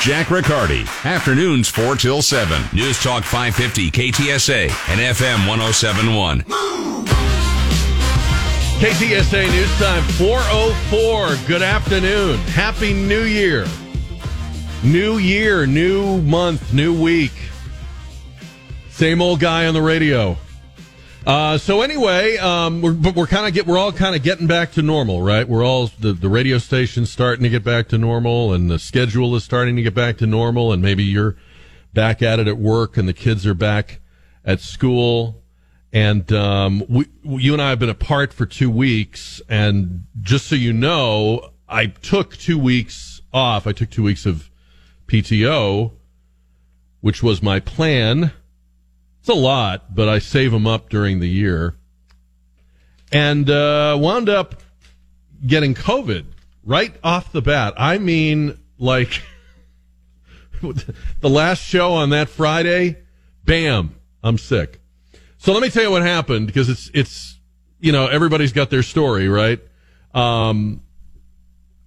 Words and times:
Jack 0.00 0.30
Riccardi, 0.30 0.84
afternoons 1.04 1.68
4 1.68 1.96
till 1.96 2.22
7. 2.22 2.62
News 2.72 3.02
Talk 3.02 3.24
550 3.24 3.90
KTSA 3.90 4.62
and 4.88 5.00
FM 5.00 5.48
1071. 5.48 6.42
KTSA 8.78 9.50
News 9.50 9.78
Time 9.78 10.04
404. 10.04 11.36
Good 11.48 11.62
afternoon. 11.62 12.38
Happy 12.38 12.94
New 12.94 13.24
Year. 13.24 13.66
New 14.84 15.18
year, 15.18 15.66
new 15.66 16.22
month, 16.22 16.72
new 16.72 16.98
week. 16.98 17.32
Same 18.90 19.20
old 19.20 19.40
guy 19.40 19.66
on 19.66 19.74
the 19.74 19.82
radio. 19.82 20.38
Uh, 21.28 21.58
so 21.58 21.82
anyway, 21.82 22.38
um, 22.38 22.80
we're 22.80 22.94
but 22.94 23.14
we're 23.14 23.26
kind 23.26 23.46
of 23.46 23.52
get 23.52 23.66
we're 23.66 23.76
all 23.76 23.92
kind 23.92 24.16
of 24.16 24.22
getting 24.22 24.46
back 24.46 24.72
to 24.72 24.80
normal, 24.80 25.20
right? 25.20 25.46
We're 25.46 25.62
all 25.62 25.88
the 26.00 26.14
the 26.14 26.28
radio 26.30 26.56
station's 26.56 27.10
starting 27.10 27.42
to 27.42 27.50
get 27.50 27.62
back 27.62 27.88
to 27.88 27.98
normal, 27.98 28.54
and 28.54 28.70
the 28.70 28.78
schedule 28.78 29.36
is 29.36 29.44
starting 29.44 29.76
to 29.76 29.82
get 29.82 29.92
back 29.92 30.16
to 30.18 30.26
normal, 30.26 30.72
and 30.72 30.80
maybe 30.80 31.04
you're 31.04 31.36
back 31.92 32.22
at 32.22 32.38
it 32.38 32.48
at 32.48 32.56
work, 32.56 32.96
and 32.96 33.06
the 33.06 33.12
kids 33.12 33.46
are 33.46 33.52
back 33.52 34.00
at 34.42 34.60
school, 34.60 35.42
and 35.92 36.32
um, 36.32 36.82
we, 36.88 37.04
you 37.22 37.52
and 37.52 37.60
I 37.60 37.68
have 37.68 37.78
been 37.78 37.90
apart 37.90 38.32
for 38.32 38.46
two 38.46 38.70
weeks, 38.70 39.42
and 39.50 40.06
just 40.22 40.46
so 40.46 40.56
you 40.56 40.72
know, 40.72 41.50
I 41.68 41.88
took 41.88 42.38
two 42.38 42.58
weeks 42.58 43.20
off. 43.34 43.66
I 43.66 43.72
took 43.72 43.90
two 43.90 44.02
weeks 44.02 44.24
of 44.24 44.50
PTO, 45.08 45.92
which 47.02 47.22
was 47.22 47.42
my 47.42 47.60
plan. 47.60 48.32
It's 49.28 49.36
a 49.36 49.38
lot, 49.38 49.94
but 49.94 50.08
I 50.08 50.20
save 50.20 50.52
them 50.52 50.66
up 50.66 50.88
during 50.88 51.20
the 51.20 51.28
year. 51.28 51.74
And 53.12 53.50
uh, 53.50 53.94
wound 54.00 54.30
up 54.30 54.62
getting 55.46 55.74
COVID 55.74 56.24
right 56.64 56.96
off 57.04 57.30
the 57.30 57.42
bat. 57.42 57.74
I 57.76 57.98
mean, 57.98 58.58
like 58.78 59.20
the 60.62 61.28
last 61.28 61.62
show 61.62 61.92
on 61.92 62.08
that 62.08 62.30
Friday, 62.30 62.96
bam, 63.44 63.96
I'm 64.22 64.38
sick. 64.38 64.80
So 65.36 65.52
let 65.52 65.60
me 65.60 65.68
tell 65.68 65.82
you 65.82 65.90
what 65.90 66.00
happened 66.00 66.46
because 66.46 66.70
it's 66.70 66.90
it's 66.94 67.38
you 67.80 67.92
know 67.92 68.06
everybody's 68.06 68.54
got 68.54 68.70
their 68.70 68.82
story, 68.82 69.28
right? 69.28 69.60
Um, 70.14 70.80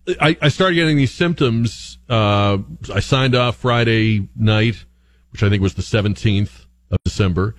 I, 0.08 0.38
I 0.40 0.50
started 0.50 0.76
getting 0.76 0.96
these 0.96 1.12
symptoms. 1.12 1.98
Uh, 2.08 2.60
I 2.94 3.00
signed 3.00 3.34
off 3.34 3.56
Friday 3.56 4.30
night, 4.36 4.86
which 5.32 5.42
I 5.42 5.50
think 5.50 5.64
was 5.64 5.74
the 5.74 5.82
17th 5.82 6.68
of 6.92 7.00
December. 7.04 7.56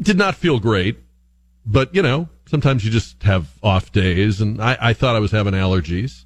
Did 0.00 0.16
not 0.16 0.34
feel 0.34 0.58
great, 0.60 0.98
but 1.64 1.94
you 1.94 2.02
know, 2.02 2.28
sometimes 2.46 2.84
you 2.84 2.90
just 2.90 3.22
have 3.22 3.48
off 3.62 3.92
days, 3.92 4.40
and 4.40 4.62
I, 4.62 4.76
I 4.80 4.92
thought 4.92 5.16
I 5.16 5.20
was 5.20 5.30
having 5.30 5.54
allergies. 5.54 6.24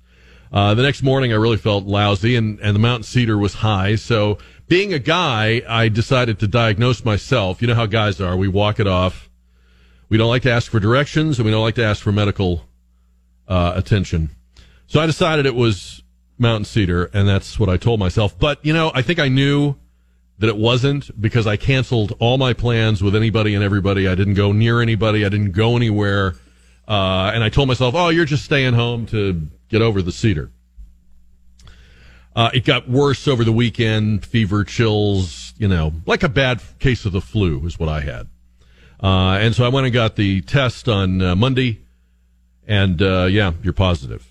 Uh, 0.53 0.75
the 0.75 0.83
next 0.83 1.03
morning, 1.03 1.33
I 1.33 1.37
really 1.37 1.57
felt 1.57 1.85
lousy, 1.85 2.35
and, 2.35 2.59
and 2.61 2.75
the 2.75 2.81
mountain 2.81 3.05
cedar 3.05 3.39
was 3.39 3.55
high. 3.55 3.95
So, 3.95 4.39
being 4.67 4.93
a 4.93 4.99
guy, 4.99 5.63
I 5.69 5.89
decided 5.89 6.39
to 6.41 6.49
diagnose 6.49 7.05
myself. 7.05 7.63
You 7.63 7.69
know 7.69 7.75
how 7.75 7.87
guys 7.87 8.21
are. 8.21 8.37
We 8.37 8.49
walk 8.49 8.81
it 8.81 8.87
off. 8.87 9.31
We 10.09 10.19
don't 10.19 10.29
like 10.29 10.43
to 10.43 10.51
ask 10.51 10.71
for 10.71 10.81
directions, 10.81 11.39
and 11.39 11.47
we 11.47 11.53
don't 11.53 11.63
like 11.63 11.77
to 11.77 11.85
ask 11.85 12.03
for 12.03 12.13
medical 12.13 12.67
uh, 13.47 13.73
attention. 13.77 14.31
So 14.87 15.01
I 15.01 15.07
decided 15.07 15.47
it 15.47 15.55
was 15.55 16.03
mountain 16.37 16.65
cedar, 16.65 17.05
and 17.15 17.29
that's 17.29 17.61
what 17.61 17.69
I 17.69 17.77
told 17.77 18.01
myself. 18.01 18.37
But, 18.37 18.65
you 18.65 18.73
know, 18.73 18.91
I 18.93 19.03
think 19.03 19.21
I 19.21 19.29
knew 19.29 19.77
that 20.41 20.49
it 20.49 20.57
wasn't 20.57 21.21
because 21.21 21.47
I 21.47 21.57
canceled 21.57 22.17
all 22.19 22.39
my 22.39 22.55
plans 22.55 23.03
with 23.03 23.15
anybody 23.15 23.55
and 23.55 23.63
everybody. 23.63 24.09
I 24.09 24.15
didn't 24.15 24.35
go 24.35 24.53
near 24.53 24.81
anybody. 24.81 25.25
I 25.25 25.29
didn't 25.29 25.53
go 25.53 25.77
anywhere. 25.77 26.35
Uh, 26.89 27.31
and 27.35 27.45
I 27.45 27.51
told 27.51 27.69
myself, 27.69 27.95
oh, 27.95 28.09
you're 28.09 28.25
just 28.25 28.45
staying 28.45 28.73
home 28.73 29.05
to 29.07 29.49
get 29.69 29.83
over 29.83 30.01
the 30.01 30.11
cedar. 30.11 30.51
Uh, 32.35 32.51
it 32.55 32.65
got 32.65 32.89
worse 32.89 33.29
over 33.29 33.45
the 33.45 33.53
weekend, 33.53 34.25
fever, 34.25 34.65
chills, 34.65 35.53
you 35.59 35.69
know, 35.69 35.93
like 36.07 36.23
a 36.23 36.29
bad 36.29 36.63
case 36.79 37.05
of 37.05 37.13
the 37.13 37.21
flu 37.21 37.67
is 37.67 37.79
what 37.79 37.91
I 37.91 38.01
had. 38.01 38.27
Uh, 39.03 39.39
and 39.41 39.55
so 39.55 39.65
I 39.65 39.69
went 39.69 39.87
and 39.87 39.93
got 39.93 40.17
the 40.17 40.41
test 40.41 40.89
on 40.89 41.21
uh, 41.21 41.37
Monday, 41.37 41.81
and 42.67 43.03
uh, 43.03 43.27
yeah, 43.31 43.53
you're 43.63 43.73
positive. 43.75 44.27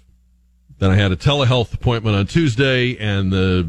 Then 0.79 0.89
I 0.89 0.95
had 0.95 1.11
a 1.11 1.15
telehealth 1.15 1.73
appointment 1.73 2.15
on 2.15 2.25
Tuesday, 2.25 2.97
and 2.97 3.31
the 3.31 3.67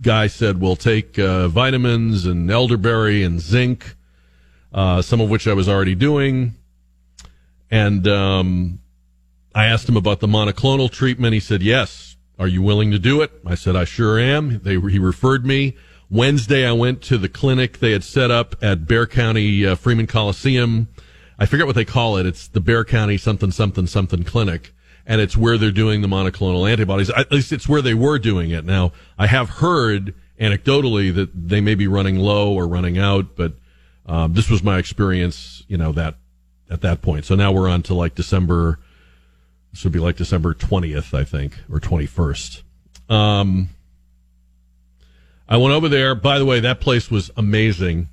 guy 0.00 0.26
said, 0.26 0.60
"We'll 0.60 0.76
take 0.76 1.18
uh, 1.18 1.48
vitamins 1.48 2.26
and 2.26 2.50
elderberry 2.50 3.22
and 3.22 3.40
zinc, 3.40 3.96
uh, 4.72 5.02
some 5.02 5.20
of 5.20 5.30
which 5.30 5.46
I 5.46 5.52
was 5.52 5.68
already 5.68 5.94
doing." 5.94 6.54
And 7.70 8.06
um, 8.06 8.80
I 9.54 9.66
asked 9.66 9.88
him 9.88 9.96
about 9.96 10.20
the 10.20 10.26
monoclonal 10.26 10.90
treatment. 10.90 11.34
He 11.34 11.40
said, 11.40 11.62
"Yes. 11.62 12.16
Are 12.38 12.48
you 12.48 12.62
willing 12.62 12.90
to 12.90 12.98
do 12.98 13.20
it?" 13.22 13.30
I 13.46 13.54
said, 13.54 13.76
"I 13.76 13.84
sure 13.84 14.18
am." 14.18 14.60
They 14.60 14.78
he 14.78 14.98
referred 14.98 15.44
me. 15.44 15.76
Wednesday, 16.10 16.66
I 16.66 16.72
went 16.72 17.00
to 17.02 17.16
the 17.16 17.28
clinic 17.28 17.78
they 17.78 17.92
had 17.92 18.04
set 18.04 18.30
up 18.30 18.54
at 18.60 18.86
Bexar 18.86 19.06
County 19.06 19.66
uh, 19.66 19.74
Freeman 19.76 20.06
Coliseum. 20.06 20.88
I 21.38 21.46
forget 21.46 21.66
what 21.66 21.74
they 21.74 21.86
call 21.86 22.18
it. 22.18 22.26
It's 22.26 22.48
the 22.48 22.60
Bexar 22.60 22.84
County 22.84 23.16
something 23.16 23.50
something 23.50 23.86
something 23.86 24.22
clinic 24.22 24.72
and 25.06 25.20
it's 25.20 25.36
where 25.36 25.58
they're 25.58 25.70
doing 25.70 26.00
the 26.02 26.08
monoclonal 26.08 26.70
antibodies. 26.70 27.10
At 27.10 27.32
least 27.32 27.52
it's 27.52 27.68
where 27.68 27.82
they 27.82 27.94
were 27.94 28.18
doing 28.18 28.50
it. 28.50 28.64
Now, 28.64 28.92
I 29.18 29.26
have 29.26 29.48
heard 29.48 30.14
anecdotally 30.40 31.14
that 31.14 31.30
they 31.48 31.60
may 31.60 31.74
be 31.74 31.86
running 31.86 32.18
low 32.18 32.52
or 32.52 32.66
running 32.66 32.98
out, 32.98 33.36
but 33.36 33.54
um, 34.06 34.34
this 34.34 34.50
was 34.50 34.62
my 34.62 34.78
experience, 34.78 35.62
you 35.68 35.76
know, 35.76 35.92
that 35.92 36.16
at 36.70 36.80
that 36.80 37.02
point. 37.02 37.24
So 37.24 37.34
now 37.34 37.52
we're 37.52 37.68
on 37.68 37.82
to 37.82 37.94
like 37.94 38.14
December. 38.14 38.78
This 39.72 39.84
would 39.84 39.92
be 39.92 39.98
like 39.98 40.16
December 40.16 40.54
20th, 40.54 41.16
I 41.16 41.24
think, 41.24 41.58
or 41.70 41.80
21st. 41.80 42.62
Um, 43.08 43.68
I 45.48 45.56
went 45.56 45.74
over 45.74 45.88
there. 45.88 46.14
By 46.14 46.38
the 46.38 46.44
way, 46.44 46.60
that 46.60 46.80
place 46.80 47.10
was 47.10 47.30
amazing. 47.36 48.08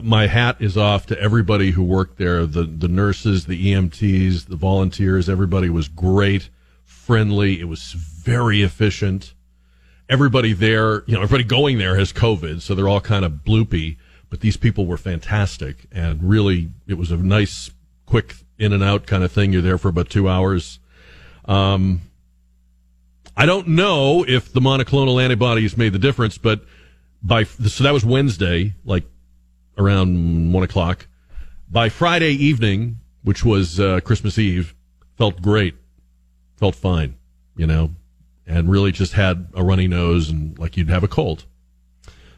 My 0.00 0.28
hat 0.28 0.56
is 0.60 0.76
off 0.76 1.06
to 1.06 1.20
everybody 1.20 1.72
who 1.72 1.82
worked 1.82 2.16
there. 2.16 2.46
The 2.46 2.64
the 2.64 2.88
nurses 2.88 3.46
the 3.46 3.72
EMTs 3.72 4.46
the 4.46 4.56
volunteers 4.56 5.28
everybody 5.28 5.68
was 5.68 5.88
great 5.88 6.50
friendly. 6.84 7.60
It 7.60 7.64
was 7.64 7.92
very 7.92 8.62
efficient. 8.62 9.34
Everybody 10.08 10.52
there 10.52 11.02
you 11.06 11.14
know 11.14 11.22
everybody 11.22 11.44
going 11.44 11.78
there 11.78 11.96
has 11.96 12.12
covid 12.12 12.60
so 12.60 12.74
they're 12.74 12.88
all 12.88 13.00
kind 13.00 13.24
of 13.24 13.40
bloopy 13.44 13.96
but 14.30 14.40
these 14.40 14.56
people 14.56 14.86
were 14.86 14.96
fantastic. 14.96 15.86
And 15.90 16.22
really 16.22 16.70
it 16.86 16.94
was 16.94 17.10
a 17.10 17.16
nice 17.16 17.70
quick 18.06 18.36
in 18.58 18.72
and 18.72 18.84
out 18.84 19.06
kind 19.06 19.24
of 19.24 19.32
thing. 19.32 19.52
You're 19.52 19.62
there 19.62 19.78
for 19.78 19.88
about 19.88 20.10
2 20.10 20.28
hours. 20.28 20.78
Um 21.46 22.02
I 23.36 23.46
don't 23.46 23.68
know 23.68 24.24
if 24.28 24.52
the 24.52 24.60
monoclonal 24.60 25.20
antibodies 25.20 25.76
made 25.76 25.92
the 25.92 25.98
difference 25.98 26.38
but 26.38 26.64
by 27.20 27.42
so 27.42 27.82
that 27.82 27.92
was 27.92 28.04
Wednesday 28.04 28.74
like 28.84 29.04
around 29.78 30.52
one 30.52 30.62
o'clock. 30.62 31.06
By 31.70 31.88
Friday 31.88 32.32
evening, 32.32 32.98
which 33.22 33.44
was 33.44 33.80
uh, 33.80 34.00
Christmas 34.00 34.38
Eve, 34.38 34.74
felt 35.16 35.40
great, 35.40 35.74
felt 36.56 36.74
fine, 36.74 37.16
you 37.56 37.66
know, 37.66 37.90
and 38.46 38.70
really 38.70 38.92
just 38.92 39.12
had 39.14 39.48
a 39.54 39.62
runny 39.62 39.88
nose 39.88 40.28
and 40.28 40.58
like 40.58 40.76
you'd 40.76 40.90
have 40.90 41.04
a 41.04 41.08
cold. 41.08 41.44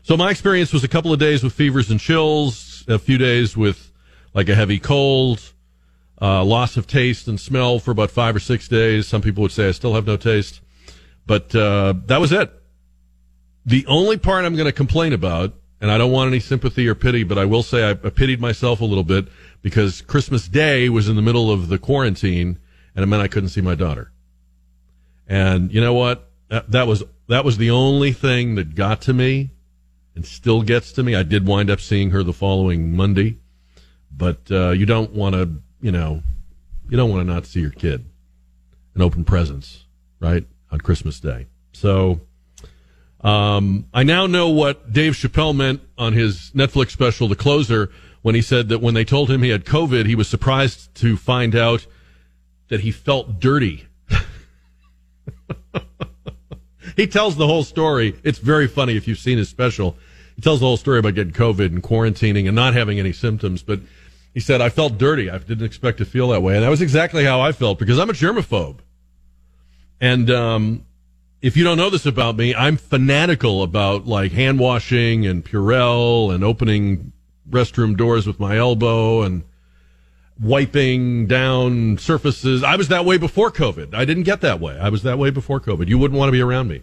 So 0.03 0.17
my 0.17 0.31
experience 0.31 0.73
was 0.73 0.85
a 0.85 0.88
couple 0.88 1.12
of 1.12 1.19
days 1.19 1.43
with 1.43 1.55
fevers 1.55 1.91
and 1.91 1.99
chills, 1.99 2.85
a 2.87 2.99
few 2.99 3.17
days 3.17 3.56
with 3.56 3.91
like 4.35 4.49
a 4.49 4.55
heavy 4.55 4.79
cold, 4.79 5.41
uh, 6.20 6.44
loss 6.44 6.76
of 6.76 6.87
taste 6.87 7.26
and 7.26 7.41
smell 7.41 7.79
for 7.79 7.91
about 7.91 8.11
five 8.11 8.37
or 8.37 8.41
six 8.41 8.69
days. 8.69 9.09
Some 9.09 9.23
people 9.23 9.43
would 9.43 9.53
say 9.53 9.69
I 9.69 9.73
still 9.73 9.94
have 9.94 10.06
no 10.06 10.17
taste, 10.17 10.61
but 11.26 11.55
uh, 11.55 11.94
that 12.06 12.20
was 12.20 12.32
it. 12.32 12.53
The 13.67 13.87
only 13.87 14.19
part 14.19 14.44
I'm 14.44 14.56
going 14.56 14.67
to 14.67 14.73
complain 14.73 15.14
about 15.14 15.55
and 15.81 15.91
I 15.91 15.99
don't 15.99 16.12
want 16.12 16.29
any 16.29 16.41
sympathy 16.41 16.88
or 16.88 16.94
pity, 16.94 17.25
but 17.25 17.38
I 17.38 17.44
will 17.44 17.62
say 17.62 17.85
I, 17.85 17.91
I 17.91 18.11
pitied 18.11 18.41
myself 18.41 18.81
a 18.81 18.85
little 18.85 19.05
bit 19.05 19.29
because 19.62 20.03
Christmas 20.03 20.49
Day 20.49 20.88
was 20.88 21.09
in 21.09 21.17
the 21.17 21.23
middle 21.23 21.50
of 21.50 21.69
the 21.69 21.79
quarantine, 21.79 22.59
and 22.94 23.03
it 23.03 23.06
meant 23.06 23.23
I 23.23 23.29
couldn't 23.29 23.49
see 23.50 23.61
my 23.61 23.75
daughter. 23.75 24.12
And 25.26 25.73
you 25.73 25.81
know 25.81 25.94
what? 25.94 26.31
That, 26.49 26.71
that 26.71 26.87
was 26.87 27.03
that 27.29 27.44
was 27.44 27.56
the 27.56 27.71
only 27.71 28.12
thing 28.12 28.55
that 28.56 28.75
got 28.75 29.00
to 29.03 29.12
me, 29.12 29.50
and 30.15 30.25
still 30.25 30.62
gets 30.62 30.93
to 30.93 31.03
me. 31.03 31.15
I 31.15 31.23
did 31.23 31.47
wind 31.47 31.71
up 31.71 31.81
seeing 31.81 32.11
her 32.11 32.23
the 32.23 32.32
following 32.32 32.94
Monday, 32.94 33.38
but 34.11 34.50
uh, 34.50 34.71
you 34.71 34.87
don't 34.87 35.12
want 35.12 35.35
to, 35.35 35.62
you 35.81 35.91
know, 35.91 36.23
you 36.88 36.97
don't 36.97 37.11
want 37.11 37.26
to 37.26 37.32
not 37.32 37.47
see 37.47 37.61
your 37.61 37.71
kid, 37.71 38.05
and 38.93 39.03
open 39.03 39.25
presents, 39.25 39.85
right, 40.21 40.44
on 40.71 40.81
Christmas 40.81 41.19
Day. 41.19 41.47
So 41.73 42.21
Um, 43.25 43.87
I 43.94 44.03
now 44.03 44.26
know 44.26 44.50
what 44.50 44.93
Dave 44.93 45.15
Chappelle 45.15 45.56
meant 45.56 45.81
on 45.97 46.12
his 46.12 46.53
Netflix 46.55 46.91
special, 46.91 47.26
The 47.26 47.35
Closer, 47.35 47.91
when 48.21 48.35
he 48.35 48.43
said 48.43 48.69
that 48.69 48.81
when 48.81 48.93
they 48.93 49.05
told 49.05 49.31
him 49.31 49.43
he 49.43 49.49
had 49.49 49.65
COVID, 49.65 50.06
he 50.06 50.15
was 50.15 50.29
surprised 50.29 50.94
to 50.97 51.17
find 51.17 51.56
out 51.56 51.87
that 52.69 52.81
he 52.81 52.91
felt 52.91 53.41
dirty. 53.41 53.87
he 56.97 57.06
tells 57.06 57.37
the 57.37 57.47
whole 57.47 57.65
story. 57.65 58.15
It's 58.23 58.38
very 58.38 58.67
funny 58.67 58.97
if 58.97 59.09
you've 59.09 59.19
seen 59.19 59.38
his 59.38 59.49
special. 59.49 59.97
He 60.37 60.43
tells 60.43 60.61
the 60.61 60.67
whole 60.67 60.76
story 60.76 60.99
about 60.99 61.15
getting 61.15 61.32
COVID 61.32 61.67
and 61.67 61.82
quarantining 61.82 62.47
and 62.47 62.55
not 62.55 62.75
having 62.75 62.99
any 62.99 63.12
symptoms, 63.12 63.62
but 63.62 63.81
he 64.35 64.41
said, 64.41 64.61
I 64.61 64.69
felt 64.69 64.99
dirty. 64.99 65.31
I 65.31 65.38
didn't 65.38 65.65
expect 65.65 65.99
to 65.99 66.05
feel 66.05 66.29
that 66.29 66.43
way. 66.43 66.56
And 66.56 66.62
that 66.62 66.71
was 66.71 66.82
exactly 66.82 67.25
how 67.25 67.41
I 67.41 67.53
felt 67.53 67.79
because 67.79 67.99
I'm 67.99 68.11
a 68.11 68.15
germaphobe. 68.15 68.79
And, 70.00 70.31
um, 70.31 70.85
if 71.44 71.58
you 71.58 71.62
don't 71.62 71.76
know 71.76 71.91
this 71.91 72.06
about 72.06 72.37
me, 72.37 72.55
I'm 72.55 72.79
fanatical 72.79 73.62
about 73.62 74.06
like 74.06 74.32
hand 74.32 74.58
washing 74.58 75.26
and 75.26 75.44
Purell 75.44 76.35
and 76.35 76.43
opening 76.43 77.12
restroom 77.50 77.99
doors 77.99 78.26
with 78.26 78.41
my 78.41 78.56
elbow 78.56 79.20
and 79.20 79.44
wiping 80.41 81.26
down 81.26 81.99
surfaces. 81.99 82.62
I 82.64 82.76
was 82.76 82.88
that 82.88 83.05
way 83.05 83.19
before 83.19 83.50
COVID. 83.50 83.94
I 83.94 84.06
didn't 84.06 84.23
get 84.23 84.41
that 84.41 84.58
way. 84.58 84.79
I 84.79 84.88
was 84.88 85.02
that 85.02 85.19
way 85.19 85.29
before 85.29 85.61
COVID. 85.61 85.87
You 85.87 85.99
wouldn't 85.99 86.19
want 86.19 86.29
to 86.29 86.32
be 86.32 86.41
around 86.41 86.69
me. 86.69 86.82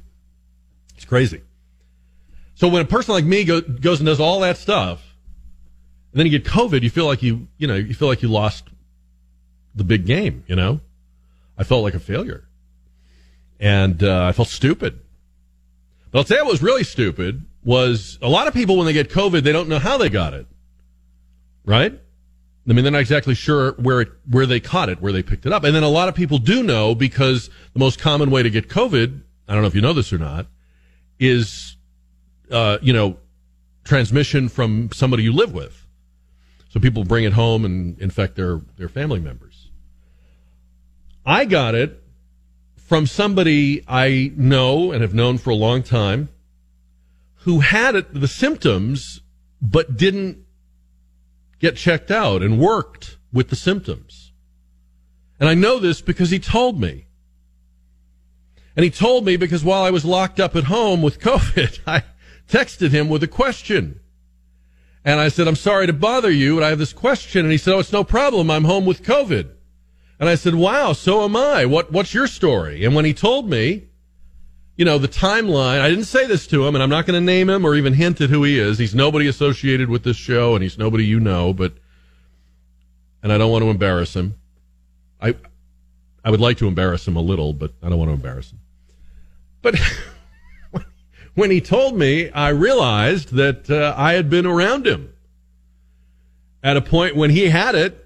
It's 0.96 1.06
crazy. 1.06 1.42
So 2.54 2.68
when 2.68 2.84
a 2.84 2.88
person 2.88 3.16
like 3.16 3.26
me 3.26 3.44
go, 3.44 3.62
goes 3.62 4.00
and 4.00 4.06
does 4.06 4.20
all 4.20 4.42
that 4.42 4.58
stuff, 4.58 5.16
and 6.12 6.20
then 6.20 6.28
you 6.28 6.38
get 6.38 6.44
COVID, 6.48 6.84
you 6.84 6.92
feel 6.92 7.08
like 7.08 7.24
you, 7.24 7.48
you 7.58 7.66
know, 7.66 7.74
you 7.74 7.96
feel 7.96 8.08
like 8.08 8.22
you 8.22 8.28
lost 8.28 8.66
the 9.74 9.84
big 9.84 10.06
game, 10.06 10.44
you 10.46 10.56
know? 10.56 10.82
I 11.58 11.64
felt 11.64 11.82
like 11.82 11.96
a 11.96 12.00
failure 12.00 12.46
and 13.62 14.04
uh, 14.04 14.26
I 14.26 14.32
felt 14.34 14.50
stupid. 14.50 15.00
But 16.10 16.20
I'll 16.20 16.26
tell 16.26 16.38
you 16.40 16.44
what 16.46 16.52
was 16.52 16.64
really 16.64 16.84
stupid 16.84 17.46
was 17.64 18.18
a 18.22 18.28
lot 18.28 18.48
of 18.48 18.54
people 18.54 18.76
when 18.76 18.88
they 18.88 18.94
get 18.94 19.10
COVID, 19.10 19.44
they 19.44 19.52
don't 19.52 19.70
know 19.70 19.80
how 19.80 19.98
they 19.98 20.10
got 20.10 20.34
it, 20.34 20.48
right? 21.64 21.94
I 22.68 22.74
mean, 22.74 22.84
they're 22.84 22.92
not 22.92 23.02
exactly 23.02 23.36
sure 23.36 23.74
where 23.74 24.02
it, 24.02 24.10
where 24.30 24.46
they 24.46 24.60
caught 24.60 24.90
it, 24.90 25.02
where 25.02 25.14
they 25.14 25.24
picked 25.24 25.46
it 25.46 25.54
up, 25.54 25.64
and 25.64 25.76
then 25.76 25.84
a 25.84 25.90
lot 25.90 26.10
of 26.10 26.16
people 26.16 26.40
do 26.40 26.64
know 26.64 26.96
because 26.96 27.50
the 27.74 27.80
most 27.80 28.00
common 28.00 28.32
way 28.32 28.44
to 28.44 28.50
get 28.50 28.68
COVID, 28.68 29.22
I 29.48 29.54
don't 29.54 29.62
know 29.62 29.68
if 29.68 29.76
you 29.76 29.82
know 29.82 29.94
this 29.94 30.12
or 30.12 30.18
not, 30.18 30.48
is 31.20 31.78
uh, 32.50 32.80
you 32.82 32.94
know 32.94 33.18
transmission 33.84 34.50
from 34.50 34.90
somebody 34.92 35.24
you 35.24 35.34
live 35.34 35.54
with. 35.54 35.86
So 36.70 36.80
people 36.80 37.04
bring 37.04 37.26
it 37.26 37.34
home 37.34 37.66
and 37.66 38.00
infect 38.00 38.36
their 38.36 38.62
their 38.78 38.90
family 38.90 39.20
members. 39.20 39.70
I 41.26 41.46
got 41.46 41.76
it 41.76 42.02
from 42.92 43.08
somebody 43.08 43.82
I 43.88 44.34
know 44.36 44.92
and 44.92 45.02
have 45.02 45.14
known 45.14 45.38
for 45.38 45.50
a 45.50 45.56
long 45.56 45.82
time 45.82 46.28
who 47.44 47.62
had 47.62 47.96
it, 47.96 48.14
the 48.14 48.28
symptoms, 48.28 49.22
but 49.62 49.96
didn't 49.96 50.40
get 51.60 51.78
checked 51.78 52.12
out 52.12 52.42
and 52.42 52.60
worked 52.60 53.18
with 53.32 53.50
the 53.50 53.56
symptoms. 53.56 54.34
And 55.40 55.48
I 55.48 55.54
know 55.54 55.80
this 55.80 56.02
because 56.02 56.32
he 56.32 56.38
told 56.38 56.82
me. 56.82 57.08
And 58.76 58.84
he 58.84 58.90
told 58.92 59.24
me 59.24 59.38
because 59.38 59.64
while 59.64 59.86
I 59.86 59.90
was 59.90 60.04
locked 60.04 60.42
up 60.42 60.54
at 60.58 60.66
home 60.66 61.02
with 61.02 61.18
COVID, 61.22 61.80
I 61.88 62.04
texted 62.50 62.92
him 62.92 63.08
with 63.08 63.24
a 63.24 63.28
question. 63.28 64.02
And 65.06 65.22
I 65.22 65.30
said, 65.30 65.48
I'm 65.48 65.56
sorry 65.56 65.88
to 65.88 65.94
bother 65.94 66.30
you, 66.30 66.56
but 66.56 66.64
I 66.66 66.70
have 66.72 66.78
this 66.78 66.92
question. 66.92 67.46
And 67.46 67.54
he 67.54 67.58
said, 67.58 67.74
Oh, 67.74 67.80
it's 67.80 67.94
no 67.94 68.04
problem. 68.04 68.52
I'm 68.52 68.66
home 68.66 68.86
with 68.86 69.02
COVID. 69.02 69.50
And 70.22 70.30
I 70.30 70.36
said, 70.36 70.54
wow, 70.54 70.94
so 70.94 71.24
am 71.24 71.36
I. 71.36 71.66
What, 71.66 71.92
what's 71.92 72.14
your 72.14 72.28
story? 72.28 72.86
And 72.86 72.94
when 72.94 73.06
he 73.06 73.14
told 73.14 73.50
me, 73.50 73.88
you 74.78 74.86
know, 74.86 75.00
the 75.00 75.08
timeline, 75.08 75.82
I 75.82 75.90
didn't 75.90 76.04
say 76.06 76.28
this 76.28 76.46
to 76.48 76.64
him 76.64 76.76
and 76.76 76.84
I'm 76.84 76.92
not 76.92 77.08
going 77.08 77.20
to 77.20 77.26
name 77.26 77.50
him 77.50 77.66
or 77.66 77.74
even 77.74 77.94
hint 77.94 78.22
at 78.22 78.30
who 78.30 78.44
he 78.44 78.60
is. 78.60 78.78
He's 78.78 78.94
nobody 78.94 79.26
associated 79.26 79.90
with 79.90 80.04
this 80.04 80.18
show 80.18 80.54
and 80.54 80.62
he's 80.62 80.78
nobody 80.78 81.06
you 81.06 81.20
know, 81.20 81.54
but, 81.54 81.74
and 83.24 83.34
I 83.34 83.40
don't 83.40 83.52
want 83.52 83.64
to 83.64 83.72
embarrass 83.72 84.16
him. 84.16 84.36
I, 85.20 85.36
I 86.24 86.30
would 86.30 86.40
like 86.40 86.60
to 86.60 86.68
embarrass 86.68 87.08
him 87.08 87.16
a 87.16 87.22
little, 87.22 87.52
but 87.52 87.74
I 87.82 87.90
don't 87.90 87.98
want 87.98 88.10
to 88.10 88.14
embarrass 88.14 88.52
him. 88.52 88.60
But 89.64 89.76
when 91.34 91.50
he 91.50 91.62
told 91.62 91.98
me, 91.98 92.30
I 92.30 92.50
realized 92.50 93.34
that 93.34 93.72
uh, 93.72 93.96
I 93.98 94.14
had 94.14 94.30
been 94.30 94.46
around 94.46 94.86
him 94.86 95.16
at 96.62 96.78
a 96.78 96.82
point 96.82 97.16
when 97.16 97.32
he 97.32 97.50
had 97.50 97.74
it 97.74 98.02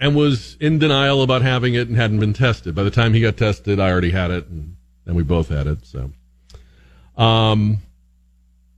and 0.00 0.16
was 0.16 0.56
in 0.60 0.78
denial 0.78 1.22
about 1.22 1.42
having 1.42 1.74
it 1.74 1.86
and 1.86 1.96
hadn't 1.96 2.18
been 2.18 2.32
tested. 2.32 2.74
By 2.74 2.82
the 2.82 2.90
time 2.90 3.12
he 3.12 3.20
got 3.20 3.36
tested, 3.36 3.78
I 3.78 3.90
already 3.90 4.10
had 4.10 4.30
it, 4.30 4.48
and, 4.48 4.76
and 5.04 5.14
we 5.14 5.22
both 5.22 5.50
had 5.50 5.66
it. 5.66 5.84
So, 5.84 6.10
um, 7.16 7.78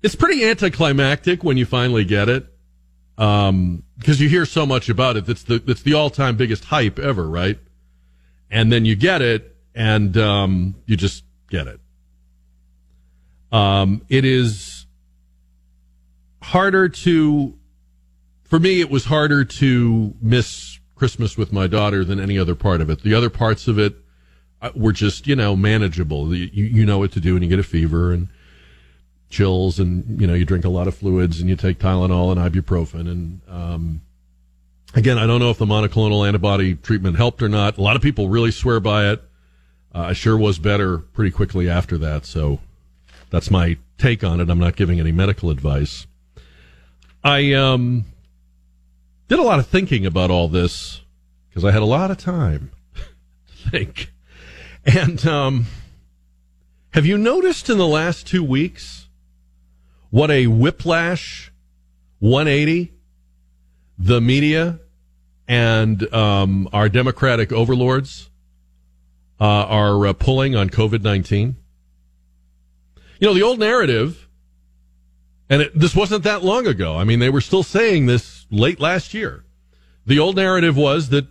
it's 0.02 0.16
pretty 0.16 0.44
anticlimactic 0.44 1.44
when 1.44 1.56
you 1.56 1.64
finally 1.64 2.04
get 2.04 2.28
it, 2.28 2.44
um, 3.16 3.84
because 3.96 4.20
you 4.20 4.28
hear 4.28 4.44
so 4.44 4.66
much 4.66 4.88
about 4.88 5.16
it. 5.16 5.24
That's 5.24 5.44
the 5.44 5.60
that's 5.60 5.82
the 5.82 5.94
all 5.94 6.10
time 6.10 6.36
biggest 6.36 6.64
hype 6.64 6.98
ever, 6.98 7.28
right? 7.28 7.58
And 8.50 8.72
then 8.72 8.84
you 8.84 8.96
get 8.96 9.22
it, 9.22 9.56
and 9.76 10.16
um, 10.16 10.74
you 10.86 10.96
just 10.96 11.24
get 11.48 11.68
it. 11.68 11.80
Um, 13.52 14.02
it 14.08 14.24
is 14.24 14.86
harder 16.42 16.88
to, 16.88 17.56
for 18.44 18.58
me, 18.58 18.80
it 18.80 18.90
was 18.90 19.04
harder 19.04 19.44
to 19.44 20.14
miss 20.20 20.71
Christmas 21.02 21.36
with 21.36 21.52
my 21.52 21.66
daughter 21.66 22.04
than 22.04 22.20
any 22.20 22.38
other 22.38 22.54
part 22.54 22.80
of 22.80 22.88
it. 22.88 23.02
The 23.02 23.12
other 23.12 23.28
parts 23.28 23.66
of 23.66 23.76
it 23.76 23.96
uh, 24.60 24.70
were 24.72 24.92
just, 24.92 25.26
you 25.26 25.34
know, 25.34 25.56
manageable. 25.56 26.32
You, 26.32 26.64
you 26.64 26.86
know 26.86 26.98
what 26.98 27.10
to 27.10 27.20
do 27.20 27.34
when 27.34 27.42
you 27.42 27.48
get 27.48 27.58
a 27.58 27.64
fever 27.64 28.12
and 28.12 28.28
chills 29.28 29.80
and, 29.80 30.20
you 30.20 30.28
know, 30.28 30.34
you 30.34 30.44
drink 30.44 30.64
a 30.64 30.68
lot 30.68 30.86
of 30.86 30.94
fluids 30.94 31.40
and 31.40 31.50
you 31.50 31.56
take 31.56 31.80
Tylenol 31.80 32.30
and 32.30 32.40
ibuprofen. 32.40 33.10
And, 33.10 33.40
um, 33.48 34.02
again, 34.94 35.18
I 35.18 35.26
don't 35.26 35.40
know 35.40 35.50
if 35.50 35.58
the 35.58 35.66
monoclonal 35.66 36.24
antibody 36.24 36.76
treatment 36.76 37.16
helped 37.16 37.42
or 37.42 37.48
not. 37.48 37.78
A 37.78 37.82
lot 37.82 37.96
of 37.96 38.02
people 38.02 38.28
really 38.28 38.52
swear 38.52 38.78
by 38.78 39.10
it. 39.10 39.24
Uh, 39.92 40.02
I 40.02 40.12
sure 40.12 40.38
was 40.38 40.60
better 40.60 40.98
pretty 40.98 41.32
quickly 41.32 41.68
after 41.68 41.98
that. 41.98 42.26
So 42.26 42.60
that's 43.30 43.50
my 43.50 43.76
take 43.98 44.22
on 44.22 44.40
it. 44.40 44.48
I'm 44.48 44.60
not 44.60 44.76
giving 44.76 45.00
any 45.00 45.10
medical 45.10 45.50
advice. 45.50 46.06
I, 47.24 47.54
um, 47.54 48.04
did 49.32 49.38
a 49.38 49.42
lot 49.42 49.58
of 49.58 49.66
thinking 49.66 50.04
about 50.04 50.30
all 50.30 50.46
this 50.46 51.00
because 51.48 51.64
I 51.64 51.70
had 51.70 51.80
a 51.80 51.86
lot 51.86 52.10
of 52.10 52.18
time 52.18 52.70
to 52.94 53.70
think. 53.70 54.12
And 54.84 55.26
um, 55.26 55.64
have 56.90 57.06
you 57.06 57.16
noticed 57.16 57.70
in 57.70 57.78
the 57.78 57.86
last 57.86 58.26
two 58.26 58.44
weeks 58.44 59.08
what 60.10 60.30
a 60.30 60.48
whiplash 60.48 61.50
180 62.18 62.92
the 63.98 64.20
media 64.20 64.80
and 65.48 66.12
um, 66.12 66.68
our 66.74 66.90
Democratic 66.90 67.52
overlords 67.52 68.28
uh, 69.40 69.44
are 69.44 70.08
uh, 70.08 70.12
pulling 70.12 70.54
on 70.54 70.68
COVID 70.68 71.02
19? 71.02 71.56
You 73.18 73.28
know, 73.28 73.32
the 73.32 73.42
old 73.42 73.58
narrative, 73.58 74.28
and 75.48 75.62
it, 75.62 75.72
this 75.74 75.96
wasn't 75.96 76.24
that 76.24 76.44
long 76.44 76.66
ago. 76.66 76.98
I 76.98 77.04
mean, 77.04 77.18
they 77.18 77.30
were 77.30 77.40
still 77.40 77.62
saying 77.62 78.04
this 78.04 78.41
late 78.52 78.78
last 78.78 79.14
year. 79.14 79.44
The 80.06 80.18
old 80.18 80.36
narrative 80.36 80.76
was 80.76 81.08
that 81.08 81.26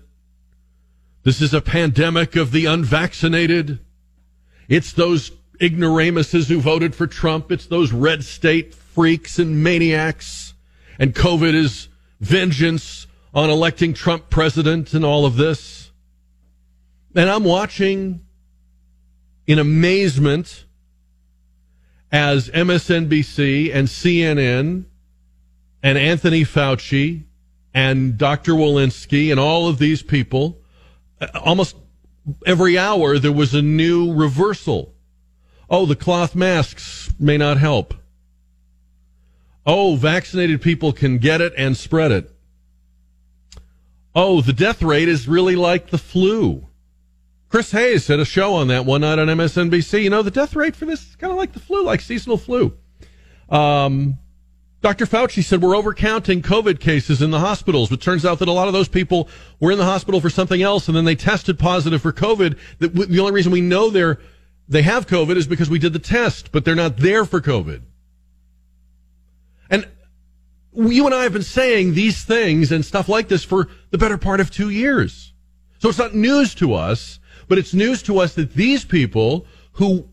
this 1.24 1.42
is 1.42 1.54
a 1.54 1.62
pandemic 1.62 2.36
of 2.36 2.52
the 2.52 2.66
unvaccinated. 2.66 3.80
It's 4.68 4.92
those 4.92 5.32
ignoramuses 5.62 6.50
who 6.50 6.60
voted 6.60 6.96
for 6.96 7.06
Trump. 7.06 7.52
It's 7.52 7.68
those 7.68 7.94
red 7.94 8.24
state 8.24 8.74
freaks 8.74 9.38
and 9.38 9.64
maniacs. 9.64 10.56
And 10.98 11.14
COVID 11.14 11.54
is 11.54 11.90
vengeance 12.20 13.08
on 13.34 13.50
electing 13.50 13.94
Trump 13.94 14.30
president 14.30 14.94
and 14.94 15.06
all 15.06 15.26
of 15.26 15.38
this. 15.38 15.92
And 17.16 17.30
I'm 17.30 17.44
watching 17.44 18.26
in 19.46 19.60
amazement 19.60 20.66
as 22.12 22.50
MSNBC 22.50 23.74
and 23.74 23.88
CNN 23.88 24.86
and 25.84 25.98
Anthony 25.98 26.44
Fauci 26.44 27.24
and 27.74 28.18
Dr. 28.18 28.54
Walensky 28.54 29.32
and 29.32 29.40
all 29.40 29.68
of 29.68 29.80
these 29.80 30.04
people, 30.04 30.62
uh, 31.20 31.28
almost 31.44 31.76
every 32.46 32.78
hour 32.78 33.18
there 33.18 33.32
was 33.32 33.54
a 33.54 33.62
new 33.62 34.14
reversal. 34.14 34.94
Oh, 35.70 35.86
the 35.86 35.96
cloth 35.96 36.36
masks 36.36 37.14
may 37.20 37.38
not 37.38 37.58
help. 37.58 37.94
Oh, 39.66 39.96
vaccinated 39.96 40.62
people 40.62 40.92
can 40.92 41.18
get 41.18 41.40
it 41.40 41.54
and 41.58 41.78
spread 41.78 42.12
it. 42.12 42.32
Oh, 44.14 44.42
the 44.42 44.54
death 44.54 44.82
rate 44.82 45.08
is 45.08 45.28
really 45.28 45.56
like 45.56 45.90
the 45.90 45.98
flu. 45.98 46.68
Chris 47.48 47.72
Hayes 47.72 48.08
had 48.08 48.20
a 48.20 48.26
show 48.26 48.56
on 48.56 48.68
that 48.68 48.86
one 48.86 49.02
night 49.02 49.20
on 49.20 49.28
MSNBC. 49.28 50.04
You 50.04 50.10
know, 50.10 50.22
the 50.22 50.32
death 50.32 50.56
rate 50.56 50.76
for 50.76 50.86
this 50.86 51.02
is 51.02 51.16
kind 51.16 51.32
of 51.32 51.38
like 51.38 51.54
the 51.54 51.60
flu, 51.60 51.84
like 51.84 52.02
seasonal 52.02 52.38
flu. 52.38 52.78
Um, 53.50 54.18
Dr. 54.82 55.06
Fauci 55.06 55.44
said 55.44 55.62
we're 55.62 55.76
overcounting 55.76 56.42
COVID 56.42 56.80
cases 56.80 57.22
in 57.22 57.30
the 57.30 57.40
hospitals, 57.40 57.90
but 57.90 58.02
turns 58.02 58.26
out 58.26 58.40
that 58.40 58.48
a 58.48 58.52
lot 58.52 58.68
of 58.68 58.74
those 58.74 58.88
people 58.88 59.30
were 59.60 59.72
in 59.72 59.78
the 59.78 59.86
hospital 59.86 60.20
for 60.20 60.30
something 60.30 60.62
else 60.62 60.88
and 60.88 60.98
then 60.98 61.06
they 61.06 61.16
tested 61.16 61.60
positive 61.60 62.02
for 62.02 62.12
COVID. 62.12 62.58
The 62.80 63.20
only 63.20 63.32
reason 63.32 63.52
we 63.52 63.62
know 63.62 63.90
they're 63.90 64.20
they 64.68 64.84
have 64.84 65.06
COVID 65.06 65.36
is 65.36 65.48
because 65.48 65.70
we 65.70 65.80
did 65.80 65.92
the 65.92 66.00
test, 66.00 66.52
but 66.54 66.64
they're 66.64 66.76
not 66.76 66.98
there 66.98 67.26
for 67.26 67.42
COVID. 67.42 67.82
And 69.70 69.86
you 70.74 71.06
and 71.06 71.14
I 71.14 71.24
have 71.24 71.34
been 71.34 71.44
saying 71.44 71.94
these 71.94 72.24
things 72.24 72.72
and 72.72 72.86
stuff 72.86 73.10
like 73.10 73.28
this 73.28 73.44
for 73.44 73.68
the 73.90 73.98
better 73.98 74.18
part 74.18 74.40
of 74.40 74.50
two 74.50 74.70
years. 74.70 75.34
So 75.80 75.90
it's 75.90 75.98
not 75.98 76.16
news 76.16 76.56
to 76.56 76.74
us, 76.74 77.20
but 77.50 77.58
it's 77.58 77.74
news 77.74 78.02
to 78.04 78.20
us 78.20 78.34
that 78.36 78.54
these 78.54 78.86
people 78.86 79.46
who 79.74 80.08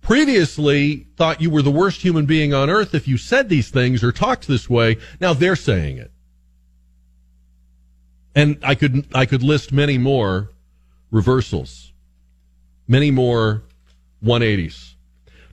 previously 0.00 1.06
thought 1.16 1.40
you 1.40 1.50
were 1.50 1.62
the 1.62 1.70
worst 1.70 2.02
human 2.02 2.26
being 2.26 2.54
on 2.54 2.70
earth 2.70 2.94
if 2.94 3.06
you 3.06 3.16
said 3.16 3.48
these 3.48 3.70
things 3.70 4.02
or 4.02 4.12
talked 4.12 4.48
this 4.48 4.68
way, 4.68 4.96
now 5.20 5.32
they're 5.32 5.56
saying 5.56 5.98
it. 5.98 6.10
And 8.34 8.58
I 8.62 8.74
could, 8.74 9.06
I 9.14 9.26
could 9.26 9.42
list 9.42 9.72
many 9.72 9.98
more 9.98 10.50
reversals, 11.10 11.92
many 12.86 13.10
more 13.10 13.64
180s. 14.24 14.94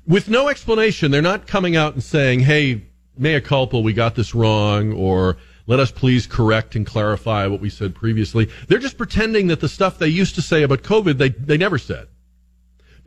With 0.05 0.29
no 0.29 0.47
explanation, 0.47 1.11
they're 1.11 1.21
not 1.21 1.47
coming 1.47 1.75
out 1.75 1.93
and 1.93 2.03
saying, 2.03 2.41
hey, 2.41 2.83
mea 3.17 3.41
culpa, 3.41 3.79
we 3.79 3.93
got 3.93 4.15
this 4.15 4.33
wrong, 4.33 4.93
or 4.93 5.37
let 5.65 5.79
us 5.79 5.91
please 5.91 6.27
correct 6.27 6.75
and 6.75 6.85
clarify 6.85 7.47
what 7.47 7.59
we 7.59 7.69
said 7.69 7.93
previously. 7.93 8.49
They're 8.67 8.79
just 8.79 8.97
pretending 8.97 9.47
that 9.47 9.59
the 9.59 9.67
stuff 9.67 9.99
they 9.99 10.07
used 10.07 10.35
to 10.35 10.41
say 10.41 10.63
about 10.63 10.83
COVID, 10.83 11.17
they, 11.17 11.29
they 11.29 11.57
never 11.57 11.77
said. 11.77 12.07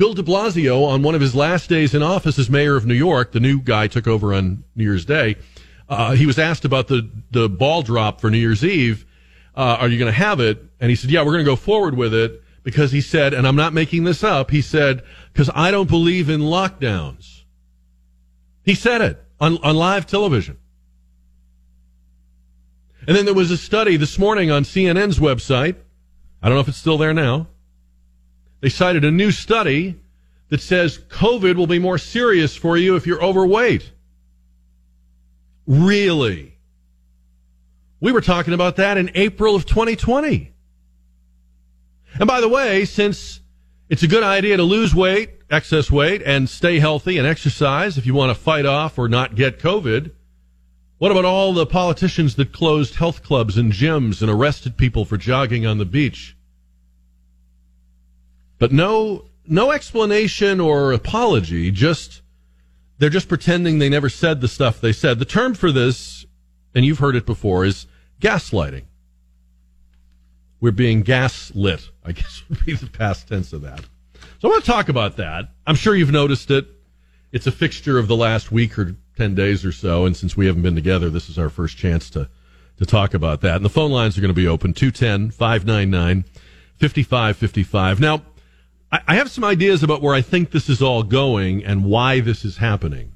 Bill 0.00 0.14
de 0.14 0.23
Blasio, 0.23 0.87
on 0.87 1.02
one 1.02 1.14
of 1.14 1.21
his 1.21 1.35
last 1.35 1.69
days 1.69 1.92
in 1.92 2.02
office 2.02 2.38
as 2.38 2.49
mayor 2.49 2.75
of 2.75 2.87
New 2.87 2.95
York, 2.95 3.33
the 3.33 3.38
new 3.38 3.61
guy 3.61 3.87
took 3.87 4.07
over 4.07 4.33
on 4.33 4.64
New 4.75 4.85
Year's 4.85 5.04
Day. 5.04 5.37
Uh, 5.90 6.12
he 6.12 6.25
was 6.25 6.38
asked 6.38 6.64
about 6.64 6.88
the, 6.88 7.11
the 7.33 7.50
ball 7.50 7.83
drop 7.83 8.19
for 8.19 8.30
New 8.30 8.38
Year's 8.38 8.64
Eve. 8.64 9.04
Uh, 9.54 9.76
are 9.78 9.88
you 9.88 9.99
going 9.99 10.11
to 10.11 10.19
have 10.19 10.40
it? 10.40 10.64
And 10.80 10.88
he 10.88 10.97
said, 10.97 11.11
yeah, 11.11 11.21
we're 11.21 11.33
going 11.33 11.45
to 11.45 11.50
go 11.50 11.54
forward 11.54 11.99
with 11.99 12.14
it 12.14 12.42
because 12.62 12.92
he 12.92 13.02
said, 13.02 13.35
and 13.35 13.47
I'm 13.47 13.57
not 13.57 13.75
making 13.75 14.04
this 14.04 14.25
up, 14.25 14.50
he 14.50 14.62
said, 14.62 15.02
because 15.35 15.50
I 15.54 15.71
don't 15.71 15.90
believe 15.90 16.30
in 16.30 16.40
lockdowns. 16.40 17.42
He 18.62 18.75
said 18.75 19.02
it 19.02 19.23
on, 19.38 19.59
on 19.59 19.76
live 19.76 20.07
television. 20.07 20.57
And 23.07 23.14
then 23.14 23.26
there 23.26 23.35
was 23.35 23.50
a 23.50 23.59
study 23.59 23.99
this 23.99 24.19
morning 24.19 24.50
on 24.50 24.62
CNN's 24.62 25.19
website. 25.19 25.76
I 26.42 26.49
don't 26.49 26.57
know 26.57 26.62
if 26.62 26.69
it's 26.69 26.78
still 26.78 26.97
there 26.97 27.12
now. 27.12 27.49
They 28.61 28.69
cited 28.69 29.05
a 29.05 29.11
new 29.11 29.31
study 29.31 30.00
that 30.49 30.61
says 30.61 30.99
COVID 30.99 31.57
will 31.57 31.67
be 31.67 31.79
more 31.79 31.99
serious 31.99 32.57
for 32.57 32.76
you 32.76 32.97
if 32.97 33.07
you're 33.07 33.23
overweight. 33.23 33.93
Really? 35.67 36.59
We 38.00 38.12
were 38.12 38.21
talking 38.21 38.55
about 38.55 38.76
that 38.76 38.99
in 38.99 39.11
April 39.14 39.55
of 39.55 39.67
2020. 39.67 40.52
And 42.19 42.26
by 42.26 42.40
the 42.40 42.49
way, 42.49 42.85
since 42.85 43.40
it's 43.88 44.02
a 44.02 44.09
good 44.09 44.25
idea 44.25 44.57
to 44.57 44.62
lose 44.62 44.95
weight, 44.95 45.31
excess 45.50 45.90
weight, 45.90 46.23
and 46.25 46.49
stay 46.49 46.81
healthy 46.81 47.19
and 47.19 47.26
exercise 47.26 47.97
if 47.97 48.07
you 48.07 48.14
want 48.14 48.31
to 48.37 48.40
fight 48.40 48.67
off 48.67 48.99
or 48.99 49.09
not 49.09 49.37
get 49.37 49.59
COVID, 49.59 50.11
what 50.99 51.12
about 51.12 51.25
all 51.25 51.52
the 51.52 51.67
politicians 51.67 52.35
that 52.35 52.52
closed 52.52 52.97
health 52.97 53.23
clubs 53.23 53.57
and 53.57 53.73
gyms 53.73 54.21
and 54.21 54.31
arrested 54.31 54.76
people 54.76 55.05
for 55.05 55.17
jogging 55.17 55.64
on 55.64 55.79
the 55.79 55.85
beach? 55.85 56.37
But 58.61 58.71
no, 58.71 59.25
no 59.47 59.73
explanation 59.73 60.61
or 60.61 60.93
apology. 60.93 61.73
Just, 61.73 62.23
they're 62.99 63.11
just 63.11 63.29
pretending 63.29 63.79
they 63.79 63.88
never 63.88 64.09
said 64.09 64.40
the 64.40 64.49
stuff 64.49 64.81
they 64.81 64.93
said. 64.93 65.19
The 65.19 65.25
term 65.25 65.55
for 65.55 65.73
this, 65.73 66.26
and 66.75 66.85
you've 66.85 67.00
heard 67.00 67.17
it 67.17 67.26
before, 67.26 67.64
is 67.64 67.87
gaslighting. 68.21 68.85
We're 70.61 70.73
being 70.73 71.00
gaslit, 71.00 71.88
I 72.05 72.12
guess 72.12 72.43
would 72.49 72.64
be 72.64 72.75
the 72.75 72.87
past 72.87 73.26
tense 73.26 73.52
of 73.55 73.62
that. 73.62 73.81
So 74.40 74.49
I 74.49 74.52
want 74.52 74.64
to 74.64 74.71
talk 74.71 74.90
about 74.90 75.17
that. 75.17 75.49
I'm 75.67 75.75
sure 75.75 75.97
you've 75.97 76.12
noticed 76.12 76.50
it. 76.50 76.67
It's 77.33 77.47
a 77.47 77.52
fixture 77.52 77.99
of 77.99 78.09
the 78.09 78.17
last 78.17 78.52
week 78.52 78.79
or 78.79 78.95
10 79.17 79.35
days 79.35 79.64
or 79.64 79.73
so. 79.73 80.05
And 80.05 80.14
since 80.14 80.37
we 80.37 80.47
haven't 80.47 80.62
been 80.62 80.75
together, 80.75 81.09
this 81.09 81.31
is 81.31 81.38
our 81.38 81.49
first 81.49 81.79
chance 81.79 82.11
to, 82.11 82.29
to 82.76 82.85
talk 82.85 83.14
about 83.14 83.40
that. 83.40 83.57
And 83.57 83.64
the 83.64 83.71
phone 83.71 83.90
lines 83.90 84.19
are 84.19 84.21
going 84.21 84.35
to 84.35 84.35
be 84.35 84.49
open 84.49 84.75
210 84.75 85.31
599 85.31 86.25
5555. 86.81 88.00
Now, 88.00 88.23
I 88.92 89.14
have 89.14 89.30
some 89.30 89.44
ideas 89.44 89.85
about 89.85 90.02
where 90.02 90.14
I 90.14 90.20
think 90.20 90.50
this 90.50 90.68
is 90.68 90.82
all 90.82 91.04
going 91.04 91.64
and 91.64 91.85
why 91.85 92.18
this 92.18 92.44
is 92.44 92.56
happening. 92.56 93.12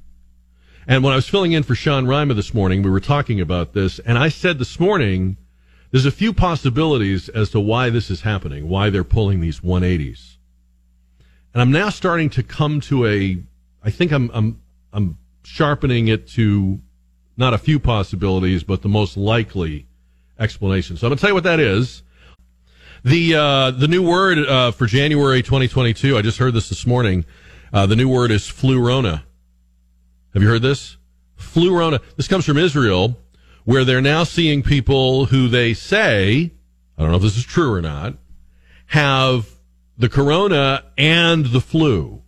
And 0.87 1.03
when 1.03 1.13
I 1.13 1.17
was 1.17 1.29
filling 1.29 1.53
in 1.53 1.65
for 1.65 1.75
Sean 1.75 2.07
Reimer 2.07 2.37
this 2.37 2.55
morning, 2.55 2.83
we 2.83 2.91
were 2.91 3.01
talking 3.01 3.41
about 3.41 3.73
this, 3.73 3.99
and 4.01 4.17
I 4.17 4.29
said 4.29 4.59
this 4.59 4.79
morning, 4.79 5.37
there's 5.91 6.07
a 6.07 6.13
few 6.13 6.33
possibilities 6.33 7.29
as 7.29 7.51
to 7.51 7.61
why 7.61 7.91
this 7.91 8.09
is 8.09 8.21
happening, 8.21 8.69
why 8.69 8.91
they're 8.91 9.03
pulling 9.03 9.41
these 9.41 9.61
180s. 9.61 10.37
And 11.53 11.61
I'm 11.61 11.73
now 11.73 11.89
starting 11.89 12.31
to 12.31 12.43
come 12.45 12.81
to 12.83 13.07
a, 13.07 13.39
I 13.83 13.91
think 13.91 14.13
I'm, 14.13 14.31
I'm, 14.33 14.61
I'm 14.93 15.19
sharpening 15.43 16.07
it 16.07 16.29
to 16.31 16.81
not 17.37 17.53
a 17.53 17.59
few 17.59 17.81
possibilities, 17.81 18.63
but 18.63 18.83
the 18.83 18.89
most 18.89 19.17
likely 19.17 19.87
explanation. 20.39 20.97
So 20.97 21.07
I'm 21.07 21.11
going 21.11 21.17
to 21.17 21.21
tell 21.21 21.31
you 21.31 21.35
what 21.35 21.45
that 21.45 21.61
is. 21.61 22.04
The 23.05 23.35
uh, 23.35 23.71
the 23.73 23.87
new 23.87 24.03
word 24.03 24.39
uh, 24.39 24.71
for 24.71 24.87
January 24.87 25.43
2022. 25.43 26.17
I 26.17 26.23
just 26.23 26.39
heard 26.39 26.55
this 26.55 26.71
this 26.71 26.87
morning. 26.87 27.27
Uh, 27.71 27.85
the 27.85 27.97
new 27.97 28.09
word 28.09 28.31
is 28.31 28.45
flurona. 28.45 29.23
Have 30.33 30.43
you 30.43 30.49
heard 30.49 30.63
this? 30.63 30.97
Flurona. 31.39 32.01
This 32.17 32.29
comes 32.29 32.47
from 32.47 32.57
Israel, 32.57 33.19
where 33.65 33.85
they're 33.85 34.01
now 34.01 34.25
seeing 34.25 34.63
people 34.63 35.27
who 35.27 35.49
they 35.49 35.75
say, 35.75 36.51
I 36.97 37.03
don't 37.03 37.11
know 37.11 37.19
if 37.19 37.23
this 37.23 37.37
is 37.37 37.45
true 37.45 37.75
or 37.75 37.83
not, 37.83 38.15
have 38.87 39.51
the 39.99 40.09
corona 40.09 40.85
and 40.97 41.45
the 41.45 41.61
flu. 41.61 42.23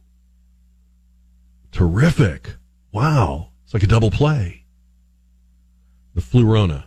Terrific. 1.73 2.51
Wow. 2.93 3.49
It's 3.65 3.73
like 3.73 3.83
a 3.83 3.87
double 3.87 4.11
play. 4.11 4.67
The 6.15 6.21
flurona. 6.21 6.85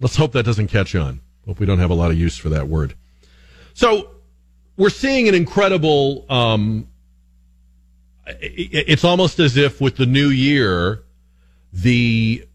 Let's 0.00 0.16
hope 0.16 0.32
that 0.32 0.44
doesn't 0.44 0.68
catch 0.68 0.94
on. 0.94 1.20
Hope 1.46 1.60
we 1.60 1.66
don't 1.66 1.78
have 1.78 1.90
a 1.90 1.94
lot 1.94 2.10
of 2.10 2.18
use 2.18 2.38
for 2.38 2.48
that 2.48 2.66
word. 2.66 2.94
So 3.74 4.10
we're 4.76 4.90
seeing 4.90 5.28
an 5.28 5.34
incredible. 5.34 6.26
Um, 6.28 6.88
it's 8.26 9.04
almost 9.04 9.38
as 9.40 9.56
if 9.56 9.80
with 9.80 9.96
the 9.96 10.06
new 10.06 10.28
year, 10.28 11.02
the 11.72 12.46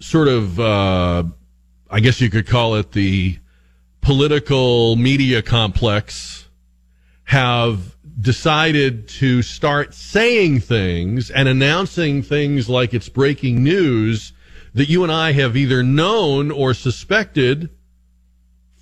sort 0.00 0.28
of, 0.28 0.60
uh, 0.60 1.24
I 1.90 2.00
guess 2.00 2.20
you 2.20 2.28
could 2.28 2.46
call 2.46 2.74
it 2.74 2.92
the 2.92 3.38
political 4.02 4.96
media 4.96 5.40
complex, 5.40 6.48
have 7.24 7.96
decided 8.20 9.08
to 9.08 9.42
start 9.42 9.94
saying 9.94 10.60
things 10.60 11.30
and 11.30 11.48
announcing 11.48 12.22
things 12.22 12.68
like 12.68 12.92
it's 12.94 13.08
breaking 13.08 13.62
news 13.62 14.32
that 14.74 14.88
you 14.88 15.02
and 15.02 15.12
I 15.12 15.32
have 15.32 15.56
either 15.56 15.82
known 15.82 16.50
or 16.50 16.74
suspected 16.74 17.70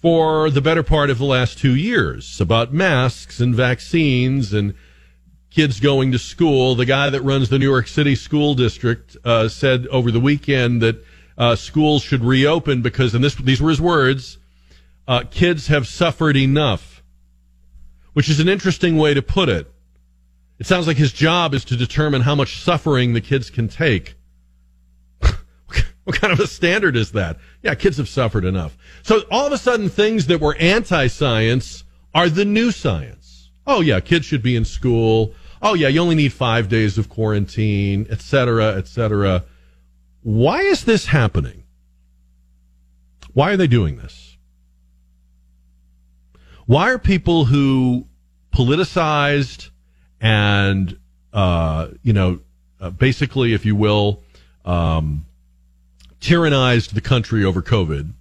for 0.02 0.50
the 0.50 0.60
better 0.60 0.82
part 0.82 1.10
of 1.10 1.18
the 1.18 1.24
last 1.24 1.56
two 1.56 1.76
years 1.76 2.40
about 2.40 2.72
masks 2.72 3.38
and 3.38 3.54
vaccines 3.54 4.52
and 4.52 4.74
kids 5.48 5.78
going 5.78 6.10
to 6.10 6.18
school. 6.18 6.74
The 6.74 6.84
guy 6.84 7.08
that 7.08 7.22
runs 7.22 7.48
the 7.48 7.58
New 7.58 7.70
York 7.70 7.86
City 7.86 8.16
School 8.16 8.54
District 8.54 9.16
uh, 9.24 9.48
said 9.48 9.86
over 9.86 10.10
the 10.10 10.18
weekend 10.18 10.82
that 10.82 11.04
uh, 11.38 11.54
schools 11.54 12.02
should 12.02 12.24
reopen 12.24 12.82
because, 12.82 13.14
and 13.14 13.22
this, 13.22 13.36
these 13.36 13.62
were 13.62 13.70
his 13.70 13.80
words, 13.80 14.38
uh, 15.06 15.22
kids 15.30 15.68
have 15.68 15.86
suffered 15.86 16.36
enough, 16.36 17.04
which 18.12 18.28
is 18.28 18.40
an 18.40 18.48
interesting 18.48 18.98
way 18.98 19.14
to 19.14 19.22
put 19.22 19.48
it. 19.48 19.72
It 20.58 20.66
sounds 20.66 20.88
like 20.88 20.96
his 20.96 21.12
job 21.12 21.54
is 21.54 21.64
to 21.66 21.76
determine 21.76 22.22
how 22.22 22.34
much 22.34 22.56
suffering 22.56 23.12
the 23.12 23.20
kids 23.20 23.50
can 23.50 23.68
take. 23.68 24.16
What 26.04 26.20
kind 26.20 26.32
of 26.32 26.40
a 26.40 26.48
standard 26.48 26.96
is 26.96 27.12
that? 27.12 27.38
Yeah, 27.62 27.76
kids 27.76 27.96
have 27.98 28.08
suffered 28.08 28.44
enough. 28.44 28.76
So 29.04 29.22
all 29.30 29.46
of 29.46 29.52
a 29.52 29.58
sudden, 29.58 29.88
things 29.88 30.26
that 30.26 30.40
were 30.40 30.56
anti-science 30.56 31.84
are 32.12 32.28
the 32.28 32.44
new 32.44 32.72
science. 32.72 33.50
Oh 33.68 33.80
yeah, 33.80 34.00
kids 34.00 34.26
should 34.26 34.42
be 34.42 34.56
in 34.56 34.64
school. 34.64 35.32
Oh 35.62 35.74
yeah, 35.74 35.86
you 35.86 36.00
only 36.00 36.16
need 36.16 36.32
five 36.32 36.68
days 36.68 36.98
of 36.98 37.08
quarantine, 37.08 38.08
etc., 38.10 38.74
etc. 38.74 39.44
Why 40.22 40.62
is 40.62 40.84
this 40.84 41.06
happening? 41.06 41.62
Why 43.32 43.52
are 43.52 43.56
they 43.56 43.68
doing 43.68 43.96
this? 43.96 44.36
Why 46.66 46.90
are 46.90 46.98
people 46.98 47.44
who 47.44 48.06
politicized 48.52 49.70
and, 50.20 50.98
uh, 51.32 51.88
you 52.02 52.12
know, 52.12 52.40
uh, 52.80 52.90
basically, 52.90 53.52
if 53.52 53.64
you 53.64 53.74
will, 53.74 54.22
um, 54.64 55.24
tyrannized 56.22 56.94
the 56.94 57.00
country 57.00 57.44
over 57.44 57.60
COVID, 57.60 58.14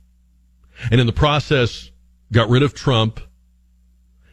and 0.91 0.99
in 0.99 1.07
the 1.07 1.13
process 1.13 1.91
got 2.31 2.49
rid 2.49 2.63
of 2.63 2.73
Trump, 2.73 3.19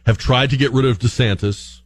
have 0.05 0.17
tried 0.17 0.49
to 0.49 0.57
get 0.57 0.71
rid 0.71 0.85
of 0.85 0.99
DeSantis, 0.99 1.81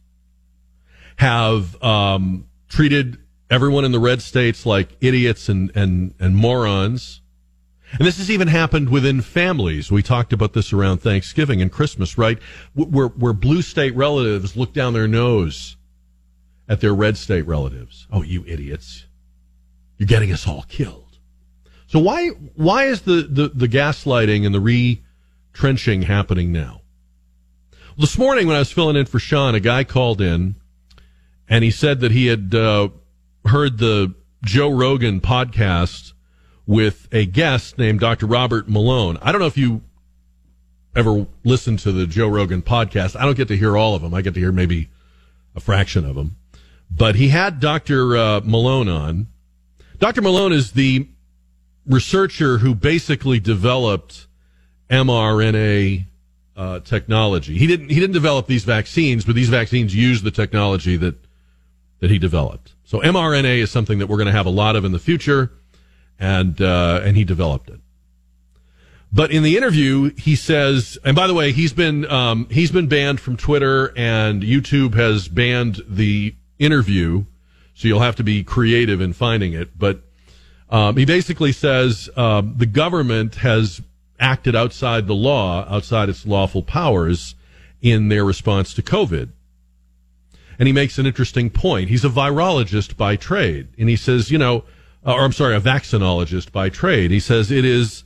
have 1.16 1.80
um, 1.82 2.48
treated 2.68 3.18
everyone 3.50 3.84
in 3.84 3.92
the 3.92 4.00
red 4.00 4.22
states 4.22 4.64
like 4.64 4.96
idiots 5.00 5.48
and, 5.48 5.70
and, 5.76 6.14
and 6.18 6.34
morons, 6.34 7.20
And 7.98 8.06
this 8.06 8.18
has 8.18 8.30
even 8.30 8.48
happened 8.48 8.88
within 8.88 9.20
families. 9.20 9.92
We 9.92 10.02
talked 10.02 10.32
about 10.32 10.52
this 10.52 10.72
around 10.72 10.98
Thanksgiving 10.98 11.62
and 11.62 11.70
Christmas, 11.70 12.18
right? 12.18 12.38
Where, 12.74 13.06
where 13.06 13.32
blue 13.32 13.62
state 13.62 13.94
relatives 13.94 14.56
look 14.56 14.72
down 14.72 14.94
their 14.94 15.06
nose 15.06 15.76
at 16.68 16.80
their 16.80 16.94
red 16.94 17.16
state 17.16 17.46
relatives. 17.46 18.08
Oh, 18.10 18.22
you 18.22 18.44
idiots. 18.46 19.06
You're 19.96 20.08
getting 20.08 20.32
us 20.32 20.48
all 20.48 20.64
killed. 20.68 21.03
So 21.94 22.00
why, 22.00 22.30
why 22.56 22.86
is 22.86 23.02
the, 23.02 23.22
the, 23.22 23.48
the 23.54 23.68
gaslighting 23.68 24.44
and 24.44 24.52
the 24.52 24.58
retrenching 24.58 26.02
happening 26.02 26.50
now? 26.50 26.80
Well, 27.70 27.98
this 27.98 28.18
morning 28.18 28.48
when 28.48 28.56
I 28.56 28.58
was 28.58 28.72
filling 28.72 28.96
in 28.96 29.06
for 29.06 29.20
Sean, 29.20 29.54
a 29.54 29.60
guy 29.60 29.84
called 29.84 30.20
in 30.20 30.56
and 31.48 31.62
he 31.62 31.70
said 31.70 32.00
that 32.00 32.10
he 32.10 32.26
had 32.26 32.52
uh, 32.52 32.88
heard 33.44 33.78
the 33.78 34.12
Joe 34.44 34.70
Rogan 34.70 35.20
podcast 35.20 36.14
with 36.66 37.06
a 37.12 37.26
guest 37.26 37.78
named 37.78 38.00
Dr. 38.00 38.26
Robert 38.26 38.68
Malone. 38.68 39.16
I 39.22 39.30
don't 39.30 39.40
know 39.40 39.46
if 39.46 39.56
you 39.56 39.80
ever 40.96 41.28
listened 41.44 41.78
to 41.78 41.92
the 41.92 42.08
Joe 42.08 42.26
Rogan 42.26 42.62
podcast. 42.62 43.14
I 43.14 43.24
don't 43.24 43.36
get 43.36 43.46
to 43.46 43.56
hear 43.56 43.76
all 43.76 43.94
of 43.94 44.02
them. 44.02 44.14
I 44.14 44.20
get 44.20 44.34
to 44.34 44.40
hear 44.40 44.50
maybe 44.50 44.88
a 45.54 45.60
fraction 45.60 46.04
of 46.04 46.16
them. 46.16 46.38
But 46.90 47.14
he 47.14 47.28
had 47.28 47.60
Dr. 47.60 48.16
Uh, 48.16 48.40
Malone 48.42 48.88
on. 48.88 49.28
Dr. 50.00 50.22
Malone 50.22 50.52
is 50.52 50.72
the 50.72 51.06
researcher 51.86 52.58
who 52.58 52.74
basically 52.74 53.40
developed 53.40 54.26
mRNA 54.90 56.06
uh, 56.56 56.80
technology. 56.80 57.58
He 57.58 57.66
didn't 57.66 57.90
he 57.90 57.98
didn't 58.00 58.14
develop 58.14 58.46
these 58.46 58.64
vaccines, 58.64 59.24
but 59.24 59.34
these 59.34 59.48
vaccines 59.48 59.94
use 59.94 60.22
the 60.22 60.30
technology 60.30 60.96
that 60.96 61.16
that 62.00 62.10
he 62.10 62.18
developed. 62.18 62.74
So 62.84 63.00
mRNA 63.00 63.58
is 63.58 63.70
something 63.70 63.98
that 63.98 64.06
we're 64.06 64.18
going 64.18 64.26
to 64.26 64.32
have 64.32 64.46
a 64.46 64.50
lot 64.50 64.76
of 64.76 64.84
in 64.84 64.92
the 64.92 64.98
future 64.98 65.50
and 66.18 66.60
uh, 66.60 67.00
and 67.02 67.16
he 67.16 67.24
developed 67.24 67.70
it. 67.70 67.80
But 69.12 69.30
in 69.30 69.44
the 69.44 69.56
interview, 69.56 70.12
he 70.16 70.34
says, 70.34 70.98
and 71.04 71.14
by 71.14 71.28
the 71.28 71.34
way, 71.34 71.52
he's 71.52 71.72
been 71.72 72.04
um, 72.10 72.48
he's 72.50 72.72
been 72.72 72.88
banned 72.88 73.20
from 73.20 73.36
Twitter, 73.36 73.92
and 73.96 74.42
YouTube 74.42 74.94
has 74.94 75.28
banned 75.28 75.82
the 75.88 76.34
interview, 76.58 77.24
so 77.74 77.88
you'll 77.88 78.00
have 78.00 78.16
to 78.16 78.24
be 78.24 78.42
creative 78.42 79.00
in 79.00 79.12
finding 79.12 79.52
it. 79.52 79.78
But 79.78 80.00
um, 80.70 80.96
he 80.96 81.04
basically 81.04 81.52
says 81.52 82.08
um, 82.16 82.54
the 82.56 82.66
government 82.66 83.36
has 83.36 83.80
acted 84.18 84.56
outside 84.56 85.06
the 85.06 85.14
law, 85.14 85.66
outside 85.68 86.08
its 86.08 86.26
lawful 86.26 86.62
powers, 86.62 87.34
in 87.82 88.08
their 88.08 88.24
response 88.24 88.72
to 88.74 88.82
COVID. 88.82 89.28
And 90.58 90.66
he 90.66 90.72
makes 90.72 90.98
an 90.98 91.06
interesting 91.06 91.50
point. 91.50 91.90
He's 91.90 92.04
a 92.04 92.08
virologist 92.08 92.96
by 92.96 93.16
trade, 93.16 93.68
and 93.78 93.88
he 93.88 93.96
says, 93.96 94.30
you 94.30 94.38
know 94.38 94.64
uh, 95.06 95.14
or 95.14 95.20
I'm 95.20 95.32
sorry, 95.32 95.54
a 95.54 95.60
vaccinologist 95.60 96.52
by 96.52 96.68
trade. 96.68 97.10
He 97.10 97.20
says 97.20 97.50
it 97.50 97.64
is 97.64 98.04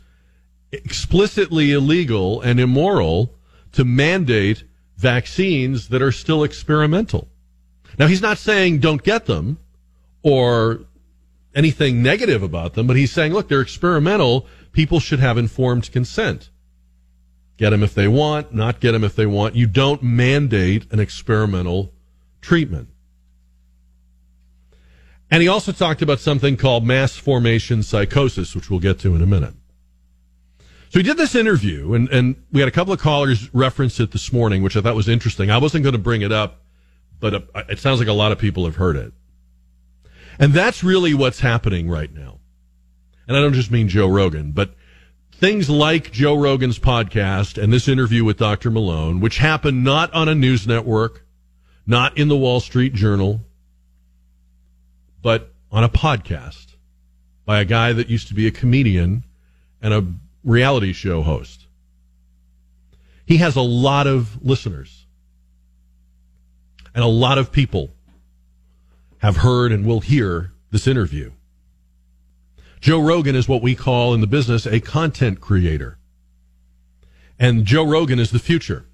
explicitly 0.72 1.72
illegal 1.72 2.40
and 2.40 2.58
immoral 2.58 3.34
to 3.72 3.84
mandate 3.84 4.64
vaccines 4.96 5.88
that 5.88 6.02
are 6.02 6.12
still 6.12 6.42
experimental. 6.42 7.28
Now, 7.98 8.06
he's 8.06 8.22
not 8.22 8.38
saying 8.38 8.80
don't 8.80 9.02
get 9.02 9.26
them 9.26 9.58
or 10.22 10.80
anything 11.54 12.02
negative 12.02 12.42
about 12.42 12.74
them, 12.74 12.86
but 12.86 12.96
he's 12.96 13.12
saying, 13.12 13.32
look, 13.32 13.48
they're 13.48 13.60
experimental. 13.60 14.46
People 14.72 15.00
should 15.00 15.18
have 15.20 15.38
informed 15.38 15.90
consent. 15.90 16.50
Get 17.56 17.70
them 17.70 17.82
if 17.82 17.94
they 17.94 18.06
want, 18.06 18.54
not 18.54 18.80
get 18.80 18.92
them 18.92 19.02
if 19.02 19.16
they 19.16 19.26
want. 19.26 19.56
You 19.56 19.66
don't 19.66 20.02
mandate 20.02 20.90
an 20.92 21.00
experimental 21.00 21.92
treatment. 22.40 22.88
And 25.30 25.42
he 25.42 25.48
also 25.48 25.72
talked 25.72 26.00
about 26.00 26.20
something 26.20 26.56
called 26.56 26.86
mass 26.86 27.16
formation 27.16 27.82
psychosis, 27.82 28.54
which 28.54 28.70
we'll 28.70 28.80
get 28.80 28.98
to 29.00 29.14
in 29.14 29.22
a 29.22 29.26
minute. 29.26 29.54
So 30.90 30.98
he 30.98 31.02
did 31.02 31.18
this 31.18 31.34
interview, 31.34 31.92
and, 31.92 32.08
and 32.08 32.36
we 32.50 32.60
had 32.60 32.68
a 32.68 32.72
couple 32.72 32.94
of 32.94 33.00
callers 33.00 33.52
reference 33.52 34.00
it 34.00 34.12
this 34.12 34.32
morning, 34.32 34.62
which 34.62 34.74
I 34.74 34.80
thought 34.80 34.94
was 34.94 35.08
interesting. 35.08 35.50
I 35.50 35.58
wasn't 35.58 35.82
going 35.82 35.92
to 35.92 35.98
bring 35.98 36.22
it 36.22 36.32
up, 36.32 36.62
but 37.20 37.34
uh, 37.34 37.40
it 37.68 37.78
sounds 37.78 37.98
like 37.98 38.08
a 38.08 38.12
lot 38.14 38.32
of 38.32 38.38
people 38.38 38.64
have 38.64 38.76
heard 38.76 38.96
it. 38.96 39.12
And 40.38 40.52
that's 40.52 40.84
really 40.84 41.14
what's 41.14 41.40
happening 41.40 41.88
right 41.88 42.12
now. 42.12 42.38
And 43.26 43.36
I 43.36 43.40
don't 43.40 43.54
just 43.54 43.70
mean 43.70 43.88
Joe 43.88 44.06
Rogan, 44.08 44.52
but 44.52 44.74
things 45.32 45.68
like 45.68 46.12
Joe 46.12 46.34
Rogan's 46.34 46.78
podcast 46.78 47.62
and 47.62 47.72
this 47.72 47.88
interview 47.88 48.24
with 48.24 48.38
Dr. 48.38 48.70
Malone, 48.70 49.20
which 49.20 49.38
happened 49.38 49.84
not 49.84 50.12
on 50.14 50.28
a 50.28 50.34
news 50.34 50.66
network, 50.66 51.24
not 51.86 52.16
in 52.16 52.28
the 52.28 52.36
Wall 52.36 52.60
Street 52.60 52.94
Journal, 52.94 53.40
but 55.22 55.52
on 55.70 55.84
a 55.84 55.88
podcast 55.88 56.76
by 57.44 57.60
a 57.60 57.64
guy 57.64 57.92
that 57.92 58.08
used 58.08 58.28
to 58.28 58.34
be 58.34 58.46
a 58.46 58.50
comedian 58.50 59.24
and 59.82 59.92
a 59.92 60.04
reality 60.44 60.92
show 60.92 61.22
host. 61.22 61.66
He 63.26 63.38
has 63.38 63.56
a 63.56 63.60
lot 63.60 64.06
of 64.06 64.42
listeners. 64.42 65.06
And 66.94 67.04
a 67.04 67.08
lot 67.08 67.38
of 67.38 67.52
people 67.52 67.90
have 69.18 69.38
heard 69.38 69.72
and 69.72 69.86
will 69.86 70.00
hear 70.00 70.52
this 70.70 70.86
interview. 70.86 71.32
Joe 72.80 73.00
Rogan 73.00 73.34
is 73.34 73.48
what 73.48 73.62
we 73.62 73.74
call 73.74 74.14
in 74.14 74.20
the 74.20 74.26
business 74.26 74.66
a 74.66 74.80
content 74.80 75.40
creator. 75.40 75.98
And 77.38 77.64
Joe 77.64 77.84
Rogan 77.84 78.18
is 78.18 78.30
the 78.30 78.38
future. 78.38 78.86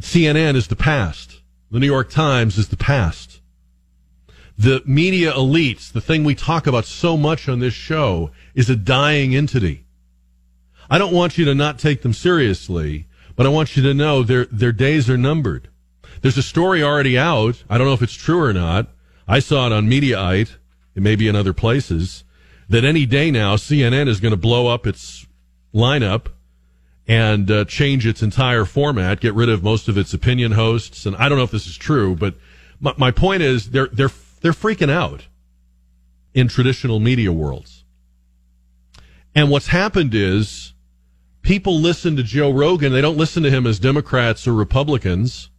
CNN 0.00 0.56
is 0.56 0.68
the 0.68 0.76
past. 0.76 1.40
The 1.70 1.80
New 1.80 1.86
York 1.86 2.10
Times 2.10 2.58
is 2.58 2.68
the 2.68 2.76
past 2.76 3.36
the 4.58 4.82
media 4.86 5.32
elites, 5.32 5.92
the 5.92 6.00
thing 6.00 6.24
we 6.24 6.34
talk 6.34 6.66
about 6.66 6.86
so 6.86 7.16
much 7.16 7.48
on 7.48 7.58
this 7.58 7.74
show, 7.74 8.30
is 8.54 8.70
a 8.70 8.76
dying 8.76 9.36
entity. 9.36 9.84
I 10.88 10.98
don't 10.98 11.12
want 11.12 11.36
you 11.36 11.44
to 11.46 11.54
not 11.54 11.78
take 11.78 12.02
them 12.02 12.12
seriously, 12.12 13.06
but 13.34 13.44
I 13.44 13.50
want 13.50 13.76
you 13.76 13.82
to 13.82 13.92
know 13.92 14.22
their 14.22 14.46
their 14.46 14.72
days 14.72 15.10
are 15.10 15.18
numbered. 15.18 15.68
There's 16.22 16.38
a 16.38 16.42
story 16.42 16.82
already 16.82 17.18
out. 17.18 17.62
I 17.68 17.78
don't 17.78 17.86
know 17.86 17.92
if 17.92 18.02
it's 18.02 18.14
true 18.14 18.42
or 18.42 18.52
not. 18.52 18.88
I 19.28 19.38
saw 19.38 19.66
it 19.66 19.72
on 19.72 19.88
Mediaite. 19.88 20.56
It 20.94 21.02
may 21.02 21.16
be 21.16 21.28
in 21.28 21.36
other 21.36 21.52
places. 21.52 22.24
That 22.68 22.84
any 22.84 23.06
day 23.06 23.30
now, 23.30 23.56
CNN 23.56 24.08
is 24.08 24.20
going 24.20 24.32
to 24.32 24.36
blow 24.36 24.66
up 24.66 24.86
its 24.86 25.26
lineup 25.74 26.28
and 27.06 27.50
uh, 27.50 27.64
change 27.66 28.06
its 28.06 28.22
entire 28.22 28.64
format, 28.64 29.20
get 29.20 29.34
rid 29.34 29.48
of 29.48 29.62
most 29.62 29.88
of 29.88 29.96
its 29.96 30.12
opinion 30.12 30.52
hosts. 30.52 31.06
And 31.06 31.14
I 31.16 31.28
don't 31.28 31.38
know 31.38 31.44
if 31.44 31.50
this 31.50 31.66
is 31.66 31.76
true, 31.76 32.16
but 32.16 32.34
my, 32.80 32.94
my 32.96 33.10
point 33.10 33.42
is 33.42 33.70
they're 33.70 33.86
they're 33.88 34.10
they're 34.40 34.52
freaking 34.52 34.90
out 34.90 35.26
in 36.34 36.48
traditional 36.48 37.00
media 37.00 37.32
worlds. 37.32 37.84
And 39.34 39.50
what's 39.50 39.68
happened 39.68 40.14
is 40.14 40.72
people 41.42 41.78
listen 41.78 42.16
to 42.16 42.22
Joe 42.22 42.50
Rogan. 42.50 42.92
They 42.92 43.00
don't 43.00 43.16
listen 43.16 43.42
to 43.44 43.50
him 43.50 43.66
as 43.66 43.78
Democrats 43.78 44.46
or 44.48 44.54
Republicans. 44.54 45.50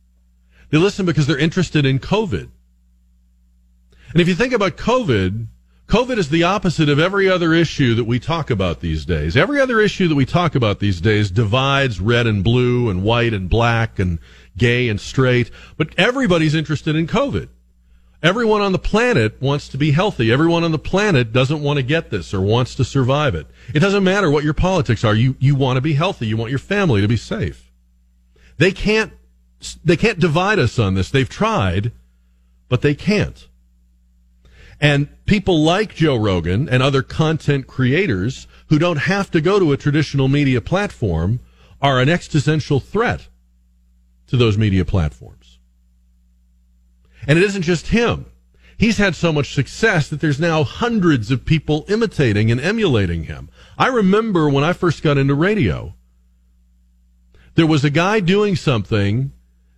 They 0.69 0.77
listen 0.77 1.05
because 1.05 1.27
they're 1.27 1.37
interested 1.37 1.85
in 1.85 1.99
COVID. 1.99 2.49
And 4.11 4.21
if 4.21 4.27
you 4.27 4.35
think 4.35 4.53
about 4.53 4.77
COVID, 4.77 5.47
COVID 5.87 6.17
is 6.17 6.29
the 6.29 6.43
opposite 6.43 6.89
of 6.89 6.99
every 6.99 7.29
other 7.29 7.53
issue 7.53 7.95
that 7.95 8.03
we 8.03 8.19
talk 8.19 8.49
about 8.49 8.81
these 8.81 9.05
days. 9.05 9.37
Every 9.37 9.61
other 9.61 9.79
issue 9.79 10.09
that 10.09 10.15
we 10.15 10.25
talk 10.25 10.55
about 10.55 10.79
these 10.79 10.99
days 10.99 11.31
divides 11.31 12.01
red 12.01 12.27
and 12.27 12.43
blue 12.43 12.89
and 12.89 13.03
white 13.03 13.33
and 13.33 13.49
black 13.49 13.97
and 13.97 14.19
gay 14.57 14.89
and 14.89 14.99
straight, 14.99 15.49
but 15.77 15.89
everybody's 15.97 16.55
interested 16.55 16.95
in 16.95 17.07
COVID. 17.07 17.47
Everyone 18.23 18.61
on 18.61 18.71
the 18.71 18.79
planet 18.79 19.39
wants 19.41 19.69
to 19.69 19.77
be 19.77 19.91
healthy. 19.91 20.31
Everyone 20.31 20.63
on 20.63 20.71
the 20.71 20.79
planet 20.79 21.31
doesn't 21.31 21.61
want 21.61 21.77
to 21.77 21.83
get 21.83 22.09
this 22.09 22.33
or 22.33 22.41
wants 22.41 22.73
to 22.75 22.83
survive 22.83 23.35
it. 23.35 23.47
It 23.73 23.79
doesn't 23.79 24.03
matter 24.03 24.31
what 24.31 24.43
your 24.43 24.55
politics 24.55 25.03
are. 25.03 25.13
You, 25.13 25.35
you 25.39 25.55
want 25.55 25.77
to 25.77 25.81
be 25.81 25.93
healthy. 25.93 26.25
You 26.25 26.35
want 26.35 26.49
your 26.49 26.59
family 26.59 26.99
to 27.01 27.07
be 27.07 27.15
safe. 27.15 27.71
They 28.57 28.71
can't, 28.71 29.13
they 29.75 29.97
can't 29.97 30.19
divide 30.19 30.59
us 30.59 30.79
on 30.79 30.93
this. 30.93 31.09
They've 31.09 31.29
tried, 31.29 31.91
but 32.69 32.81
they 32.81 32.95
can't. 32.95 33.47
And 34.79 35.07
people 35.25 35.63
like 35.63 35.95
Joe 35.95 36.15
Rogan 36.15 36.69
and 36.69 36.83
other 36.83 37.01
content 37.01 37.67
creators 37.67 38.47
who 38.69 38.77
don't 38.77 38.97
have 38.97 39.31
to 39.31 39.41
go 39.41 39.59
to 39.59 39.71
a 39.71 39.77
traditional 39.77 40.27
media 40.27 40.61
platform 40.61 41.39
are 41.81 41.99
an 41.99 42.09
existential 42.09 42.79
threat 42.79 43.27
to 44.27 44.37
those 44.37 44.57
media 44.57 44.85
platforms. 44.85 45.59
And 47.25 47.37
it 47.37 47.43
isn't 47.43 47.63
just 47.63 47.87
him. 47.87 48.25
He's 48.77 48.97
had 48.97 49.15
so 49.15 49.33
much 49.33 49.53
success 49.53 50.07
that 50.09 50.21
there's 50.21 50.39
now 50.39 50.63
hundreds 50.63 51.31
of 51.31 51.45
people 51.45 51.85
imitating 51.87 52.51
and 52.51 52.61
emulating 52.61 53.23
him. 53.23 53.49
I 53.77 53.87
remember 53.87 54.49
when 54.49 54.63
I 54.63 54.73
first 54.73 55.01
got 55.01 55.17
into 55.17 55.33
radio, 55.33 55.95
there 57.55 57.65
was 57.65 57.83
a 57.83 57.89
guy 57.89 58.19
doing 58.19 58.55
something 58.55 59.31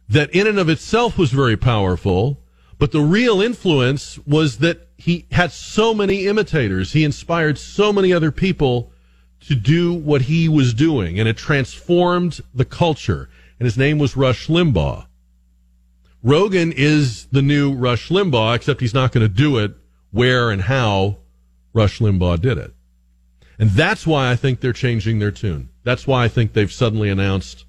that 0.10 0.30
in 0.32 0.48
and 0.48 0.60
of 0.60 0.69
itself 0.69 1.17
was 1.17 1.32
very 1.32 1.56
powerful, 1.56 2.41
but 2.78 2.91
the 2.91 3.02
real 3.02 3.41
influence 3.41 4.17
was 4.26 4.58
that 4.58 4.88
he 4.98 5.28
had 5.32 5.52
so 5.52 5.93
many 5.93 6.26
imitators. 6.26 6.93
He 6.93 7.04
inspired 7.04 7.58
so 7.58 7.93
many 7.93 8.12
other 8.12 8.32
people 8.32 8.91
to 9.41 9.56
do 9.56 9.93
what 9.93 10.24
he 10.24 10.50
was 10.50 10.74
doing, 10.74 11.19
and 11.19 11.30
it 11.30 11.38
transformed 11.38 12.41
the 12.54 12.65
culture. 12.65 13.30
And 13.60 13.65
his 13.65 13.78
name 13.78 13.98
was 14.00 14.17
Rush 14.17 14.48
Limbaugh. 14.48 15.06
Rogan 16.22 16.74
is 16.74 17.28
the 17.28 17.41
new 17.41 17.74
Rush 17.74 18.10
Limbaugh, 18.10 18.56
except 18.56 18.82
he's 18.82 18.93
not 18.93 19.12
going 19.12 19.26
to 19.26 19.34
do 19.34 19.58
it 19.58 19.74
where 20.12 20.50
and 20.50 20.63
how 20.63 21.17
Rush 21.74 22.00
Limbaugh 22.00 22.41
did 22.41 22.58
it. 22.58 22.74
And 23.58 23.69
that's 23.72 24.08
why 24.08 24.32
I 24.32 24.36
think 24.36 24.60
they're 24.60 24.74
changing 24.74 25.19
their 25.19 25.32
tune. 25.32 25.69
That's 25.84 26.08
why 26.08 26.26
I 26.26 26.28
think 26.28 26.54
they've 26.54 26.72
suddenly 26.72 27.10
announced 27.10 27.65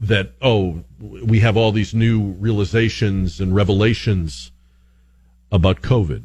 that, 0.00 0.32
oh, 0.42 0.84
we 1.00 1.40
have 1.40 1.56
all 1.56 1.72
these 1.72 1.94
new 1.94 2.32
realizations 2.32 3.40
and 3.40 3.54
revelations 3.54 4.50
about 5.50 5.80
COVID. 5.82 6.24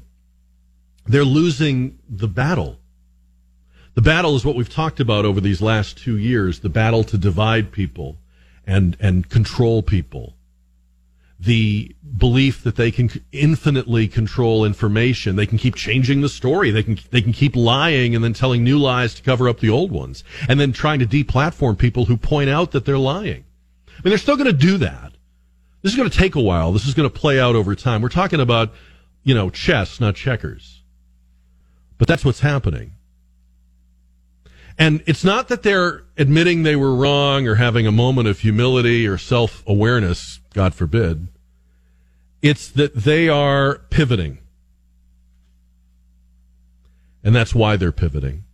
They're 1.05 1.23
losing 1.23 1.99
the 2.09 2.27
battle. 2.27 2.79
The 3.93 4.01
battle 4.01 4.35
is 4.35 4.45
what 4.45 4.55
we've 4.55 4.69
talked 4.69 4.99
about 4.99 5.25
over 5.25 5.41
these 5.41 5.61
last 5.61 5.97
two 5.97 6.17
years 6.17 6.59
the 6.59 6.69
battle 6.69 7.03
to 7.05 7.17
divide 7.17 7.71
people 7.71 8.17
and, 8.65 8.95
and 8.99 9.29
control 9.29 9.81
people. 9.81 10.35
The 11.39 11.95
belief 12.17 12.63
that 12.63 12.75
they 12.75 12.91
can 12.91 13.09
infinitely 13.31 14.07
control 14.07 14.63
information. 14.63 15.35
They 15.35 15.47
can 15.47 15.57
keep 15.57 15.75
changing 15.75 16.21
the 16.21 16.29
story. 16.29 16.69
They 16.69 16.83
can, 16.83 16.99
they 17.09 17.21
can 17.21 17.33
keep 17.33 17.55
lying 17.55 18.15
and 18.15 18.23
then 18.23 18.33
telling 18.33 18.63
new 18.63 18.77
lies 18.77 19.15
to 19.15 19.23
cover 19.23 19.49
up 19.49 19.59
the 19.59 19.69
old 19.69 19.91
ones. 19.91 20.23
And 20.47 20.59
then 20.59 20.71
trying 20.71 20.99
to 20.99 21.07
deplatform 21.07 21.79
people 21.79 22.05
who 22.05 22.15
point 22.15 22.49
out 22.49 22.71
that 22.71 22.85
they're 22.85 22.99
lying. 22.99 23.43
I 24.01 24.07
mean, 24.07 24.11
they're 24.11 24.17
still 24.17 24.35
going 24.35 24.47
to 24.47 24.53
do 24.53 24.77
that. 24.79 25.13
This 25.83 25.91
is 25.91 25.97
going 25.97 26.09
to 26.09 26.17
take 26.17 26.33
a 26.33 26.41
while. 26.41 26.71
This 26.71 26.87
is 26.87 26.95
going 26.95 27.07
to 27.07 27.15
play 27.15 27.39
out 27.39 27.55
over 27.55 27.75
time. 27.75 28.01
We're 28.01 28.09
talking 28.09 28.39
about, 28.39 28.73
you 29.23 29.35
know, 29.35 29.51
chess, 29.51 29.99
not 29.99 30.15
checkers. 30.15 30.81
But 31.99 32.07
that's 32.07 32.25
what's 32.25 32.39
happening. 32.39 32.93
And 34.79 35.03
it's 35.05 35.23
not 35.23 35.49
that 35.49 35.61
they're 35.61 36.03
admitting 36.17 36.63
they 36.63 36.75
were 36.75 36.95
wrong 36.95 37.47
or 37.47 37.55
having 37.55 37.85
a 37.85 37.91
moment 37.91 38.27
of 38.27 38.39
humility 38.39 39.07
or 39.07 39.19
self 39.19 39.63
awareness, 39.67 40.39
God 40.55 40.73
forbid. 40.73 41.27
It's 42.41 42.69
that 42.69 42.95
they 42.95 43.29
are 43.29 43.79
pivoting. 43.91 44.39
And 47.23 47.35
that's 47.35 47.53
why 47.53 47.75
they're 47.75 47.91
pivoting. 47.91 48.45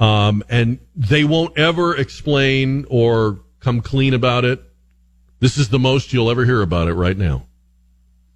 Um, 0.00 0.42
and 0.48 0.80
they 0.96 1.22
won't 1.22 1.56
ever 1.56 1.96
explain 1.96 2.86
or 2.90 3.43
come 3.64 3.80
clean 3.80 4.12
about 4.12 4.44
it. 4.44 4.62
This 5.40 5.56
is 5.56 5.70
the 5.70 5.78
most 5.78 6.12
you'll 6.12 6.30
ever 6.30 6.44
hear 6.44 6.60
about 6.60 6.86
it 6.86 6.92
right 6.92 7.16
now. 7.16 7.46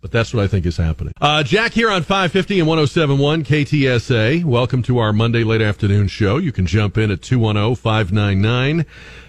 But 0.00 0.10
that's 0.10 0.32
what 0.32 0.42
I 0.42 0.46
think 0.46 0.64
is 0.64 0.78
happening. 0.78 1.12
Uh, 1.20 1.42
Jack 1.42 1.72
here 1.72 1.90
on 1.90 2.02
550 2.02 2.60
and 2.60 2.68
1071 2.68 3.44
KTSA. 3.44 4.44
Welcome 4.44 4.82
to 4.84 4.98
our 4.98 5.12
Monday 5.12 5.44
late 5.44 5.60
afternoon 5.60 6.08
show. 6.08 6.38
You 6.38 6.50
can 6.50 6.66
jump 6.66 6.96
in 6.96 7.10
at 7.10 7.20
210 7.20 7.74
599 7.74 8.86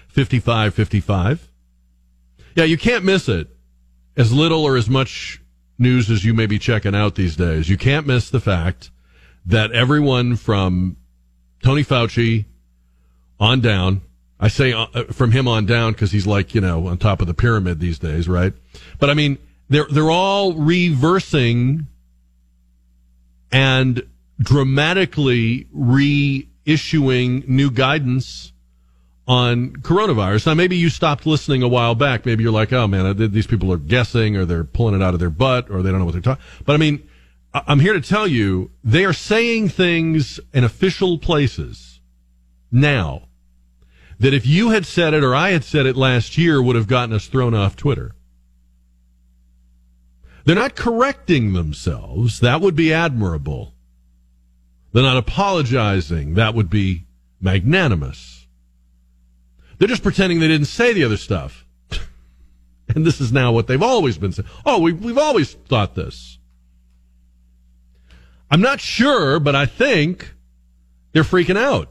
5555. 0.08 1.50
Yeah, 2.56 2.64
you 2.64 2.78
can't 2.78 3.04
miss 3.04 3.28
it. 3.28 3.48
As 4.16 4.32
little 4.32 4.64
or 4.64 4.76
as 4.76 4.88
much 4.88 5.42
news 5.78 6.10
as 6.10 6.24
you 6.24 6.32
may 6.32 6.46
be 6.46 6.58
checking 6.58 6.94
out 6.94 7.14
these 7.14 7.36
days. 7.36 7.68
You 7.68 7.76
can't 7.76 8.06
miss 8.06 8.30
the 8.30 8.40
fact 8.40 8.90
that 9.44 9.72
everyone 9.72 10.36
from 10.36 10.96
Tony 11.62 11.84
Fauci 11.84 12.46
on 13.38 13.60
down, 13.60 14.02
I 14.40 14.48
say 14.48 14.72
uh, 14.72 14.86
from 15.12 15.32
him 15.32 15.46
on 15.46 15.66
down 15.66 15.92
because 15.92 16.12
he's 16.12 16.26
like, 16.26 16.54
you 16.54 16.62
know, 16.62 16.86
on 16.86 16.96
top 16.96 17.20
of 17.20 17.26
the 17.26 17.34
pyramid 17.34 17.78
these 17.78 17.98
days, 17.98 18.26
right? 18.26 18.54
But 18.98 19.10
I 19.10 19.14
mean, 19.14 19.38
they're 19.68 19.86
they're 19.90 20.10
all 20.10 20.54
reversing 20.54 21.86
and 23.52 24.02
dramatically 24.38 25.66
reissuing 25.76 27.46
new 27.46 27.70
guidance 27.70 28.52
on 29.28 29.72
coronavirus. 29.72 30.46
Now, 30.46 30.54
maybe 30.54 30.76
you 30.76 30.88
stopped 30.88 31.26
listening 31.26 31.62
a 31.62 31.68
while 31.68 31.94
back. 31.94 32.24
Maybe 32.24 32.42
you're 32.42 32.52
like, 32.52 32.72
oh 32.72 32.86
man, 32.86 33.16
these 33.30 33.46
people 33.46 33.70
are 33.72 33.78
guessing 33.78 34.36
or 34.36 34.44
they're 34.44 34.64
pulling 34.64 34.94
it 34.94 35.02
out 35.04 35.14
of 35.14 35.20
their 35.20 35.30
butt 35.30 35.70
or 35.70 35.82
they 35.82 35.90
don't 35.90 35.98
know 35.98 36.06
what 36.06 36.12
they're 36.12 36.22
talking. 36.22 36.42
But 36.64 36.72
I 36.72 36.76
mean, 36.78 37.06
I'm 37.52 37.80
here 37.80 37.92
to 37.92 38.00
tell 38.00 38.26
you 38.26 38.70
they 38.82 39.04
are 39.04 39.12
saying 39.12 39.68
things 39.68 40.40
in 40.54 40.64
official 40.64 41.18
places 41.18 42.00
now 42.72 43.28
that 44.20 44.34
if 44.34 44.46
you 44.46 44.70
had 44.70 44.86
said 44.86 45.14
it 45.14 45.24
or 45.24 45.34
I 45.34 45.50
had 45.50 45.64
said 45.64 45.86
it 45.86 45.96
last 45.96 46.36
year 46.38 46.62
would 46.62 46.76
have 46.76 46.86
gotten 46.86 47.14
us 47.14 47.26
thrown 47.26 47.54
off 47.54 47.74
Twitter. 47.74 48.12
They're 50.44 50.54
not 50.54 50.76
correcting 50.76 51.54
themselves. 51.54 52.40
That 52.40 52.60
would 52.60 52.76
be 52.76 52.92
admirable. 52.92 53.74
They're 54.92 55.02
not 55.02 55.16
apologizing. 55.16 56.34
That 56.34 56.54
would 56.54 56.68
be 56.68 57.06
magnanimous. 57.40 58.46
They're 59.78 59.88
just 59.88 60.02
pretending 60.02 60.40
they 60.40 60.48
didn't 60.48 60.66
say 60.66 60.92
the 60.92 61.04
other 61.04 61.16
stuff. 61.16 61.66
and 62.94 63.06
this 63.06 63.22
is 63.22 63.32
now 63.32 63.52
what 63.52 63.66
they've 63.68 63.82
always 63.82 64.18
been 64.18 64.32
saying. 64.32 64.48
Oh, 64.66 64.80
we, 64.80 64.92
we've 64.92 65.18
always 65.18 65.54
thought 65.54 65.94
this. 65.94 66.38
I'm 68.50 68.60
not 68.60 68.80
sure, 68.80 69.40
but 69.40 69.54
I 69.54 69.64
think 69.64 70.34
they're 71.12 71.22
freaking 71.22 71.56
out. 71.56 71.88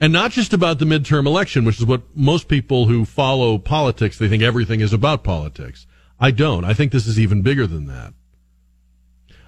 And 0.00 0.12
not 0.12 0.30
just 0.30 0.54
about 0.54 0.78
the 0.78 0.86
midterm 0.86 1.26
election, 1.26 1.64
which 1.64 1.78
is 1.78 1.84
what 1.84 2.16
most 2.16 2.48
people 2.48 2.86
who 2.86 3.04
follow 3.04 3.58
politics, 3.58 4.16
they 4.16 4.28
think 4.28 4.42
everything 4.42 4.80
is 4.80 4.94
about 4.94 5.22
politics. 5.22 5.86
I 6.18 6.30
don't. 6.30 6.64
I 6.64 6.72
think 6.72 6.90
this 6.90 7.06
is 7.06 7.20
even 7.20 7.42
bigger 7.42 7.66
than 7.66 7.86
that. 7.86 8.14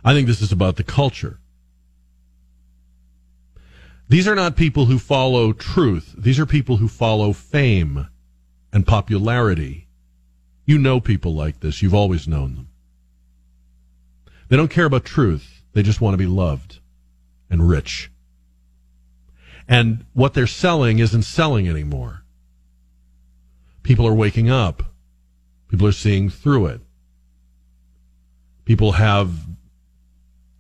I 0.05 0.12
think 0.12 0.27
this 0.27 0.43
is 0.43 0.53
about 0.53 0.77
the 0.77 0.85
culture. 0.85 1.38
These 4.09 4.29
are 4.29 4.35
not 4.35 4.57
people 4.57 4.87
who 4.87 4.99
follow 4.99 5.55
truth. 5.55 6.15
These 6.19 6.38
are 6.38 6.45
people 6.45 6.77
who 6.77 6.88
follow 6.88 7.33
fame 7.33 8.09
and 8.73 8.87
popularity. 8.87 9.88
You 10.67 10.79
know 10.79 11.01
people 11.01 11.35
like 11.35 11.61
this. 11.61 11.81
You've 11.81 11.95
always 11.95 12.29
known 12.29 12.57
them. 12.57 12.69
They 14.49 14.57
don't 14.59 14.69
care 14.69 14.85
about 14.85 15.07
truth. 15.07 15.62
They 15.73 15.83
just 15.83 16.03
want 16.03 16.12
to 16.12 16.19
be 16.19 16.27
loved 16.27 16.81
and 17.49 17.67
rich. 17.67 18.12
And 19.68 20.05
what 20.12 20.35
they're 20.35 20.46
selling 20.46 20.98
isn't 20.98 21.22
selling 21.22 21.68
anymore. 21.68 22.25
People 23.83 24.07
are 24.07 24.14
waking 24.14 24.51
up. 24.51 24.83
People 25.68 25.87
are 25.87 25.92
seeing 25.92 26.29
through 26.31 26.66
it. 26.66 26.81
People 28.64 28.92
have, 28.92 29.33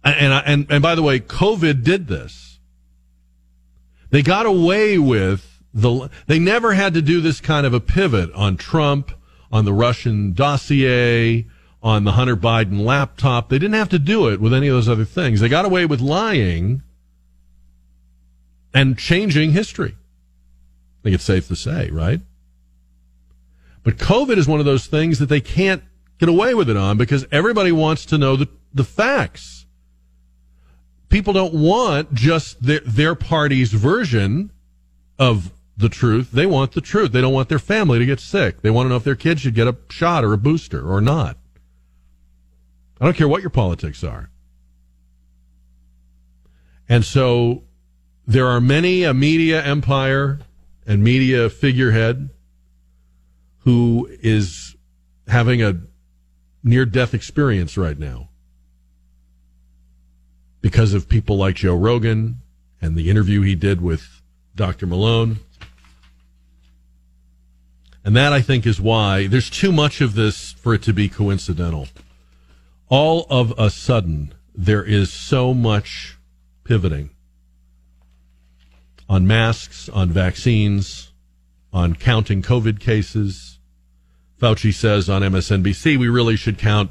and, 0.02 0.32
and, 0.32 0.66
and 0.70 0.82
by 0.82 0.94
the 0.94 1.02
way, 1.02 1.20
COVID 1.20 1.84
did 1.84 2.08
this. 2.08 2.58
They 4.10 4.22
got 4.22 4.46
away 4.46 4.98
with 4.98 5.62
the, 5.72 6.10
they 6.26 6.38
never 6.38 6.74
had 6.74 6.94
to 6.94 7.02
do 7.02 7.20
this 7.20 7.40
kind 7.40 7.66
of 7.66 7.74
a 7.74 7.80
pivot 7.80 8.32
on 8.32 8.56
Trump, 8.56 9.12
on 9.50 9.64
the 9.64 9.72
Russian 9.72 10.32
dossier, 10.32 11.46
on 11.82 12.04
the 12.04 12.12
Hunter 12.12 12.36
Biden 12.36 12.84
laptop. 12.84 13.48
They 13.48 13.58
didn't 13.58 13.74
have 13.74 13.88
to 13.90 13.98
do 13.98 14.28
it 14.28 14.40
with 14.40 14.52
any 14.52 14.68
of 14.68 14.74
those 14.74 14.88
other 14.88 15.04
things. 15.04 15.40
They 15.40 15.48
got 15.48 15.64
away 15.64 15.86
with 15.86 16.00
lying 16.00 16.82
and 18.74 18.98
changing 18.98 19.52
history. 19.52 19.96
I 19.96 21.02
think 21.02 21.14
it's 21.14 21.24
safe 21.24 21.48
to 21.48 21.56
say, 21.56 21.90
right? 21.90 22.20
But 23.82 23.96
COVID 23.96 24.36
is 24.36 24.46
one 24.46 24.60
of 24.60 24.66
those 24.66 24.86
things 24.86 25.18
that 25.18 25.28
they 25.28 25.40
can't 25.40 25.82
get 26.18 26.28
away 26.28 26.54
with 26.54 26.70
it 26.70 26.76
on 26.76 26.96
because 26.96 27.26
everybody 27.32 27.72
wants 27.72 28.06
to 28.06 28.18
know 28.18 28.36
the, 28.36 28.48
the 28.72 28.84
facts. 28.84 29.66
People 31.08 31.32
don't 31.32 31.54
want 31.54 32.14
just 32.14 32.62
their, 32.62 32.80
their 32.80 33.14
party's 33.14 33.72
version 33.72 34.52
of 35.18 35.52
the 35.76 35.88
truth. 35.88 36.30
They 36.30 36.46
want 36.46 36.72
the 36.72 36.80
truth. 36.80 37.12
They 37.12 37.20
don't 37.20 37.32
want 37.32 37.48
their 37.48 37.58
family 37.58 37.98
to 37.98 38.06
get 38.06 38.20
sick. 38.20 38.62
They 38.62 38.70
want 38.70 38.86
to 38.86 38.90
know 38.90 38.96
if 38.96 39.04
their 39.04 39.16
kids 39.16 39.40
should 39.40 39.54
get 39.54 39.66
a 39.66 39.76
shot 39.90 40.24
or 40.24 40.32
a 40.32 40.38
booster 40.38 40.88
or 40.88 41.00
not. 41.00 41.36
I 43.00 43.04
don't 43.06 43.16
care 43.16 43.28
what 43.28 43.42
your 43.42 43.50
politics 43.50 44.04
are. 44.04 44.30
And 46.88 47.04
so 47.04 47.64
there 48.26 48.46
are 48.46 48.60
many 48.60 49.02
a 49.02 49.12
media 49.12 49.62
empire 49.62 50.40
and 50.86 51.02
media 51.02 51.50
figurehead 51.50 52.30
who 53.60 54.08
is 54.22 54.76
having 55.28 55.62
a 55.62 55.80
near 56.62 56.84
death 56.84 57.14
experience 57.14 57.76
right 57.76 57.98
now 57.98 58.28
because 60.60 60.94
of 60.94 61.08
people 61.08 61.36
like 61.36 61.56
Joe 61.56 61.76
Rogan 61.76 62.40
and 62.80 62.96
the 62.96 63.10
interview 63.10 63.42
he 63.42 63.54
did 63.54 63.80
with 63.80 64.22
Dr. 64.54 64.86
Malone. 64.86 65.38
And 68.04 68.16
that, 68.16 68.32
I 68.32 68.40
think, 68.40 68.66
is 68.66 68.80
why 68.80 69.26
there's 69.28 69.50
too 69.50 69.72
much 69.72 70.00
of 70.00 70.14
this 70.14 70.52
for 70.52 70.74
it 70.74 70.82
to 70.82 70.92
be 70.92 71.08
coincidental. 71.08 71.88
All 72.88 73.26
of 73.30 73.52
a 73.56 73.70
sudden, 73.70 74.34
there 74.54 74.84
is 74.84 75.12
so 75.12 75.54
much 75.54 76.18
pivoting 76.64 77.10
on 79.12 79.26
masks, 79.26 79.90
on 79.90 80.08
vaccines, 80.08 81.12
on 81.70 81.94
counting 81.94 82.40
COVID 82.40 82.80
cases, 82.80 83.58
Fauci 84.40 84.72
says 84.72 85.10
on 85.10 85.20
MSNBC, 85.20 85.98
we 85.98 86.08
really 86.08 86.34
should 86.34 86.56
count 86.56 86.90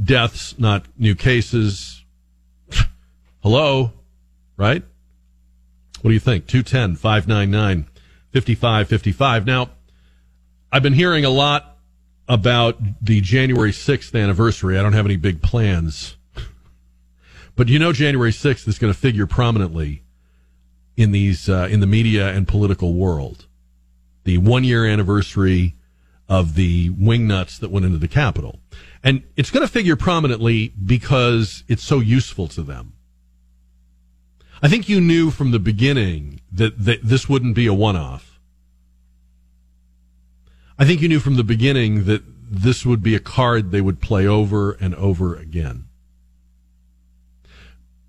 deaths, 0.00 0.56
not 0.56 0.86
new 0.96 1.16
cases. 1.16 2.04
Hello, 3.42 3.92
right? 4.56 4.84
What 6.00 6.10
do 6.10 6.14
you 6.14 6.20
think? 6.20 6.46
210 6.46 6.94
599 6.94 7.86
5555. 8.32 9.44
Now, 9.44 9.70
I've 10.70 10.84
been 10.84 10.92
hearing 10.92 11.24
a 11.24 11.30
lot 11.30 11.76
about 12.28 12.78
the 13.02 13.20
January 13.20 13.72
6th 13.72 14.16
anniversary. 14.16 14.78
I 14.78 14.82
don't 14.82 14.92
have 14.92 15.06
any 15.06 15.16
big 15.16 15.42
plans. 15.42 16.16
But 17.56 17.66
you 17.66 17.80
know, 17.80 17.92
January 17.92 18.30
6th 18.30 18.68
is 18.68 18.78
going 18.78 18.92
to 18.92 18.96
figure 18.96 19.26
prominently 19.26 20.04
in 20.98 21.12
these 21.12 21.48
uh, 21.48 21.68
in 21.70 21.80
the 21.80 21.86
media 21.86 22.28
and 22.28 22.46
political 22.46 22.92
world. 22.92 23.46
The 24.24 24.36
one 24.36 24.64
year 24.64 24.84
anniversary 24.84 25.76
of 26.28 26.54
the 26.54 26.90
wingnuts 26.90 27.58
that 27.60 27.70
went 27.70 27.86
into 27.86 27.98
the 27.98 28.08
Capitol, 28.08 28.58
and 29.02 29.22
it's 29.36 29.50
going 29.50 29.64
to 29.64 29.72
figure 29.72 29.96
prominently 29.96 30.74
because 30.84 31.62
it's 31.68 31.84
so 31.84 32.00
useful 32.00 32.48
to 32.48 32.62
them. 32.62 32.92
I 34.60 34.68
think 34.68 34.88
you 34.88 35.00
knew 35.00 35.30
from 35.30 35.52
the 35.52 35.60
beginning 35.60 36.40
that, 36.50 36.84
that 36.84 37.00
this 37.04 37.28
wouldn't 37.28 37.54
be 37.54 37.68
a 37.68 37.72
one 37.72 37.96
off. 37.96 38.40
I 40.76 40.84
think 40.84 41.00
you 41.00 41.08
knew 41.08 41.20
from 41.20 41.36
the 41.36 41.44
beginning 41.44 42.04
that 42.06 42.22
this 42.26 42.84
would 42.84 43.02
be 43.02 43.14
a 43.14 43.20
card 43.20 43.70
they 43.70 43.80
would 43.80 44.00
play 44.00 44.26
over 44.26 44.72
and 44.72 44.96
over 44.96 45.36
again. 45.36 45.87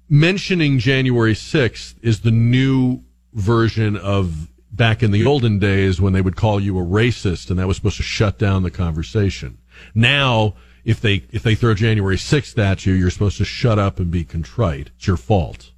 Mentioning 0.09 0.79
January 0.79 1.35
6th 1.35 1.93
is 2.01 2.21
the 2.21 2.31
new 2.31 3.03
version 3.33 3.95
of 3.95 4.47
back 4.71 5.03
in 5.03 5.11
the 5.11 5.23
olden 5.23 5.59
days 5.59 6.01
when 6.01 6.13
they 6.13 6.21
would 6.21 6.35
call 6.35 6.59
you 6.59 6.79
a 6.79 6.83
racist 6.83 7.51
and 7.51 7.59
that 7.59 7.67
was 7.67 7.77
supposed 7.77 7.97
to 7.97 8.03
shut 8.03 8.39
down 8.39 8.63
the 8.63 8.71
conversation. 8.71 9.59
Now, 9.93 10.55
if 10.83 10.99
they, 10.99 11.23
if 11.31 11.43
they 11.43 11.53
throw 11.53 11.75
January 11.75 12.15
6th 12.15 12.57
at 12.57 12.87
you, 12.87 12.93
you're 12.93 13.11
supposed 13.11 13.37
to 13.37 13.45
shut 13.45 13.77
up 13.77 13.99
and 13.99 14.09
be 14.09 14.23
contrite. 14.23 14.89
It's 14.97 15.05
your 15.05 15.17
fault. 15.17 15.71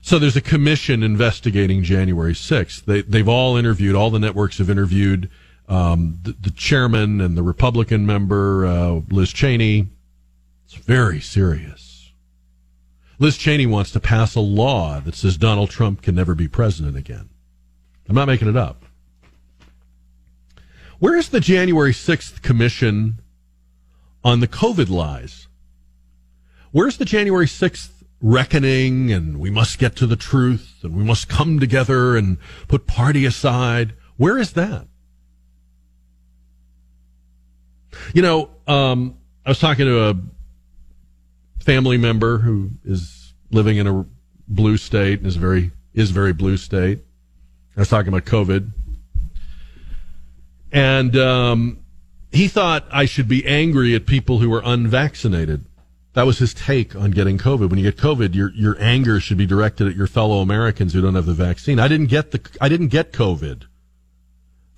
So 0.00 0.18
there's 0.18 0.36
a 0.36 0.40
commission 0.40 1.02
investigating 1.02 1.82
January 1.82 2.32
6th. 2.32 2.86
They, 2.86 3.02
they've 3.02 3.28
all 3.28 3.56
interviewed, 3.56 3.94
all 3.94 4.10
the 4.10 4.18
networks 4.18 4.56
have 4.58 4.70
interviewed 4.70 5.28
um, 5.68 6.18
the, 6.22 6.32
the, 6.32 6.50
chairman 6.50 7.20
and 7.20 7.36
the 7.36 7.42
Republican 7.42 8.06
member, 8.06 8.66
uh, 8.66 9.00
Liz 9.10 9.30
Cheney. 9.32 9.88
It's 10.70 10.84
very 10.84 11.20
serious. 11.20 12.12
Liz 13.18 13.36
Cheney 13.36 13.66
wants 13.66 13.90
to 13.90 13.98
pass 13.98 14.36
a 14.36 14.40
law 14.40 15.00
that 15.00 15.16
says 15.16 15.36
Donald 15.36 15.68
Trump 15.68 16.00
can 16.00 16.14
never 16.14 16.36
be 16.36 16.46
president 16.46 16.96
again. 16.96 17.28
I'm 18.08 18.14
not 18.14 18.28
making 18.28 18.48
it 18.48 18.56
up. 18.56 18.84
Where 21.00 21.16
is 21.16 21.30
the 21.30 21.40
January 21.40 21.92
6th 21.92 22.42
commission 22.42 23.20
on 24.22 24.38
the 24.38 24.46
COVID 24.46 24.88
lies? 24.88 25.48
Where's 26.70 26.98
the 26.98 27.04
January 27.04 27.46
6th 27.46 27.90
reckoning 28.22 29.10
and 29.10 29.40
we 29.40 29.50
must 29.50 29.80
get 29.80 29.96
to 29.96 30.06
the 30.06 30.14
truth 30.14 30.76
and 30.84 30.94
we 30.94 31.02
must 31.02 31.28
come 31.28 31.58
together 31.58 32.16
and 32.16 32.38
put 32.68 32.86
party 32.86 33.24
aside? 33.26 33.94
Where 34.18 34.38
is 34.38 34.52
that? 34.52 34.86
You 38.14 38.22
know, 38.22 38.50
um, 38.68 39.18
I 39.44 39.50
was 39.50 39.58
talking 39.58 39.86
to 39.86 40.10
a 40.10 40.14
family 41.60 41.96
member 41.96 42.38
who 42.38 42.70
is 42.84 43.34
living 43.50 43.76
in 43.76 43.86
a 43.86 44.06
blue 44.48 44.76
state 44.76 45.18
and 45.18 45.26
is 45.26 45.36
very 45.36 45.70
is 45.94 46.10
very 46.10 46.32
blue 46.32 46.56
state. 46.56 47.00
I 47.76 47.80
was 47.80 47.88
talking 47.88 48.08
about 48.08 48.24
COVID, 48.24 48.70
and 50.72 51.16
um, 51.16 51.84
he 52.32 52.48
thought 52.48 52.86
I 52.90 53.04
should 53.04 53.28
be 53.28 53.46
angry 53.46 53.94
at 53.94 54.06
people 54.06 54.38
who 54.38 54.52
are 54.52 54.62
unvaccinated. 54.64 55.64
That 56.14 56.26
was 56.26 56.38
his 56.38 56.52
take 56.52 56.96
on 56.96 57.12
getting 57.12 57.38
COVID. 57.38 57.70
When 57.70 57.78
you 57.78 57.84
get 57.90 57.96
COVID, 57.96 58.34
your 58.34 58.50
your 58.54 58.76
anger 58.80 59.20
should 59.20 59.38
be 59.38 59.46
directed 59.46 59.86
at 59.86 59.96
your 59.96 60.08
fellow 60.08 60.40
Americans 60.40 60.92
who 60.92 61.00
don't 61.00 61.14
have 61.14 61.26
the 61.26 61.34
vaccine. 61.34 61.78
I 61.78 61.88
didn't 61.88 62.06
get 62.06 62.32
the 62.32 62.40
I 62.60 62.68
didn't 62.68 62.88
get 62.88 63.12
COVID 63.12 63.66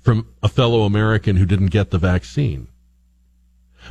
from 0.02 0.26
a 0.42 0.48
fellow 0.48 0.82
American 0.82 1.36
who 1.36 1.46
didn't 1.46 1.68
get 1.68 1.90
the 1.90 1.98
vaccine. 1.98 2.68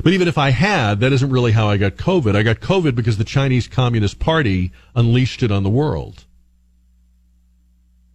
But 0.02 0.12
even 0.12 0.28
if 0.28 0.38
I 0.38 0.50
had, 0.50 1.00
that 1.00 1.12
isn't 1.12 1.30
really 1.30 1.52
how 1.52 1.68
I 1.68 1.76
got 1.76 1.96
COVID. 1.96 2.34
I 2.34 2.42
got 2.42 2.60
COVID 2.60 2.94
because 2.94 3.18
the 3.18 3.24
Chinese 3.24 3.68
Communist 3.68 4.18
Party 4.18 4.72
unleashed 4.94 5.42
it 5.42 5.52
on 5.52 5.62
the 5.62 5.70
world. 5.70 6.24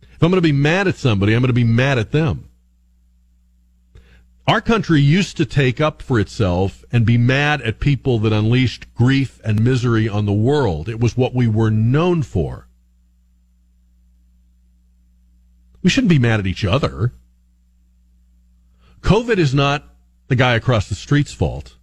If 0.01 0.23
I'm 0.23 0.31
going 0.31 0.41
to 0.41 0.41
be 0.41 0.51
mad 0.51 0.87
at 0.87 0.95
somebody, 0.95 1.33
I'm 1.33 1.41
going 1.41 1.49
to 1.49 1.53
be 1.53 1.63
mad 1.63 1.99
at 1.99 2.11
them. 2.11 2.49
Our 4.47 4.61
country 4.61 5.01
used 5.01 5.37
to 5.37 5.45
take 5.45 5.79
up 5.79 6.01
for 6.01 6.19
itself 6.19 6.83
and 6.91 7.05
be 7.05 7.17
mad 7.17 7.61
at 7.61 7.79
people 7.79 8.17
that 8.19 8.33
unleashed 8.33 8.93
grief 8.95 9.41
and 9.43 9.63
misery 9.63 10.07
on 10.07 10.25
the 10.25 10.33
world. 10.33 10.87
It 10.87 10.99
was 10.99 11.17
what 11.17 11.35
we 11.35 11.47
were 11.47 11.69
known 11.69 12.23
for. 12.23 12.67
We 15.83 15.89
shouldn't 15.89 16.09
be 16.09 16.17
mad 16.17 16.39
at 16.39 16.47
each 16.47 16.65
other. 16.65 17.11
COVID 19.01 19.37
is 19.37 19.53
not 19.53 19.83
the 20.27 20.35
guy 20.35 20.55
across 20.55 20.89
the 20.89 20.95
street's 20.95 21.33
fault. 21.33 21.75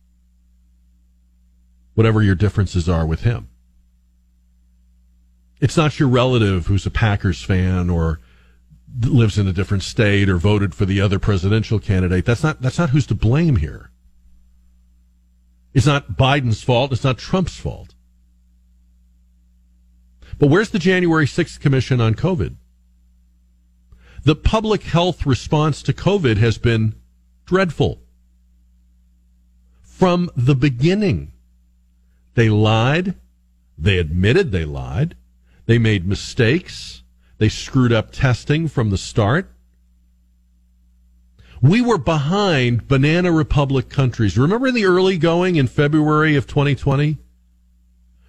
Whatever 1.95 2.23
your 2.23 2.35
differences 2.35 2.89
are 2.89 3.07
with 3.07 3.21
him. 3.21 3.49
It's 5.61 5.77
not 5.77 5.99
your 5.99 6.09
relative 6.09 6.67
who's 6.67 6.87
a 6.87 6.91
Packers 6.91 7.43
fan 7.43 7.89
or 7.89 8.21
lives 9.01 9.39
in 9.39 9.49
a 9.49 9.53
different 9.53 9.83
state 9.83 10.29
or 10.29 10.37
voted 10.37 10.75
for 10.75 10.85
the 10.85 11.01
other 11.01 11.19
presidential 11.19 11.79
candidate. 11.79 12.25
That's 12.25 12.43
not, 12.43 12.61
that's 12.61 12.79
not 12.79 12.91
who's 12.91 13.07
to 13.07 13.15
blame 13.15 13.57
here. 13.57 13.91
It's 15.73 15.87
not 15.87 16.13
Biden's 16.13 16.63
fault. 16.63 16.93
It's 16.93 17.05
not 17.05 17.19
Trump's 17.19 17.57
fault. 17.57 17.95
But 20.39 20.49
where's 20.49 20.71
the 20.71 20.79
January 20.79 21.27
6th 21.27 21.61
commission 21.61 22.01
on 22.01 22.15
COVID? 22.15 22.57
The 24.25 24.37
public 24.37 24.85
health 24.85 25.27
response 25.27 25.83
to 25.83 25.93
COVID 25.93 26.39
has 26.39 26.59
been 26.59 26.95
dreadful 27.47 28.04
from 29.95 30.29
the 30.35 30.57
beginning. 30.57 31.33
They 32.35 32.49
lied. 32.49 33.15
They 33.79 33.99
admitted 33.99 34.51
they 34.51 34.65
lied. 34.65 35.17
They 35.67 35.79
made 35.79 36.05
mistakes. 36.05 37.05
They 37.39 37.49
screwed 37.49 37.93
up 37.93 38.11
testing 38.11 38.67
from 38.67 38.91
the 38.91 38.99
start. 38.99 39.53
We 41.63 41.81
were 41.81 41.97
behind 41.97 42.89
Banana 42.89 43.31
Republic 43.31 43.89
countries. 43.89 44.37
Remember 44.37 44.67
in 44.67 44.75
the 44.75 44.85
early 44.85 45.17
going 45.17 45.55
in 45.55 45.69
February 45.69 46.35
of 46.35 46.49
2020? 46.49 47.19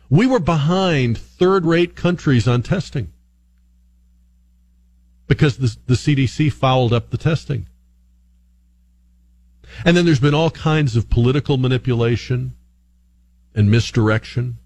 We 0.08 0.28
were 0.28 0.40
behind 0.40 1.18
third 1.18 1.66
rate 1.66 1.96
countries 1.96 2.48
on 2.48 2.62
testing 2.62 3.12
because 5.28 5.58
the, 5.58 5.76
the 5.88 5.96
CDC 5.96 6.54
fouled 6.54 6.94
up 6.94 7.10
the 7.10 7.18
testing. 7.18 7.68
And 9.84 9.98
then 9.98 10.06
there's 10.06 10.20
been 10.20 10.34
all 10.34 10.52
kinds 10.52 10.96
of 10.96 11.10
political 11.10 11.58
manipulation 11.58 12.56
and 13.54 13.70
misdirection. 13.70 14.58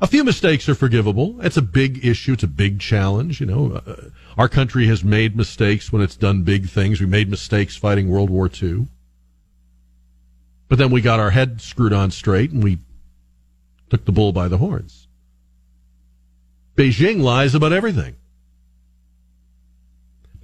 A 0.00 0.06
few 0.06 0.24
mistakes 0.24 0.68
are 0.68 0.74
forgivable. 0.74 1.40
It's 1.40 1.56
a 1.56 1.62
big 1.62 2.04
issue. 2.04 2.32
It's 2.32 2.42
a 2.42 2.48
big 2.48 2.80
challenge. 2.80 3.40
You 3.40 3.46
know, 3.46 3.82
uh, 3.86 4.10
our 4.36 4.48
country 4.48 4.86
has 4.88 5.04
made 5.04 5.36
mistakes 5.36 5.92
when 5.92 6.02
it's 6.02 6.16
done 6.16 6.42
big 6.42 6.68
things. 6.68 7.00
We 7.00 7.06
made 7.06 7.30
mistakes 7.30 7.76
fighting 7.76 8.08
World 8.08 8.28
War 8.28 8.50
II. 8.50 8.88
But 10.68 10.78
then 10.78 10.90
we 10.90 11.00
got 11.00 11.20
our 11.20 11.30
head 11.30 11.60
screwed 11.60 11.92
on 11.92 12.10
straight 12.10 12.50
and 12.50 12.62
we 12.62 12.78
took 13.88 14.04
the 14.04 14.12
bull 14.12 14.32
by 14.32 14.48
the 14.48 14.58
horns. 14.58 15.06
Beijing 16.76 17.22
lies 17.22 17.54
about 17.54 17.72
everything. 17.72 18.16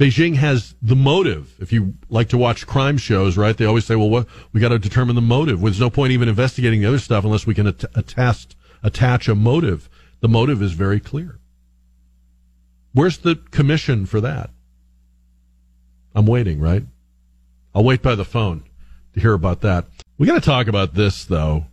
Beijing 0.00 0.36
has 0.36 0.74
the 0.80 0.96
motive. 0.96 1.54
If 1.58 1.74
you 1.74 1.92
like 2.08 2.30
to 2.30 2.38
watch 2.38 2.66
crime 2.66 2.96
shows, 2.96 3.36
right? 3.36 3.54
They 3.54 3.66
always 3.66 3.84
say, 3.84 3.96
well, 3.96 4.08
what, 4.08 4.26
we 4.50 4.58
got 4.58 4.70
to 4.70 4.78
determine 4.78 5.14
the 5.14 5.20
motive. 5.20 5.60
There's 5.60 5.78
no 5.78 5.90
point 5.90 6.12
even 6.12 6.26
investigating 6.26 6.80
the 6.80 6.86
other 6.86 6.98
stuff 6.98 7.22
unless 7.22 7.46
we 7.46 7.52
can 7.52 7.66
attach 7.66 9.28
a 9.28 9.34
motive. 9.34 9.90
The 10.20 10.28
motive 10.28 10.62
is 10.62 10.72
very 10.72 11.00
clear. 11.00 11.38
Where's 12.94 13.18
the 13.18 13.36
commission 13.50 14.06
for 14.06 14.22
that? 14.22 14.48
I'm 16.14 16.24
waiting, 16.24 16.60
right? 16.60 16.84
I'll 17.74 17.84
wait 17.84 18.00
by 18.00 18.14
the 18.14 18.24
phone 18.24 18.64
to 19.12 19.20
hear 19.20 19.34
about 19.34 19.60
that. 19.60 19.84
We 20.16 20.26
got 20.26 20.34
to 20.34 20.40
talk 20.40 20.66
about 20.66 20.94
this 20.94 21.26
though. 21.26 21.66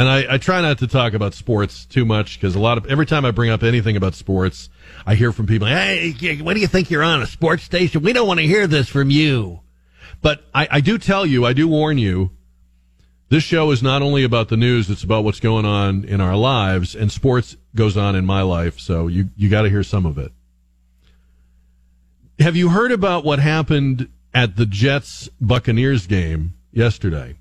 And 0.00 0.08
I, 0.08 0.36
I 0.36 0.38
try 0.38 0.62
not 0.62 0.78
to 0.78 0.86
talk 0.86 1.12
about 1.12 1.34
sports 1.34 1.84
too 1.84 2.06
much 2.06 2.40
because 2.40 2.54
a 2.54 2.58
lot 2.58 2.78
of 2.78 2.86
every 2.86 3.04
time 3.04 3.26
I 3.26 3.32
bring 3.32 3.50
up 3.50 3.62
anything 3.62 3.98
about 3.98 4.14
sports, 4.14 4.70
I 5.04 5.14
hear 5.14 5.30
from 5.30 5.46
people, 5.46 5.68
"Hey, 5.68 6.12
what 6.40 6.54
do 6.54 6.60
you 6.60 6.66
think 6.66 6.90
you're 6.90 7.02
on 7.02 7.20
a 7.20 7.26
sports 7.26 7.64
station? 7.64 8.00
We 8.00 8.14
don't 8.14 8.26
want 8.26 8.40
to 8.40 8.46
hear 8.46 8.66
this 8.66 8.88
from 8.88 9.10
you." 9.10 9.60
But 10.22 10.42
I, 10.54 10.68
I 10.70 10.80
do 10.80 10.96
tell 10.96 11.26
you, 11.26 11.44
I 11.44 11.52
do 11.52 11.68
warn 11.68 11.98
you, 11.98 12.30
this 13.28 13.44
show 13.44 13.72
is 13.72 13.82
not 13.82 14.00
only 14.00 14.24
about 14.24 14.48
the 14.48 14.56
news; 14.56 14.88
it's 14.88 15.04
about 15.04 15.22
what's 15.22 15.38
going 15.38 15.66
on 15.66 16.04
in 16.04 16.22
our 16.22 16.34
lives, 16.34 16.94
and 16.94 17.12
sports 17.12 17.58
goes 17.74 17.98
on 17.98 18.16
in 18.16 18.24
my 18.24 18.40
life. 18.40 18.80
So 18.80 19.06
you 19.06 19.26
you 19.36 19.50
got 19.50 19.62
to 19.62 19.68
hear 19.68 19.82
some 19.82 20.06
of 20.06 20.16
it. 20.16 20.32
Have 22.38 22.56
you 22.56 22.70
heard 22.70 22.90
about 22.90 23.22
what 23.22 23.38
happened 23.38 24.08
at 24.32 24.56
the 24.56 24.64
Jets 24.64 25.28
Buccaneers 25.42 26.06
game 26.06 26.54
yesterday? 26.72 27.36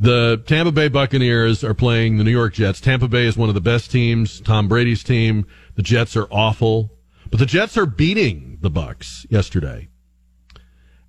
The 0.00 0.42
Tampa 0.46 0.70
Bay 0.70 0.88
Buccaneers 0.88 1.64
are 1.64 1.74
playing 1.74 2.18
the 2.18 2.24
New 2.24 2.30
York 2.30 2.54
Jets. 2.54 2.80
Tampa 2.80 3.08
Bay 3.08 3.26
is 3.26 3.36
one 3.36 3.48
of 3.48 3.56
the 3.56 3.60
best 3.60 3.90
teams. 3.90 4.40
Tom 4.40 4.68
Brady's 4.68 5.02
team. 5.02 5.46
The 5.74 5.82
Jets 5.82 6.16
are 6.16 6.28
awful, 6.30 6.92
but 7.30 7.40
the 7.40 7.46
Jets 7.46 7.76
are 7.76 7.86
beating 7.86 8.58
the 8.60 8.70
Bucks 8.70 9.26
yesterday. 9.28 9.88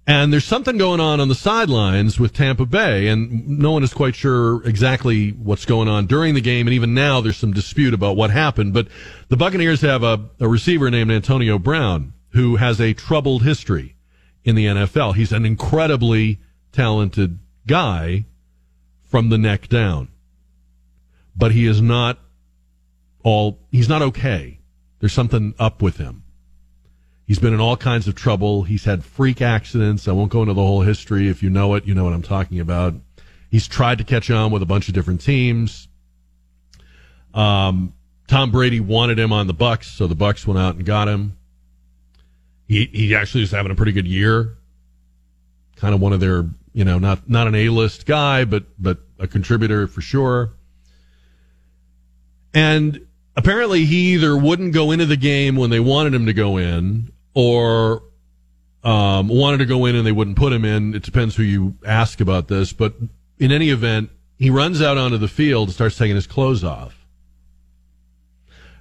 And 0.07 0.33
there's 0.33 0.45
something 0.45 0.79
going 0.79 0.99
on 0.99 1.19
on 1.19 1.27
the 1.27 1.35
sidelines 1.35 2.19
with 2.19 2.33
Tampa 2.33 2.65
Bay, 2.65 3.09
and 3.09 3.59
no 3.59 3.73
one 3.73 3.83
is 3.83 3.93
quite 3.93 4.15
sure 4.15 4.67
exactly 4.67 5.33
what's 5.33 5.65
going 5.65 5.87
on 5.87 6.07
during 6.07 6.33
the 6.33 6.41
game. 6.41 6.65
And 6.65 6.73
even 6.73 6.95
now, 6.95 7.21
there's 7.21 7.37
some 7.37 7.53
dispute 7.53 7.93
about 7.93 8.15
what 8.15 8.31
happened. 8.31 8.73
But 8.73 8.87
the 9.27 9.37
Buccaneers 9.37 9.81
have 9.81 10.01
a, 10.01 10.29
a 10.39 10.47
receiver 10.47 10.89
named 10.89 11.11
Antonio 11.11 11.59
Brown 11.59 12.13
who 12.29 12.55
has 12.55 12.81
a 12.81 12.93
troubled 12.93 13.43
history 13.43 13.95
in 14.43 14.55
the 14.55 14.65
NFL. 14.65 15.13
He's 15.13 15.31
an 15.31 15.45
incredibly 15.45 16.39
talented 16.71 17.37
guy 17.67 18.25
from 19.09 19.29
the 19.29 19.37
neck 19.37 19.67
down, 19.67 20.07
but 21.35 21.51
he 21.51 21.65
is 21.65 21.81
not 21.81 22.17
all, 23.23 23.59
he's 23.71 23.89
not 23.89 24.01
okay. 24.01 24.59
There's 24.99 25.13
something 25.13 25.53
up 25.59 25.81
with 25.81 25.97
him. 25.97 26.23
He's 27.25 27.39
been 27.39 27.53
in 27.53 27.59
all 27.59 27.77
kinds 27.77 28.07
of 28.07 28.15
trouble. 28.15 28.63
He's 28.63 28.85
had 28.85 29.03
freak 29.03 29.41
accidents. 29.41 30.07
I 30.07 30.13
won't 30.13 30.31
go 30.31 30.41
into 30.41 30.53
the 30.53 30.61
whole 30.61 30.81
history. 30.81 31.27
If 31.27 31.43
you 31.43 31.49
know 31.49 31.75
it, 31.75 31.85
you 31.85 31.93
know 31.93 32.03
what 32.03 32.13
I'm 32.13 32.23
talking 32.23 32.59
about. 32.59 32.95
He's 33.51 33.67
tried 33.67 33.97
to 33.99 34.03
catch 34.03 34.31
on 34.31 34.51
with 34.51 34.61
a 34.63 34.65
bunch 34.65 34.87
of 34.87 34.93
different 34.93 35.21
teams. 35.21 35.87
Um, 37.33 37.93
Tom 38.27 38.51
Brady 38.51 38.79
wanted 38.79 39.19
him 39.19 39.33
on 39.33 39.47
the 39.47 39.53
Bucks, 39.53 39.87
so 39.87 40.07
the 40.07 40.15
Bucks 40.15 40.45
went 40.45 40.59
out 40.59 40.75
and 40.75 40.85
got 40.85 41.07
him. 41.07 41.37
He 42.67 42.85
he 42.85 43.15
actually 43.15 43.43
is 43.43 43.51
having 43.51 43.71
a 43.71 43.75
pretty 43.75 43.91
good 43.91 44.07
year. 44.07 44.57
Kind 45.75 45.95
of 45.95 46.01
one 46.01 46.13
of 46.13 46.19
their, 46.19 46.45
you 46.79 46.85
know, 46.85 46.97
not 46.97 47.29
not 47.29 47.45
an 47.45 47.55
A-list 47.55 48.05
guy, 48.05 48.45
but 48.45 48.63
but 48.79 48.99
a 49.19 49.27
contributor 49.27 49.85
for 49.85 49.99
sure. 49.99 50.51
And 52.53 53.05
apparently 53.35 53.83
he 53.83 54.13
either 54.13 54.37
wouldn't 54.37 54.73
go 54.73 54.91
into 54.91 55.05
the 55.05 55.17
game 55.17 55.57
when 55.57 55.71
they 55.71 55.81
wanted 55.81 56.13
him 56.13 56.27
to 56.27 56.31
go 56.31 56.55
in 56.55 57.11
or 57.33 58.03
um, 58.81 59.27
wanted 59.27 59.57
to 59.57 59.65
go 59.65 59.87
in 59.87 59.97
and 59.97 60.07
they 60.07 60.13
wouldn't 60.13 60.37
put 60.37 60.53
him 60.53 60.63
in. 60.63 60.95
It 60.95 61.03
depends 61.03 61.35
who 61.35 61.43
you 61.43 61.75
ask 61.85 62.21
about 62.21 62.47
this, 62.47 62.71
but 62.71 62.93
in 63.39 63.51
any 63.51 63.71
event, 63.71 64.09
he 64.37 64.49
runs 64.49 64.81
out 64.81 64.97
onto 64.97 65.17
the 65.17 65.27
field 65.27 65.67
and 65.67 65.75
starts 65.75 65.97
taking 65.97 66.15
his 66.15 66.27
clothes 66.27 66.63
off. 66.63 67.05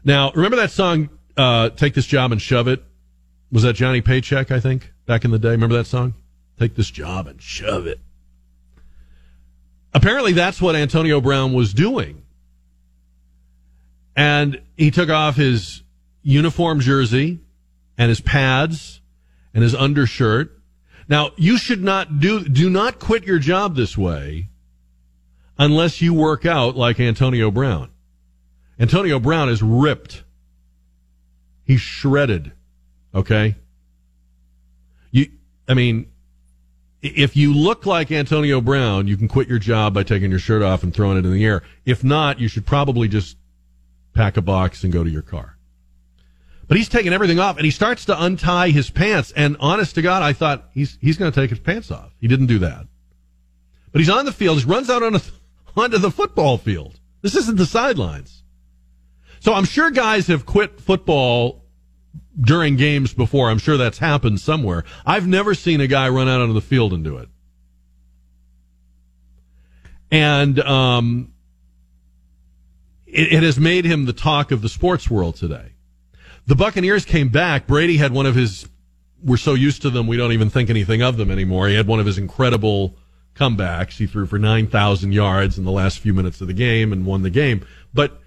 Now, 0.05 0.31
remember 0.37 0.57
that 0.59 0.71
song, 0.71 1.09
uh, 1.37 1.71
Take 1.71 1.95
This 1.95 2.07
Job 2.07 2.31
and 2.31 2.41
Shove 2.41 2.69
It? 2.69 2.81
Was 3.51 3.65
that 3.65 3.73
Johnny 3.73 4.03
Paycheck, 4.03 4.53
I 4.53 4.61
think, 4.61 4.93
back 5.05 5.25
in 5.25 5.33
the 5.33 5.39
day? 5.41 5.51
Remember 5.51 5.77
that 5.77 5.89
song? 5.89 6.15
Take 6.59 6.75
this 6.75 6.91
job 6.91 7.27
and 7.27 7.41
shove 7.41 7.87
it. 7.87 8.01
Apparently, 9.95 10.33
that's 10.33 10.61
what 10.61 10.77
Antonio 10.77 11.21
Brown 11.21 11.53
was 11.53 11.73
doing. 11.73 12.23
And 14.17 14.61
he 14.77 14.91
took 14.91 15.09
off 15.09 15.37
his 15.37 15.83
uniform 16.23 16.81
jersey 16.81 17.41
and 17.97 18.09
his 18.09 18.21
pads 18.21 19.01
and 19.55 19.63
his 19.63 19.75
undershirt. 19.75 20.61
Now, 21.09 21.31
you 21.37 21.57
should 21.57 21.83
not 21.83 22.21
do, 22.21 22.45
do 22.45 22.69
not 22.69 22.99
quit 22.99 23.25
your 23.25 23.39
job 23.39 23.77
this 23.77 23.97
way 23.97 24.49
unless 25.59 26.03
you 26.03 26.13
work 26.13 26.45
out 26.45 26.77
like 26.77 27.01
Antonio 27.01 27.51
Brown. 27.51 27.91
Antonio 28.79 29.19
Brown 29.19 29.49
is 29.49 29.63
ripped. 29.63 30.23
He's 31.65 31.81
shredded. 31.81 32.53
Okay? 33.15 33.57
You, 35.11 35.31
I 35.67 35.75
mean, 35.75 36.11
if 37.01 37.37
you 37.37 37.55
look 37.55 37.87
like 37.87 38.11
Antonio 38.11 38.61
Brown, 38.61 39.07
you 39.07 39.17
can 39.17 39.29
quit 39.29 39.49
your 39.49 39.59
job 39.59 39.95
by 39.95 40.03
taking 40.03 40.31
your 40.31 40.41
shirt 40.41 40.63
off 40.63 40.83
and 40.83 40.93
throwing 40.93 41.17
it 41.17 41.25
in 41.25 41.33
the 41.33 41.45
air. 41.45 41.63
If 41.85 42.03
not, 42.03 42.41
you 42.41 42.49
should 42.49 42.67
probably 42.67 43.09
just 43.09 43.37
pack 44.15 44.37
a 44.37 44.43
box 44.43 44.83
and 44.83 44.93
go 44.93 45.05
to 45.05 45.11
your 45.11 45.23
car. 45.23 45.57
But 46.67 46.77
he's 46.77 46.89
taking 46.89 47.13
everything 47.13 47.39
off 47.39 47.57
and 47.57 47.65
he 47.65 47.71
starts 47.71 48.05
to 48.07 48.23
untie 48.23 48.71
his 48.71 48.91
pants. 48.91 49.33
And 49.35 49.57
honest 49.61 49.95
to 49.95 50.03
God, 50.03 50.23
I 50.23 50.33
thought 50.33 50.69
he's, 50.75 50.99
he's 51.01 51.17
going 51.17 51.33
to 51.33 51.41
take 51.41 51.51
his 51.51 51.61
pants 51.61 51.91
off. 51.91 52.13
He 52.21 52.29
didn't 52.29 52.47
do 52.47 52.59
that. 52.59 52.87
But 53.93 54.01
he's 54.01 54.11
on 54.11 54.27
the 54.27 54.33
field. 54.33 54.59
He 54.59 54.65
runs 54.65 54.91
out 54.91 55.03
on 55.03 55.15
a, 55.15 55.21
onto 55.77 55.99
the 55.99 56.11
football 56.11 56.59
field. 56.59 56.99
This 57.23 57.37
isn't 57.37 57.57
the 57.57 57.67
sidelines. 57.67 58.43
So 59.41 59.55
I'm 59.55 59.65
sure 59.65 59.91
guys 59.91 60.27
have 60.27 60.45
quit 60.45 60.81
football 60.81 61.65
during 62.41 62.77
games 62.77 63.13
before. 63.15 63.51
I'm 63.51 63.59
sure 63.59 63.77
that's 63.77 63.99
happened 63.99 64.41
somewhere. 64.41 64.85
I've 65.05 65.27
never 65.27 65.55
seen 65.55 65.81
a 65.81 65.87
guy 65.87 66.09
run 66.09 66.29
out 66.29 66.41
onto 66.41 66.55
the 66.55 66.61
field 66.61 66.93
and 66.93 67.03
do 67.03 67.17
it. 67.19 67.29
And, 70.11 70.59
um, 70.61 71.33
it, 73.07 73.35
it 73.35 73.43
has 73.43 73.59
made 73.59 73.85
him 73.85 74.05
the 74.05 74.13
talk 74.13 74.51
of 74.51 74.63
the 74.63 74.69
sports 74.69 75.11
world 75.11 75.37
today. 75.37 75.73
The 76.47 76.55
Buccaneers 76.55 77.05
came 77.05 77.29
back. 77.29 77.67
Brady 77.67 77.97
had 77.99 78.13
one 78.13 78.27
of 78.27 78.35
his, 78.35 78.69
we're 79.23 79.37
so 79.37 79.55
used 79.55 79.83
to 79.83 79.91
them, 79.91 80.07
we 80.07 80.17
don't 80.17 80.33
even 80.33 80.49
think 80.49 80.71
anything 80.71 81.03
of 81.03 81.17
them 81.17 81.31
anymore. 81.31 81.69
He 81.69 81.75
had 81.75 81.87
one 81.87 82.01
of 82.01 82.07
his 82.07 82.17
incredible 82.17 82.97
comebacks. 83.35 83.99
He 83.99 84.07
threw 84.07 84.27
for 84.27 84.39
9,000 84.39 85.13
yards 85.13 85.59
in 85.59 85.65
the 85.65 85.71
last 85.71 85.99
few 85.99 86.15
minutes 86.15 86.41
of 86.41 86.47
the 86.47 86.55
game 86.55 86.93
and 86.93 87.05
won 87.05 87.23
the 87.23 87.31
game. 87.31 87.67
But 87.93 88.21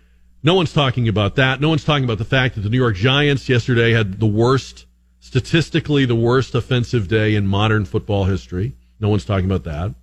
no 0.43 0.56
one's 0.56 0.73
talking 0.73 1.08
about 1.08 1.36
that. 1.36 1.62
No 1.62 1.69
one's 1.69 1.84
talking 1.84 2.04
about 2.04 2.17
the 2.17 2.25
fact 2.25 2.56
that 2.56 2.62
the 2.62 2.69
New 2.69 2.77
York 2.77 2.95
Giants 2.95 3.47
yesterday 3.47 3.91
had 3.91 4.19
the 4.19 4.27
worst, 4.27 4.86
statistically, 5.19 6.06
the 6.06 6.15
worst 6.15 6.56
offensive 6.56 7.08
day 7.08 7.36
in 7.36 7.45
modern 7.47 7.86
football 7.86 8.25
history. 8.25 8.73
No 8.99 9.10
one's 9.10 9.25
talking 9.25 9.45
about 9.45 9.63
that. 9.65 9.93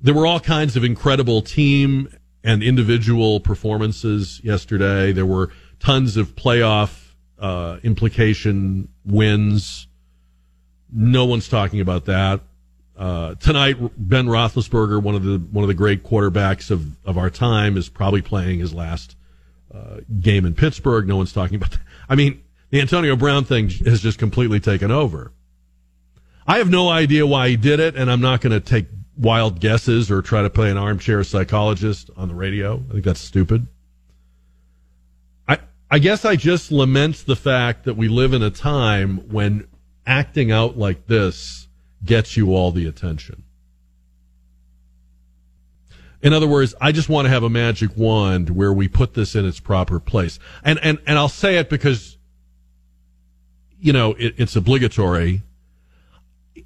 There 0.00 0.14
were 0.14 0.26
all 0.26 0.40
kinds 0.40 0.76
of 0.76 0.84
incredible 0.84 1.40
team 1.40 2.08
and 2.42 2.62
individual 2.62 3.40
performances 3.40 4.40
yesterday. 4.44 5.12
There 5.12 5.26
were 5.26 5.50
tons 5.78 6.16
of 6.16 6.34
playoff 6.34 7.12
uh, 7.38 7.78
implication 7.82 8.88
wins. 9.04 9.86
No 10.92 11.24
one's 11.24 11.48
talking 11.48 11.80
about 11.80 12.04
that. 12.06 12.40
Uh, 12.96 13.34
tonight, 13.36 13.76
Ben 13.96 14.26
Roethlisberger, 14.26 15.02
one 15.02 15.14
of 15.14 15.24
the 15.24 15.38
one 15.38 15.64
of 15.64 15.68
the 15.68 15.74
great 15.74 16.04
quarterbacks 16.04 16.70
of, 16.70 16.96
of 17.04 17.18
our 17.18 17.30
time, 17.30 17.76
is 17.76 17.88
probably 17.88 18.22
playing 18.22 18.60
his 18.60 18.72
last 18.72 19.16
uh, 19.74 20.00
game 20.20 20.46
in 20.46 20.54
Pittsburgh. 20.54 21.06
No 21.06 21.16
one's 21.16 21.32
talking 21.32 21.56
about 21.56 21.72
that. 21.72 21.80
I 22.08 22.14
mean, 22.14 22.42
the 22.70 22.80
Antonio 22.80 23.16
Brown 23.16 23.44
thing 23.44 23.70
has 23.86 24.00
just 24.00 24.18
completely 24.18 24.60
taken 24.60 24.90
over. 24.90 25.32
I 26.46 26.58
have 26.58 26.70
no 26.70 26.88
idea 26.88 27.26
why 27.26 27.48
he 27.48 27.56
did 27.56 27.80
it, 27.80 27.96
and 27.96 28.10
I'm 28.10 28.20
not 28.20 28.40
going 28.40 28.52
to 28.52 28.60
take 28.60 28.86
wild 29.16 29.60
guesses 29.60 30.10
or 30.10 30.20
try 30.22 30.42
to 30.42 30.50
play 30.50 30.70
an 30.70 30.76
armchair 30.76 31.24
psychologist 31.24 32.10
on 32.16 32.28
the 32.28 32.34
radio. 32.34 32.82
I 32.88 32.92
think 32.92 33.04
that's 33.04 33.20
stupid. 33.20 33.66
I 35.94 36.00
guess 36.00 36.24
I 36.24 36.34
just 36.34 36.72
lament 36.72 37.24
the 37.24 37.36
fact 37.36 37.84
that 37.84 37.94
we 37.94 38.08
live 38.08 38.32
in 38.32 38.42
a 38.42 38.50
time 38.50 39.18
when 39.30 39.68
acting 40.04 40.50
out 40.50 40.76
like 40.76 41.06
this 41.06 41.68
gets 42.04 42.36
you 42.36 42.52
all 42.52 42.72
the 42.72 42.88
attention. 42.88 43.44
In 46.24 46.32
other 46.32 46.48
words, 46.48 46.74
I 46.80 46.90
just 46.90 47.10
want 47.10 47.26
to 47.26 47.28
have 47.28 47.42
a 47.42 47.50
magic 47.50 47.90
wand 47.98 48.48
where 48.48 48.72
we 48.72 48.88
put 48.88 49.12
this 49.12 49.34
in 49.34 49.44
its 49.44 49.60
proper 49.60 50.00
place. 50.00 50.38
And, 50.64 50.80
and, 50.82 50.98
and 51.06 51.18
I'll 51.18 51.28
say 51.28 51.58
it 51.58 51.68
because, 51.68 52.16
you 53.78 53.92
know, 53.92 54.14
it, 54.14 54.34
it's 54.38 54.56
obligatory. 54.56 55.42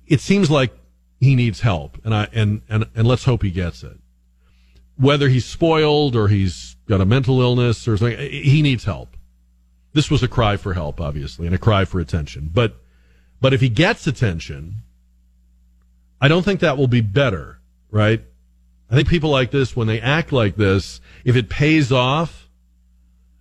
It 0.06 0.20
seems 0.20 0.48
like 0.48 0.72
he 1.18 1.34
needs 1.34 1.60
help 1.60 1.98
and 2.04 2.14
I, 2.14 2.28
and, 2.32 2.62
and, 2.68 2.86
and 2.94 3.08
let's 3.08 3.24
hope 3.24 3.42
he 3.42 3.50
gets 3.50 3.82
it. 3.82 3.98
Whether 4.96 5.28
he's 5.28 5.44
spoiled 5.44 6.14
or 6.14 6.28
he's 6.28 6.76
got 6.88 7.00
a 7.00 7.04
mental 7.04 7.40
illness 7.40 7.88
or 7.88 7.96
something, 7.96 8.16
he 8.16 8.62
needs 8.62 8.84
help. 8.84 9.16
This 9.92 10.08
was 10.08 10.22
a 10.22 10.28
cry 10.28 10.56
for 10.56 10.74
help, 10.74 11.00
obviously, 11.00 11.46
and 11.46 11.54
a 11.54 11.58
cry 11.58 11.84
for 11.84 11.98
attention. 11.98 12.48
But, 12.54 12.76
but 13.40 13.52
if 13.52 13.60
he 13.60 13.68
gets 13.68 14.06
attention, 14.06 14.76
I 16.20 16.28
don't 16.28 16.44
think 16.44 16.60
that 16.60 16.78
will 16.78 16.86
be 16.86 17.00
better, 17.00 17.58
right? 17.90 18.22
I 18.90 18.94
think 18.94 19.08
people 19.08 19.30
like 19.30 19.50
this, 19.50 19.76
when 19.76 19.86
they 19.86 20.00
act 20.00 20.32
like 20.32 20.56
this, 20.56 21.00
if 21.24 21.36
it 21.36 21.50
pays 21.50 21.92
off, 21.92 22.48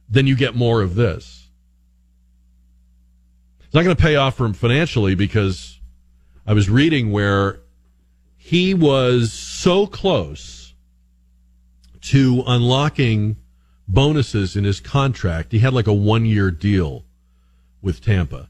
then 0.10 0.28
you 0.28 0.36
get 0.36 0.56
more 0.56 0.82
of 0.82 0.96
this. 0.96 1.48
It's 3.66 3.74
not 3.74 3.84
going 3.84 3.96
to 3.96 4.02
pay 4.02 4.16
off 4.16 4.36
for 4.36 4.46
him 4.46 4.54
financially 4.54 5.16
because 5.16 5.80
I 6.46 6.54
was 6.54 6.70
reading 6.70 7.12
where 7.12 7.60
he 8.36 8.74
was 8.74 9.34
so 9.34 9.88
close 9.88 10.74
to 12.02 12.44
unlocking 12.48 13.38
bonuses 13.88 14.56
in 14.56 14.64
his 14.64 14.80
contract. 14.80 15.52
He 15.52 15.60
had 15.60 15.74
like 15.74 15.88
a 15.88 15.94
one 15.94 16.26
year 16.26 16.52
deal 16.52 17.06
with 17.82 18.02
Tampa. 18.02 18.50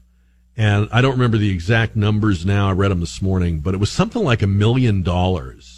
And 0.56 0.88
I 0.90 1.00
don't 1.00 1.12
remember 1.12 1.38
the 1.38 1.50
exact 1.50 1.94
numbers 1.94 2.44
now. 2.44 2.68
I 2.68 2.72
read 2.72 2.90
them 2.90 3.00
this 3.00 3.22
morning, 3.22 3.60
but 3.60 3.74
it 3.74 3.78
was 3.78 3.90
something 3.90 4.22
like 4.22 4.42
a 4.42 4.48
million 4.48 5.02
dollars. 5.02 5.77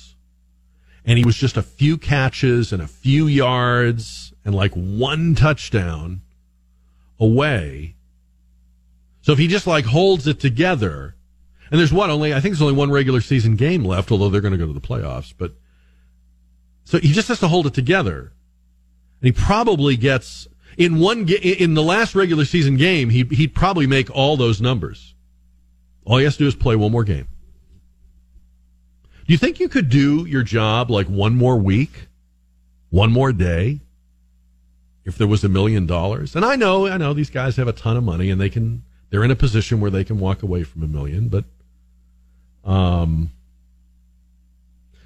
And 1.04 1.18
he 1.18 1.24
was 1.24 1.36
just 1.36 1.56
a 1.56 1.62
few 1.62 1.96
catches 1.96 2.72
and 2.72 2.82
a 2.82 2.86
few 2.86 3.26
yards 3.26 4.32
and 4.44 4.54
like 4.54 4.72
one 4.74 5.34
touchdown 5.34 6.20
away. 7.18 7.94
So 9.22 9.32
if 9.32 9.38
he 9.38 9.48
just 9.48 9.66
like 9.66 9.86
holds 9.86 10.26
it 10.26 10.40
together, 10.40 11.14
and 11.70 11.78
there's 11.78 11.92
what 11.92 12.10
only, 12.10 12.32
I 12.32 12.40
think 12.40 12.52
there's 12.52 12.62
only 12.62 12.74
one 12.74 12.90
regular 12.90 13.20
season 13.20 13.56
game 13.56 13.84
left, 13.84 14.10
although 14.10 14.28
they're 14.28 14.40
going 14.40 14.52
to 14.52 14.58
go 14.58 14.66
to 14.66 14.72
the 14.72 14.80
playoffs, 14.80 15.32
but 15.36 15.52
so 16.84 16.98
he 16.98 17.12
just 17.12 17.28
has 17.28 17.40
to 17.40 17.48
hold 17.48 17.66
it 17.66 17.74
together 17.74 18.32
and 19.20 19.26
he 19.26 19.32
probably 19.32 19.96
gets 19.96 20.48
in 20.76 20.98
one 20.98 21.28
in 21.28 21.74
the 21.74 21.82
last 21.82 22.14
regular 22.14 22.44
season 22.44 22.76
game. 22.76 23.10
He 23.10 23.24
he'd 23.24 23.54
probably 23.54 23.86
make 23.86 24.10
all 24.10 24.36
those 24.36 24.60
numbers. 24.60 25.14
All 26.04 26.16
he 26.16 26.24
has 26.24 26.36
to 26.36 26.44
do 26.44 26.48
is 26.48 26.54
play 26.54 26.76
one 26.76 26.90
more 26.90 27.04
game. 27.04 27.28
Do 29.30 29.34
you 29.34 29.38
think 29.38 29.60
you 29.60 29.68
could 29.68 29.88
do 29.88 30.26
your 30.26 30.42
job 30.42 30.90
like 30.90 31.06
one 31.06 31.36
more 31.36 31.56
week, 31.56 32.08
one 32.88 33.12
more 33.12 33.32
day, 33.32 33.78
if 35.04 35.16
there 35.16 35.28
was 35.28 35.44
a 35.44 35.48
million 35.48 35.86
dollars? 35.86 36.34
And 36.34 36.44
I 36.44 36.56
know, 36.56 36.88
I 36.88 36.96
know 36.96 37.14
these 37.14 37.30
guys 37.30 37.54
have 37.54 37.68
a 37.68 37.72
ton 37.72 37.96
of 37.96 38.02
money 38.02 38.28
and 38.30 38.40
they 38.40 38.48
can, 38.48 38.82
they're 39.08 39.22
in 39.22 39.30
a 39.30 39.36
position 39.36 39.80
where 39.80 39.88
they 39.88 40.02
can 40.02 40.18
walk 40.18 40.42
away 40.42 40.64
from 40.64 40.82
a 40.82 40.88
million, 40.88 41.28
but, 41.28 41.44
um, 42.64 43.30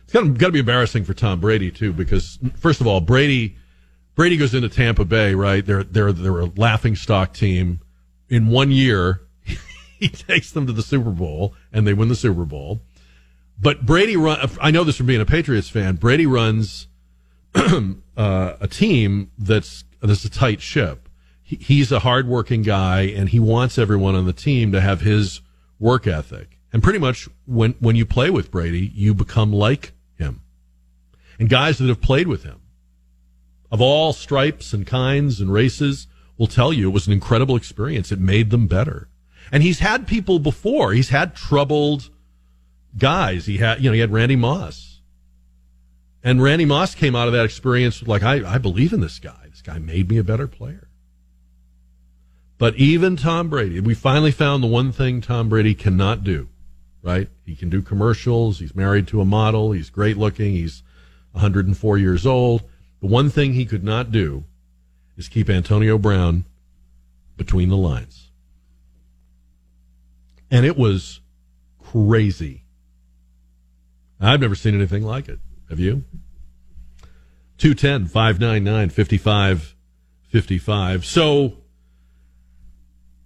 it's 0.05 0.15
got 0.15 0.23
to, 0.23 0.53
be 0.53 0.61
embarrassing 0.61 1.05
for 1.05 1.13
Tom 1.13 1.39
Brady 1.39 1.71
too, 1.71 1.93
because 1.93 2.39
first 2.57 2.81
of 2.81 2.87
all, 2.87 3.03
Brady, 3.03 3.59
Brady 4.15 4.39
goes 4.39 4.55
into 4.55 4.71
Tampa 4.71 5.05
Bay, 5.05 5.35
right? 5.35 5.67
They're, 5.67 5.85
they're, 5.85 6.13
they're 6.13 6.41
a 6.41 6.51
laughing 6.57 6.97
stock 6.97 7.35
team. 7.35 7.81
In 8.31 8.47
one 8.47 8.71
year, 8.71 9.21
he 9.99 10.09
takes 10.09 10.51
them 10.51 10.67
to 10.67 10.73
the 10.73 10.81
Super 10.81 11.11
Bowl 11.11 11.55
and 11.75 11.87
they 11.87 11.93
win 11.93 12.09
the 12.09 12.17
Super 12.17 12.47
Bowl. 12.47 12.81
But 13.61 13.87
Brady 13.87 14.17
run. 14.17 14.51
I 14.61 14.71
know 14.71 14.85
this 14.85 14.97
from 14.97 15.07
being 15.07 15.21
a 15.21 15.27
Patriots 15.27 15.69
fan. 15.69 15.97
Brady 15.97 16.27
runs 16.27 16.89
uh, 17.55 17.95
a 18.17 18.69
team 18.69 19.31
that's 19.39 19.85
that's 20.01 20.25
a 20.25 20.31
tight 20.31 20.61
ship. 20.61 21.09
He, 21.43 21.57
he's 21.57 21.93
a 21.93 22.01
hardworking 22.01 22.63
guy, 22.63 23.03
and 23.03 23.29
he 23.29 23.39
wants 23.39 23.79
everyone 23.79 24.15
on 24.15 24.27
the 24.27 24.33
team 24.33 24.73
to 24.73 24.81
have 24.81 25.03
his 25.03 25.41
work 25.79 26.07
ethic. 26.07 26.59
And 26.73 26.83
pretty 26.83 26.99
much 26.99 27.29
when 27.47 27.75
when 27.79 27.97
you 27.97 28.05
play 28.05 28.31
with 28.31 28.51
Brady, 28.51 28.91
you 28.95 29.15
become 29.15 29.53
like 29.53 29.93
him. 30.17 30.43
And 31.39 31.49
guys 31.49 31.79
that 31.79 31.89
have 31.89 32.01
played 32.01 32.27
with 32.27 32.43
him, 32.43 32.61
of 33.71 33.81
all 33.81 34.13
stripes 34.13 34.73
and 34.73 34.87
kinds 34.87 35.41
and 35.41 35.53
races, 35.53 36.09
will 36.37 36.47
tell 36.47 36.73
you 36.73 36.89
it 36.89 36.95
was 36.95 37.07
an 37.07 37.13
incredible 37.13 37.57
experience. 37.57 38.11
It 38.11 38.19
made 38.19 38.51
them 38.51 38.67
better. 38.67 39.09
And 39.53 39.63
he's 39.63 39.79
had 39.79 40.07
people 40.07 40.39
before. 40.39 40.93
He's 40.93 41.11
had 41.11 41.37
troubled 41.37 42.11
guys. 42.97 43.47
He 43.47 43.59
had, 43.59 43.81
you 43.81 43.91
know, 43.91 43.95
he 43.95 44.01
had 44.01 44.13
Randy 44.13 44.37
Moss. 44.37 45.01
And 46.23 46.43
Randy 46.43 46.65
Moss 46.65 46.95
came 46.95 47.15
out 47.15 47.29
of 47.29 47.35
that 47.35 47.45
experience 47.45 48.03
like, 48.03 48.23
I, 48.23 48.55
I 48.55 48.59
believe 48.59 48.93
in 48.93 49.01
this 49.01 49.19
guy. 49.19 49.47
This 49.51 49.61
guy 49.61 49.79
made 49.79 50.09
me 50.09 50.17
a 50.17 50.25
better 50.25 50.47
player. 50.47 50.89
But 52.57 52.77
even 52.77 53.17
Tom 53.17 53.51
Brady, 53.51 53.81
we 53.81 53.95
finally 53.95 54.31
found 54.31 54.63
the 54.63 54.69
one 54.69 54.91
thing 54.91 55.21
Tom 55.21 55.49
Brady 55.49 55.75
cannot 55.75 56.25
do, 56.25 56.49
right? 57.03 57.29
He 57.45 57.55
can 57.55 57.69
do 57.69 57.83
commercials. 57.83 58.59
He's 58.59 58.75
married 58.75 59.07
to 59.09 59.21
a 59.21 59.25
model. 59.25 59.73
He's 59.73 59.91
great 59.91 60.17
looking. 60.17 60.53
He's 60.53 60.83
104 61.33 61.99
years 61.99 62.25
old. 62.25 62.63
The 63.01 63.07
one 63.07 63.29
thing 63.29 63.53
he 63.53 63.67
could 63.67 63.85
not 63.85 64.11
do 64.11 64.45
is 65.17 65.29
keep 65.29 65.51
Antonio 65.51 65.99
Brown 65.99 66.45
between 67.37 67.69
the 67.69 67.77
lines. 67.77 68.31
And 70.51 70.65
it 70.65 70.79
was 70.79 71.21
crazy. 71.83 72.64
I've 74.27 74.41
never 74.41 74.55
seen 74.55 74.75
anything 74.75 75.05
like 75.05 75.29
it. 75.29 75.39
Have 75.69 75.81
you? 75.81 76.05
210 77.59 78.07
599 78.07 78.91
5555. 78.91 81.05
So 81.05 81.59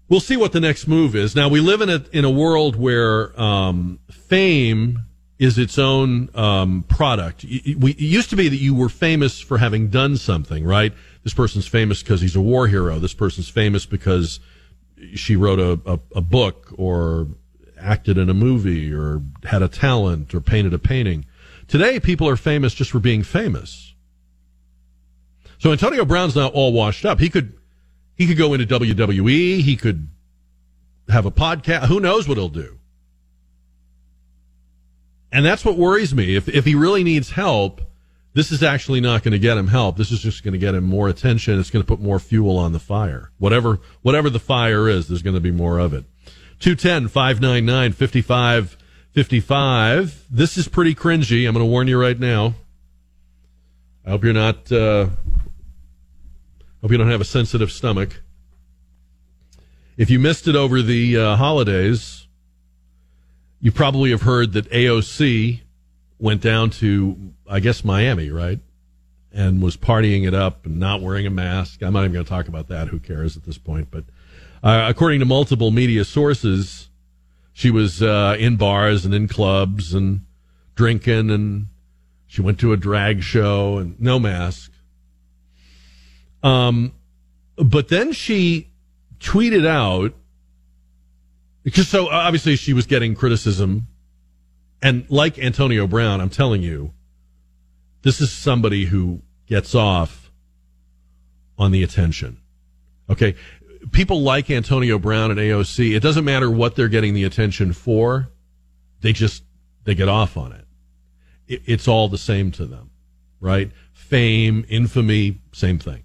we'll 0.09 0.21
see 0.21 0.37
what 0.37 0.53
the 0.53 0.61
next 0.61 0.87
move 0.87 1.17
is. 1.17 1.35
Now, 1.35 1.49
we 1.49 1.61
live 1.61 1.81
in 1.81 1.89
a, 1.89 2.05
in 2.13 2.25
a 2.25 2.31
world 2.31 2.77
where 2.77 3.39
um, 3.41 3.99
fame 4.11 5.05
is 5.39 5.57
its 5.57 5.79
own 5.79 6.29
um, 6.35 6.85
product. 6.89 7.45
It, 7.45 7.83
it 7.83 8.01
used 8.01 8.31
to 8.31 8.37
be 8.37 8.49
that 8.49 8.57
you 8.57 8.75
were 8.75 8.89
famous 8.89 9.41
for 9.41 9.59
having 9.59 9.89
done 9.89 10.17
something, 10.17 10.65
right? 10.65 10.93
This 11.23 11.35
person's 11.35 11.67
famous 11.67 12.03
because 12.03 12.21
he's 12.21 12.37
a 12.37 12.41
war 12.41 12.67
hero. 12.67 12.99
This 12.99 13.15
person's 13.15 13.49
famous 13.49 13.87
because 13.87 14.41
she 15.15 15.37
wrote 15.37 15.61
a, 15.61 15.81
a, 15.87 16.01
a 16.17 16.21
book 16.21 16.75
or 16.77 17.29
acted 17.81 18.19
in 18.19 18.29
a 18.29 18.35
movie 18.35 18.93
or 18.93 19.23
had 19.45 19.63
a 19.63 19.69
talent 19.69 20.35
or 20.35 20.41
painted 20.41 20.75
a 20.75 20.79
painting. 20.79 21.27
Today, 21.67 22.01
people 22.01 22.29
are 22.29 22.37
famous 22.37 22.75
just 22.75 22.91
for 22.91 22.99
being 22.99 23.23
famous. 23.23 23.95
So 25.59 25.73
Antonio 25.73 26.05
Brown's 26.05 26.37
not 26.37 26.53
all 26.53 26.73
washed 26.73 27.05
up. 27.05 27.19
He 27.19 27.29
could, 27.29 27.59
he 28.15 28.27
could 28.27 28.39
go 28.39 28.55
into 28.55 28.67
WWE. 28.67 29.61
He 29.61 29.77
could 29.77 30.09
have 31.09 31.27
a 31.27 31.31
podcast. 31.31 31.87
Who 31.87 32.01
knows 32.01 32.29
what 32.29 32.39
he'll 32.39 32.49
do? 32.49 32.79
And 35.31 35.45
that's 35.45 35.65
what 35.65 35.77
worries 35.77 36.15
me. 36.15 36.37
If, 36.37 36.49
if 36.49 36.65
he 36.65 36.75
really 36.75 37.05
needs 37.05 37.31
help, 37.31 37.83
this 38.35 38.53
is 38.53 38.63
actually 38.63 39.01
not 39.01 39.23
going 39.23 39.33
to 39.33 39.39
get 39.39 39.59
him 39.59 39.69
help. 39.69 39.97
This 39.97 40.13
is 40.13 40.21
just 40.21 40.43
going 40.43 40.53
to 40.53 40.59
get 40.59 40.75
him 40.75 40.85
more 40.85 41.09
attention. 41.09 41.59
It's 41.59 41.71
going 41.71 41.83
to 41.83 41.87
put 41.87 42.01
more 42.01 42.19
fuel 42.19 42.57
on 42.57 42.73
the 42.73 42.79
fire. 42.79 43.31
Whatever, 43.39 43.81
whatever 44.03 44.31
the 44.31 44.39
fire 44.39 44.89
is, 44.89 45.09
there's 45.09 45.23
going 45.23 45.35
to 45.35 45.41
be 45.41 45.51
more 45.51 45.79
of 45.79 45.93
it. 45.93 46.05
210 46.61 47.09
599 47.09 47.93
5555. 47.93 50.25
This 50.31 50.57
is 50.57 50.69
pretty 50.69 50.95
cringy. 50.95 51.47
I'm 51.47 51.55
going 51.55 51.65
to 51.65 51.71
warn 51.71 51.89
you 51.89 52.01
right 52.01 52.19
now. 52.19 52.55
I 54.05 54.11
hope 54.11 54.25
you're 54.25 54.33
not, 54.33 54.73
uh, 54.73 55.07
hope 56.81 56.91
you 56.91 56.99
don't 56.99 57.11
have 57.11 57.21
a 57.21 57.25
sensitive 57.25 57.71
stomach. 57.71 58.23
If 59.97 60.11
you 60.11 60.19
missed 60.19 60.49
it 60.49 60.57
over 60.57 60.83
the 60.83 61.17
uh, 61.17 61.37
holidays, 61.37 62.27
you 63.61 63.73
probably 63.73 64.11
have 64.11 64.23
heard 64.23 64.53
that 64.53 64.71
AOC 64.71 65.61
went 66.19 66.41
down 66.41 66.71
to, 66.71 67.33
I 67.49 67.61
guess, 67.61 67.85
Miami, 67.85 68.31
right? 68.31 68.59
And 69.33 69.63
was 69.63 69.77
partying 69.77 70.27
it 70.27 70.35
up 70.35 70.67
and 70.67 70.79
not 70.79 71.03
wearing 71.03 71.27
a 71.27 71.31
mask. 71.31 71.83
I'm 71.83 71.93
not 71.93 72.01
even 72.01 72.13
going 72.13 72.25
to 72.25 72.29
talk 72.29 72.49
about 72.49 72.69
that. 72.69 72.89
Who 72.89 72.99
cares 72.99 73.37
at 73.37 73.45
this 73.45 73.59
point? 73.59 73.89
But 73.91 74.05
uh, 74.63 74.87
according 74.89 75.21
to 75.21 75.27
multiple 75.27 75.71
media 75.71 76.05
sources, 76.05 76.89
she 77.53 77.71
was 77.71 78.03
uh, 78.03 78.37
in 78.39 78.57
bars 78.57 79.05
and 79.05 79.15
in 79.15 79.29
clubs 79.29 79.95
and 79.95 80.21
drinking, 80.75 81.31
and 81.31 81.67
she 82.27 82.43
went 82.43 82.61
to 82.61 82.73
a 82.73 82.77
drag 82.77 83.23
show 83.23 83.79
and 83.79 84.01
no 84.01 84.19
mask. 84.19 84.73
Um, 86.43 86.93
but 87.57 87.89
then 87.89 88.13
she 88.13 88.71
tweeted 89.19 89.67
out 89.67 90.15
because 91.69 91.89
so 91.89 92.09
obviously 92.09 92.57
she 92.57 92.73
was 92.73 92.87
getting 92.87 93.15
criticism, 93.15 93.89
and 94.81 95.05
like 95.11 95.39
Antonio 95.39 95.87
Brown, 95.87 96.21
I'm 96.21 96.31
telling 96.31 96.63
you, 96.63 96.95
this 98.03 98.21
is 98.21 98.33
somebody 98.33 98.87
who 98.87 99.21
gets 99.47 99.75
off 99.75 100.31
on 101.59 101.73
the 101.73 101.83
attention. 101.83 102.39
Okay, 103.11 103.35
people 103.93 104.23
like 104.23 104.51
Antonio 104.51 104.99
Brown 104.99 105.31
and 105.31 105.39
AOC, 105.39 105.95
it 105.95 106.01
doesn't 106.01 106.25
matter 106.25 106.51
what 106.51 106.77
they're 106.77 106.89
getting 106.89 107.15
the 107.15 107.25
attention 107.25 107.73
for. 107.73 108.29
They 109.01 109.13
just, 109.13 109.43
they 109.85 109.95
get 109.95 110.09
off 110.09 110.37
on 110.37 110.53
it. 110.53 110.67
it 111.47 111.63
it's 111.67 111.89
all 111.89 112.09
the 112.09 112.19
same 112.19 112.51
to 112.53 112.67
them, 112.67 112.91
right? 113.41 113.71
Fame, 113.93 114.65
infamy, 114.69 115.39
same 115.53 115.79
thing. 115.79 116.03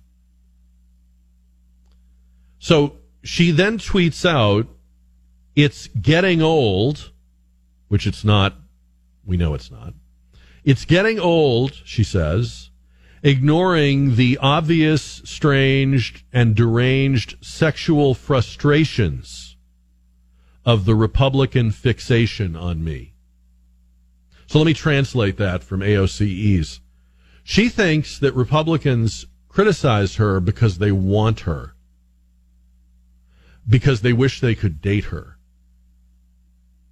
So 2.59 2.97
she 3.23 3.51
then 3.51 3.77
tweets 3.77 4.29
out, 4.29 4.67
it's 5.55 5.87
getting 5.87 6.41
old, 6.41 7.11
which 7.87 8.07
it's 8.07 8.23
not. 8.23 8.55
We 9.25 9.37
know 9.37 9.53
it's 9.53 9.71
not. 9.71 9.93
It's 10.63 10.85
getting 10.85 11.19
old, 11.19 11.73
she 11.85 12.03
says, 12.03 12.69
ignoring 13.23 14.15
the 14.15 14.37
obvious, 14.41 15.21
strange, 15.23 16.25
and 16.33 16.55
deranged 16.55 17.37
sexual 17.41 18.13
frustrations 18.13 19.55
of 20.65 20.85
the 20.85 20.95
Republican 20.95 21.71
fixation 21.71 22.55
on 22.55 22.83
me. 22.83 23.13
So 24.47 24.59
let 24.59 24.65
me 24.65 24.73
translate 24.73 25.37
that 25.37 25.63
from 25.63 25.79
AOCE's. 25.79 26.81
She 27.43 27.69
thinks 27.69 28.19
that 28.19 28.35
Republicans 28.35 29.25
criticize 29.47 30.17
her 30.17 30.39
because 30.39 30.77
they 30.77 30.91
want 30.91 31.41
her, 31.41 31.75
because 33.67 34.01
they 34.01 34.13
wish 34.13 34.39
they 34.41 34.55
could 34.55 34.81
date 34.81 35.05
her. 35.05 35.37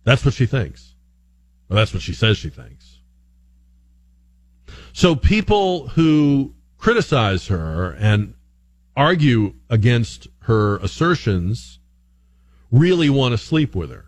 That's 0.04 0.26
what 0.26 0.34
she 0.34 0.46
thinks. 0.46 0.96
Well, 1.68 1.78
that's 1.78 1.94
what 1.94 2.04
she 2.04 2.14
says 2.14 2.38
she 2.38 2.50
thinks. 2.50 2.91
So 4.94 5.16
people 5.16 5.90
who 5.90 6.54
criticize 6.78 7.48
her 7.48 7.94
and 8.00 8.34
argue 8.96 9.54
against 9.70 10.28
her 10.42 10.78
assertions 10.78 11.80
really 12.72 13.10
want 13.10 13.34
to 13.34 13.38
sleep 13.38 13.76
with 13.76 13.90
her. 13.90 14.06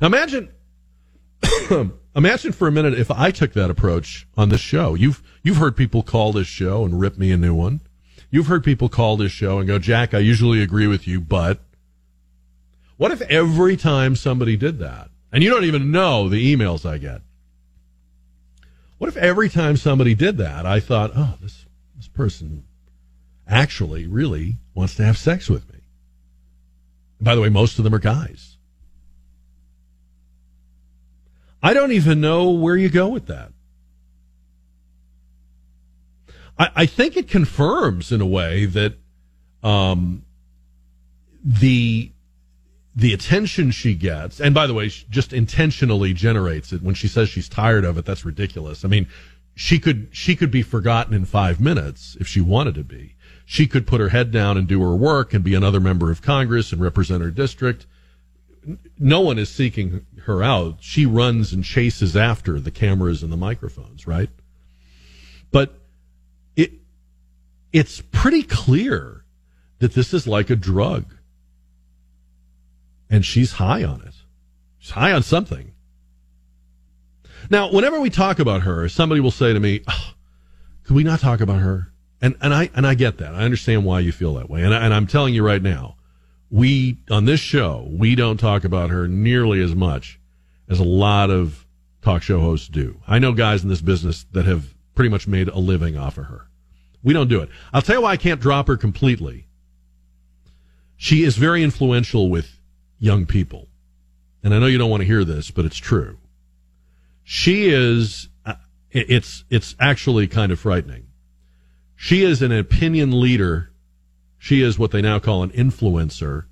Now 0.00 0.06
imagine, 0.06 0.50
imagine 2.16 2.52
for 2.52 2.68
a 2.68 2.72
minute 2.72 2.94
if 2.94 3.10
I 3.10 3.30
took 3.30 3.52
that 3.52 3.70
approach 3.70 4.26
on 4.36 4.48
this 4.48 4.60
show. 4.60 4.94
You've, 4.94 5.22
you've 5.42 5.58
heard 5.58 5.76
people 5.76 6.02
call 6.02 6.32
this 6.32 6.46
show 6.46 6.84
and 6.84 7.00
rip 7.00 7.18
me 7.18 7.32
a 7.32 7.36
new 7.36 7.54
one. 7.54 7.80
You've 8.30 8.46
heard 8.46 8.64
people 8.64 8.88
call 8.88 9.16
this 9.16 9.32
show 9.32 9.58
and 9.58 9.66
go, 9.66 9.78
Jack, 9.78 10.14
I 10.14 10.18
usually 10.18 10.62
agree 10.62 10.86
with 10.86 11.06
you, 11.06 11.20
but 11.20 11.60
what 12.96 13.12
if 13.12 13.20
every 13.22 13.76
time 13.76 14.16
somebody 14.16 14.56
did 14.56 14.78
that, 14.78 15.10
and 15.30 15.42
you 15.42 15.50
don't 15.50 15.64
even 15.64 15.90
know 15.90 16.28
the 16.28 16.54
emails 16.54 16.88
I 16.88 16.98
get, 16.98 17.20
what 19.02 19.08
if 19.08 19.16
every 19.16 19.48
time 19.48 19.76
somebody 19.76 20.14
did 20.14 20.36
that, 20.36 20.64
I 20.64 20.78
thought, 20.78 21.10
oh, 21.16 21.34
this, 21.40 21.66
this 21.96 22.06
person 22.06 22.62
actually 23.48 24.06
really 24.06 24.58
wants 24.74 24.94
to 24.94 25.04
have 25.04 25.18
sex 25.18 25.50
with 25.50 25.68
me? 25.72 25.80
By 27.20 27.34
the 27.34 27.40
way, 27.40 27.48
most 27.48 27.78
of 27.78 27.84
them 27.84 27.96
are 27.96 27.98
guys. 27.98 28.58
I 31.60 31.74
don't 31.74 31.90
even 31.90 32.20
know 32.20 32.50
where 32.50 32.76
you 32.76 32.88
go 32.88 33.08
with 33.08 33.26
that. 33.26 33.50
I, 36.56 36.68
I 36.76 36.86
think 36.86 37.16
it 37.16 37.26
confirms 37.26 38.12
in 38.12 38.20
a 38.20 38.26
way 38.26 38.66
that 38.66 38.94
um, 39.64 40.24
the 41.42 42.11
the 42.94 43.14
attention 43.14 43.70
she 43.70 43.94
gets, 43.94 44.40
and 44.40 44.54
by 44.54 44.66
the 44.66 44.74
way, 44.74 44.88
she 44.88 45.06
just 45.08 45.32
intentionally 45.32 46.12
generates 46.12 46.72
it 46.72 46.82
when 46.82 46.94
she 46.94 47.08
says 47.08 47.28
she's 47.28 47.48
tired 47.48 47.84
of 47.84 47.96
it. 47.96 48.04
That's 48.04 48.24
ridiculous. 48.24 48.84
I 48.84 48.88
mean, 48.88 49.08
she 49.54 49.78
could 49.78 50.08
she 50.12 50.36
could 50.36 50.50
be 50.50 50.62
forgotten 50.62 51.14
in 51.14 51.24
five 51.24 51.60
minutes 51.60 52.16
if 52.20 52.26
she 52.26 52.40
wanted 52.40 52.74
to 52.74 52.84
be. 52.84 53.14
She 53.44 53.66
could 53.66 53.86
put 53.86 54.00
her 54.00 54.10
head 54.10 54.30
down 54.30 54.56
and 54.56 54.66
do 54.66 54.82
her 54.82 54.94
work 54.94 55.34
and 55.34 55.42
be 55.42 55.54
another 55.54 55.80
member 55.80 56.10
of 56.10 56.22
Congress 56.22 56.72
and 56.72 56.80
represent 56.80 57.22
her 57.22 57.30
district. 57.30 57.86
No 58.98 59.20
one 59.20 59.38
is 59.38 59.48
seeking 59.48 60.06
her 60.24 60.42
out. 60.42 60.76
She 60.80 61.04
runs 61.04 61.52
and 61.52 61.64
chases 61.64 62.16
after 62.16 62.60
the 62.60 62.70
cameras 62.70 63.22
and 63.22 63.32
the 63.32 63.36
microphones, 63.36 64.06
right? 64.06 64.30
But 65.50 65.74
it 66.56 66.72
it's 67.72 68.00
pretty 68.00 68.42
clear 68.42 69.24
that 69.80 69.94
this 69.94 70.14
is 70.14 70.26
like 70.26 70.50
a 70.50 70.56
drug. 70.56 71.14
And 73.12 73.26
she's 73.26 73.52
high 73.52 73.84
on 73.84 74.00
it. 74.00 74.14
She's 74.78 74.92
high 74.92 75.12
on 75.12 75.22
something. 75.22 75.74
Now, 77.50 77.70
whenever 77.70 78.00
we 78.00 78.08
talk 78.08 78.38
about 78.38 78.62
her, 78.62 78.88
somebody 78.88 79.20
will 79.20 79.30
say 79.30 79.52
to 79.52 79.60
me, 79.60 79.82
oh, 79.86 80.12
"Could 80.84 80.96
we 80.96 81.04
not 81.04 81.20
talk 81.20 81.40
about 81.42 81.60
her?" 81.60 81.92
And 82.22 82.36
and 82.40 82.54
I 82.54 82.70
and 82.74 82.86
I 82.86 82.94
get 82.94 83.18
that. 83.18 83.34
I 83.34 83.42
understand 83.42 83.84
why 83.84 84.00
you 84.00 84.12
feel 84.12 84.32
that 84.34 84.48
way. 84.48 84.62
And 84.62 84.74
I, 84.74 84.84
and 84.84 84.94
I'm 84.94 85.06
telling 85.06 85.34
you 85.34 85.44
right 85.44 85.62
now, 85.62 85.96
we 86.50 86.96
on 87.10 87.26
this 87.26 87.40
show 87.40 87.86
we 87.90 88.14
don't 88.14 88.38
talk 88.38 88.64
about 88.64 88.88
her 88.88 89.06
nearly 89.06 89.60
as 89.60 89.74
much 89.74 90.18
as 90.70 90.80
a 90.80 90.84
lot 90.84 91.28
of 91.28 91.66
talk 92.00 92.22
show 92.22 92.40
hosts 92.40 92.68
do. 92.68 92.98
I 93.06 93.18
know 93.18 93.32
guys 93.32 93.62
in 93.62 93.68
this 93.68 93.82
business 93.82 94.24
that 94.32 94.46
have 94.46 94.74
pretty 94.94 95.10
much 95.10 95.28
made 95.28 95.48
a 95.48 95.58
living 95.58 95.98
off 95.98 96.16
of 96.16 96.26
her. 96.26 96.48
We 97.02 97.12
don't 97.12 97.28
do 97.28 97.40
it. 97.42 97.50
I'll 97.74 97.82
tell 97.82 97.96
you 97.96 98.02
why 98.02 98.12
I 98.12 98.16
can't 98.16 98.40
drop 98.40 98.68
her 98.68 98.76
completely. 98.78 99.48
She 100.96 101.24
is 101.24 101.36
very 101.36 101.62
influential 101.62 102.30
with 102.30 102.58
young 103.02 103.26
people. 103.26 103.66
And 104.44 104.54
I 104.54 104.60
know 104.60 104.66
you 104.66 104.78
don't 104.78 104.88
want 104.88 105.00
to 105.00 105.06
hear 105.06 105.24
this, 105.24 105.50
but 105.50 105.64
it's 105.64 105.76
true. 105.76 106.18
She 107.24 107.66
is, 107.66 108.28
uh, 108.46 108.54
it's, 108.92 109.44
it's 109.50 109.74
actually 109.80 110.28
kind 110.28 110.52
of 110.52 110.60
frightening. 110.60 111.08
She 111.96 112.22
is 112.22 112.42
an 112.42 112.52
opinion 112.52 113.20
leader. 113.20 113.72
She 114.38 114.62
is 114.62 114.78
what 114.78 114.92
they 114.92 115.02
now 115.02 115.18
call 115.18 115.42
an 115.42 115.50
influencer 115.50 116.44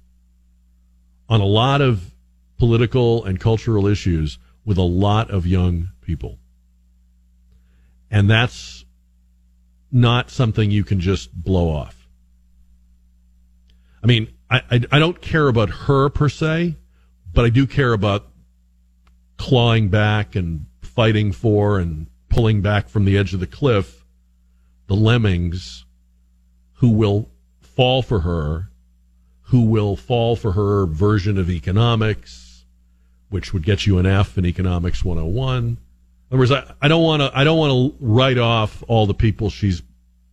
on 1.28 1.40
a 1.40 1.46
lot 1.46 1.80
of 1.80 2.12
political 2.58 3.24
and 3.24 3.38
cultural 3.38 3.86
issues 3.86 4.38
with 4.64 4.76
a 4.76 4.82
lot 4.82 5.30
of 5.30 5.46
young 5.46 5.90
people. 6.00 6.38
And 8.10 8.28
that's 8.28 8.84
not 9.92 10.30
something 10.30 10.72
you 10.72 10.82
can 10.82 10.98
just 10.98 11.32
blow 11.32 11.68
off. 11.68 12.08
I 14.02 14.08
mean, 14.08 14.32
I, 14.50 14.62
I, 14.70 14.80
I 14.92 14.98
don't 14.98 15.20
care 15.20 15.48
about 15.48 15.70
her 15.70 16.08
per 16.08 16.28
se, 16.28 16.76
but 17.32 17.44
I 17.44 17.50
do 17.50 17.66
care 17.66 17.92
about 17.92 18.26
clawing 19.36 19.88
back 19.88 20.34
and 20.34 20.66
fighting 20.82 21.32
for 21.32 21.78
and 21.78 22.06
pulling 22.28 22.60
back 22.60 22.88
from 22.88 23.04
the 23.04 23.16
edge 23.16 23.32
of 23.32 23.40
the 23.40 23.46
cliff 23.46 24.00
the 24.90 24.96
lemmings 24.96 25.84
who 26.74 26.90
will 26.90 27.30
fall 27.60 28.02
for 28.02 28.20
her, 28.20 28.70
who 29.42 29.62
will 29.62 29.94
fall 29.94 30.34
for 30.34 30.50
her 30.50 30.84
version 30.84 31.38
of 31.38 31.48
economics, 31.48 32.64
which 33.28 33.52
would 33.52 33.62
get 33.62 33.86
you 33.86 33.98
an 33.98 34.06
F 34.06 34.36
in 34.36 34.44
Economics 34.44 35.04
101. 35.04 35.56
In 35.64 35.78
other 36.28 36.38
words, 36.38 36.50
I, 36.50 36.74
I 36.82 36.88
don't 36.88 37.04
want 37.04 37.22
to 37.22 37.30
I 37.32 37.44
don't 37.44 37.56
want 37.56 37.70
to 38.00 38.04
write 38.04 38.36
off 38.36 38.82
all 38.88 39.06
the 39.06 39.14
people 39.14 39.48
she's 39.48 39.80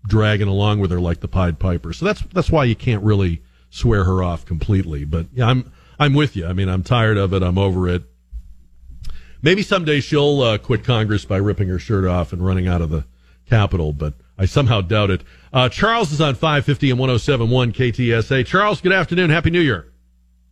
dragging 0.08 0.48
along 0.48 0.80
with 0.80 0.90
her 0.90 1.00
like 1.00 1.20
the 1.20 1.28
Pied 1.28 1.60
Piper. 1.60 1.94
So 1.94 2.06
that's 2.06 2.22
that's 2.34 2.50
why 2.50 2.64
you 2.64 2.76
can't 2.76 3.04
really 3.04 3.44
swear 3.70 4.04
her 4.04 4.24
off 4.24 4.46
completely. 4.46 5.06
But 5.06 5.28
yeah, 5.34 5.48
I'm 5.48 5.72
I'm 6.00 6.14
with 6.14 6.36
you. 6.36 6.46
I 6.46 6.54
mean, 6.54 6.70
I'm 6.70 6.84
tired 6.84 7.18
of 7.18 7.34
it. 7.34 7.44
I'm 7.44 7.58
over 7.58 7.88
it. 7.90 8.04
Maybe 9.42 9.62
someday 9.62 10.00
she'll 10.00 10.42
uh, 10.42 10.58
quit 10.58 10.84
Congress 10.84 11.26
by 11.26 11.38
ripping 11.38 11.70
her 11.70 11.80
shirt 11.80 12.06
off 12.06 12.34
and 12.34 12.46
running 12.46 12.68
out 12.68 12.82
of 12.82 12.90
the 12.90 13.06
Capitol, 13.48 13.94
but 13.94 14.14
I 14.38 14.46
somehow 14.46 14.82
doubt 14.82 15.10
it. 15.10 15.22
Uh, 15.54 15.70
Charles 15.70 16.12
is 16.12 16.20
on 16.20 16.36
550 16.36 16.92
and 16.92 17.00
1071 17.00 17.72
KTSA. 17.72 18.46
Charles, 18.46 18.82
good 18.82 18.92
afternoon. 18.92 19.30
Happy 19.30 19.50
New 19.50 19.62
Year. 19.62 19.92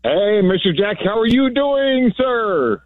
Hey, 0.03 0.41
Mr. 0.41 0.76
Jack, 0.76 0.97
how 1.03 1.20
are 1.20 1.28
you 1.28 1.49
doing, 1.49 2.13
sir? 2.16 2.82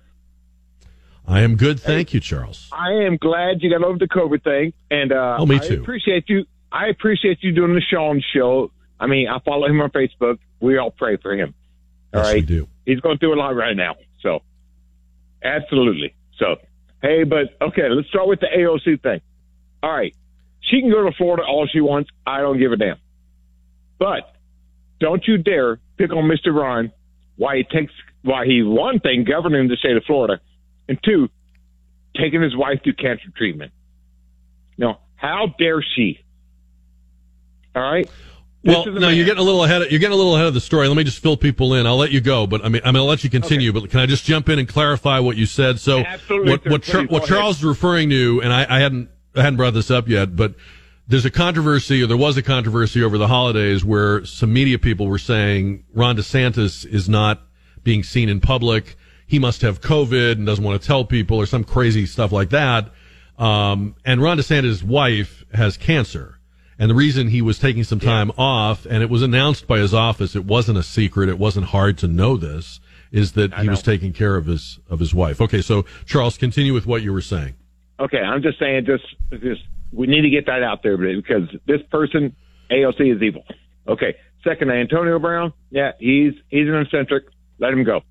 I 1.28 1.42
am 1.42 1.58
good, 1.58 1.80
thank 1.80 2.10
hey, 2.10 2.16
you, 2.16 2.20
Charles. 2.22 2.70
I 2.72 3.06
am 3.06 3.18
glad 3.18 3.62
you 3.62 3.70
got 3.70 3.84
over 3.84 4.00
the 4.00 4.08
COVID 4.08 4.44
thing, 4.44 4.74
and 4.90 5.12
uh, 5.12 5.38
oh, 5.40 5.46
me 5.46 5.60
too. 5.60 5.76
I 5.76 5.78
appreciate 5.78 6.26
you. 6.28 6.46
I 6.72 6.88
appreciate 6.88 7.44
you 7.44 7.52
doing 7.52 7.76
the 7.76 7.82
Sean 7.82 8.22
show. 8.34 8.72
I 9.00 9.08
mean, 9.08 9.28
I 9.28 9.40
follow 9.40 9.68
him 9.68 9.82
on 9.82 9.92
Facebook. 9.92 10.40
We 10.60 10.78
all 10.78 10.92
pray 10.92 11.18
for 11.18 11.34
him. 11.34 11.54
All 12.14 12.22
yes, 12.22 12.28
right, 12.28 12.36
we 12.36 12.42
do. 12.42 12.68
He's 12.86 13.00
going 13.00 13.18
through 13.18 13.36
a 13.36 13.40
lot 13.40 13.56
right 13.56 13.76
now, 13.76 13.96
so 14.22 14.42
absolutely. 15.44 16.16
So, 16.38 16.58
hey, 17.02 17.24
but 17.24 17.56
okay, 17.62 17.90
let's 17.90 18.10
start 18.10 18.28
with 18.28 18.40
the 18.40 18.48
AOC 18.48 19.02
thing. 19.02 19.22
All 19.82 19.92
right, 19.92 20.16
she 20.62 20.82
can 20.82 20.90
go 20.92 21.04
to 21.04 21.12
Florida 21.16 21.44
all 21.44 21.68
she 21.68 21.82
wants. 21.82 22.10
I 22.26 22.42
don't 22.42 22.60
give 22.60 22.72
a 22.72 22.78
damn. 22.78 22.98
But 24.00 24.34
don't 25.00 25.26
you 25.28 25.38
dare 25.38 25.80
pick 25.98 26.12
on 26.12 26.24
Mr. 26.24 26.54
Ron 26.54 26.92
why 27.38 27.58
he 27.58 27.64
takes 27.64 27.94
why 28.22 28.46
he 28.46 28.64
one 28.64 29.00
thing 29.00 29.24
governing 29.24 29.70
the 29.70 29.78
state 29.78 29.96
of 29.96 30.04
Florida, 30.04 30.42
and 30.88 31.00
two, 31.04 31.30
taking 32.16 32.42
his 32.42 32.56
wife 32.56 32.82
to 32.84 32.94
cancer 32.94 33.30
treatment. 33.36 33.72
Now, 34.78 35.00
how 35.16 35.54
dare 35.58 35.82
she? 35.82 36.20
All 37.76 37.82
right. 37.82 38.10
Well, 38.64 38.86
no, 38.88 39.08
you're 39.08 39.26
getting 39.26 39.40
a 39.40 39.46
little 39.46 39.64
ahead. 39.64 39.84
Of, 39.84 39.92
you're 39.92 40.00
getting 40.00 40.14
a 40.14 40.18
little 40.18 40.36
ahead 40.36 40.48
of 40.48 40.54
the 40.54 40.60
story. 40.60 40.88
Let 40.90 40.98
me 40.98 41.06
just 41.06 41.20
fill 41.20 41.38
people 41.38 41.74
in. 41.76 41.88
I'll 41.88 41.96
let 41.98 42.12
you 42.12 42.20
go, 42.20 42.46
but 42.46 42.64
I 42.64 42.68
mean, 42.70 42.82
I'm 42.84 42.94
going 42.94 43.04
to 43.04 43.10
let 43.10 43.24
you 43.24 43.30
continue. 43.30 43.70
Okay. 43.70 43.80
But 43.80 43.90
can 43.90 44.02
I 44.02 44.06
just 44.06 44.26
jump 44.26 44.50
in 44.50 44.60
and 44.60 44.68
clarify 44.68 45.20
what 45.20 45.38
you 45.38 45.46
said? 45.46 45.80
So, 45.80 46.00
Absolutely, 46.00 46.52
what 46.52 46.68
what, 46.68 46.84
Char- 46.84 47.06
what 47.06 47.26
Charles 47.26 47.60
is 47.60 47.64
referring 47.64 48.10
to, 48.10 48.42
and 48.44 48.52
I, 48.52 48.66
I 48.70 48.80
hadn't 48.80 49.10
I 49.36 49.44
hadn't 49.44 49.58
brought 49.58 49.74
this 49.74 49.90
up 49.90 50.10
yet, 50.10 50.36
but 50.36 50.56
there's 51.08 51.26
a 51.26 51.32
controversy, 51.32 52.04
or 52.04 52.08
there 52.08 52.18
was 52.18 52.38
a 52.38 52.44
controversy 52.44 53.02
over 53.02 53.18
the 53.18 53.28
holidays 53.28 53.84
where 53.84 54.26
some 54.26 54.52
media 54.52 54.78
people 54.78 55.08
were 55.08 55.18
saying 55.18 55.86
Ron 55.94 56.18
DeSantis 56.18 56.86
is 56.86 57.08
not 57.08 57.42
being 57.84 58.04
seen 58.04 58.30
in 58.30 58.42
public. 58.42 58.98
He 59.26 59.40
must 59.40 59.62
have 59.62 59.80
COVID 59.80 60.34
and 60.34 60.46
doesn't 60.46 60.64
want 60.64 60.82
to 60.82 60.86
tell 60.86 61.06
people, 61.06 61.38
or 61.38 61.46
some 61.46 61.64
crazy 61.64 62.06
stuff 62.06 62.32
like 62.32 62.50
that. 62.50 62.92
Um, 63.38 63.96
and 64.04 64.22
Ron 64.22 64.38
DeSantis' 64.38 64.84
wife 64.84 65.46
has 65.54 65.78
cancer. 65.78 66.39
And 66.80 66.90
the 66.90 66.96
reason 66.96 67.28
he 67.28 67.42
was 67.42 67.60
taking 67.60 67.84
some 67.84 68.00
time 68.00 68.30
yeah. 68.30 68.44
off, 68.44 68.86
and 68.86 69.04
it 69.04 69.10
was 69.10 69.22
announced 69.22 69.68
by 69.68 69.80
his 69.80 69.94
office, 69.94 70.34
it 70.34 70.46
wasn't 70.46 70.78
a 70.78 70.84
secret, 70.84 71.28
it 71.28 71.38
wasn't 71.38 71.68
hard 71.68 71.98
to 71.98 72.08
know 72.08 72.38
this, 72.38 72.80
is 73.12 73.34
that 73.34 73.54
I 73.54 73.62
he 73.62 73.66
know. 73.66 73.72
was 73.72 73.82
taking 73.82 74.14
care 74.14 74.38
of 74.38 74.46
his 74.46 74.80
of 74.90 75.00
his 75.00 75.14
wife. 75.14 75.42
Okay, 75.42 75.62
so 75.62 75.84
Charles, 76.06 76.38
continue 76.38 76.74
with 76.74 76.86
what 76.86 77.02
you 77.02 77.12
were 77.12 77.22
saying. 77.22 77.56
Okay, 78.00 78.20
I'm 78.20 78.42
just 78.42 78.58
saying, 78.60 78.86
just 78.86 79.04
just 79.44 79.62
we 79.92 80.08
need 80.08 80.22
to 80.22 80.30
get 80.30 80.46
that 80.46 80.64
out 80.64 80.82
there 80.82 80.96
because 80.98 81.50
this 81.68 81.82
person, 81.92 82.34
AOC, 82.72 83.16
is 83.16 83.22
evil. 83.22 83.44
Okay, 83.86 84.16
second, 84.46 84.72
Antonio 84.72 85.20
Brown, 85.20 85.52
yeah, 85.70 85.92
he's 86.00 86.34
he's 86.48 86.68
an 86.68 86.76
eccentric. 86.76 87.26
Let 87.60 87.74
him 87.74 87.84
go. 87.84 88.02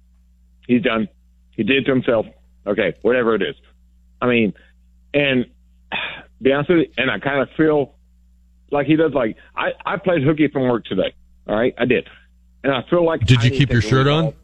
He's 0.67 0.83
done. 0.83 1.09
He 1.53 1.63
did 1.63 1.79
it 1.79 1.85
to 1.87 1.93
himself. 1.93 2.27
Okay, 2.67 2.97
whatever 3.01 3.35
it 3.35 3.41
is. 3.41 3.55
I 4.21 4.27
mean, 4.27 4.53
and 5.15 5.47
be 6.43 6.53
honest 6.53 6.69
with 6.69 6.79
you, 6.81 6.87
and 6.99 7.11
I 7.11 7.19
kind 7.19 7.41
of 7.41 7.49
feel 7.57 7.95
like 8.71 8.87
he 8.87 8.97
does. 8.97 9.13
Like 9.13 9.37
I, 9.57 9.71
I 9.85 9.97
played 9.97 10.23
hooky 10.23 10.49
from 10.49 10.69
work 10.69 10.85
today. 10.85 11.15
All 11.47 11.57
right, 11.57 11.75
I 11.79 11.85
did, 11.85 12.09
and 12.63 12.73
I 12.73 12.83
feel 12.89 13.05
like. 13.05 13.23
Did 13.23 13.43
you 13.43 13.51
keep 13.51 13.71
your 13.71 13.83
shirt 13.83 14.07
on? 14.07 14.35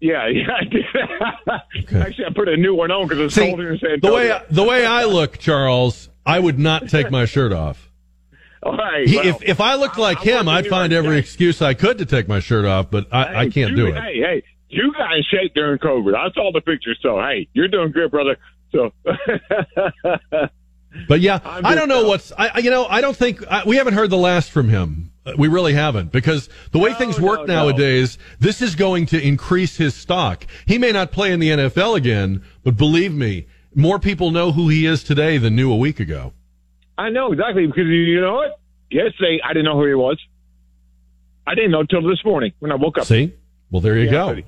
Yeah, 0.00 0.28
yeah, 0.32 0.46
I 0.58 0.64
did. 0.64 1.84
okay. 1.84 2.00
Actually, 2.00 2.26
I 2.26 2.32
put 2.34 2.48
a 2.48 2.56
new 2.56 2.74
one 2.74 2.90
on 2.90 3.06
because 3.06 3.20
it's 3.20 3.36
colder 3.36 3.72
in 3.72 3.78
San 3.78 4.00
The 4.00 4.12
way 4.12 4.32
I, 4.32 4.42
the 4.50 4.62
way 4.62 4.86
I 4.86 5.04
look, 5.04 5.38
Charles, 5.38 6.08
I 6.24 6.38
would 6.38 6.58
not 6.58 6.88
take 6.88 7.10
my 7.10 7.26
shirt 7.26 7.52
off. 7.52 7.90
All 8.62 8.76
right. 8.76 9.08
He, 9.08 9.16
well, 9.16 9.26
if 9.26 9.42
if 9.42 9.60
I 9.60 9.74
looked 9.74 9.98
like 9.98 10.18
I, 10.18 10.24
him, 10.24 10.48
I'd 10.48 10.66
find 10.66 10.92
every 10.92 11.18
excuse 11.18 11.62
I 11.62 11.74
could 11.74 11.98
to 11.98 12.06
take 12.06 12.28
my 12.28 12.40
shirt 12.40 12.64
off, 12.64 12.90
but 12.90 13.08
I, 13.12 13.24
hey, 13.24 13.34
I 13.36 13.48
can't 13.48 13.70
you, 13.70 13.76
do 13.76 13.86
it. 13.86 13.94
Hey, 13.94 14.20
hey, 14.20 14.42
you 14.68 14.92
got 14.92 15.16
in 15.16 15.22
shape 15.22 15.54
during 15.54 15.78
COVID. 15.78 16.14
I 16.14 16.30
saw 16.32 16.50
the 16.52 16.60
pictures, 16.60 16.98
so 17.02 17.18
hey, 17.18 17.48
you're 17.52 17.68
doing 17.68 17.90
good, 17.90 18.10
brother. 18.10 18.36
So. 18.72 18.92
But 21.08 21.20
yeah, 21.20 21.38
I 21.44 21.74
don't 21.74 21.88
know 21.88 22.08
what's 22.08 22.32
I 22.36 22.58
you 22.58 22.70
know 22.70 22.84
I 22.86 23.00
don't 23.00 23.16
think 23.16 23.46
I, 23.46 23.62
we 23.64 23.76
haven't 23.76 23.94
heard 23.94 24.10
the 24.10 24.16
last 24.16 24.50
from 24.50 24.68
him. 24.68 25.12
Uh, 25.24 25.34
we 25.36 25.48
really 25.48 25.74
haven't 25.74 26.10
because 26.12 26.48
the 26.72 26.78
way 26.78 26.90
no, 26.90 26.96
things 26.96 27.20
work 27.20 27.46
no, 27.46 27.54
nowadays, 27.54 28.18
no. 28.18 28.24
this 28.40 28.62
is 28.62 28.74
going 28.74 29.06
to 29.06 29.20
increase 29.20 29.76
his 29.76 29.94
stock. 29.94 30.46
He 30.66 30.78
may 30.78 30.92
not 30.92 31.12
play 31.12 31.32
in 31.32 31.40
the 31.40 31.50
NFL 31.50 31.96
again, 31.96 32.42
but 32.64 32.76
believe 32.76 33.12
me, 33.12 33.46
more 33.74 33.98
people 33.98 34.30
know 34.30 34.52
who 34.52 34.68
he 34.68 34.86
is 34.86 35.04
today 35.04 35.38
than 35.38 35.54
knew 35.54 35.70
a 35.70 35.76
week 35.76 36.00
ago. 36.00 36.32
I 36.96 37.10
know 37.10 37.32
exactly 37.32 37.66
because 37.66 37.86
you 37.86 38.20
know 38.20 38.34
what? 38.34 38.60
Yesterday 38.90 39.40
I 39.44 39.52
didn't 39.52 39.66
know 39.66 39.78
who 39.78 39.86
he 39.86 39.94
was. 39.94 40.18
I 41.46 41.54
didn't 41.54 41.70
know 41.70 41.80
until 41.80 42.02
this 42.02 42.24
morning 42.24 42.52
when 42.58 42.72
I 42.72 42.76
woke 42.76 42.98
up. 42.98 43.04
See? 43.04 43.34
Well, 43.70 43.80
there 43.80 43.96
you 43.96 44.06
yeah, 44.06 44.10
go. 44.10 44.40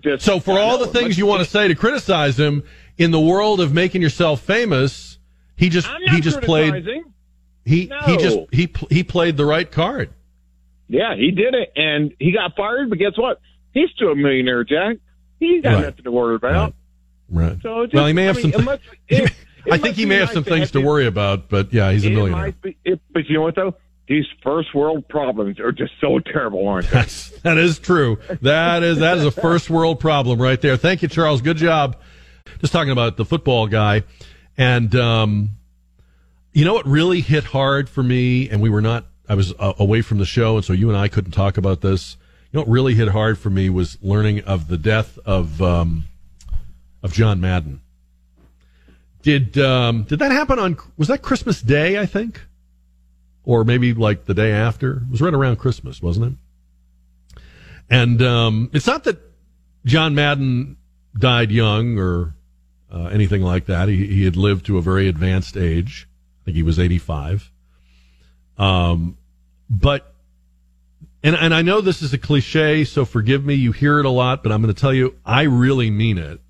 Just, 0.00 0.24
so 0.24 0.40
for 0.40 0.58
all 0.58 0.78
the 0.78 0.86
things 0.86 1.16
you 1.16 1.26
want 1.26 1.42
to 1.42 1.48
say 1.48 1.68
to 1.68 1.74
criticize 1.74 2.38
him, 2.38 2.64
in 2.98 3.10
the 3.10 3.20
world 3.20 3.60
of 3.60 3.72
making 3.72 4.02
yourself 4.02 4.40
famous, 4.40 5.13
he 5.56 5.68
just 5.68 5.88
he 6.10 6.20
just 6.20 6.40
played 6.42 6.86
he 7.64 7.86
No. 7.86 7.98
he 8.00 8.16
just 8.16 8.38
he 8.52 8.72
he 8.90 9.04
played 9.04 9.36
the 9.36 9.44
right 9.44 9.70
card. 9.70 10.10
Yeah, 10.88 11.16
he 11.16 11.30
did 11.30 11.54
it, 11.54 11.72
and 11.76 12.12
he 12.18 12.32
got 12.32 12.54
fired. 12.56 12.90
But 12.90 12.98
guess 12.98 13.16
what? 13.16 13.40
He's 13.72 13.88
still 13.94 14.12
a 14.12 14.16
millionaire, 14.16 14.64
Jack. 14.64 14.96
He's 15.40 15.62
got 15.62 15.74
Right. 15.74 15.84
nothing 15.84 16.04
to 16.04 16.12
worry 16.12 16.36
about. 16.36 16.74
Right. 17.30 17.56
So 17.62 17.84
just, 17.86 17.94
well, 17.94 18.06
he 18.06 18.12
may 18.12 18.24
have 18.24 18.36
I 18.38 18.42
mean, 18.42 18.52
some. 18.52 18.68
he 19.08 19.16
it- 19.16 19.32
it 19.66 19.72
I 19.72 19.78
think 19.78 19.96
he 19.96 20.04
may 20.04 20.16
have 20.16 20.30
some 20.30 20.44
to 20.44 20.50
things 20.50 20.70
to 20.72 20.78
his- 20.78 20.86
worry 20.86 21.06
about, 21.06 21.48
but 21.48 21.72
yeah, 21.72 21.90
he's 21.90 22.04
a 22.04 22.10
millionaire. 22.10 22.52
be, 22.60 22.76
it, 22.84 23.00
but 23.12 23.26
you 23.28 23.34
know 23.36 23.42
what 23.42 23.54
though? 23.54 23.74
These 24.06 24.26
first 24.42 24.74
world 24.74 25.08
problems 25.08 25.58
are 25.58 25.72
just 25.72 25.92
so 26.02 26.18
terrible, 26.18 26.68
aren't 26.68 26.84
they? 26.90 26.92
That's, 26.98 27.30
that 27.40 27.56
is 27.56 27.78
true. 27.78 28.18
That 28.42 28.82
is 28.82 28.98
that 28.98 29.16
is 29.16 29.24
a 29.24 29.30
first 29.30 29.70
world 29.70 30.00
problem 30.00 30.38
right 30.42 30.60
there. 30.60 30.76
Thank 30.76 31.00
you, 31.00 31.08
Charles. 31.08 31.40
Good 31.40 31.56
job. 31.56 31.96
Just 32.60 32.74
talking 32.74 32.90
about 32.92 33.16
the 33.16 33.24
football 33.24 33.66
guy, 33.66 34.02
and 34.56 34.94
um, 34.94 35.50
you 36.52 36.64
know 36.64 36.74
what 36.74 36.86
really 36.86 37.20
hit 37.20 37.44
hard 37.44 37.88
for 37.88 38.02
me, 38.02 38.48
and 38.48 38.60
we 38.60 38.70
were 38.70 38.80
not. 38.80 39.06
I 39.28 39.34
was 39.34 39.52
uh, 39.58 39.72
away 39.78 40.02
from 40.02 40.18
the 40.18 40.26
show, 40.26 40.56
and 40.56 40.64
so 40.64 40.72
you 40.72 40.88
and 40.88 40.98
I 40.98 41.08
couldn't 41.08 41.32
talk 41.32 41.56
about 41.56 41.80
this. 41.80 42.16
You 42.52 42.58
know 42.58 42.64
what 42.64 42.70
really 42.70 42.94
hit 42.94 43.08
hard 43.08 43.38
for 43.38 43.50
me 43.50 43.70
was 43.70 43.98
learning 44.02 44.42
of 44.42 44.68
the 44.68 44.78
death 44.78 45.18
of 45.24 45.60
um, 45.60 46.04
of 47.02 47.12
John 47.12 47.40
Madden. 47.40 47.80
Did 49.22 49.58
um, 49.58 50.04
did 50.04 50.18
that 50.18 50.30
happen 50.30 50.58
on? 50.58 50.76
Was 50.96 51.08
that 51.08 51.22
Christmas 51.22 51.60
Day? 51.60 51.98
I 51.98 52.06
think, 52.06 52.40
or 53.44 53.64
maybe 53.64 53.94
like 53.94 54.26
the 54.26 54.34
day 54.34 54.52
after. 54.52 54.98
It 54.98 55.10
was 55.10 55.20
right 55.20 55.34
around 55.34 55.56
Christmas, 55.56 56.02
wasn't 56.02 56.32
it? 56.32 57.42
And 57.90 58.22
um, 58.22 58.70
it's 58.72 58.86
not 58.86 59.04
that 59.04 59.18
John 59.84 60.14
Madden 60.14 60.76
died 61.18 61.50
young 61.50 61.98
or 61.98 62.34
uh, 62.94 63.06
anything 63.06 63.42
like 63.42 63.66
that. 63.66 63.88
He, 63.88 64.06
he 64.06 64.24
had 64.24 64.36
lived 64.36 64.66
to 64.66 64.78
a 64.78 64.82
very 64.82 65.08
advanced 65.08 65.56
age. 65.56 66.08
I 66.42 66.44
think 66.44 66.56
he 66.56 66.62
was 66.62 66.78
85. 66.78 67.50
Um, 68.56 69.18
but, 69.68 70.14
and, 71.22 71.34
and 71.34 71.52
I 71.52 71.62
know 71.62 71.80
this 71.80 72.02
is 72.02 72.12
a 72.12 72.18
cliche, 72.18 72.84
so 72.84 73.04
forgive 73.04 73.44
me. 73.44 73.54
You 73.54 73.72
hear 73.72 73.98
it 73.98 74.06
a 74.06 74.10
lot, 74.10 74.42
but 74.42 74.52
I'm 74.52 74.62
going 74.62 74.72
to 74.72 74.80
tell 74.80 74.94
you, 74.94 75.16
I 75.26 75.42
really 75.42 75.90
mean 75.90 76.18
it. 76.18 76.40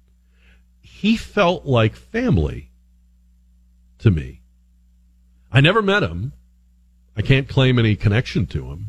He 0.82 1.16
felt 1.16 1.64
like 1.64 1.96
family 1.96 2.70
to 3.98 4.10
me. 4.10 4.42
I 5.50 5.60
never 5.60 5.80
met 5.80 6.02
him. 6.02 6.32
I 7.16 7.22
can't 7.22 7.48
claim 7.48 7.78
any 7.78 7.96
connection 7.96 8.46
to 8.48 8.70
him. 8.70 8.88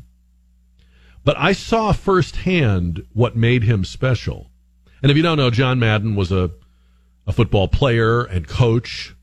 But 1.23 1.37
I 1.37 1.53
saw 1.53 1.93
firsthand 1.93 3.05
what 3.13 3.35
made 3.35 3.63
him 3.63 3.85
special. 3.85 4.49
And 5.01 5.09
if 5.09 5.15
you 5.15 5.23
don't 5.23 5.37
know, 5.37 5.51
John 5.51 5.79
Madden 5.79 6.15
was 6.15 6.31
a, 6.31 6.51
a 7.27 7.31
football 7.31 7.67
player 7.67 8.23
and 8.23 8.47
coach, 8.47 9.15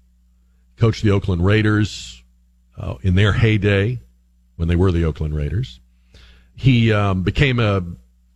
coached 0.77 1.03
the 1.03 1.11
Oakland 1.11 1.45
Raiders 1.45 2.23
uh, 2.77 2.97
in 3.03 3.15
their 3.15 3.33
heyday 3.33 4.01
when 4.57 4.69
they 4.69 4.77
were 4.77 4.93
the 4.93 5.05
Oakland 5.05 5.35
Raiders. 5.35 5.81
He 6.55 6.93
um, 6.93 7.23
became 7.23 7.59
a 7.59 7.83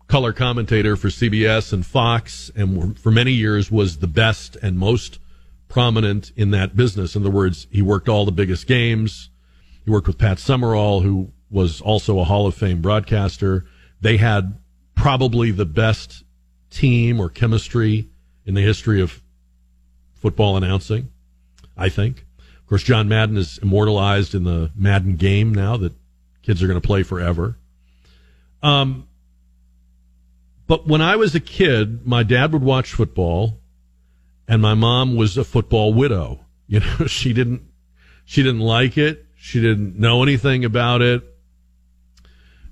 color 0.09 0.33
commentator 0.33 0.97
for 0.97 1.09
CBS 1.09 1.73
and 1.73 1.85
Fox, 1.85 2.51
and 2.55 2.99
for 2.99 3.11
many 3.11 3.33
years 3.33 3.71
was 3.71 3.99
the 3.99 4.07
best 4.07 4.57
and 4.57 4.79
most 4.79 5.19
prominent 5.69 6.31
in 6.37 6.53
that 6.53 6.77
business. 6.77 7.17
In 7.17 7.23
other 7.23 7.31
words, 7.31 7.67
he 7.71 7.83
worked 7.83 8.09
all 8.09 8.25
the 8.25 8.33
biggest 8.33 8.67
games. 8.67 9.31
He 9.85 9.91
worked 9.91 10.07
with 10.07 10.19
Pat 10.19 10.39
Summerall, 10.39 11.01
who 11.01 11.33
was 11.51 11.81
also 11.81 12.19
a 12.19 12.25
Hall 12.25 12.47
of 12.47 12.55
Fame 12.55 12.81
broadcaster. 12.81 13.65
They 14.01 14.17
had 14.17 14.59
probably 14.95 15.51
the 15.51 15.67
best 15.67 16.25
team 16.71 17.21
or 17.21 17.29
chemistry 17.29 18.09
in 18.45 18.55
the 18.55 18.63
history 18.63 19.01
of 19.01 19.23
football 20.21 20.57
announcing, 20.57 21.11
I 21.77 21.89
think. 21.89 22.25
Of 22.39 22.67
course, 22.69 22.83
John 22.83 23.09
Madden 23.09 23.37
is 23.37 23.59
immortalized 23.59 24.35
in 24.35 24.45
the 24.45 24.71
Madden 24.75 25.17
game 25.17 25.55
now 25.55 25.77
that 25.77 25.93
kids 26.43 26.63
are 26.63 26.67
going 26.67 26.81
to 26.81 26.87
play 26.87 27.03
forever. 27.03 27.57
Um, 28.63 29.07
but 30.67 30.87
when 30.87 31.01
I 31.01 31.17
was 31.17 31.35
a 31.35 31.41
kid, 31.41 32.07
my 32.07 32.23
dad 32.23 32.53
would 32.53 32.63
watch 32.63 32.93
football, 32.93 33.61
and 34.49 34.61
my 34.61 34.75
mom 34.75 35.17
was 35.17 35.37
a 35.37 35.45
football 35.45 35.93
widow. 35.95 36.41
You 36.69 36.81
know, 36.81 37.07
she 37.07 37.33
didn't 37.33 37.63
she 38.25 38.43
didn't 38.43 38.59
like 38.59 38.99
it. 38.99 39.25
She 39.37 39.61
didn't 39.61 39.97
know 40.01 40.25
anything 40.25 40.65
about 40.65 41.01
it. 41.01 41.23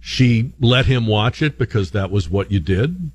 She 0.00 0.52
let 0.58 0.86
him 0.86 1.06
watch 1.06 1.40
it 1.42 1.56
because 1.56 1.92
that 1.92 2.10
was 2.10 2.28
what 2.28 2.50
you 2.50 2.58
did. 2.58 3.12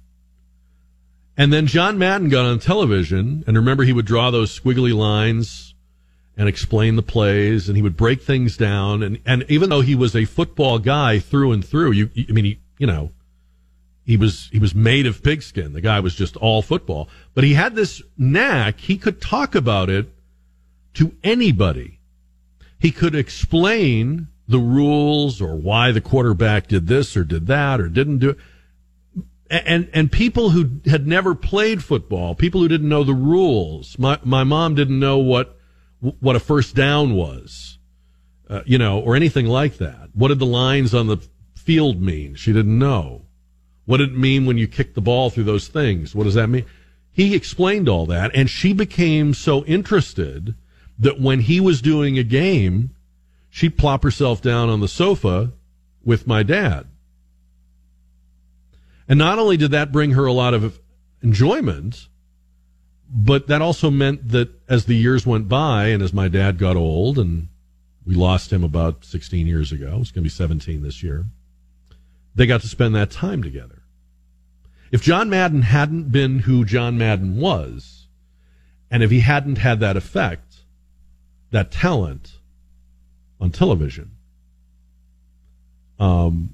And 1.39 1.53
then 1.53 1.67
John 1.67 1.97
Madden 1.97 2.27
got 2.27 2.43
on 2.43 2.59
television, 2.59 3.45
and 3.47 3.55
remember 3.55 3.85
he 3.85 3.93
would 3.93 4.05
draw 4.05 4.29
those 4.29 4.59
squiggly 4.59 4.93
lines 4.93 5.73
and 6.35 6.49
explain 6.49 6.97
the 6.97 7.01
plays, 7.01 7.69
and 7.69 7.77
he 7.77 7.81
would 7.81 7.95
break 7.95 8.21
things 8.21 8.57
down. 8.57 9.01
And, 9.01 9.21
and 9.25 9.45
even 9.47 9.69
though 9.69 9.79
he 9.79 9.95
was 9.95 10.17
a 10.17 10.25
football 10.25 10.79
guy 10.79 11.19
through 11.19 11.53
and 11.53 11.63
through, 11.63 11.91
you, 11.91 12.09
I 12.27 12.33
mean, 12.33 12.43
he, 12.43 12.59
you 12.77 12.87
know, 12.87 13.13
he 14.05 14.17
was, 14.17 14.49
he 14.51 14.59
was 14.59 14.75
made 14.75 15.05
of 15.05 15.23
pigskin. 15.23 15.71
The 15.71 15.79
guy 15.79 16.01
was 16.01 16.13
just 16.13 16.35
all 16.35 16.61
football, 16.61 17.07
but 17.33 17.45
he 17.45 17.53
had 17.53 17.73
this 17.73 18.01
knack. 18.17 18.81
He 18.81 18.97
could 18.97 19.21
talk 19.21 19.55
about 19.55 19.89
it 19.89 20.07
to 20.95 21.15
anybody. 21.23 21.99
He 22.79 22.91
could 22.91 23.15
explain 23.15 24.27
the 24.45 24.59
rules 24.59 25.41
or 25.41 25.55
why 25.55 25.93
the 25.93 26.01
quarterback 26.01 26.67
did 26.67 26.87
this 26.87 27.15
or 27.15 27.23
did 27.23 27.47
that 27.47 27.79
or 27.79 27.87
didn't 27.87 28.17
do 28.17 28.31
it. 28.31 28.37
And, 29.50 29.89
and 29.93 30.12
people 30.12 30.52
who 30.52 30.82
had 30.86 31.08
never 31.08 31.34
played 31.34 31.84
football, 31.84 32.36
people 32.36 32.62
who 32.62 32.68
didn't 32.68 32.89
know 32.89 33.04
the 33.04 33.14
rules. 33.14 33.97
My, 33.97 34.20
my 34.24 34.43
mom 34.43 34.76
didn't 34.76 35.00
know 35.00 35.18
what, 35.18 35.58
what 36.00 36.36
a 36.36 36.39
first 36.39 36.76
down 36.76 37.16
was, 37.16 37.80
uh, 38.47 38.62
you 38.66 38.78
know, 38.78 39.00
or 39.00 39.16
anything 39.16 39.47
like 39.47 39.78
that. 39.78 40.10
What 40.14 40.28
did 40.28 40.38
the 40.38 40.45
lines 40.45 40.93
on 40.93 41.08
the 41.08 41.18
field 41.56 42.00
mean? 42.00 42.36
She 42.36 42.54
didn't 42.54 42.78
know. 42.78 43.26
What 43.86 43.97
did 43.97 44.12
it 44.12 44.18
mean 44.18 44.45
when 44.45 44.60
you 44.60 44.68
kicked 44.68 44.93
the 44.93 45.02
ball 45.02 45.32
through 45.32 45.45
those 45.45 45.68
things? 45.68 46.14
What 46.14 46.26
does 46.26 46.36
that 46.36 46.47
mean? 46.47 46.66
He 47.12 47.34
explained 47.34 47.89
all 47.89 48.06
that, 48.06 48.30
and 48.36 48.47
she 48.47 48.72
became 48.72 49.34
so 49.34 49.66
interested 49.66 50.54
that 51.00 51.20
when 51.20 51.39
he 51.41 51.60
was 51.60 51.82
doing 51.82 52.20
a 52.20 52.24
game, 52.24 52.91
she'd 53.50 53.80
plop 53.80 54.04
herself 54.04 54.43
down 54.43 54.70
on 54.70 54.80
the 54.80 54.88
sofa 54.88 55.54
with 56.04 56.28
my 56.28 56.43
dad. 56.43 56.88
And 59.10 59.18
not 59.18 59.39
only 59.39 59.57
did 59.57 59.72
that 59.72 59.91
bring 59.91 60.12
her 60.12 60.28
a 60.28 60.32
lot 60.32 60.53
of 60.53 60.80
enjoyment, 61.24 62.07
but 63.10 63.47
that 63.47 63.62
also 63.62 63.89
meant 63.89 64.30
that 64.30 64.49
as 64.70 64.86
the 64.86 64.95
years 64.95 65.26
went 65.26 65.49
by 65.49 65.88
and 65.88 66.03
as 66.03 66.14
my 66.14 66.28
dad 66.28 66.60
got 66.60 66.76
old 66.76 67.18
and 67.18 67.47
we 68.05 68.14
lost 68.14 68.53
him 68.53 68.64
about 68.64 69.03
16 69.03 69.47
years 69.47 69.72
ago, 69.72 69.97
it's 69.99 70.12
going 70.12 70.22
to 70.24 70.30
be 70.30 70.30
17 70.30 70.84
this 70.84 71.01
year, 71.01 71.26
they 72.36 72.45
got 72.45 72.62
to 72.62 72.68
spend 72.68 72.93
that 72.95 73.10
time 73.10 73.41
together. 73.41 73.82
If 74.91 75.01
John 75.01 75.30
Madden 75.30 75.64
hadn't 75.64 76.12
been 76.12 76.39
who 76.39 76.64
John 76.64 76.97
Madden 76.97 77.38
was, 77.38 78.07
and 78.91 79.01
if 79.01 79.10
he 79.10 79.22
hadn't 79.22 79.57
had 79.57 79.80
that 79.80 79.97
effect, 79.97 80.62
that 81.51 81.72
talent 81.72 82.38
on 83.39 83.49
television, 83.49 84.12
um, 85.99 86.53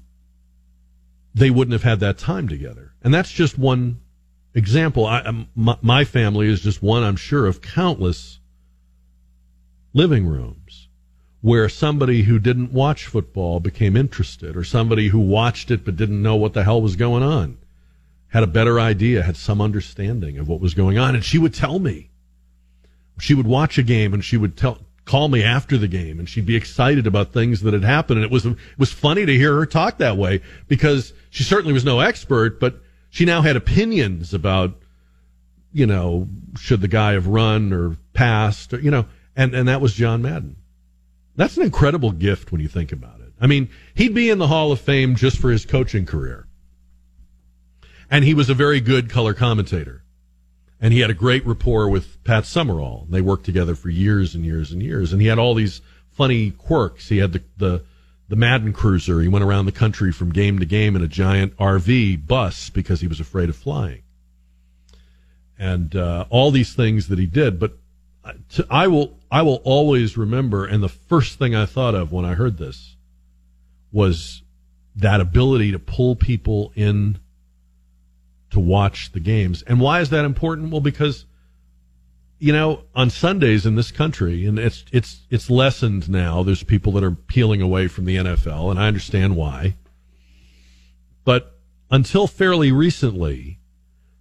they 1.36 1.50
wouldn't 1.50 1.72
have 1.72 1.82
had 1.82 2.00
that 2.00 2.16
time 2.16 2.48
together. 2.48 2.94
And 3.04 3.12
that's 3.12 3.30
just 3.30 3.58
one 3.58 4.00
example. 4.54 5.04
I, 5.04 5.20
um, 5.20 5.48
my, 5.54 5.76
my 5.82 6.04
family 6.04 6.48
is 6.48 6.62
just 6.62 6.82
one, 6.82 7.02
I'm 7.02 7.16
sure, 7.16 7.46
of 7.46 7.60
countless 7.60 8.40
living 9.92 10.26
rooms 10.26 10.88
where 11.42 11.68
somebody 11.68 12.22
who 12.22 12.38
didn't 12.38 12.72
watch 12.72 13.06
football 13.06 13.60
became 13.60 13.96
interested, 13.96 14.56
or 14.56 14.64
somebody 14.64 15.08
who 15.08 15.18
watched 15.18 15.70
it 15.70 15.84
but 15.84 15.94
didn't 15.94 16.22
know 16.22 16.36
what 16.36 16.54
the 16.54 16.64
hell 16.64 16.80
was 16.80 16.96
going 16.96 17.22
on, 17.22 17.58
had 18.28 18.42
a 18.42 18.46
better 18.46 18.80
idea, 18.80 19.22
had 19.22 19.36
some 19.36 19.60
understanding 19.60 20.38
of 20.38 20.48
what 20.48 20.60
was 20.60 20.72
going 20.72 20.96
on. 20.96 21.14
And 21.14 21.22
she 21.22 21.38
would 21.38 21.54
tell 21.54 21.78
me. 21.78 22.08
She 23.20 23.34
would 23.34 23.46
watch 23.46 23.76
a 23.76 23.82
game 23.82 24.14
and 24.14 24.24
she 24.24 24.38
would 24.38 24.56
tell, 24.56 24.78
call 25.06 25.28
me 25.28 25.42
after 25.42 25.78
the 25.78 25.88
game 25.88 26.18
and 26.18 26.28
she'd 26.28 26.44
be 26.44 26.56
excited 26.56 27.06
about 27.06 27.32
things 27.32 27.62
that 27.62 27.72
had 27.72 27.84
happened. 27.84 28.18
And 28.18 28.24
it 28.24 28.30
was, 28.30 28.44
it 28.44 28.58
was 28.76 28.92
funny 28.92 29.24
to 29.24 29.32
hear 29.32 29.54
her 29.54 29.64
talk 29.64 29.98
that 29.98 30.18
way 30.18 30.42
because 30.68 31.14
she 31.30 31.44
certainly 31.44 31.72
was 31.72 31.84
no 31.84 32.00
expert, 32.00 32.60
but 32.60 32.80
she 33.08 33.24
now 33.24 33.40
had 33.40 33.56
opinions 33.56 34.34
about, 34.34 34.74
you 35.72 35.86
know, 35.86 36.28
should 36.58 36.80
the 36.80 36.88
guy 36.88 37.12
have 37.12 37.28
run 37.28 37.72
or 37.72 37.96
passed 38.12 38.74
or, 38.74 38.80
you 38.80 38.90
know, 38.90 39.06
and, 39.36 39.54
and 39.54 39.68
that 39.68 39.80
was 39.80 39.94
John 39.94 40.22
Madden. 40.22 40.56
That's 41.36 41.56
an 41.56 41.62
incredible 41.62 42.10
gift 42.10 42.50
when 42.50 42.60
you 42.60 42.68
think 42.68 42.90
about 42.90 43.20
it. 43.20 43.32
I 43.40 43.46
mean, 43.46 43.68
he'd 43.94 44.14
be 44.14 44.28
in 44.28 44.38
the 44.38 44.48
Hall 44.48 44.72
of 44.72 44.80
Fame 44.80 45.14
just 45.14 45.38
for 45.38 45.50
his 45.50 45.64
coaching 45.64 46.04
career. 46.04 46.48
And 48.10 48.24
he 48.24 48.34
was 48.34 48.50
a 48.50 48.54
very 48.54 48.80
good 48.80 49.08
color 49.08 49.34
commentator. 49.34 50.02
And 50.86 50.92
he 50.92 51.00
had 51.00 51.10
a 51.10 51.14
great 51.14 51.44
rapport 51.44 51.88
with 51.88 52.22
Pat 52.22 52.46
Summerall. 52.46 53.08
They 53.10 53.20
worked 53.20 53.44
together 53.44 53.74
for 53.74 53.88
years 53.88 54.36
and 54.36 54.44
years 54.44 54.70
and 54.70 54.80
years. 54.80 55.12
And 55.12 55.20
he 55.20 55.26
had 55.26 55.36
all 55.36 55.54
these 55.54 55.80
funny 56.12 56.52
quirks. 56.52 57.08
He 57.08 57.18
had 57.18 57.32
the, 57.32 57.42
the, 57.56 57.84
the 58.28 58.36
Madden 58.36 58.72
Cruiser. 58.72 59.20
He 59.20 59.26
went 59.26 59.44
around 59.44 59.66
the 59.66 59.72
country 59.72 60.12
from 60.12 60.30
game 60.30 60.60
to 60.60 60.64
game 60.64 60.94
in 60.94 61.02
a 61.02 61.08
giant 61.08 61.56
RV 61.56 62.28
bus 62.28 62.70
because 62.70 63.00
he 63.00 63.08
was 63.08 63.18
afraid 63.18 63.48
of 63.48 63.56
flying. 63.56 64.04
and 65.58 65.94
uh, 65.96 66.26
all 66.30 66.50
these 66.50 66.74
things 66.74 67.08
that 67.08 67.18
he 67.18 67.26
did. 67.26 67.58
But 67.58 67.72
to, 68.50 68.66
I 68.70 68.86
will 68.86 69.18
I 69.30 69.42
will 69.42 69.60
always 69.64 70.16
remember, 70.16 70.66
and 70.66 70.82
the 70.82 70.88
first 70.88 71.38
thing 71.38 71.54
I 71.54 71.66
thought 71.66 71.94
of 71.94 72.12
when 72.12 72.24
I 72.24 72.34
heard 72.34 72.58
this 72.58 72.96
was 73.92 74.42
that 74.96 75.20
ability 75.20 75.72
to 75.72 75.78
pull 75.78 76.16
people 76.16 76.72
in 76.74 77.18
to 78.56 78.60
watch 78.60 79.12
the 79.12 79.20
games. 79.20 79.62
And 79.66 79.80
why 79.80 80.00
is 80.00 80.08
that 80.08 80.24
important? 80.24 80.70
Well, 80.70 80.80
because 80.80 81.26
you 82.38 82.54
know, 82.54 82.84
on 82.94 83.10
Sundays 83.10 83.66
in 83.66 83.76
this 83.76 83.90
country, 83.90 84.46
and 84.46 84.58
it's 84.58 84.82
it's 84.92 85.26
it's 85.28 85.50
lessened 85.50 86.08
now. 86.08 86.42
There's 86.42 86.62
people 86.62 86.92
that 86.92 87.04
are 87.04 87.10
peeling 87.10 87.60
away 87.60 87.86
from 87.86 88.06
the 88.06 88.16
NFL, 88.16 88.70
and 88.70 88.80
I 88.80 88.88
understand 88.88 89.36
why. 89.36 89.74
But 91.24 91.58
until 91.90 92.26
fairly 92.26 92.72
recently, 92.72 93.58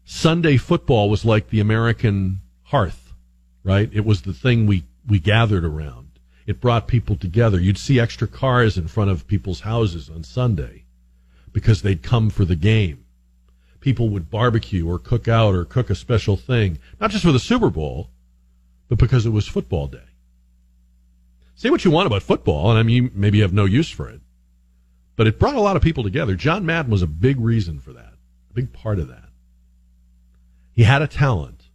Sunday 0.04 0.58
football 0.58 1.10
was 1.10 1.24
like 1.24 1.50
the 1.50 1.62
American 1.62 2.42
hearth, 2.64 3.14
right? 3.64 3.90
It 3.94 4.06
was 4.06 4.24
the 4.24 4.34
thing 4.34 4.66
we 4.68 4.84
we 5.08 5.20
gathered 5.20 5.64
around. 5.64 6.20
It 6.46 6.60
brought 6.60 6.90
people 6.90 7.16
together. 7.16 7.58
You'd 7.58 7.78
see 7.78 8.02
extra 8.02 8.28
cars 8.28 8.78
in 8.78 8.90
front 8.90 9.12
of 9.12 9.28
people's 9.28 9.62
houses 9.62 10.10
on 10.10 10.26
Sunday 10.26 10.84
because 11.54 11.84
they'd 11.84 12.04
come 12.04 12.30
for 12.30 12.44
the 12.44 12.58
game 12.58 13.05
people 13.86 14.10
would 14.10 14.32
barbecue 14.32 14.90
or 14.90 14.98
cook 14.98 15.28
out 15.28 15.54
or 15.54 15.64
cook 15.64 15.92
a 15.92 15.96
special 15.96 16.36
thing, 16.36 16.80
not 17.00 17.12
just 17.12 17.24
for 17.24 17.32
the 17.32 17.38
Super 17.38 17.70
Bowl, 17.70 18.10
but 18.90 18.98
because 18.98 19.28
it 19.28 19.30
was 19.30 19.48
football 19.48 19.86
day. 19.86 20.10
Say 21.54 21.70
what 21.70 21.86
you 21.86 21.92
want 21.92 22.08
about 22.08 22.24
football, 22.24 22.72
and 22.72 22.80
I 22.80 22.82
mean, 22.82 23.12
maybe 23.14 23.38
you 23.38 23.44
have 23.44 23.54
no 23.54 23.66
use 23.66 23.92
for 23.92 24.10
it, 24.10 24.22
but 25.16 25.28
it 25.28 25.38
brought 25.38 25.54
a 25.54 25.60
lot 25.60 25.76
of 25.76 25.84
people 25.84 26.04
together. 26.04 26.34
John 26.34 26.66
Madden 26.66 26.92
was 26.92 27.04
a 27.04 27.08
big 27.08 27.40
reason 27.40 27.80
for 27.80 27.94
that, 27.94 28.14
a 28.50 28.54
big 28.56 28.74
part 28.74 28.98
of 28.98 29.08
that. 29.08 29.30
He 30.72 30.82
had 30.82 31.04
a 31.04 31.08
talent. 31.08 31.70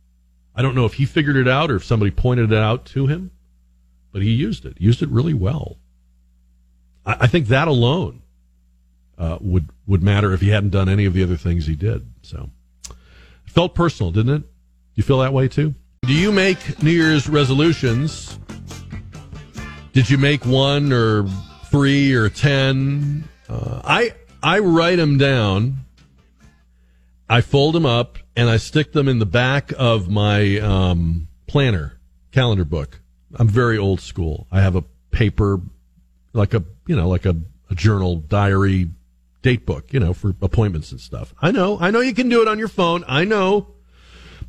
I 0.53 0.63
don't 0.63 0.75
know 0.75 0.87
if 0.87 0.95
he 0.95 1.05
figured 1.05 1.37
it 1.37 1.47
out 1.47 1.71
or 1.71 1.77
if 1.77 1.85
somebody 1.85 2.11
pointed 2.11 2.51
it 2.51 2.59
out 2.59 2.87
to 2.87 3.07
him, 3.07 3.31
but 4.11 4.23
he 4.23 4.33
used 4.33 4.65
it, 4.65 4.81
used 4.81 5.01
it 5.01 5.09
really 5.11 5.33
well. 5.33 5.77
I, 7.07 7.19
I 7.21 7.27
think 7.29 7.47
that 7.47 7.69
alone 7.69 8.23
uh, 9.21 9.37
would 9.41 9.69
would 9.87 10.03
matter 10.03 10.33
if 10.33 10.41
he 10.41 10.49
hadn't 10.49 10.71
done 10.71 10.89
any 10.89 11.05
of 11.05 11.13
the 11.13 11.23
other 11.23 11.37
things 11.37 11.67
he 11.67 11.77
did. 11.77 12.11
So 12.23 12.49
it 12.89 12.97
felt 13.51 13.75
personal, 13.75 14.11
didn't 14.11 14.35
it? 14.35 14.43
You 14.95 15.03
feel 15.03 15.19
that 15.19 15.33
way 15.35 15.47
too? 15.47 15.75
Do 16.03 16.15
you 16.15 16.33
make 16.33 16.83
New 16.83 16.91
Year's 16.91 17.29
resolutions? 17.29 18.39
Did 19.93 20.09
you 20.09 20.17
make 20.17 20.47
one 20.47 20.93
or 20.93 21.29
three 21.67 22.15
or 22.15 22.31
ten? 22.31 23.29
Uh, 23.49 23.83
I 23.85 24.15
I 24.43 24.61
write 24.61 24.97
them 24.97 25.19
down. 25.19 25.85
I 27.29 27.43
fold 27.43 27.75
them 27.75 27.87
up 27.87 28.19
and 28.35 28.49
I 28.49 28.57
stick 28.57 28.93
them 28.93 29.07
in 29.07 29.19
the 29.19 29.27
back 29.27 29.73
of 29.79 30.09
my 30.09 30.59
um, 30.59 31.29
planner 31.47 32.01
calendar 32.33 32.65
book. 32.65 33.01
I'm 33.35 33.49
very 33.49 33.77
old 33.77 34.01
school. 34.01 34.47
I 34.51 34.63
have 34.63 34.77
a 34.77 34.85
paper, 35.11 35.61
like 36.33 36.55
a 36.55 36.65
you 36.87 36.97
know, 36.97 37.09
like 37.09 37.27
a, 37.27 37.37
a 37.69 37.75
journal 37.75 38.17
diary 38.17 38.89
date 39.43 39.67
book, 39.67 39.93
you 39.93 40.01
know, 40.01 40.13
for 40.13 40.35
appointments 40.43 40.93
and 40.93 41.01
stuff. 41.01 41.35
I 41.41 41.51
know, 41.51 41.79
I 41.81 41.91
know 41.91 42.01
you 42.01 42.15
can 42.15 42.29
do 42.29 42.43
it 42.43 42.49
on 42.49 42.59
your 42.59 42.69
phone. 42.69 43.05
I 43.09 43.25
know, 43.25 43.75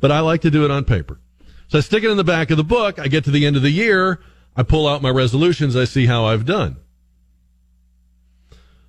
but 0.00 0.10
I 0.10 0.20
like 0.20 0.42
to 0.42 0.50
do 0.50 0.64
it 0.64 0.70
on 0.70 0.84
paper. 0.84 1.20
So 1.68 1.78
I 1.78 1.80
stick 1.80 2.04
it 2.04 2.10
in 2.10 2.16
the 2.16 2.24
back 2.24 2.50
of 2.50 2.56
the 2.56 2.64
book. 2.64 2.98
I 2.98 3.08
get 3.08 3.24
to 3.24 3.30
the 3.30 3.46
end 3.46 3.56
of 3.56 3.62
the 3.62 3.70
year. 3.70 4.20
I 4.54 4.62
pull 4.62 4.86
out 4.86 5.00
my 5.00 5.08
resolutions. 5.08 5.74
I 5.74 5.84
see 5.84 6.06
how 6.06 6.26
I've 6.26 6.44
done. 6.44 6.76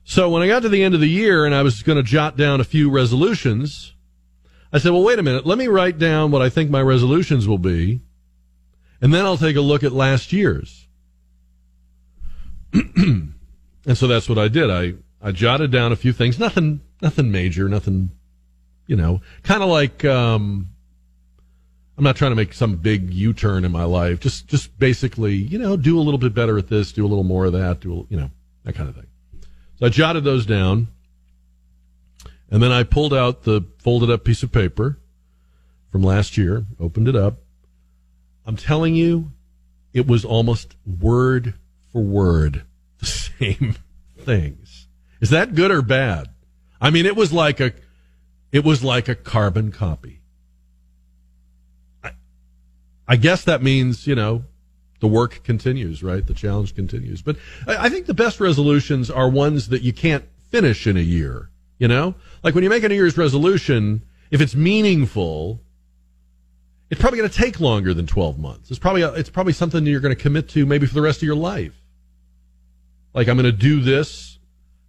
So 0.03 0.29
when 0.29 0.41
I 0.41 0.47
got 0.47 0.63
to 0.63 0.69
the 0.69 0.83
end 0.83 0.93
of 0.93 0.99
the 0.99 1.07
year 1.07 1.45
and 1.45 1.55
I 1.55 1.61
was 1.61 1.81
going 1.81 1.95
to 1.95 2.03
jot 2.03 2.35
down 2.35 2.59
a 2.59 2.65
few 2.65 2.89
resolutions, 2.89 3.95
I 4.73 4.79
said, 4.79 4.91
well, 4.91 5.03
wait 5.03 5.19
a 5.19 5.23
minute. 5.23 5.45
Let 5.45 5.57
me 5.57 5.67
write 5.67 5.97
down 5.97 6.31
what 6.31 6.41
I 6.41 6.49
think 6.49 6.69
my 6.69 6.81
resolutions 6.81 7.47
will 7.47 7.57
be. 7.57 8.01
And 9.01 9.13
then 9.13 9.25
I'll 9.25 9.37
take 9.37 9.55
a 9.55 9.61
look 9.61 9.83
at 9.83 9.93
last 9.93 10.33
year's. 10.33 10.87
and 12.73 13.33
so 13.93 14.07
that's 14.07 14.27
what 14.27 14.37
I 14.37 14.47
did. 14.47 14.69
I 14.69 14.95
I 15.23 15.31
jotted 15.31 15.71
down 15.71 15.91
a 15.91 15.95
few 15.95 16.13
things. 16.13 16.37
Nothing, 16.37 16.81
nothing 17.01 17.31
major. 17.31 17.69
Nothing, 17.69 18.11
you 18.85 18.95
know, 18.95 19.21
kind 19.41 19.63
of 19.63 19.69
like. 19.69 20.05
Um, 20.05 20.67
I'm 21.97 22.03
not 22.03 22.15
trying 22.15 22.31
to 22.31 22.35
make 22.35 22.53
some 22.53 22.77
big 22.77 23.13
U-turn 23.13 23.65
in 23.65 23.71
my 23.71 23.83
life. 23.83 24.19
Just, 24.19 24.47
just 24.47 24.77
basically, 24.79 25.35
you 25.35 25.59
know, 25.59 25.77
do 25.77 25.99
a 25.99 26.01
little 26.01 26.17
bit 26.17 26.33
better 26.33 26.57
at 26.57 26.67
this, 26.67 26.91
do 26.91 27.05
a 27.05 27.07
little 27.07 27.23
more 27.23 27.45
of 27.45 27.53
that, 27.53 27.81
do 27.81 27.93
a, 27.93 28.03
you 28.09 28.17
know, 28.17 28.31
that 28.63 28.73
kind 28.73 28.89
of 28.89 28.95
thing. 28.95 29.05
So 29.79 29.85
I 29.85 29.89
jotted 29.89 30.23
those 30.23 30.45
down, 30.45 30.87
and 32.49 32.63
then 32.63 32.71
I 32.71 32.83
pulled 32.83 33.13
out 33.13 33.43
the 33.43 33.61
folded 33.77 34.09
up 34.09 34.23
piece 34.23 34.41
of 34.41 34.51
paper 34.51 34.97
from 35.91 36.01
last 36.01 36.35
year, 36.35 36.65
opened 36.79 37.07
it 37.07 37.15
up. 37.15 37.37
I'm 38.45 38.57
telling 38.57 38.95
you, 38.95 39.31
it 39.93 40.07
was 40.07 40.25
almost 40.25 40.75
word 40.99 41.53
for 41.91 42.01
word 42.01 42.63
the 42.97 43.05
same 43.39 43.75
things. 44.17 44.62
Is 45.23 45.29
that 45.29 45.55
good 45.55 45.71
or 45.71 45.81
bad? 45.81 46.27
I 46.81 46.89
mean, 46.89 47.05
it 47.05 47.15
was 47.15 47.31
like 47.31 47.61
a, 47.61 47.71
it 48.51 48.65
was 48.65 48.83
like 48.83 49.07
a 49.07 49.15
carbon 49.15 49.71
copy. 49.71 50.19
I, 52.03 52.11
I 53.07 53.15
guess 53.15 53.45
that 53.45 53.63
means, 53.63 54.05
you 54.05 54.15
know, 54.15 54.43
the 54.99 55.07
work 55.07 55.41
continues, 55.45 56.03
right? 56.03 56.27
The 56.27 56.33
challenge 56.33 56.75
continues. 56.75 57.21
But 57.21 57.37
I, 57.65 57.85
I 57.85 57.89
think 57.89 58.05
the 58.05 58.13
best 58.13 58.41
resolutions 58.41 59.09
are 59.09 59.29
ones 59.29 59.69
that 59.69 59.81
you 59.81 59.93
can't 59.93 60.25
finish 60.51 60.85
in 60.87 60.97
a 60.97 60.99
year, 60.99 61.49
you 61.77 61.87
know? 61.87 62.15
Like 62.43 62.53
when 62.53 62.65
you 62.65 62.69
make 62.69 62.83
a 62.83 62.89
New 62.89 62.95
Year's 62.95 63.17
resolution, 63.17 64.03
if 64.29 64.41
it's 64.41 64.55
meaningful, 64.55 65.61
it's 66.89 66.99
probably 66.99 67.19
going 67.19 67.29
to 67.29 67.37
take 67.37 67.61
longer 67.61 67.93
than 67.93 68.07
12 68.07 68.39
months. 68.39 68.71
It's 68.71 68.79
probably, 68.79 69.03
it's 69.03 69.29
probably 69.29 69.53
something 69.53 69.85
you're 69.85 70.01
going 70.01 70.13
to 70.13 70.21
commit 70.21 70.49
to 70.49 70.65
maybe 70.65 70.85
for 70.85 70.95
the 70.95 71.01
rest 71.01 71.19
of 71.19 71.23
your 71.23 71.37
life. 71.37 71.81
Like 73.13 73.29
I'm 73.29 73.37
going 73.37 73.45
to 73.45 73.57
do 73.57 73.79
this 73.79 74.32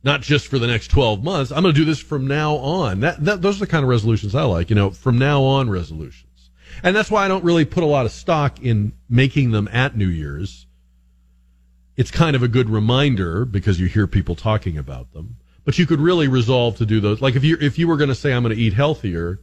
not 0.04 0.20
just 0.20 0.48
for 0.48 0.58
the 0.58 0.66
next 0.66 0.88
12 0.88 1.24
months. 1.24 1.50
I'm 1.50 1.62
going 1.62 1.74
to 1.74 1.80
do 1.80 1.86
this 1.86 1.98
from 1.98 2.26
now 2.26 2.56
on. 2.56 3.00
That, 3.00 3.24
that, 3.24 3.42
those 3.42 3.56
are 3.56 3.60
the 3.60 3.66
kind 3.66 3.82
of 3.82 3.88
resolutions 3.88 4.34
I 4.34 4.42
like, 4.42 4.68
you 4.68 4.76
know, 4.76 4.90
from 4.90 5.18
now 5.18 5.42
on 5.42 5.70
resolutions. 5.70 6.50
And 6.82 6.94
that's 6.94 7.10
why 7.10 7.24
I 7.24 7.28
don't 7.28 7.42
really 7.42 7.64
put 7.64 7.82
a 7.82 7.86
lot 7.86 8.04
of 8.04 8.12
stock 8.12 8.60
in 8.62 8.92
making 9.08 9.52
them 9.52 9.66
at 9.72 9.96
New 9.96 10.08
Year's. 10.08 10.66
It's 11.96 12.10
kind 12.10 12.36
of 12.36 12.42
a 12.42 12.48
good 12.48 12.68
reminder 12.68 13.46
because 13.46 13.80
you 13.80 13.86
hear 13.86 14.06
people 14.06 14.34
talking 14.34 14.76
about 14.76 15.12
them. 15.12 15.36
But 15.64 15.78
you 15.78 15.86
could 15.86 16.00
really 16.00 16.28
resolve 16.28 16.76
to 16.78 16.86
do 16.86 17.00
those. 17.00 17.22
Like 17.22 17.36
if 17.36 17.44
you 17.44 17.56
if 17.58 17.78
you 17.78 17.88
were 17.88 17.96
going 17.96 18.08
to 18.08 18.14
say 18.14 18.34
I'm 18.34 18.42
going 18.42 18.54
to 18.54 18.60
eat 18.60 18.74
healthier, 18.74 19.40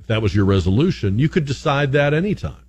if 0.00 0.06
that 0.06 0.22
was 0.22 0.34
your 0.34 0.46
resolution, 0.46 1.18
you 1.18 1.28
could 1.28 1.44
decide 1.44 1.92
that 1.92 2.14
anytime. 2.14 2.64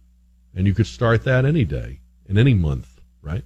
And 0.53 0.67
you 0.67 0.73
could 0.73 0.87
start 0.87 1.23
that 1.23 1.45
any 1.45 1.63
day 1.63 2.01
in 2.27 2.37
any 2.37 2.53
month, 2.53 2.99
right? 3.21 3.45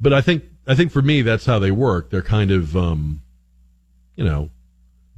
But 0.00 0.14
I 0.14 0.22
think 0.22 0.44
I 0.66 0.74
think 0.74 0.90
for 0.90 1.02
me, 1.02 1.22
that's 1.22 1.46
how 1.46 1.58
they 1.58 1.70
work. 1.70 2.10
They're 2.10 2.22
kind 2.22 2.50
of, 2.50 2.76
um, 2.76 3.22
you 4.16 4.24
know, 4.24 4.50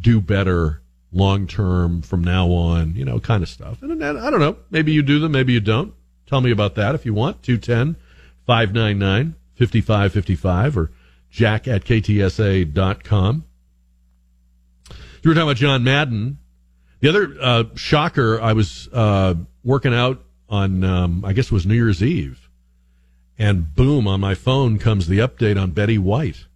do 0.01 0.20
better 0.20 0.82
long 1.11 1.46
term 1.46 2.03
from 2.03 2.22
now 2.22 2.49
on, 2.49 2.94
you 2.94 3.05
know, 3.05 3.18
kind 3.18 3.42
of 3.42 3.49
stuff. 3.49 3.82
And, 3.82 4.03
and, 4.03 4.18
I 4.18 4.30
don't 4.30 4.40
know. 4.40 4.57
Maybe 4.70 4.92
you 4.92 5.03
do 5.03 5.18
them, 5.18 5.32
maybe 5.32 5.53
you 5.53 5.61
don't. 5.61 5.94
Tell 6.26 6.40
me 6.42 6.51
about 6.51 6.74
that 6.74 6.94
if 6.94 7.07
you 7.07 7.14
want. 7.14 7.42
210 7.42 7.96
599 8.46 9.34
5555 9.57 10.76
or 10.76 10.90
jack 11.30 11.66
at 11.66 11.84
ktsa.com. 11.84 13.44
You 15.22 15.30
were 15.30 15.34
talking 15.34 15.49
about 15.49 15.57
John 15.57 15.82
Madden. 15.82 16.38
The 17.01 17.09
other 17.09 17.36
uh, 17.40 17.64
shocker, 17.74 18.40
I 18.40 18.53
was 18.53 18.88
uh, 18.92 19.34
working 19.64 19.94
out 19.94 20.22
on, 20.49 20.84
um, 20.84 21.24
I 21.24 21.32
guess 21.32 21.46
it 21.46 21.53
was 21.53 21.66
New 21.66 21.74
Year's 21.74 22.03
Eve 22.03 22.47
and 23.39 23.74
boom, 23.74 24.09
on 24.09 24.20
my 24.20 24.34
phone 24.34 24.78
comes 24.78 25.07
the 25.07 25.18
update 25.18 25.61
on 25.61 25.70
Betty 25.70 25.99
White. 25.99 26.47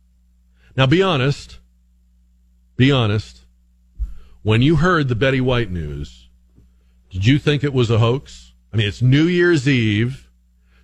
Now, 0.76 0.86
be 0.86 1.02
honest. 1.02 1.60
Be 2.76 2.90
honest. 2.90 3.42
When 4.42 4.62
you 4.62 4.76
heard 4.76 5.08
the 5.08 5.14
Betty 5.14 5.40
White 5.40 5.70
news, 5.70 6.28
did 7.10 7.26
you 7.26 7.38
think 7.38 7.62
it 7.62 7.72
was 7.72 7.90
a 7.90 7.98
hoax? 7.98 8.54
I 8.72 8.76
mean, 8.76 8.88
it's 8.88 9.02
New 9.02 9.24
Year's 9.24 9.68
Eve. 9.68 10.28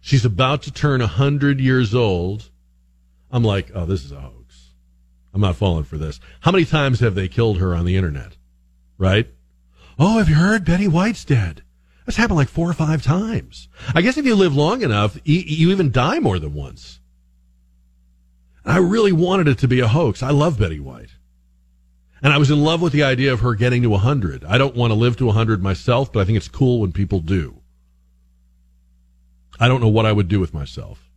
She's 0.00 0.24
about 0.24 0.62
to 0.62 0.72
turn 0.72 1.00
100 1.00 1.58
years 1.58 1.94
old. 1.94 2.50
I'm 3.30 3.42
like, 3.42 3.70
oh, 3.74 3.84
this 3.84 4.04
is 4.04 4.12
a 4.12 4.20
hoax. 4.20 4.70
I'm 5.34 5.40
not 5.40 5.56
falling 5.56 5.84
for 5.84 5.98
this. 5.98 6.20
How 6.40 6.52
many 6.52 6.64
times 6.64 7.00
have 7.00 7.14
they 7.14 7.28
killed 7.28 7.58
her 7.58 7.74
on 7.74 7.84
the 7.84 7.96
internet? 7.96 8.36
Right? 8.96 9.28
Oh, 9.98 10.18
have 10.18 10.28
you 10.28 10.36
heard 10.36 10.64
Betty 10.64 10.86
White's 10.86 11.24
dead? 11.24 11.62
That's 12.08 12.16
happened 12.16 12.38
like 12.38 12.48
four 12.48 12.70
or 12.70 12.72
five 12.72 13.02
times. 13.02 13.68
I 13.94 14.00
guess 14.00 14.16
if 14.16 14.24
you 14.24 14.34
live 14.34 14.56
long 14.56 14.80
enough, 14.80 15.18
you, 15.24 15.40
you 15.40 15.70
even 15.72 15.92
die 15.92 16.20
more 16.20 16.38
than 16.38 16.54
once. 16.54 17.00
I 18.64 18.78
really 18.78 19.12
wanted 19.12 19.46
it 19.46 19.58
to 19.58 19.68
be 19.68 19.80
a 19.80 19.88
hoax. 19.88 20.22
I 20.22 20.30
love 20.30 20.58
Betty 20.58 20.80
White. 20.80 21.10
And 22.22 22.32
I 22.32 22.38
was 22.38 22.50
in 22.50 22.64
love 22.64 22.80
with 22.80 22.94
the 22.94 23.02
idea 23.02 23.30
of 23.34 23.40
her 23.40 23.54
getting 23.54 23.82
to 23.82 23.90
100. 23.90 24.42
I 24.42 24.56
don't 24.56 24.74
want 24.74 24.90
to 24.90 24.94
live 24.94 25.18
to 25.18 25.26
100 25.26 25.62
myself, 25.62 26.10
but 26.10 26.20
I 26.20 26.24
think 26.24 26.38
it's 26.38 26.48
cool 26.48 26.80
when 26.80 26.92
people 26.92 27.20
do. 27.20 27.60
I 29.60 29.68
don't 29.68 29.82
know 29.82 29.88
what 29.88 30.06
I 30.06 30.12
would 30.12 30.28
do 30.28 30.40
with 30.40 30.54
myself, 30.54 31.10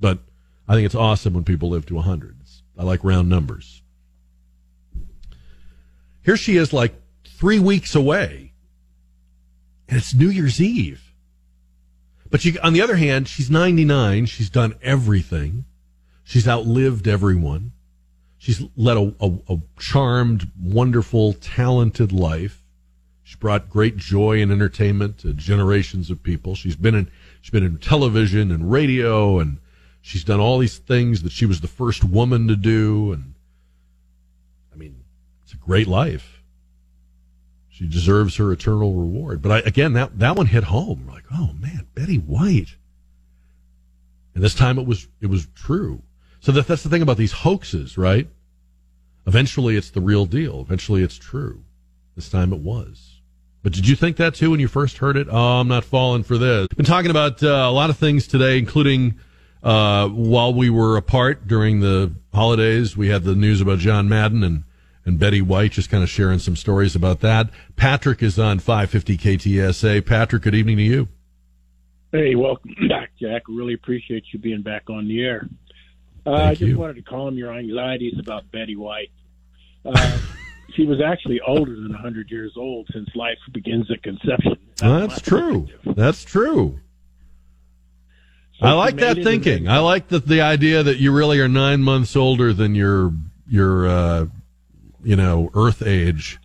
but 0.00 0.18
I 0.66 0.72
think 0.72 0.86
it's 0.86 0.94
awesome 0.94 1.34
when 1.34 1.44
people 1.44 1.68
live 1.68 1.84
to 1.86 1.96
100. 1.96 2.38
I 2.78 2.84
like 2.84 3.04
round 3.04 3.28
numbers. 3.28 3.82
Here 6.24 6.38
she 6.38 6.56
is, 6.56 6.72
like 6.72 6.94
three 7.26 7.58
weeks 7.58 7.94
away, 7.94 8.51
and 9.92 9.98
it's 9.98 10.14
New 10.14 10.30
Year's 10.30 10.58
Eve. 10.58 11.12
But 12.30 12.46
you, 12.46 12.56
on 12.62 12.72
the 12.72 12.80
other 12.80 12.96
hand, 12.96 13.28
she's 13.28 13.50
99. 13.50 14.24
She's 14.24 14.48
done 14.48 14.74
everything. 14.80 15.66
She's 16.24 16.48
outlived 16.48 17.06
everyone. 17.06 17.72
She's 18.38 18.62
led 18.74 18.96
a, 18.96 19.14
a, 19.20 19.38
a 19.50 19.58
charmed, 19.78 20.50
wonderful, 20.58 21.34
talented 21.34 22.10
life. 22.10 22.64
She 23.22 23.36
brought 23.36 23.68
great 23.68 23.98
joy 23.98 24.40
and 24.40 24.50
entertainment 24.50 25.18
to 25.18 25.34
generations 25.34 26.10
of 26.10 26.22
people. 26.22 26.54
She's 26.54 26.74
been 26.74 26.94
in 26.94 27.10
she's 27.42 27.50
been 27.50 27.62
in 27.62 27.76
television 27.76 28.50
and 28.50 28.72
radio, 28.72 29.40
and 29.40 29.58
she's 30.00 30.24
done 30.24 30.40
all 30.40 30.56
these 30.56 30.78
things 30.78 31.22
that 31.22 31.32
she 31.32 31.44
was 31.44 31.60
the 31.60 31.68
first 31.68 32.02
woman 32.02 32.48
to 32.48 32.56
do. 32.56 33.12
And 33.12 33.34
I 34.72 34.76
mean, 34.76 35.04
it's 35.42 35.52
a 35.52 35.58
great 35.58 35.86
life. 35.86 36.31
She 37.72 37.88
deserves 37.88 38.36
her 38.36 38.52
eternal 38.52 38.92
reward. 38.92 39.40
But 39.40 39.50
I, 39.50 39.58
again, 39.60 39.94
that 39.94 40.18
that 40.18 40.36
one 40.36 40.44
hit 40.44 40.64
home. 40.64 41.08
Like, 41.10 41.24
oh 41.32 41.54
man, 41.58 41.86
Betty 41.94 42.18
White. 42.18 42.76
And 44.34 44.44
this 44.44 44.54
time 44.54 44.78
it 44.78 44.86
was 44.86 45.08
it 45.22 45.28
was 45.28 45.48
true. 45.54 46.02
So 46.40 46.52
that, 46.52 46.66
that's 46.66 46.82
the 46.82 46.90
thing 46.90 47.00
about 47.00 47.16
these 47.16 47.32
hoaxes, 47.32 47.96
right? 47.96 48.28
Eventually 49.26 49.76
it's 49.76 49.88
the 49.90 50.02
real 50.02 50.26
deal. 50.26 50.60
Eventually 50.60 51.02
it's 51.02 51.16
true. 51.16 51.64
This 52.14 52.28
time 52.28 52.52
it 52.52 52.58
was. 52.60 53.20
But 53.62 53.72
did 53.72 53.88
you 53.88 53.96
think 53.96 54.18
that 54.18 54.34
too 54.34 54.50
when 54.50 54.60
you 54.60 54.68
first 54.68 54.98
heard 54.98 55.16
it? 55.16 55.28
Oh, 55.30 55.60
I'm 55.60 55.68
not 55.68 55.84
falling 55.84 56.24
for 56.24 56.36
this. 56.36 56.68
Been 56.76 56.84
talking 56.84 57.10
about 57.10 57.42
uh, 57.42 57.46
a 57.46 57.72
lot 57.72 57.88
of 57.88 57.96
things 57.96 58.26
today, 58.26 58.58
including 58.58 59.18
uh, 59.62 60.08
while 60.08 60.52
we 60.52 60.68
were 60.68 60.98
apart 60.98 61.46
during 61.46 61.80
the 61.80 62.12
holidays, 62.34 62.98
we 62.98 63.08
had 63.08 63.24
the 63.24 63.34
news 63.34 63.62
about 63.62 63.78
John 63.78 64.10
Madden 64.10 64.44
and, 64.44 64.64
and 65.04 65.18
Betty 65.18 65.42
White, 65.42 65.72
just 65.72 65.90
kind 65.90 66.02
of 66.02 66.08
sharing 66.08 66.38
some 66.38 66.56
stories 66.56 66.94
about 66.94 67.20
that. 67.20 67.50
Patrick 67.76 68.22
is 68.22 68.38
on 68.38 68.58
550 68.58 69.18
KTSA. 69.18 70.06
Patrick, 70.06 70.42
good 70.42 70.54
evening 70.54 70.76
to 70.76 70.82
you. 70.82 71.08
Hey, 72.12 72.34
welcome 72.34 72.74
back, 72.88 73.10
Jack. 73.20 73.42
Really 73.48 73.74
appreciate 73.74 74.24
you 74.32 74.38
being 74.38 74.62
back 74.62 74.90
on 74.90 75.08
the 75.08 75.22
air. 75.22 75.48
Uh, 76.24 76.32
I 76.32 76.50
just 76.50 76.62
you. 76.62 76.78
wanted 76.78 76.96
to 76.96 77.02
calm 77.02 77.36
your 77.36 77.52
anxieties 77.52 78.14
about 78.18 78.50
Betty 78.52 78.76
White. 78.76 79.10
Uh, 79.84 80.18
she 80.74 80.86
was 80.86 81.00
actually 81.00 81.40
older 81.40 81.74
than 81.74 81.90
100 81.90 82.30
years 82.30 82.52
old 82.56 82.88
since 82.92 83.08
life 83.14 83.38
begins 83.52 83.90
at 83.90 84.02
conception. 84.02 84.56
That's 84.76 85.20
true. 85.20 85.68
That's 85.84 86.24
true. 86.24 86.78
So 88.60 88.66
I 88.66 88.72
like 88.72 88.96
that 88.96 89.16
thinking. 89.22 89.68
I 89.68 89.78
like 89.78 90.08
the 90.08 90.20
the 90.20 90.40
idea 90.42 90.82
that 90.82 90.98
you 90.98 91.12
really 91.12 91.40
are 91.40 91.48
nine 91.48 91.82
months 91.82 92.14
older 92.14 92.52
than 92.52 92.74
your 92.74 93.12
your 93.48 93.88
uh, 93.88 94.26
you 95.02 95.16
know 95.16 95.50
Earth 95.54 95.82
age. 95.82 96.38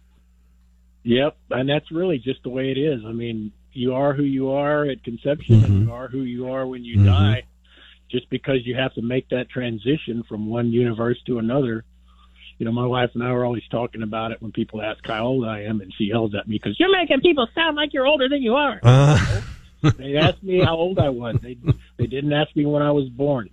Yep, 1.04 1.38
and 1.52 1.70
that's 1.70 1.90
really 1.92 2.18
just 2.18 2.44
the 2.44 2.50
way 2.50 2.70
it 2.72 2.78
is. 2.78 3.02
I 3.06 3.12
mean, 3.14 3.52
you 3.72 3.94
are 3.96 4.14
who 4.14 4.24
you 4.24 4.52
are 4.52 4.84
at 4.86 5.04
conception, 5.04 5.64
and 5.64 5.86
you 5.88 5.94
are 5.94 6.08
who 6.08 6.22
you 6.24 6.50
are 6.52 6.68
when 6.68 6.84
you 6.84 6.98
Mhm. 6.98 7.06
die. 7.06 7.44
Just 8.10 8.30
because 8.30 8.66
you 8.66 8.76
have 8.76 8.94
to 8.96 9.02
make 9.02 9.28
that 9.30 9.50
transition 9.50 10.24
from 10.24 10.48
one 10.48 10.72
universe 10.72 11.18
to 11.28 11.40
another. 11.40 11.84
You 12.58 12.66
know, 12.66 12.72
my 12.72 12.86
wife 12.86 13.12
and 13.14 13.24
I 13.24 13.32
were 13.34 13.46
always 13.46 13.64
talking 13.70 14.02
about 14.02 14.32
it 14.32 14.42
when 14.42 14.52
people 14.52 14.82
ask 14.82 15.06
how 15.06 15.26
old 15.28 15.46
I 15.46 15.62
am, 15.64 15.80
and 15.82 15.94
she 15.94 16.06
yells 16.06 16.34
at 16.34 16.48
me 16.48 16.56
because 16.58 16.80
you're 16.80 16.92
making 16.92 17.22
people 17.22 17.48
sound 17.54 17.76
like 17.76 17.94
you're 17.94 18.08
older 18.08 18.28
than 18.28 18.42
you 18.42 18.56
are. 18.56 18.80
Uh, 18.82 19.42
they 19.98 20.16
asked 20.18 20.42
me 20.42 20.60
how 20.62 20.76
old 20.76 21.00
I 21.00 21.10
was. 21.10 21.36
They 21.42 21.58
they 21.98 22.08
didn't 22.08 22.34
ask 22.34 22.56
me 22.56 22.66
when 22.66 22.82
I 22.82 22.92
was 22.92 23.08
born. 23.10 23.50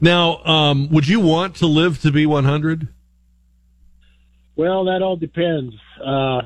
now, 0.00 0.42
um, 0.44 0.88
would 0.90 1.06
you 1.06 1.20
want 1.20 1.54
to 1.56 1.66
live 1.66 2.00
to 2.02 2.10
be 2.10 2.26
one 2.26 2.44
hundred? 2.44 2.88
Well, 4.56 4.86
that 4.86 5.02
all 5.02 5.16
depends. 5.16 5.74
Uh, 6.04 6.40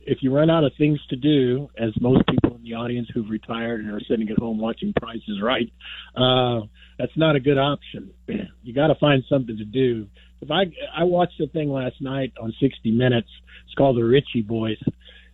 if 0.00 0.18
you 0.22 0.34
run 0.34 0.50
out 0.50 0.64
of 0.64 0.72
things 0.78 0.98
to 1.10 1.16
do, 1.16 1.68
as 1.78 1.90
most 2.00 2.26
people 2.26 2.56
in 2.56 2.62
the 2.64 2.74
audience 2.74 3.08
who've 3.12 3.28
retired 3.28 3.80
and 3.80 3.90
are 3.90 4.00
sitting 4.08 4.28
at 4.30 4.38
home 4.38 4.58
watching 4.58 4.92
Price 4.94 5.20
is 5.28 5.40
Right, 5.40 5.70
uh, 6.16 6.66
that's 6.98 7.16
not 7.16 7.36
a 7.36 7.40
good 7.40 7.58
option. 7.58 8.10
You 8.64 8.72
got 8.72 8.86
to 8.86 8.94
find 8.94 9.24
something 9.28 9.58
to 9.58 9.64
do. 9.64 10.06
If 10.40 10.52
I 10.52 10.72
I 10.96 11.02
watched 11.02 11.40
a 11.40 11.48
thing 11.48 11.68
last 11.68 12.00
night 12.00 12.32
on 12.40 12.54
60 12.60 12.92
Minutes, 12.92 13.28
it's 13.64 13.74
called 13.74 13.96
the 13.96 14.04
Ritchie 14.04 14.42
Boys, 14.42 14.78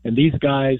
and 0.03 0.17
these 0.17 0.33
guys 0.41 0.79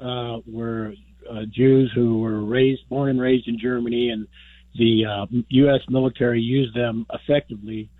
uh, 0.00 0.38
were 0.46 0.94
uh, 1.28 1.42
Jews 1.50 1.90
who 1.92 2.20
were 2.20 2.40
raised, 2.44 2.88
born 2.88 3.10
and 3.10 3.20
raised 3.20 3.48
in 3.48 3.58
Germany, 3.58 4.10
and 4.10 4.28
the 4.78 5.04
uh, 5.06 5.26
U.S. 5.48 5.80
military 5.88 6.40
used 6.40 6.76
them 6.76 7.04
effectively 7.12 7.90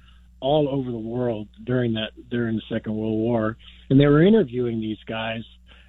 all 0.42 0.68
over 0.68 0.90
the 0.90 0.98
world 0.98 1.48
during 1.64 1.94
that 1.94 2.10
during 2.28 2.56
the 2.56 2.62
Second 2.68 2.94
World 2.94 3.14
War, 3.18 3.56
and 3.88 3.98
they 3.98 4.06
were 4.06 4.22
interviewing 4.22 4.80
these 4.80 4.98
guys, 5.06 5.42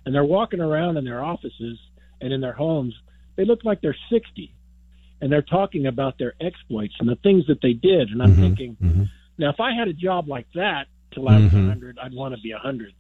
and 0.06 0.14
they're 0.16 0.24
walking 0.24 0.62
around 0.62 0.96
in 0.98 1.04
their 1.04 1.24
offices 1.24 1.78
and 2.22 2.32
in 2.32 2.40
their 2.40 2.54
homes. 2.54 2.94
They 3.36 3.46
look 3.46 3.66
like 3.66 3.82
they're 3.82 3.98
sixty, 4.12 4.54
and 5.20 5.32
they're 5.32 5.42
talking 5.42 5.88
about 5.88 6.18
their 6.18 6.34
exploits 6.40 6.94
and 7.00 7.10
the 7.10 7.16
things 7.18 7.46
that 7.48 7.62
they 7.62 7.74
did. 7.74 8.10
And 8.10 8.22
I'm 8.22 8.36
thinking, 8.36 9.10
now 9.38 9.50
if 9.50 9.60
I 9.60 9.74
had 9.74 9.88
a 9.88 9.94
job 9.94 10.28
like 10.30 10.48
that 10.56 10.88
till 11.12 11.28
I 11.28 11.40
was 11.40 11.52
Mhm. 11.52 11.68
hundred, 11.68 11.98
I'd 12.00 12.14
want 12.14 12.36
to 12.36 12.42
be 12.42 12.52
a 12.52 12.60
hundred. 12.60 12.94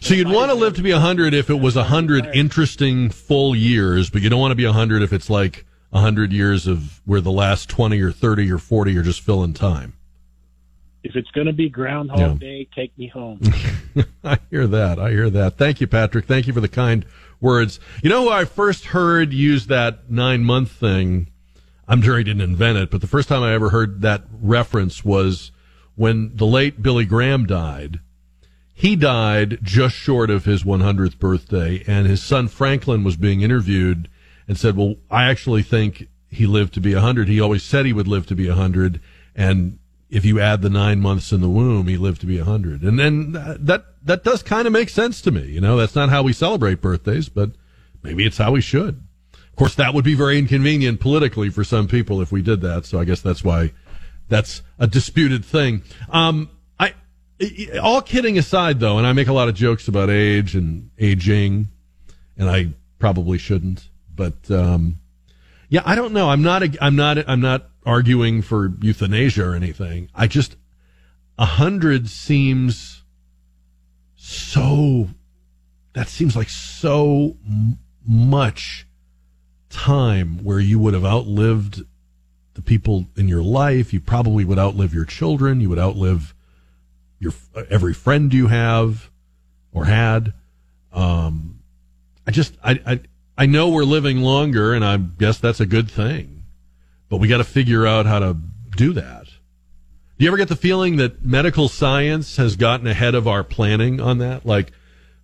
So 0.00 0.14
you'd 0.14 0.28
want 0.30 0.50
to 0.50 0.54
live 0.54 0.76
to 0.76 0.82
be 0.82 0.92
hundred 0.92 1.34
if 1.34 1.50
it 1.50 1.58
was 1.60 1.74
hundred 1.74 2.26
interesting 2.32 3.10
full 3.10 3.56
years, 3.56 4.08
but 4.10 4.22
you 4.22 4.30
don't 4.30 4.40
want 4.40 4.52
to 4.52 4.56
be 4.56 4.64
hundred 4.64 5.02
if 5.02 5.12
it's 5.12 5.28
like 5.28 5.66
hundred 5.92 6.32
years 6.32 6.66
of 6.66 7.00
where 7.04 7.20
the 7.20 7.30
last 7.32 7.68
twenty 7.68 8.00
or 8.00 8.10
thirty 8.12 8.50
or 8.50 8.58
forty 8.58 8.96
are 8.96 9.02
just 9.02 9.20
filling 9.20 9.52
time. 9.52 9.92
If 11.04 11.16
it's 11.16 11.30
going 11.32 11.46
to 11.46 11.52
be 11.52 11.68
Groundhog 11.68 12.18
Yeah. 12.18 12.34
Day, 12.48 12.68
take 12.74 12.96
me 12.98 13.06
home. 13.06 13.40
I 14.24 14.38
hear 14.50 14.66
that. 14.66 14.98
I 14.98 15.10
hear 15.10 15.28
that. 15.30 15.58
Thank 15.58 15.80
you, 15.80 15.86
Patrick. 15.86 16.24
Thank 16.24 16.46
you 16.46 16.52
for 16.54 16.62
the 16.62 16.68
kind 16.68 17.04
words. 17.40 17.78
You 18.02 18.08
know 18.08 18.30
I 18.30 18.46
first 18.46 18.86
heard 18.86 19.32
use 19.32 19.66
that 19.66 20.10
nine 20.10 20.44
month 20.44 20.72
thing? 20.72 21.28
I'm 21.86 22.00
sure 22.00 22.16
he 22.16 22.24
didn't 22.24 22.40
invent 22.40 22.78
it, 22.78 22.90
but 22.90 23.02
the 23.02 23.06
first 23.06 23.28
time 23.28 23.42
I 23.42 23.52
ever 23.52 23.68
heard 23.68 24.00
that 24.00 24.24
reference 24.32 25.04
was 25.04 25.52
when 25.94 26.34
the 26.34 26.46
late 26.46 26.82
Billy 26.82 27.04
Graham 27.04 27.44
died. 27.46 28.00
He 28.72 28.96
died 28.96 29.58
just 29.62 29.94
short 29.94 30.30
of 30.30 30.46
his 30.46 30.64
100th 30.64 31.18
birthday, 31.18 31.84
and 31.86 32.06
his 32.06 32.22
son 32.22 32.48
Franklin 32.48 33.04
was 33.04 33.16
being 33.16 33.42
interviewed 33.42 34.08
and 34.48 34.58
said, 34.58 34.76
Well, 34.76 34.96
I 35.10 35.24
actually 35.24 35.62
think 35.62 36.08
he 36.30 36.46
lived 36.46 36.72
to 36.74 36.80
be 36.80 36.94
100. 36.94 37.28
He 37.28 37.40
always 37.40 37.62
said 37.62 37.84
he 37.86 37.92
would 37.92 38.08
live 38.08 38.26
to 38.26 38.34
be 38.34 38.48
100. 38.48 39.00
And 39.36 39.78
if 40.10 40.24
you 40.24 40.40
add 40.40 40.62
the 40.62 40.70
nine 40.70 41.00
months 41.00 41.32
in 41.32 41.40
the 41.40 41.48
womb, 41.48 41.86
he 41.88 41.96
lived 41.96 42.20
to 42.20 42.26
be 42.26 42.38
100. 42.38 42.82
And 42.82 42.98
then 42.98 43.32
that, 43.32 43.84
that, 44.04 44.24
does 44.24 44.42
kind 44.42 44.66
of 44.66 44.72
make 44.72 44.88
sense 44.88 45.20
to 45.22 45.30
me. 45.30 45.46
You 45.46 45.60
know, 45.60 45.76
that's 45.76 45.94
not 45.94 46.10
how 46.10 46.22
we 46.22 46.32
celebrate 46.32 46.80
birthdays, 46.80 47.28
but 47.28 47.50
maybe 48.02 48.24
it's 48.24 48.38
how 48.38 48.52
we 48.52 48.60
should. 48.60 49.02
Of 49.32 49.56
course, 49.56 49.74
that 49.76 49.94
would 49.94 50.04
be 50.04 50.14
very 50.14 50.38
inconvenient 50.38 51.00
politically 51.00 51.48
for 51.48 51.64
some 51.64 51.88
people 51.88 52.20
if 52.20 52.32
we 52.32 52.42
did 52.42 52.60
that. 52.60 52.86
So 52.86 52.98
I 52.98 53.04
guess 53.04 53.20
that's 53.20 53.42
why 53.44 53.72
that's 54.28 54.62
a 54.78 54.86
disputed 54.86 55.44
thing. 55.44 55.82
Um, 56.10 56.50
I- 56.78 56.94
all 57.80 58.02
kidding 58.02 58.38
aside 58.38 58.80
though, 58.80 58.98
and 58.98 59.06
I 59.06 59.12
make 59.12 59.28
a 59.28 59.32
lot 59.32 59.48
of 59.48 59.54
jokes 59.54 59.88
about 59.88 60.10
age 60.10 60.54
and 60.54 60.90
aging, 60.98 61.68
and 62.36 62.50
I 62.50 62.68
probably 62.98 63.38
shouldn't, 63.38 63.88
but, 64.14 64.50
um, 64.50 64.96
yeah, 65.68 65.82
I 65.84 65.94
don't 65.94 66.12
know. 66.12 66.30
I'm 66.30 66.42
not, 66.42 66.62
I'm 66.80 66.96
not, 66.96 67.28
I'm 67.28 67.40
not 67.40 67.70
arguing 67.84 68.42
for 68.42 68.72
euthanasia 68.80 69.44
or 69.44 69.54
anything. 69.54 70.08
I 70.14 70.26
just, 70.26 70.56
a 71.38 71.44
hundred 71.44 72.08
seems 72.08 73.02
so, 74.16 75.08
that 75.92 76.08
seems 76.08 76.36
like 76.36 76.48
so 76.48 77.36
much 78.06 78.86
time 79.70 80.42
where 80.44 80.60
you 80.60 80.78
would 80.78 80.94
have 80.94 81.04
outlived 81.04 81.82
the 82.54 82.62
people 82.62 83.06
in 83.16 83.28
your 83.28 83.42
life. 83.42 83.92
You 83.92 84.00
probably 84.00 84.44
would 84.44 84.58
outlive 84.58 84.94
your 84.94 85.04
children. 85.04 85.60
You 85.60 85.68
would 85.70 85.78
outlive 85.78 86.34
your 87.18 87.32
every 87.70 87.94
friend 87.94 88.32
you 88.32 88.46
have 88.46 89.10
or 89.72 89.84
had. 89.84 90.32
Um, 90.92 91.60
I 92.26 92.30
just 92.30 92.56
I, 92.62 92.80
I 92.86 93.00
I 93.36 93.46
know 93.46 93.68
we're 93.68 93.84
living 93.84 94.20
longer, 94.20 94.72
and 94.72 94.84
I 94.84 94.96
guess 94.96 95.38
that's 95.38 95.60
a 95.60 95.66
good 95.66 95.90
thing. 95.90 96.44
But 97.08 97.18
we 97.18 97.28
got 97.28 97.38
to 97.38 97.44
figure 97.44 97.86
out 97.86 98.06
how 98.06 98.20
to 98.20 98.36
do 98.76 98.92
that. 98.92 99.26
Do 99.26 100.24
you 100.24 100.28
ever 100.28 100.36
get 100.36 100.48
the 100.48 100.56
feeling 100.56 100.96
that 100.96 101.24
medical 101.24 101.68
science 101.68 102.36
has 102.36 102.54
gotten 102.54 102.86
ahead 102.86 103.16
of 103.16 103.26
our 103.26 103.42
planning 103.42 104.00
on 104.00 104.18
that? 104.18 104.46
Like, 104.46 104.72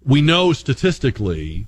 we 0.04 0.20
know 0.20 0.52
statistically 0.52 1.66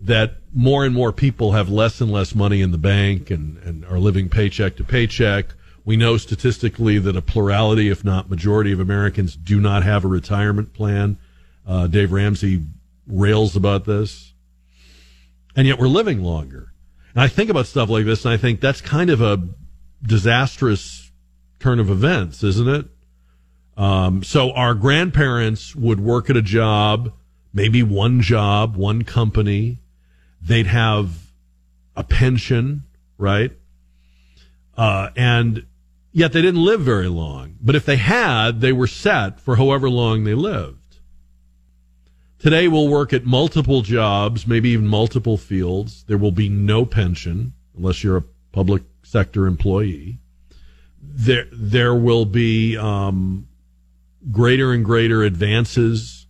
that 0.00 0.36
more 0.54 0.84
and 0.84 0.94
more 0.94 1.12
people 1.12 1.52
have 1.52 1.68
less 1.68 2.00
and 2.00 2.10
less 2.10 2.34
money 2.34 2.62
in 2.62 2.70
the 2.70 2.78
bank 2.78 3.30
and, 3.30 3.58
and 3.58 3.84
are 3.84 3.98
living 3.98 4.28
paycheck 4.28 4.76
to 4.76 4.84
paycheck. 4.84 5.46
We 5.84 5.96
know 5.96 6.16
statistically 6.16 6.98
that 6.98 7.16
a 7.16 7.22
plurality, 7.22 7.88
if 7.88 8.04
not 8.04 8.30
majority 8.30 8.72
of 8.72 8.80
Americans 8.80 9.36
do 9.36 9.60
not 9.60 9.82
have 9.82 10.04
a 10.04 10.08
retirement 10.08 10.72
plan. 10.72 11.18
Uh, 11.66 11.86
Dave 11.86 12.12
Ramsey 12.12 12.62
rails 13.06 13.54
about 13.54 13.84
this. 13.84 14.31
And 15.54 15.66
yet 15.66 15.78
we're 15.78 15.88
living 15.88 16.22
longer. 16.22 16.72
And 17.14 17.22
I 17.22 17.28
think 17.28 17.50
about 17.50 17.66
stuff 17.66 17.88
like 17.88 18.04
this 18.04 18.24
and 18.24 18.32
I 18.32 18.36
think 18.36 18.60
that's 18.60 18.80
kind 18.80 19.10
of 19.10 19.20
a 19.20 19.42
disastrous 20.02 21.10
turn 21.60 21.78
of 21.78 21.90
events, 21.90 22.42
isn't 22.42 22.68
it? 22.68 22.86
Um, 23.76 24.22
so 24.22 24.52
our 24.52 24.74
grandparents 24.74 25.74
would 25.74 26.00
work 26.00 26.28
at 26.28 26.36
a 26.36 26.42
job 26.42 27.12
maybe 27.52 27.82
one 27.82 28.20
job, 28.20 28.76
one 28.76 29.04
company. 29.04 29.78
They'd 30.40 30.66
have 30.66 31.26
a 31.94 32.04
pension, 32.04 32.84
right? 33.18 33.52
Uh, 34.76 35.10
and 35.16 35.66
yet 36.12 36.32
they 36.32 36.42
didn't 36.42 36.64
live 36.64 36.80
very 36.80 37.08
long. 37.08 37.56
But 37.60 37.74
if 37.74 37.84
they 37.84 37.96
had, 37.96 38.60
they 38.60 38.72
were 38.72 38.86
set 38.86 39.40
for 39.40 39.56
however 39.56 39.90
long 39.90 40.24
they 40.24 40.34
lived. 40.34 40.81
Today 42.42 42.66
we'll 42.66 42.88
work 42.88 43.12
at 43.12 43.24
multiple 43.24 43.82
jobs, 43.82 44.48
maybe 44.48 44.70
even 44.70 44.88
multiple 44.88 45.38
fields. 45.38 46.02
There 46.08 46.18
will 46.18 46.32
be 46.32 46.48
no 46.48 46.84
pension 46.84 47.52
unless 47.76 48.02
you're 48.02 48.16
a 48.16 48.24
public 48.50 48.82
sector 49.04 49.46
employee. 49.46 50.18
There, 51.00 51.46
there 51.52 51.94
will 51.94 52.24
be 52.24 52.76
um, 52.76 53.46
greater 54.32 54.72
and 54.72 54.84
greater 54.84 55.22
advances 55.22 56.26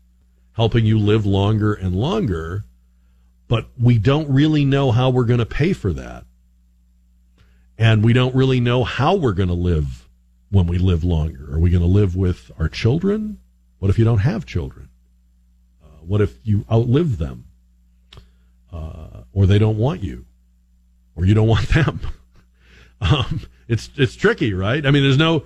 helping 0.52 0.84
you 0.84 0.98
live 0.98 1.24
longer 1.24 1.72
and 1.72 1.96
longer, 1.96 2.64
but 3.48 3.68
we 3.80 3.96
don't 3.96 4.28
really 4.28 4.66
know 4.66 4.92
how 4.92 5.08
we're 5.08 5.24
going 5.24 5.38
to 5.38 5.46
pay 5.46 5.72
for 5.72 5.94
that. 5.94 6.26
And 7.78 8.04
we 8.04 8.12
don't 8.12 8.34
really 8.34 8.60
know 8.60 8.84
how 8.84 9.14
we're 9.14 9.32
going 9.32 9.48
to 9.48 9.54
live 9.54 10.10
when 10.50 10.66
we 10.66 10.76
live 10.76 11.04
longer. 11.04 11.54
Are 11.54 11.58
we 11.58 11.70
going 11.70 11.80
to 11.80 11.88
live 11.88 12.14
with 12.14 12.50
our 12.58 12.68
children? 12.68 13.38
What 13.78 13.88
if 13.88 13.98
you 13.98 14.04
don't 14.04 14.18
have 14.18 14.44
children? 14.44 14.90
What 16.06 16.20
if 16.20 16.36
you 16.44 16.64
outlive 16.70 17.18
them? 17.18 17.44
Uh, 18.72 19.22
or 19.32 19.46
they 19.46 19.58
don't 19.58 19.78
want 19.78 20.02
you? 20.02 20.24
Or 21.14 21.24
you 21.24 21.34
don't 21.34 21.48
want 21.48 21.68
them? 21.68 22.00
um, 23.00 23.42
it's, 23.68 23.90
it's 23.96 24.16
tricky, 24.16 24.54
right? 24.54 24.84
I 24.84 24.90
mean, 24.90 25.02
there's 25.02 25.18
no, 25.18 25.44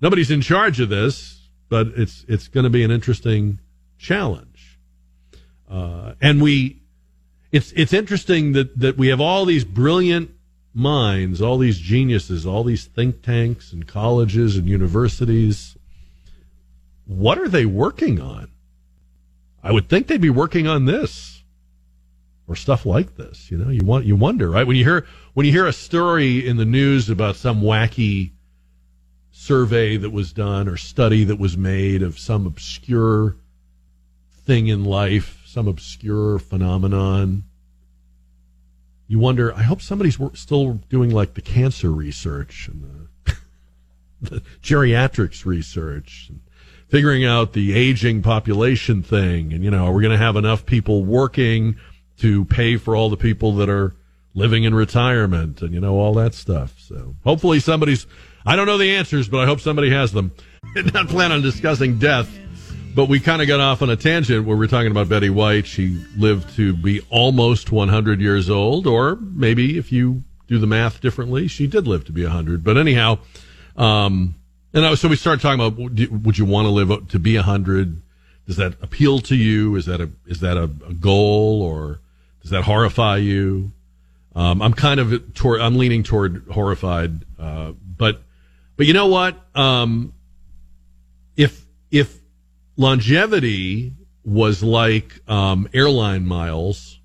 nobody's 0.00 0.30
in 0.30 0.40
charge 0.40 0.80
of 0.80 0.88
this, 0.88 1.48
but 1.68 1.88
it's, 1.96 2.24
it's 2.28 2.48
going 2.48 2.64
to 2.64 2.70
be 2.70 2.84
an 2.84 2.90
interesting 2.90 3.58
challenge. 3.98 4.78
Uh, 5.68 6.14
and 6.20 6.40
we, 6.40 6.82
it's, 7.52 7.72
it's 7.72 7.92
interesting 7.92 8.52
that, 8.52 8.78
that 8.78 8.96
we 8.96 9.08
have 9.08 9.20
all 9.20 9.44
these 9.44 9.64
brilliant 9.64 10.30
minds, 10.74 11.40
all 11.40 11.58
these 11.58 11.78
geniuses, 11.78 12.44
all 12.44 12.64
these 12.64 12.84
think 12.84 13.22
tanks 13.22 13.72
and 13.72 13.86
colleges 13.86 14.56
and 14.56 14.68
universities, 14.68 15.76
what 17.06 17.38
are 17.38 17.48
they 17.48 17.66
working 17.66 18.20
on? 18.20 18.50
I 19.64 19.72
would 19.72 19.88
think 19.88 20.06
they'd 20.06 20.20
be 20.20 20.30
working 20.30 20.66
on 20.66 20.84
this 20.84 21.42
or 22.46 22.54
stuff 22.54 22.84
like 22.84 23.16
this. 23.16 23.50
You 23.50 23.56
know, 23.56 23.70
you 23.70 23.82
want 23.82 24.04
you 24.04 24.14
wonder, 24.14 24.50
right? 24.50 24.66
When 24.66 24.76
you 24.76 24.84
hear 24.84 25.06
when 25.32 25.46
you 25.46 25.52
hear 25.52 25.66
a 25.66 25.72
story 25.72 26.46
in 26.46 26.58
the 26.58 26.66
news 26.66 27.08
about 27.08 27.36
some 27.36 27.62
wacky 27.62 28.32
survey 29.32 29.96
that 29.96 30.10
was 30.10 30.34
done 30.34 30.68
or 30.68 30.76
study 30.76 31.24
that 31.24 31.38
was 31.38 31.56
made 31.56 32.02
of 32.02 32.18
some 32.18 32.46
obscure 32.46 33.36
thing 34.44 34.68
in 34.68 34.84
life, 34.84 35.42
some 35.46 35.66
obscure 35.66 36.38
phenomenon, 36.38 37.44
you 39.08 39.18
wonder. 39.18 39.54
I 39.54 39.62
hope 39.62 39.80
somebody's 39.80 40.18
still 40.34 40.74
doing 40.90 41.08
like 41.08 41.34
the 41.34 41.40
cancer 41.40 41.90
research 41.90 42.68
and 42.68 43.08
the, 43.24 43.36
the 44.30 44.42
geriatrics 44.62 45.46
research, 45.46 46.26
and 46.28 46.40
figuring 46.88 47.24
out 47.24 47.52
the 47.52 47.74
aging 47.74 48.22
population 48.22 49.02
thing. 49.02 49.52
And 49.52 49.64
you 49.64 49.70
know, 49.70 49.86
are 49.86 49.92
we 49.92 50.02
going 50.02 50.16
to 50.16 50.24
have 50.24 50.36
enough 50.36 50.66
people 50.66 51.04
working 51.04 51.76
to 52.18 52.44
pay 52.44 52.76
for 52.76 52.94
all 52.94 53.10
the 53.10 53.16
people 53.16 53.56
that 53.56 53.68
are 53.68 53.94
living 54.34 54.64
in 54.64 54.74
retirement, 54.74 55.62
and 55.62 55.72
you 55.72 55.80
know 55.80 55.98
all 55.98 56.14
that 56.14 56.34
stuff. 56.34 56.74
So 56.78 57.14
hopefully 57.24 57.60
somebody's. 57.60 58.06
I 58.46 58.56
don't 58.56 58.66
know 58.66 58.78
the 58.78 58.94
answers, 58.96 59.28
but 59.28 59.40
I 59.40 59.46
hope 59.46 59.60
somebody 59.60 59.90
has 59.90 60.12
them. 60.12 60.32
Did 60.74 60.92
not 60.92 61.08
plan 61.08 61.32
on 61.32 61.40
discussing 61.40 61.98
death 61.98 62.28
but 62.94 63.06
we 63.06 63.18
kind 63.18 63.42
of 63.42 63.48
got 63.48 63.60
off 63.60 63.82
on 63.82 63.90
a 63.90 63.96
tangent 63.96 64.46
where 64.46 64.56
we're 64.56 64.68
talking 64.68 64.90
about 64.90 65.08
Betty 65.08 65.30
White. 65.30 65.66
She 65.66 66.00
lived 66.16 66.54
to 66.56 66.74
be 66.76 67.00
almost 67.10 67.72
100 67.72 68.20
years 68.20 68.48
old, 68.48 68.86
or 68.86 69.16
maybe 69.16 69.76
if 69.76 69.90
you 69.90 70.22
do 70.46 70.58
the 70.58 70.66
math 70.66 71.00
differently, 71.00 71.48
she 71.48 71.66
did 71.66 71.88
live 71.88 72.04
to 72.04 72.12
be 72.12 72.22
100. 72.22 72.62
But 72.62 72.76
anyhow, 72.76 73.18
um, 73.76 74.36
and 74.74 74.86
I, 74.86 74.94
so 74.94 75.08
we 75.08 75.16
started 75.16 75.40
talking 75.40 75.64
about 75.64 75.78
would 76.22 76.36
you 76.36 76.44
want 76.44 76.66
to 76.66 76.70
live 76.70 77.08
to 77.08 77.18
be 77.18 77.36
100? 77.36 78.02
Does 78.46 78.56
that 78.56 78.74
appeal 78.82 79.20
to 79.20 79.34
you? 79.34 79.76
Is 79.76 79.86
that 79.86 80.00
a 80.00 80.10
is 80.26 80.40
that 80.40 80.56
a, 80.56 80.64
a 80.64 80.92
goal, 80.92 81.62
or 81.62 82.00
does 82.42 82.50
that 82.50 82.64
horrify 82.64 83.16
you? 83.16 83.72
Um, 84.34 84.60
I'm 84.60 84.74
kind 84.74 85.00
of 85.00 85.34
toward 85.34 85.60
I'm 85.60 85.76
leaning 85.76 86.02
toward 86.02 86.44
horrified, 86.52 87.24
uh, 87.38 87.72
but 87.96 88.20
but 88.76 88.86
you 88.86 88.92
know 88.92 89.06
what? 89.06 89.36
Um, 89.54 90.12
if 91.36 91.64
if 91.90 92.18
longevity 92.76 93.92
was 94.24 94.62
like 94.62 95.20
um, 95.28 95.68
airline 95.72 96.26
miles. 96.26 96.98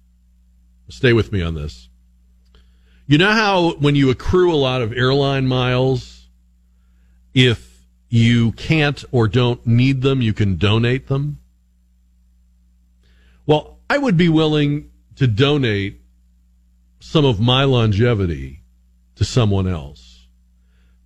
Stay 0.90 1.14
with 1.14 1.32
me 1.32 1.42
on 1.44 1.54
this. 1.54 1.88
You 3.06 3.18
know 3.18 3.32
how 3.32 3.74
when 3.76 3.96
you 3.96 4.10
accrue 4.10 4.54
a 4.54 4.56
lot 4.56 4.82
of 4.82 4.94
airline 4.94 5.48
miles, 5.48 6.19
if 7.40 7.86
you 8.10 8.52
can't 8.52 9.04
or 9.12 9.28
don't 9.30 9.66
need 9.66 10.02
them, 10.02 10.22
you 10.22 10.34
can 10.34 10.58
donate 10.58 11.08
them? 11.08 11.40
Well, 13.46 13.80
I 13.90 13.98
would 13.98 14.18
be 14.18 14.28
willing 14.28 14.92
to 15.16 15.26
donate 15.26 16.02
some 17.00 17.24
of 17.24 17.40
my 17.40 17.64
longevity 17.64 18.62
to 19.16 19.24
someone 19.24 19.68
else 19.68 20.28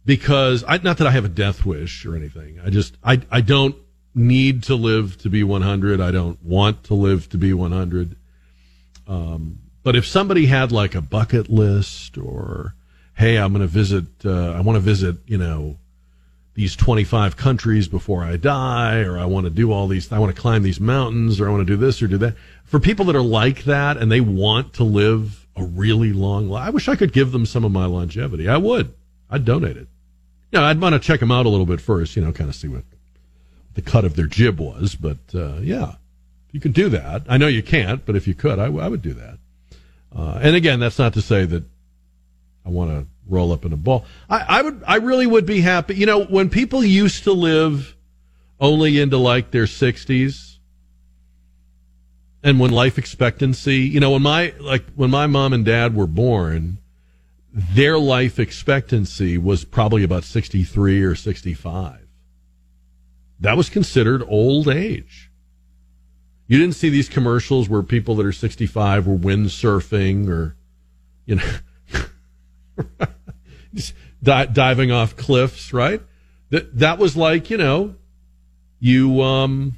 because 0.06 0.64
I, 0.68 0.78
not 0.78 0.98
that 0.98 1.08
I 1.08 1.12
have 1.12 1.26
a 1.26 1.30
death 1.30 1.66
wish 1.66 2.04
or 2.06 2.16
anything. 2.16 2.60
I 2.60 2.72
just, 2.72 2.98
I, 3.04 3.22
I 3.30 3.42
don't 3.42 3.76
need 4.16 4.64
to 4.64 4.76
live 4.76 5.18
to 5.20 5.30
be 5.30 5.44
100. 5.44 6.02
I 6.02 6.10
don't 6.10 6.44
want 6.44 6.86
to 6.86 6.96
live 6.96 7.30
to 7.30 7.38
be 7.38 7.54
100. 7.54 8.16
Um, 9.08 9.60
but 9.84 9.96
if 9.96 10.08
somebody 10.08 10.48
had 10.48 10.72
like 10.72 10.96
a 10.96 11.02
bucket 11.02 11.48
list 11.48 12.18
or, 12.18 12.74
hey, 13.16 13.38
I'm 13.38 13.54
going 13.54 13.62
to 13.62 13.68
visit, 13.68 14.06
uh, 14.26 14.52
I 14.52 14.62
want 14.62 14.78
to 14.78 14.82
visit, 14.82 15.18
you 15.28 15.38
know, 15.38 15.78
these 16.56 16.76
25 16.76 17.36
countries 17.36 17.88
before 17.88 18.24
I 18.24 18.38
die, 18.38 19.00
or 19.00 19.18
I 19.18 19.26
want 19.26 19.46
to 19.46 19.50
do 19.50 19.72
all 19.72 19.88
these, 19.88 20.12
I 20.12 20.20
want 20.20 20.36
to 20.36 20.40
climb 20.40 20.64
these 20.64 20.80
mountains, 20.80 21.40
or 21.40 21.48
I 21.48 21.52
want 21.52 21.62
to 21.62 21.74
do 21.74 21.78
this 21.78 22.02
or 22.02 22.08
do 22.08 22.18
that. 22.20 22.36
For 22.66 22.80
people 22.80 23.06
that 23.06 23.16
are 23.16 23.22
like 23.22 23.64
that 23.64 23.98
and 23.98 24.12
they 24.12 24.22
want 24.22 24.74
to 24.74 24.84
live 24.84 25.48
a 25.56 25.64
really 25.64 26.14
long 26.14 26.50
life, 26.50 26.68
I 26.68 26.70
wish 26.70 26.88
I 26.88 26.96
could 26.96 27.14
give 27.14 27.32
them 27.32 27.46
some 27.46 27.64
of 27.66 27.72
my 27.72 27.86
longevity. 27.86 28.48
I 28.48 28.58
would. 28.58 28.94
I'd 29.30 29.46
donate 29.46 29.78
it. 29.78 29.88
You 30.52 30.60
know, 30.60 30.66
I'd 30.66 30.80
want 30.80 30.94
to 30.94 31.00
check 31.00 31.20
them 31.20 31.32
out 31.32 31.48
a 31.48 31.50
little 31.50 31.66
bit 31.66 31.82
first, 31.82 32.16
you 32.16 32.24
know, 32.24 32.32
kind 32.32 32.50
of 32.50 32.56
see 32.56 32.68
what 32.68 32.84
the 33.74 33.82
cut 33.82 34.06
of 34.06 34.16
their 34.16 34.28
jib 34.28 34.60
was. 34.60 34.96
But 34.96 35.18
uh, 35.34 35.56
yeah, 35.56 35.96
you 36.52 36.60
could 36.60 36.74
do 36.74 36.90
that. 36.90 37.24
I 37.28 37.38
know 37.38 37.48
you 37.48 37.64
can't, 37.64 38.06
but 38.06 38.16
if 38.16 38.28
you 38.28 38.36
could, 38.36 38.60
I, 38.60 38.66
I 38.66 38.88
would 38.88 39.02
do 39.02 39.14
that. 39.14 39.40
Uh, 40.16 40.40
and 40.42 40.56
again, 40.56 40.80
that's 40.80 41.00
not 41.00 41.14
to 41.16 41.22
say 41.22 41.46
that 41.46 41.64
I 42.66 42.70
want 42.70 42.92
to 42.92 43.08
roll 43.28 43.52
up 43.52 43.66
in 43.66 43.74
a 43.74 43.78
ball. 43.78 44.06
I, 44.30 44.60
I 44.60 44.62
would, 44.62 44.84
I 44.88 44.96
really 44.98 45.28
would 45.28 45.46
be 45.46 45.62
happy. 45.62 45.96
You 45.96 46.06
know, 46.06 46.24
when 46.24 46.50
people 46.50 46.84
used 46.84 47.24
to 47.26 47.34
live 47.34 47.96
only 48.60 49.00
into 49.00 49.18
like 49.18 49.52
their 49.52 49.68
sixties, 49.68 50.60
and 52.44 52.60
when 52.60 52.72
life 52.72 52.98
expectancy, 52.98 53.80
you 53.80 54.00
know, 54.00 54.12
when 54.12 54.22
my 54.22 54.54
like 54.60 54.86
when 54.96 55.10
my 55.10 55.28
mom 55.28 55.54
and 55.54 55.66
dad 55.66 55.96
were 55.96 56.08
born, 56.08 56.78
their 57.54 57.98
life 57.98 58.40
expectancy 58.40 59.38
was 59.38 59.66
probably 59.66 60.04
about 60.04 60.24
sixty 60.24 60.64
three 60.64 61.02
or 61.04 61.16
sixty 61.16 61.54
five 61.54 62.04
that 63.44 63.58
was 63.58 63.70
considered 63.70 64.24
old 64.28 64.70
age. 64.70 65.30
You 66.48 66.58
didn't 66.58 66.76
see 66.76 66.90
these 66.90 67.10
commercials 67.10 67.68
where 67.68 67.84
people 67.84 68.16
that 68.16 68.26
are 68.26 68.32
65 68.32 69.06
were 69.06 69.18
windsurfing 69.18 70.30
or, 70.30 70.56
you 71.26 71.36
know, 71.36 71.44
just 73.74 73.94
di- 74.22 74.46
diving 74.48 74.92
off 74.92 75.16
cliffs, 75.16 75.74
right? 75.74 76.02
That, 76.50 76.78
that 76.80 76.98
was 77.00 77.16
like, 77.18 77.50
you 77.50 77.58
know, 77.58 77.96
you, 78.80 79.22
um, 79.22 79.74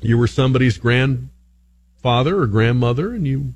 you 0.00 0.18
were 0.18 0.26
somebody's 0.26 0.78
grandfather 0.78 2.40
or 2.40 2.46
grandmother 2.46 3.12
and 3.12 3.26
you 3.26 3.54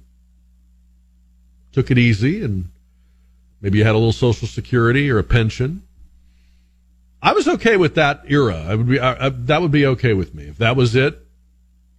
took 1.72 1.90
it 1.90 1.98
easy 1.98 2.42
and 2.42 2.70
maybe 3.60 3.78
you 3.78 3.84
had 3.84 3.94
a 3.94 3.98
little 3.98 4.12
social 4.12 4.48
security 4.48 5.10
or 5.10 5.18
a 5.18 5.24
pension 5.24 5.82
I 7.26 7.32
was 7.32 7.48
okay 7.48 7.76
with 7.76 7.96
that 7.96 8.22
era. 8.28 8.56
I 8.68 8.74
would 8.76 8.88
be 8.88 9.00
I, 9.00 9.26
I, 9.26 9.28
that 9.30 9.60
would 9.60 9.72
be 9.72 9.86
okay 9.86 10.12
with 10.12 10.34
me 10.34 10.44
if 10.44 10.58
that 10.58 10.76
was 10.76 10.94
it. 10.94 11.18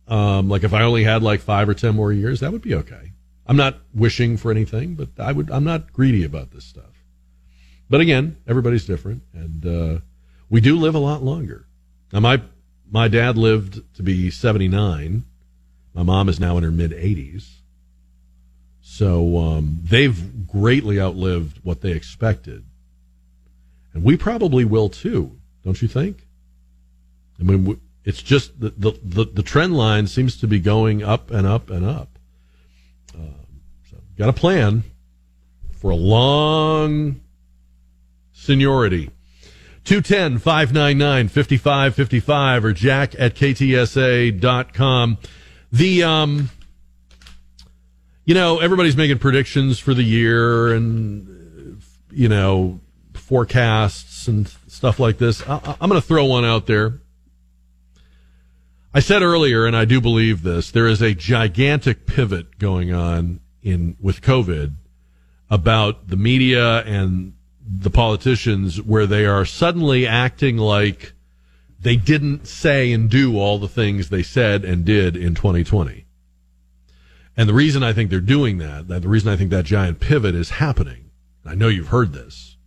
Um, 0.07 0.47
like 0.47 0.63
if 0.63 0.73
I 0.73 0.83
only 0.83 1.03
had 1.03 1.21
like 1.21 1.41
five 1.41 1.67
or 1.67 1.73
ten 1.73 1.95
more 1.95 2.13
years, 2.13 2.39
that 2.39 2.53
would 2.53 2.61
be 2.61 2.75
okay. 2.75 3.11
I'm 3.47 3.57
not 3.57 3.77
wishing 3.93 4.37
for 4.37 4.51
anything, 4.51 4.95
but 4.95 5.09
I 5.17 5.31
would. 5.31 5.49
I'm 5.49 5.63
not 5.63 5.93
greedy 5.93 6.23
about 6.23 6.51
this 6.51 6.65
stuff. 6.65 7.03
But 7.89 8.01
again, 8.01 8.37
everybody's 8.45 8.85
different, 8.85 9.23
and 9.33 9.65
uh, 9.65 9.99
we 10.49 10.59
do 10.59 10.77
live 10.77 10.95
a 10.95 10.99
lot 10.99 11.23
longer. 11.23 11.65
Now 12.11 12.19
my 12.19 12.41
my 12.89 13.07
dad 13.07 13.37
lived 13.37 13.81
to 13.95 14.03
be 14.03 14.29
79. 14.29 15.23
My 15.93 16.03
mom 16.03 16.29
is 16.29 16.39
now 16.39 16.57
in 16.57 16.63
her 16.63 16.71
mid 16.71 16.91
80s. 16.91 17.45
So 18.81 19.37
um, 19.37 19.81
they've 19.83 20.47
greatly 20.47 20.99
outlived 20.99 21.59
what 21.63 21.81
they 21.81 21.91
expected. 21.91 22.65
And 23.93 24.03
we 24.03 24.15
probably 24.15 24.63
will 24.63 24.89
too, 24.89 25.37
don't 25.63 25.81
you 25.81 25.87
think? 25.87 26.25
I 27.39 27.43
mean, 27.43 27.79
It's 28.05 28.23
just 28.23 28.59
the, 28.59 28.69
the, 28.69 28.93
the, 29.03 29.25
the 29.25 29.43
trend 29.43 29.75
line 29.75 30.07
seems 30.07 30.37
to 30.37 30.47
be 30.47 30.59
going 30.59 31.03
up 31.03 31.29
and 31.29 31.45
up 31.45 31.69
and 31.69 31.85
up. 31.85 32.16
Uh, 34.17 34.23
got 34.25 34.29
a 34.29 34.33
plan 34.33 34.83
for 35.71 35.91
a 35.91 35.95
long 35.95 37.21
seniority. 38.33 39.11
210 39.83 40.39
599 40.39 41.29
5555 41.29 42.65
or 42.65 42.73
jack 42.73 43.15
at 43.17 43.35
ktsa.com. 43.35 45.17
The, 45.71 46.03
um, 46.03 46.49
you 48.25 48.33
know, 48.33 48.59
everybody's 48.59 48.97
making 48.97 49.19
predictions 49.19 49.79
for 49.79 49.93
the 49.93 50.03
year 50.03 50.73
and, 50.73 51.81
you 52.11 52.27
know, 52.27 52.81
forecasts 53.13 54.27
and 54.27 54.47
stuff 54.67 54.99
like 54.99 55.17
this. 55.17 55.47
I, 55.47 55.77
I'm 55.79 55.89
going 55.89 56.01
to 56.01 56.05
throw 56.05 56.25
one 56.25 56.43
out 56.43 56.65
there. 56.65 56.99
I 58.93 58.99
said 58.99 59.21
earlier, 59.21 59.65
and 59.65 59.77
I 59.77 59.85
do 59.85 60.01
believe 60.01 60.43
this, 60.43 60.71
there 60.71 60.87
is 60.87 61.01
a 61.01 61.13
gigantic 61.13 62.07
pivot 62.07 62.57
going 62.57 62.91
on 62.91 63.41
in 63.67 63.97
with 63.99 64.21
COVID 64.21 64.73
about 65.49 66.07
the 66.07 66.15
media 66.15 66.79
and 66.83 67.33
the 67.69 67.89
politicians 67.89 68.81
where 68.81 69.05
they 69.05 69.25
are 69.25 69.45
suddenly 69.45 70.07
acting 70.07 70.57
like 70.57 71.13
they 71.79 71.95
didn't 71.95 72.47
say 72.47 72.91
and 72.91 73.09
do 73.09 73.37
all 73.37 73.59
the 73.59 73.67
things 73.67 74.09
they 74.09 74.23
said 74.23 74.63
and 74.63 74.85
did 74.85 75.15
in 75.15 75.35
2020. 75.35 76.05
And 77.35 77.47
the 77.47 77.53
reason 77.53 77.83
I 77.83 77.93
think 77.93 78.09
they're 78.09 78.19
doing 78.19 78.57
that, 78.57 78.87
that 78.87 79.01
the 79.01 79.09
reason 79.09 79.31
I 79.31 79.35
think 79.35 79.51
that 79.51 79.65
giant 79.65 79.99
pivot 79.99 80.33
is 80.33 80.49
happening, 80.51 81.11
I 81.45 81.55
know 81.55 81.67
you've 81.67 81.89
heard 81.89 82.13
this, 82.13 82.57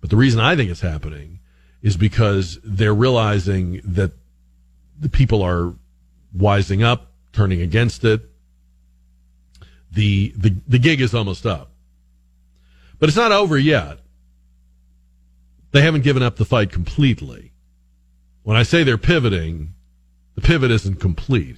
but 0.00 0.10
the 0.10 0.16
reason 0.16 0.40
I 0.40 0.56
think 0.56 0.70
it's 0.70 0.80
happening 0.80 1.40
is 1.82 1.96
because 1.96 2.58
they're 2.64 2.94
realizing 2.94 3.80
that 3.84 4.12
the 4.98 5.08
people 5.08 5.42
are 5.42 5.74
wising 6.36 6.82
up, 6.82 7.12
turning 7.32 7.60
against 7.60 8.04
it. 8.04 8.27
The, 9.98 10.32
the, 10.36 10.54
the 10.68 10.78
gig 10.78 11.00
is 11.00 11.12
almost 11.12 11.44
up. 11.44 11.72
But 13.00 13.08
it's 13.08 13.18
not 13.18 13.32
over 13.32 13.58
yet. 13.58 13.98
They 15.72 15.80
haven't 15.80 16.04
given 16.04 16.22
up 16.22 16.36
the 16.36 16.44
fight 16.44 16.70
completely. 16.70 17.50
When 18.44 18.56
I 18.56 18.62
say 18.62 18.84
they're 18.84 18.96
pivoting, 18.96 19.74
the 20.36 20.40
pivot 20.40 20.70
isn't 20.70 21.00
complete. 21.00 21.56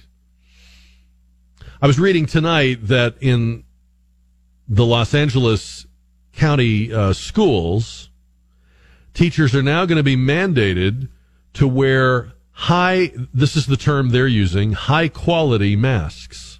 I 1.79 1.85
was 1.85 1.99
reading 1.99 2.25
tonight 2.25 2.87
that 2.87 3.13
in 3.21 3.63
the 4.67 4.87
Los 4.87 5.13
Angeles 5.13 5.85
County 6.33 6.91
uh, 6.91 7.13
schools, 7.13 8.09
teachers 9.13 9.53
are 9.53 9.61
now 9.61 9.85
going 9.85 9.97
to 9.97 10.03
be 10.03 10.17
mandated 10.17 11.09
to 11.53 11.67
wear 11.67 12.31
high, 12.53 13.11
this 13.35 13.55
is 13.55 13.67
the 13.67 13.77
term 13.77 14.09
they're 14.09 14.25
using, 14.25 14.71
high 14.73 15.09
quality 15.09 15.75
masks. 15.75 16.50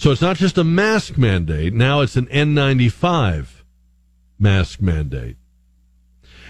So 0.00 0.10
it's 0.10 0.22
not 0.22 0.38
just 0.38 0.56
a 0.56 0.64
mask 0.64 1.18
mandate. 1.18 1.74
Now 1.74 2.00
it's 2.00 2.16
an 2.16 2.24
N95 2.28 3.48
mask 4.38 4.80
mandate. 4.80 5.36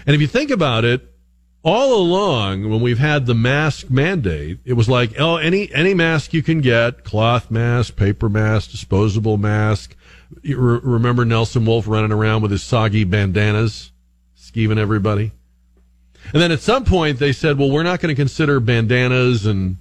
And 0.05 0.15
if 0.15 0.21
you 0.21 0.27
think 0.27 0.49
about 0.49 0.85
it, 0.85 1.13
all 1.61 1.93
along 1.93 2.69
when 2.69 2.79
we've 2.79 2.97
had 2.97 3.25
the 3.25 3.35
mask 3.35 3.89
mandate, 3.89 4.59
it 4.63 4.71
was 4.71 4.87
like, 4.87 5.19
oh, 5.19 5.35
any 5.35 5.69
any 5.73 5.93
mask 5.93 6.33
you 6.33 6.41
can 6.41 6.61
get, 6.61 7.03
cloth 7.03 7.51
mask, 7.51 7.97
paper 7.97 8.29
mask, 8.29 8.71
disposable 8.71 9.35
mask. 9.35 9.97
Re- 10.45 10.79
remember 10.81 11.25
Nelson 11.25 11.65
Wolff 11.65 11.89
running 11.89 12.13
around 12.13 12.43
with 12.43 12.51
his 12.51 12.63
soggy 12.63 13.03
bandanas, 13.03 13.91
skeeving 14.39 14.77
everybody? 14.77 15.33
And 16.31 16.41
then 16.41 16.53
at 16.53 16.61
some 16.61 16.85
point 16.85 17.19
they 17.19 17.33
said, 17.33 17.57
well, 17.57 17.69
we're 17.69 17.83
not 17.83 17.99
going 17.99 18.15
to 18.15 18.19
consider 18.19 18.61
bandanas 18.61 19.45
and 19.45 19.75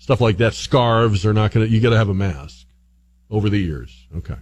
stuff 0.00 0.20
like 0.20 0.38
that. 0.38 0.54
Scarves 0.54 1.24
are 1.24 1.32
not 1.32 1.52
going 1.52 1.64
to, 1.64 1.72
you 1.72 1.80
got 1.80 1.90
to 1.90 1.96
have 1.96 2.08
a 2.08 2.14
mask 2.14 2.64
over 3.34 3.50
the 3.50 3.58
years. 3.58 4.06
Okay. 4.16 4.36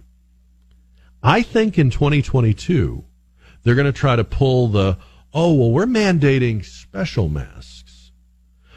I 1.23 1.41
think 1.41 1.79
in 1.79 1.89
2022, 1.89 3.03
they're 3.63 3.75
going 3.75 3.85
to 3.85 3.91
try 3.91 4.15
to 4.15 4.23
pull 4.23 4.67
the, 4.67 4.97
oh, 5.33 5.53
well, 5.53 5.71
we're 5.71 5.85
mandating 5.85 6.63
special 6.63 7.29
masks. 7.29 8.11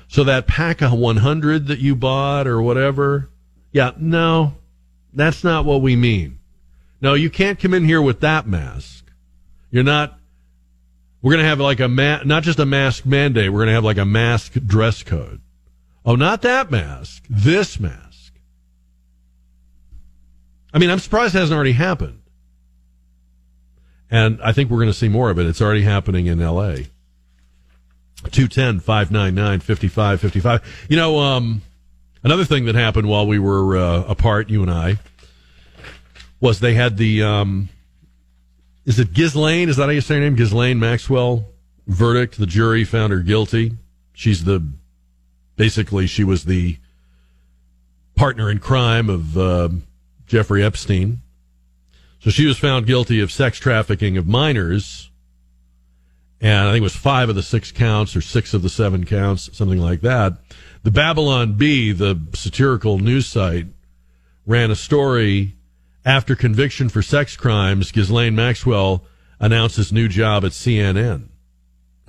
So 0.09 0.25
that 0.25 0.47
pack 0.47 0.81
of 0.81 0.93
100 0.93 1.67
that 1.67 1.81
you 1.81 1.97
bought 1.97 2.47
or 2.47 2.62
whatever, 2.62 3.29
yeah, 3.73 3.93
no, 3.99 4.55
that's 5.12 5.43
not 5.43 5.64
what 5.64 5.83
we 5.83 5.97
mean. 5.97 6.39
No, 7.01 7.14
you 7.14 7.29
can't 7.29 7.59
come 7.59 7.75
in 7.75 7.85
here 7.85 8.01
with 8.01 8.21
that 8.21 8.47
mask. 8.47 9.05
You're 9.71 9.85
not, 9.85 10.19
we're 11.21 11.33
going 11.33 11.43
to 11.43 11.49
have 11.49 11.61
like 11.61 11.81
a, 11.81 11.89
ma- 11.89 12.23
not 12.25 12.45
just 12.45 12.61
a 12.61 12.64
mask 12.64 13.05
mandate, 13.05 13.53
we're 13.53 13.59
going 13.59 13.69
to 13.69 13.75
have 13.75 13.85
like 13.85 13.99
a 13.99 14.05
mask 14.05 14.53
dress 14.64 15.03
code. 15.03 15.43
Oh, 16.05 16.14
not 16.14 16.43
that 16.43 16.71
mask, 16.71 17.25
this 17.29 17.81
mask. 17.81 18.06
I 20.77 20.79
mean, 20.79 20.91
I'm 20.91 20.99
surprised 20.99 21.35
it 21.35 21.39
hasn't 21.39 21.57
already 21.57 21.72
happened. 21.72 22.20
And 24.11 24.39
I 24.43 24.53
think 24.53 24.70
we're 24.70 24.77
going 24.77 24.91
to 24.91 24.93
see 24.93 25.09
more 25.09 25.31
of 25.31 25.39
it. 25.39 25.47
It's 25.47 25.62
already 25.62 25.81
happening 25.81 26.27
in 26.27 26.39
LA. 26.39 26.74
210 28.31 28.81
599 28.81 29.61
5555. 29.61 30.87
You 30.91 30.99
know, 30.99 31.18
um, 31.18 31.62
another 32.22 32.45
thing 32.45 32.66
that 32.66 32.74
happened 32.74 33.09
while 33.09 33.27
we 33.27 33.39
were 33.39 33.79
uh, 33.79 34.03
apart, 34.03 34.51
you 34.51 34.61
and 34.61 34.70
I, 34.70 34.99
was 36.41 36.61
they 36.61 36.74
had 36.74 36.99
the, 36.99 37.22
um, 37.22 37.70
is 38.85 38.99
it 38.99 39.14
Ghislaine? 39.14 39.70
Is 39.70 39.79
that 39.79 39.85
how 39.85 39.93
you 39.93 40.03
say 40.03 40.16
her 40.16 40.20
name? 40.20 40.37
Ghislaine 40.37 40.79
Maxwell 40.79 41.47
verdict. 41.87 42.37
The 42.37 42.45
jury 42.45 42.85
found 42.85 43.14
her 43.14 43.20
guilty. 43.20 43.72
She's 44.12 44.45
the, 44.45 44.62
basically, 45.57 46.07
she 46.07 46.22
was 46.22 46.45
the 46.45 46.77
partner 48.14 48.51
in 48.51 48.59
crime 48.59 49.09
of 49.09 49.39
uh, 49.39 49.70
Jeffrey 50.27 50.62
Epstein. 50.62 51.22
So 52.20 52.31
she 52.31 52.47
was 52.47 52.59
found 52.59 52.87
guilty 52.87 53.20
of 53.20 53.31
sex 53.31 53.59
trafficking 53.59 54.16
of 54.16 54.27
minors. 54.27 55.11
And 56.41 56.68
I 56.68 56.72
think 56.72 56.81
it 56.81 56.85
was 56.85 56.97
five 56.97 57.29
of 57.29 57.35
the 57.35 57.43
six 57.43 57.72
counts 57.72 58.14
or 58.16 58.20
six 58.20 58.53
of 58.53 58.62
the 58.62 58.68
seven 58.68 59.07
counts, 59.07 59.57
something 59.57 59.81
like 59.81 60.01
that. 60.03 60.35
The 60.83 60.91
Babylon 60.91 61.55
Bee, 61.55 61.93
the 61.93 62.20
satirical 62.35 62.99
news 62.99 63.27
site, 63.27 63.66
ran 64.45 64.70
a 64.70 64.77
story 64.77 65.55
after 66.05 66.37
conviction 66.37 66.89
for 66.89 67.03
sex 67.03 67.37
crimes. 67.37 67.91
Ghislaine 67.91 68.37
Maxwell 68.37 69.05
announced 69.41 69.77
his 69.77 69.93
new 69.93 70.09
job 70.09 70.45
at 70.45 70.53
CNN. 70.53 71.29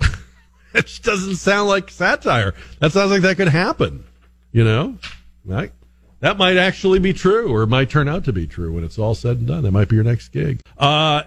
it 0.74 1.00
doesn't 1.02 1.36
sound 1.36 1.68
like 1.68 1.90
satire. 1.90 2.54
That 2.80 2.92
sounds 2.92 3.10
like 3.10 3.22
that 3.22 3.36
could 3.36 3.48
happen. 3.48 4.04
You 4.52 4.64
know, 4.64 4.98
right? 5.44 5.72
That 6.20 6.36
might 6.36 6.56
actually 6.56 6.98
be 6.98 7.12
true, 7.12 7.54
or 7.54 7.64
might 7.66 7.90
turn 7.90 8.08
out 8.08 8.24
to 8.24 8.32
be 8.32 8.46
true 8.46 8.72
when 8.72 8.84
it's 8.84 8.98
all 8.98 9.14
said 9.14 9.38
and 9.38 9.46
done. 9.46 9.62
That 9.62 9.70
might 9.70 9.88
be 9.88 9.94
your 9.94 10.04
next 10.04 10.28
gig. 10.28 10.60
Uh, 10.76 11.22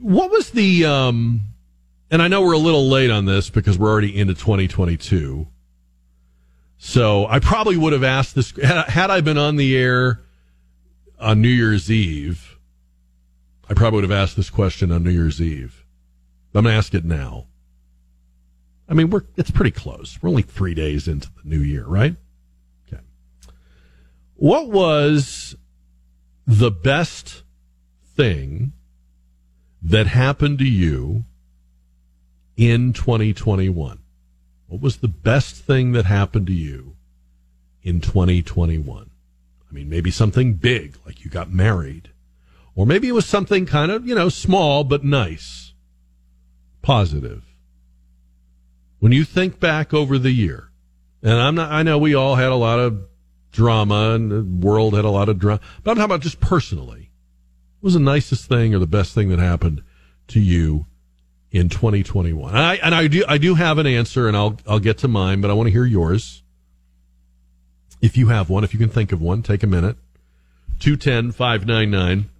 what 0.00 0.30
was 0.30 0.50
the? 0.50 0.86
Um, 0.86 1.40
and 2.10 2.22
I 2.22 2.28
know 2.28 2.42
we're 2.42 2.52
a 2.52 2.58
little 2.58 2.88
late 2.88 3.10
on 3.10 3.26
this 3.26 3.50
because 3.50 3.78
we're 3.78 3.90
already 3.90 4.18
into 4.18 4.34
2022. 4.34 5.46
So 6.78 7.26
I 7.26 7.38
probably 7.38 7.76
would 7.76 7.92
have 7.92 8.02
asked 8.02 8.34
this 8.34 8.52
had, 8.56 8.88
had 8.88 9.10
I 9.10 9.20
been 9.20 9.38
on 9.38 9.56
the 9.56 9.76
air 9.76 10.20
on 11.20 11.40
New 11.40 11.48
Year's 11.48 11.90
Eve. 11.90 12.58
I 13.70 13.74
probably 13.74 13.98
would 13.98 14.10
have 14.10 14.18
asked 14.18 14.36
this 14.36 14.50
question 14.50 14.90
on 14.90 15.04
New 15.04 15.10
Year's 15.10 15.40
Eve. 15.40 15.84
I'm 16.54 16.64
going 16.64 16.72
to 16.72 16.76
ask 16.76 16.92
it 16.92 17.04
now. 17.04 17.46
I 18.88 18.94
mean, 18.94 19.10
we're 19.10 19.22
it's 19.36 19.50
pretty 19.50 19.70
close. 19.70 20.18
We're 20.20 20.28
only 20.28 20.42
three 20.42 20.74
days 20.74 21.08
into 21.08 21.28
the 21.28 21.48
new 21.48 21.60
year, 21.60 21.86
right? 21.86 22.16
What 24.42 24.70
was 24.70 25.54
the 26.48 26.72
best 26.72 27.44
thing 28.16 28.72
that 29.80 30.08
happened 30.08 30.58
to 30.58 30.68
you 30.68 31.26
in 32.56 32.92
2021? 32.92 34.00
What 34.66 34.80
was 34.80 34.96
the 34.96 35.06
best 35.06 35.54
thing 35.54 35.92
that 35.92 36.06
happened 36.06 36.48
to 36.48 36.52
you 36.52 36.96
in 37.84 38.00
2021? 38.00 39.10
I 39.70 39.72
mean, 39.72 39.88
maybe 39.88 40.10
something 40.10 40.54
big, 40.54 40.98
like 41.06 41.24
you 41.24 41.30
got 41.30 41.52
married. 41.52 42.10
Or 42.74 42.84
maybe 42.84 43.06
it 43.06 43.14
was 43.14 43.26
something 43.26 43.64
kind 43.64 43.92
of, 43.92 44.08
you 44.08 44.16
know, 44.16 44.28
small 44.28 44.82
but 44.82 45.04
nice, 45.04 45.72
positive. 46.82 47.44
When 48.98 49.12
you 49.12 49.22
think 49.22 49.60
back 49.60 49.94
over 49.94 50.18
the 50.18 50.32
year, 50.32 50.72
and 51.22 51.34
I'm 51.34 51.54
not, 51.54 51.70
I 51.70 51.84
know 51.84 51.96
we 51.96 52.16
all 52.16 52.34
had 52.34 52.50
a 52.50 52.56
lot 52.56 52.80
of 52.80 53.06
drama 53.52 54.14
and 54.14 54.30
the 54.30 54.66
world 54.66 54.94
had 54.94 55.04
a 55.04 55.10
lot 55.10 55.28
of 55.28 55.38
drama. 55.38 55.60
But 55.84 55.92
I'm 55.92 55.96
talking 55.96 56.06
about 56.06 56.20
just 56.22 56.40
personally. 56.40 57.10
What 57.80 57.88
was 57.88 57.94
the 57.94 58.00
nicest 58.00 58.48
thing 58.48 58.74
or 58.74 58.78
the 58.78 58.86
best 58.86 59.14
thing 59.14 59.28
that 59.28 59.38
happened 59.38 59.82
to 60.28 60.40
you 60.40 60.86
in 61.50 61.68
2021? 61.68 62.50
And 62.50 62.58
I, 62.58 62.74
and 62.76 62.94
I 62.94 63.06
do, 63.06 63.24
I 63.28 63.38
do 63.38 63.54
have 63.54 63.78
an 63.78 63.86
answer 63.86 64.26
and 64.26 64.36
I'll, 64.36 64.58
I'll 64.66 64.80
get 64.80 64.98
to 64.98 65.08
mine, 65.08 65.40
but 65.40 65.50
I 65.50 65.54
want 65.54 65.68
to 65.68 65.72
hear 65.72 65.84
yours. 65.84 66.42
If 68.00 68.16
you 68.16 68.28
have 68.28 68.50
one, 68.50 68.64
if 68.64 68.72
you 68.72 68.80
can 68.80 68.88
think 68.88 69.12
of 69.12 69.20
one, 69.20 69.42
take 69.42 69.62
a 69.62 69.66
minute. 69.66 69.96
210 70.80 71.32
599 71.32 72.30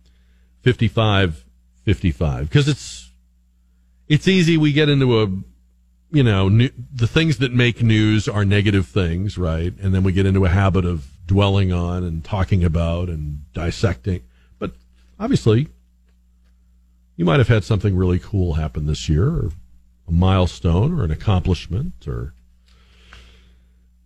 5555. 0.64 2.48
Because 2.48 2.68
it's, 2.68 3.10
it's 4.09 4.26
easy. 4.26 4.56
We 4.56 4.72
get 4.72 4.89
into 4.89 5.22
a, 5.22 5.28
you 6.12 6.22
know, 6.22 6.48
new, 6.48 6.70
the 6.94 7.06
things 7.06 7.39
that 7.39 7.52
make 7.52 7.82
news 7.82 8.28
are 8.28 8.44
negative 8.44 8.86
things, 8.86 9.39
right? 9.39 9.72
And 9.80 9.94
then 9.94 10.02
we 10.02 10.12
get 10.12 10.26
into 10.26 10.44
a 10.44 10.51
habit 10.51 10.84
of 10.84 11.06
dwelling 11.26 11.72
on 11.72 12.05
and 12.05 12.22
talking 12.22 12.62
about 12.62 13.09
and 13.09 13.51
dissecting. 13.55 14.22
But 14.59 14.72
obviously, 15.18 15.68
you 17.16 17.24
might 17.24 17.39
have 17.39 17.48
had 17.48 17.64
something 17.64 17.97
really 17.97 18.18
cool 18.18 18.55
happen 18.55 18.86
this 18.86 19.09
year, 19.09 19.26
or 19.26 19.51
a 20.06 20.12
milestone, 20.12 20.98
or 20.98 21.05
an 21.05 21.10
accomplishment, 21.10 22.06
or 22.06 22.34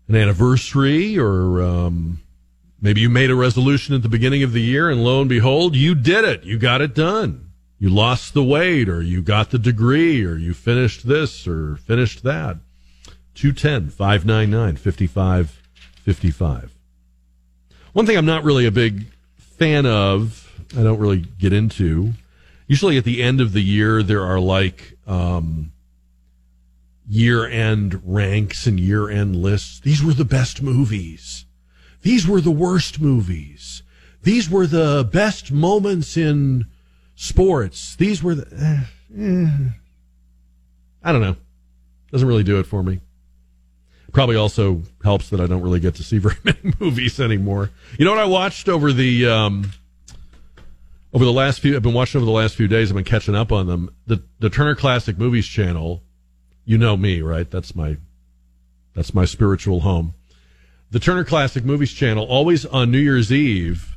an 0.07 0.15
anniversary, 0.15 1.19
or 1.19 1.61
um, 1.61 2.21
maybe 2.81 3.01
you 3.01 3.11
made 3.11 3.31
a 3.31 3.35
resolution 3.35 3.97
at 3.97 4.03
the 4.03 4.09
beginning 4.09 4.45
of 4.45 4.53
the 4.53 4.63
year, 4.63 4.89
and 4.89 5.03
lo 5.03 5.21
and 5.21 5.29
behold, 5.29 5.75
you 5.75 5.97
did 5.97 6.25
it. 6.25 6.45
You 6.45 6.57
got 6.57 6.81
it 6.81 6.95
done. 6.95 7.46
You 7.79 7.91
lost 7.91 8.33
the 8.33 8.43
weight, 8.43 8.89
or 8.89 9.03
you 9.03 9.21
got 9.21 9.51
the 9.51 9.59
degree, 9.59 10.25
or 10.25 10.37
you 10.37 10.55
finished 10.55 11.07
this, 11.07 11.47
or 11.47 11.77
finished 11.77 12.23
that. 12.23 12.57
210 13.35 13.91
599 13.91 14.77
5555. 14.77 16.73
One 17.93 18.07
thing 18.07 18.17
I'm 18.17 18.27
not 18.27 18.45
really 18.45 18.67
a 18.67 18.71
big 18.71 19.07
fan 19.37 19.85
of, 19.85 20.51
I 20.77 20.83
don't 20.83 20.99
really 20.99 21.27
get 21.39 21.53
into. 21.53 22.13
Usually 22.67 22.97
at 22.97 23.05
the 23.05 23.23
end 23.23 23.41
of 23.41 23.53
the 23.53 23.63
year, 23.63 24.03
there 24.03 24.25
are 24.25 24.41
like 24.41 24.97
um, 25.07 25.73
year 27.09 27.47
end 27.47 28.01
ranks 28.05 28.67
and 28.67 28.81
year 28.81 29.09
end 29.09 29.37
lists. 29.37 29.81
These 29.81 30.03
were 30.03 30.15
the 30.15 30.25
best 30.25 30.63
movies. 30.63 31.45
These 32.03 32.27
were 32.27 32.41
the 32.41 32.51
worst 32.51 33.01
movies. 33.01 33.83
These 34.23 34.51
were 34.51 34.67
the 34.67 35.09
best 35.11 35.53
moments 35.53 36.17
in 36.17 36.67
sports. 37.17 37.97
These 37.97 38.23
were 38.23 38.37
the. 38.37 38.47
Eh, 38.55 39.21
eh. 39.21 39.71
I 41.03 41.13
don't 41.13 41.21
know. 41.21 41.37
Doesn't 42.13 42.29
really 42.29 42.45
do 42.45 42.61
it 42.61 42.67
for 42.67 42.83
me. 42.83 43.01
Probably 44.13 44.37
also 44.37 44.83
helps 45.03 45.31
that 45.31 45.41
I 45.41 45.47
don't 45.47 45.63
really 45.63 45.81
get 45.81 45.97
to 45.97 46.05
see 46.05 46.19
very 46.19 46.37
many 46.45 46.73
movies 46.79 47.19
anymore. 47.19 47.71
You 47.99 48.05
know 48.05 48.13
what 48.13 48.21
I 48.21 48.27
watched 48.27 48.69
over 48.69 48.93
the 48.93 49.27
um, 49.27 49.73
over 51.13 51.25
the 51.25 51.33
last 51.33 51.61
few? 51.61 51.75
I've 51.75 51.83
been 51.83 51.93
watching 51.93 52.19
over 52.19 52.27
the 52.27 52.31
last 52.31 52.55
few 52.55 52.69
days. 52.69 52.91
I've 52.91 52.95
been 52.95 53.05
catching 53.05 53.35
up 53.35 53.51
on 53.51 53.67
them. 53.67 53.95
The 54.07 54.23
the 54.39 54.51
Turner 54.51 54.77
Classic 54.77 55.19
Movies 55.19 55.47
channel. 55.47 56.03
You 56.65 56.79
know 56.79 56.97
me, 56.97 57.21
right? 57.23 57.51
That's 57.51 57.75
my 57.75 57.97
that's 58.95 59.13
my 59.13 59.25
spiritual 59.25 59.81
home. 59.81 60.15
The 60.91 61.01
Turner 61.01 61.25
Classic 61.25 61.65
Movies 61.65 61.93
channel 61.93 62.25
always 62.25 62.65
on 62.65 62.91
New 62.91 62.99
Year's 62.99 63.33
Eve 63.33 63.96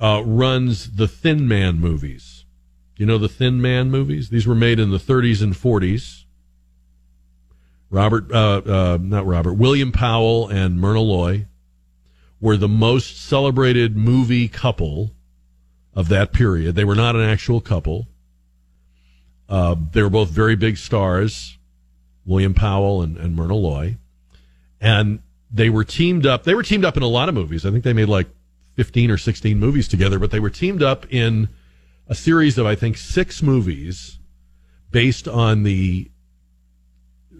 uh, 0.00 0.22
runs 0.24 0.96
the 0.96 1.06
Thin 1.06 1.46
Man 1.46 1.78
movies. 1.78 2.44
You 2.96 3.06
know 3.06 3.18
the 3.18 3.28
Thin 3.28 3.60
Man 3.60 3.90
movies? 3.90 4.30
These 4.30 4.46
were 4.46 4.54
made 4.54 4.78
in 4.78 4.90
the 4.90 4.98
30s 4.98 5.42
and 5.42 5.54
40s. 5.54 6.24
Robert, 7.90 8.30
uh, 8.32 8.62
uh, 8.64 8.98
not 9.00 9.26
Robert, 9.26 9.54
William 9.54 9.90
Powell 9.90 10.48
and 10.48 10.80
Myrna 10.80 11.00
Loy 11.00 11.46
were 12.40 12.56
the 12.56 12.68
most 12.68 13.20
celebrated 13.20 13.96
movie 13.96 14.48
couple 14.48 15.12
of 15.94 16.08
that 16.08 16.32
period. 16.32 16.74
They 16.74 16.84
were 16.84 16.94
not 16.94 17.16
an 17.16 17.22
actual 17.22 17.60
couple. 17.60 18.06
Uh, 19.48 19.74
they 19.92 20.02
were 20.02 20.10
both 20.10 20.30
very 20.30 20.54
big 20.54 20.76
stars, 20.76 21.58
William 22.24 22.54
Powell 22.54 23.02
and, 23.02 23.16
and 23.16 23.34
Myrna 23.34 23.56
Loy. 23.56 23.96
And 24.80 25.20
they 25.50 25.68
were 25.68 25.84
teamed 25.84 26.24
up. 26.24 26.44
They 26.44 26.54
were 26.54 26.62
teamed 26.62 26.84
up 26.84 26.96
in 26.96 27.02
a 27.02 27.08
lot 27.08 27.28
of 27.28 27.34
movies. 27.34 27.66
I 27.66 27.70
think 27.70 27.82
they 27.82 27.92
made 27.92 28.08
like 28.08 28.28
15 28.80 29.10
or 29.10 29.18
16 29.18 29.58
movies 29.58 29.86
together, 29.86 30.18
but 30.18 30.30
they 30.30 30.40
were 30.40 30.48
teamed 30.48 30.82
up 30.82 31.04
in 31.12 31.50
a 32.08 32.14
series 32.14 32.56
of, 32.56 32.64
I 32.64 32.74
think, 32.74 32.96
six 32.96 33.42
movies 33.42 34.18
based 34.90 35.28
on 35.28 35.64
the 35.64 36.10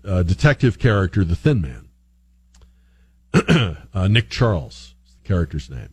uh, 0.04 0.22
detective 0.22 0.78
character, 0.78 1.24
the 1.24 1.34
Thin 1.34 1.62
Man. 1.62 1.88
uh, 3.94 4.06
Nick 4.08 4.28
Charles, 4.28 4.94
is 5.06 5.14
the 5.14 5.26
character's 5.26 5.70
name. 5.70 5.88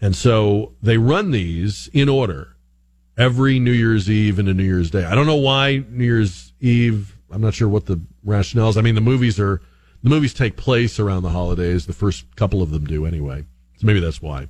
And 0.00 0.14
so 0.14 0.74
they 0.80 0.96
run 0.96 1.32
these 1.32 1.90
in 1.92 2.08
order 2.08 2.56
every 3.18 3.58
New 3.58 3.72
Year's 3.72 4.08
Eve 4.08 4.38
and 4.38 4.48
a 4.48 4.54
New 4.54 4.62
Year's 4.62 4.92
Day. 4.92 5.06
I 5.06 5.16
don't 5.16 5.26
know 5.26 5.34
why 5.34 5.84
New 5.90 6.04
Year's 6.04 6.52
Eve. 6.60 7.16
I'm 7.32 7.40
not 7.40 7.54
sure 7.54 7.68
what 7.68 7.86
the 7.86 8.00
rationale 8.22 8.68
is. 8.68 8.76
I 8.76 8.80
mean, 8.80 8.94
the 8.94 9.00
movies 9.00 9.40
are 9.40 9.60
the 10.04 10.08
movies 10.08 10.32
take 10.32 10.56
place 10.56 11.00
around 11.00 11.24
the 11.24 11.30
holidays. 11.30 11.86
The 11.86 11.92
first 11.92 12.36
couple 12.36 12.62
of 12.62 12.70
them 12.70 12.84
do 12.84 13.06
anyway. 13.06 13.44
So 13.78 13.86
maybe 13.86 14.00
that's 14.00 14.22
why. 14.22 14.48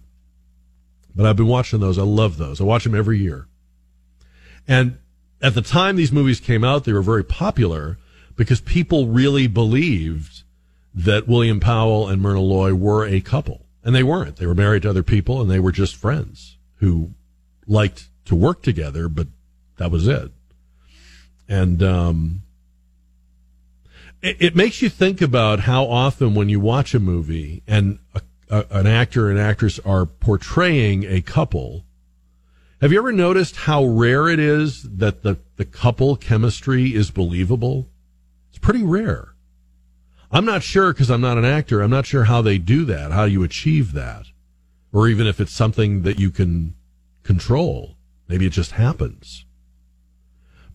But 1.15 1.27
I've 1.27 1.37
been 1.37 1.47
watching 1.47 1.81
those. 1.81 1.99
I 1.99 2.03
love 2.03 2.37
those. 2.37 2.61
I 2.61 2.65
watch 2.65 2.85
them 2.85 2.95
every 2.95 3.19
year. 3.19 3.47
And 4.69 4.99
at 5.41 5.55
the 5.55 5.63
time 5.63 5.97
these 5.97 6.13
movies 6.13 6.41
came 6.41 6.65
out, 6.65 6.85
they 6.85 6.93
were 6.93 7.03
very 7.03 7.25
popular 7.25 7.99
because 8.37 8.61
people 8.61 9.09
really 9.09 9.47
believed 9.47 10.43
that 10.95 11.29
William 11.29 11.61
Powell 11.61 12.09
and 12.09 12.21
Myrna 12.21 12.41
Loy 12.41 12.75
were 12.75 13.07
a 13.07 13.21
couple. 13.21 13.63
And 13.83 13.95
they 13.95 14.03
weren't. 14.03 14.37
They 14.37 14.47
were 14.47 14.55
married 14.55 14.83
to 14.83 14.91
other 14.91 15.03
people 15.03 15.41
and 15.41 15.51
they 15.51 15.61
were 15.61 15.73
just 15.73 15.95
friends 15.95 16.57
who 16.79 17.13
liked 17.67 18.09
to 18.27 18.35
work 18.35 18.63
together, 18.63 19.09
but 19.09 19.29
that 19.77 19.91
was 19.91 20.09
it. 20.09 20.33
And 21.49 21.83
um, 21.83 22.43
it, 24.23 24.37
it, 24.41 24.57
makes 24.57 24.83
you 24.83 24.89
think 24.89 25.23
about 25.23 25.61
how 25.61 25.85
often 25.85 26.35
when 26.35 26.49
you 26.49 26.59
watch 26.59 26.95
a 26.95 26.99
movie 26.99 27.63
and 27.69 28.01
a, 28.15 28.21
a, 28.51 28.65
an 28.71 28.87
actor 28.87 29.31
and 29.31 29.39
actress 29.39 29.79
are 29.81 30.07
portraying 30.07 31.05
a 31.05 31.21
couple, 31.21 31.85
have 32.81 32.93
you 32.93 32.99
ever 32.99 33.13
noticed 33.13 33.57
how 33.57 33.85
rare 33.85 34.29
it 34.29 34.39
is 34.39 34.83
that 34.83 35.23
the, 35.23 35.39
the 35.57 35.65
couple 35.65 36.17
chemistry 36.17 36.95
is 36.95 37.11
believable? 37.11 37.89
It's 38.51 38.59
pretty 38.59 38.83
rare. 38.83 39.35
I'm 40.31 40.45
not 40.45 40.63
sure 40.63 40.93
because 40.93 41.11
I'm 41.11 41.21
not 41.21 41.39
an 41.39 41.45
actor. 41.45 41.81
I'm 41.81 41.91
not 41.91 42.07
sure 42.07 42.25
how 42.25 42.43
they 42.43 42.59
do 42.59 42.85
that, 42.85 43.13
how 43.13 43.25
you 43.25 43.43
achieve 43.43 43.93
that, 43.93 44.27
or 44.93 45.09
even 45.09 45.27
if 45.27 45.41
it's 45.41 45.53
something 45.53 46.03
that 46.03 46.19
you 46.19 46.31
can 46.31 46.75
control. 47.23 47.97
Maybe 48.29 48.47
it 48.47 48.53
just 48.53 48.73
happens. 48.73 49.45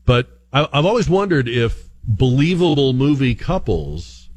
But 0.06 0.28
I, 0.52 0.68
I've 0.74 0.86
always 0.86 1.10
wondered 1.10 1.48
if 1.48 1.90
believable 2.04 2.94
movie 2.94 3.36
couples 3.36 4.30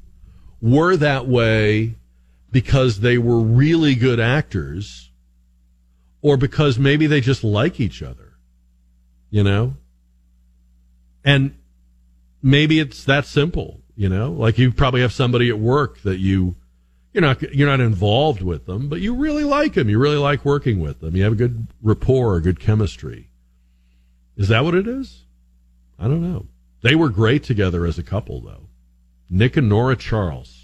were 0.60 0.96
that 0.96 1.26
way 1.26 1.94
because 2.54 3.00
they 3.00 3.18
were 3.18 3.40
really 3.40 3.96
good 3.96 4.20
actors 4.20 5.10
or 6.22 6.36
because 6.36 6.78
maybe 6.78 7.08
they 7.08 7.20
just 7.20 7.42
like 7.42 7.80
each 7.80 8.00
other, 8.00 8.34
you 9.28 9.42
know? 9.42 9.74
And 11.24 11.56
maybe 12.40 12.78
it's 12.78 13.02
that 13.06 13.26
simple, 13.26 13.80
you 13.96 14.08
know? 14.08 14.30
Like 14.30 14.56
you 14.56 14.70
probably 14.70 15.00
have 15.00 15.12
somebody 15.12 15.50
at 15.50 15.58
work 15.58 16.00
that 16.02 16.18
you 16.18 16.54
you're 17.12 17.22
not 17.22 17.42
you're 17.42 17.68
not 17.68 17.80
involved 17.80 18.40
with 18.40 18.66
them, 18.66 18.88
but 18.88 19.00
you 19.00 19.16
really 19.16 19.44
like 19.44 19.74
them. 19.74 19.88
You 19.88 19.98
really 19.98 20.16
like 20.16 20.44
working 20.44 20.78
with 20.78 21.00
them. 21.00 21.16
You 21.16 21.24
have 21.24 21.32
a 21.32 21.36
good 21.36 21.66
rapport, 21.82 22.36
a 22.36 22.40
good 22.40 22.60
chemistry. 22.60 23.30
Is 24.36 24.46
that 24.46 24.62
what 24.62 24.76
it 24.76 24.86
is? 24.86 25.24
I 25.98 26.04
don't 26.04 26.22
know. 26.22 26.46
They 26.82 26.94
were 26.94 27.08
great 27.08 27.42
together 27.42 27.84
as 27.84 27.98
a 27.98 28.04
couple, 28.04 28.40
though. 28.40 28.68
Nick 29.28 29.56
and 29.56 29.68
Nora 29.68 29.96
Charles. 29.96 30.63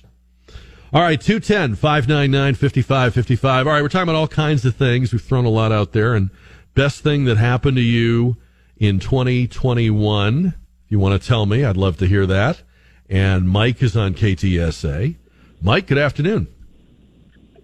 All 0.92 1.02
right, 1.02 1.20
210 1.20 1.76
599 1.76 2.54
5555. 2.54 3.66
All 3.66 3.72
right, 3.72 3.80
we're 3.80 3.88
talking 3.88 4.08
about 4.08 4.16
all 4.16 4.26
kinds 4.26 4.64
of 4.64 4.74
things. 4.74 5.12
We've 5.12 5.22
thrown 5.22 5.44
a 5.44 5.50
lot 5.50 5.70
out 5.70 5.92
there. 5.92 6.14
And 6.14 6.30
best 6.74 7.04
thing 7.04 7.26
that 7.26 7.36
happened 7.36 7.76
to 7.76 7.82
you 7.82 8.38
in 8.76 8.98
2021, 8.98 10.46
if 10.46 10.54
you 10.88 10.98
want 10.98 11.20
to 11.20 11.28
tell 11.28 11.46
me, 11.46 11.64
I'd 11.64 11.76
love 11.76 11.98
to 11.98 12.06
hear 12.06 12.26
that. 12.26 12.62
And 13.08 13.48
Mike 13.48 13.80
is 13.84 13.96
on 13.96 14.14
KTSA. 14.14 15.14
Mike, 15.62 15.86
good 15.86 15.98
afternoon. 15.98 16.48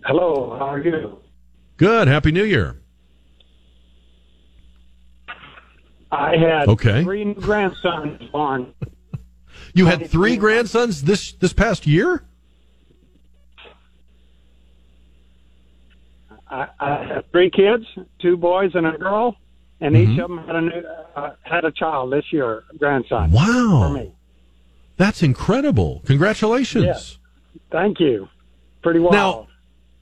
Hello, 0.04 0.56
how 0.56 0.66
are 0.66 0.78
you? 0.78 1.18
Good. 1.78 2.06
Happy 2.06 2.30
New 2.30 2.44
Year. 2.44 2.80
I 6.12 6.36
had 6.36 6.68
okay. 6.68 7.02
three 7.02 7.34
grandsons 7.34 8.22
born. 8.30 8.72
you 9.74 9.86
had 9.86 10.08
three 10.08 10.36
grandsons 10.36 11.02
this 11.02 11.32
this 11.32 11.52
past 11.52 11.88
year? 11.88 12.22
I, 16.48 16.68
I 16.78 17.05
had 17.05 17.31
three 17.32 17.51
kids, 17.51 17.85
two 18.20 18.36
boys 18.36 18.70
and 18.74 18.86
a 18.86 18.97
girl, 18.97 19.36
and 19.81 19.94
mm-hmm. 19.94 20.12
each 20.12 20.20
of 20.20 20.28
them 20.28 20.39
had 20.39 20.56
a 20.56 20.60
new, 20.60 20.82
uh, 21.16 21.31
had 21.43 21.64
a 21.64 21.73
child 21.73 22.12
this 22.12 22.24
year, 22.32 22.64
grandson. 22.78 23.32
Wow, 23.32 24.12
that's 24.97 25.23
incredible! 25.23 26.02
Congratulations. 26.06 26.85
Yes. 26.85 27.18
Thank 27.70 28.01
you. 28.01 28.28
Pretty 28.82 29.01
wild. 29.01 29.12
Now, 29.12 29.48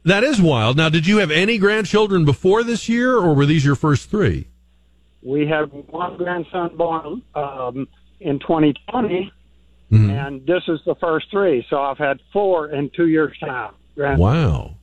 that 0.04 0.22
is 0.22 0.40
wild. 0.40 0.76
Now, 0.76 0.88
did 0.88 1.06
you 1.06 1.18
have 1.18 1.30
any 1.30 1.56
grandchildren 1.58 2.24
before 2.24 2.62
this 2.62 2.88
year, 2.88 3.16
or 3.16 3.34
were 3.34 3.46
these 3.46 3.64
your 3.64 3.74
first 3.74 4.10
three? 4.10 4.48
We 5.22 5.46
had 5.46 5.72
one 5.88 6.18
grandson 6.18 6.76
born 6.76 7.22
um, 7.34 7.88
in 8.20 8.38
2020, 8.40 9.32
mm-hmm. 9.90 10.10
and 10.10 10.46
this 10.46 10.62
is 10.68 10.80
the 10.84 10.94
first 10.96 11.30
three. 11.30 11.64
So 11.70 11.80
I've 11.80 11.96
had 11.96 12.20
four 12.32 12.70
in 12.70 12.90
two 12.94 13.08
years' 13.08 13.36
time. 13.38 13.72
Wow. 13.96 14.76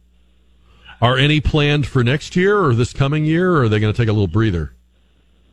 Are 1.02 1.18
any 1.18 1.42
planned 1.42 1.88
for 1.88 2.04
next 2.04 2.36
year 2.36 2.60
or 2.64 2.76
this 2.76 2.94
coming 2.94 3.26
year, 3.26 3.54
or 3.54 3.64
are 3.64 3.70
they 3.70 3.80
going 3.80 3.92
to 3.94 3.98
take 3.98 4.08
a 4.08 4.14
little 4.14 4.28
breather? 4.28 4.74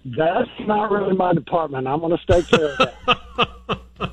That's 0.04 0.50
not 0.60 0.90
really 0.90 1.14
my 1.16 1.32
department. 1.32 1.86
I'm 1.86 2.00
going 2.00 2.16
to 2.16 2.22
stay 2.22 2.42
care 2.42 2.72
of 2.72 2.78
that. 2.78 3.80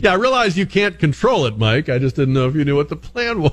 Yeah, 0.00 0.12
I 0.12 0.14
realize 0.14 0.56
you 0.56 0.66
can't 0.66 0.96
control 0.96 1.46
it, 1.46 1.58
Mike. 1.58 1.88
I 1.88 1.98
just 1.98 2.14
didn't 2.14 2.32
know 2.34 2.46
if 2.46 2.54
you 2.54 2.64
knew 2.64 2.76
what 2.76 2.88
the 2.88 2.94
plan 2.94 3.42
was. 3.42 3.52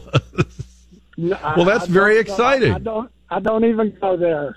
No, 1.18 1.36
I- 1.38 1.56
Well, 1.56 1.66
that's 1.66 1.88
very 1.88 2.20
exciting. 2.20 2.72
I 2.72 2.78
don't. 2.78 3.10
I 3.32 3.40
don't 3.40 3.66
even 3.66 3.98
go 4.00 4.16
there. 4.16 4.56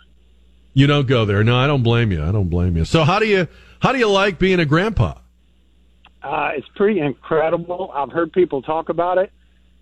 You 0.75 0.87
don't 0.87 1.07
go 1.07 1.25
there. 1.25 1.43
No, 1.43 1.57
I 1.57 1.67
don't 1.67 1.83
blame 1.83 2.13
you. 2.13 2.23
I 2.23 2.31
don't 2.31 2.51
blame 2.51 2.77
you. 2.77 2.85
So 2.85 3.05
how 3.05 3.19
do 3.21 3.27
you 3.27 3.49
how 3.81 3.93
do 3.93 3.99
you 3.99 4.09
like 4.11 4.39
being 4.39 4.61
a 4.61 4.67
grandpa? 4.67 5.15
Uh, 6.23 6.51
it's 6.55 6.69
pretty 6.75 7.01
incredible. 7.01 7.91
I've 7.95 8.11
heard 8.13 8.33
people 8.35 8.61
talk 8.61 8.91
about 8.91 9.17
it, 9.17 9.33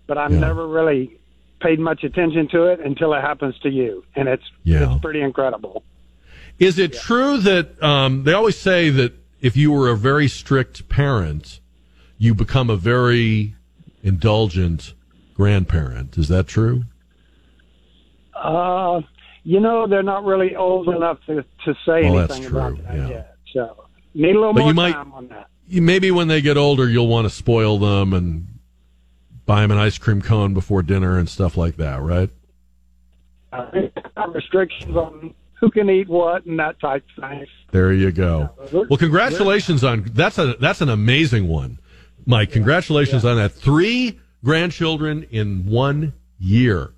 but 0.05 0.17
I've 0.17 0.31
Yeah. 0.31 0.39
never 0.39 0.65
really 0.65 1.19
paid 1.59 1.79
much 1.79 2.03
attention 2.03 2.47
to 2.49 2.65
it 2.65 2.79
until 2.79 3.13
it 3.13 3.21
happens 3.21 3.57
to 3.59 3.69
you, 3.69 4.03
and 4.15 4.27
it's 4.27 4.43
Yeah. 4.63 4.91
it's 4.93 5.01
pretty 5.01 5.21
incredible. 5.21 5.83
Is 6.59 6.79
it 6.79 6.93
true 6.93 7.37
that 7.37 7.81
um, 7.83 8.23
they 8.23 8.33
always 8.33 8.57
say 8.57 8.89
that 8.89 9.13
if 9.41 9.55
you 9.55 9.71
were 9.71 9.89
a 9.89 9.95
very 9.97 10.27
strict 10.27 10.89
parent, 10.89 11.59
you 12.17 12.33
become 12.33 12.69
a 12.69 12.75
very 12.75 13.53
indulgent 14.03 14.93
grandparent? 15.35 16.17
Is 16.17 16.27
that 16.29 16.47
true? 16.47 16.83
Uh, 18.35 19.01
you 19.43 19.59
know, 19.59 19.87
they're 19.87 20.03
not 20.03 20.23
really 20.25 20.55
old 20.55 20.87
enough 20.89 21.19
to 21.27 21.43
to 21.65 21.73
say 21.85 22.09
Well, 22.09 22.19
anything 22.19 22.45
about 22.45 22.83
that 22.83 22.95
yeah. 22.95 23.07
yet. 23.09 23.35
So 23.53 23.85
need 24.13 24.35
a 24.35 24.39
little 24.39 24.53
But 24.53 24.59
more 24.61 24.69
you 24.69 24.73
might- 24.75 24.93
time 24.93 25.13
on 25.13 25.27
that. 25.29 25.47
You, 25.69 25.81
maybe 25.81 26.11
when 26.11 26.27
they 26.29 26.41
get 26.41 26.55
older, 26.55 26.87
you'll 26.89 27.07
want 27.09 27.25
to 27.25 27.29
spoil 27.29 27.77
them 27.77 28.13
and 28.13 28.47
buy 29.47 29.63
him 29.63 29.71
an 29.71 29.79
ice 29.79 29.97
cream 29.97 30.21
cone 30.21 30.53
before 30.53 30.83
dinner 30.83 31.17
and 31.17 31.27
stuff 31.27 31.57
like 31.57 31.77
that, 31.77 32.01
right? 32.01 32.29
Uh, 33.51 33.71
restrictions 34.31 34.95
on 34.95 35.33
who 35.59 35.71
can 35.71 35.89
eat 35.89 36.07
what 36.07 36.45
and 36.45 36.59
that 36.59 36.79
type 36.79 37.03
of 37.17 37.23
thing. 37.23 37.47
There 37.71 37.91
you 37.91 38.11
go. 38.11 38.51
Well, 38.71 38.97
congratulations 38.97 39.83
on 39.83 40.03
that's 40.13 40.37
a 40.37 40.53
that's 40.59 40.81
an 40.81 40.89
amazing 40.89 41.47
one, 41.47 41.79
Mike. 42.25 42.51
Congratulations 42.51 43.25
on 43.25 43.37
that. 43.37 43.53
Three 43.53 44.19
grandchildren 44.43 45.23
in 45.31 45.65
one 45.65 46.13
year. 46.37 46.93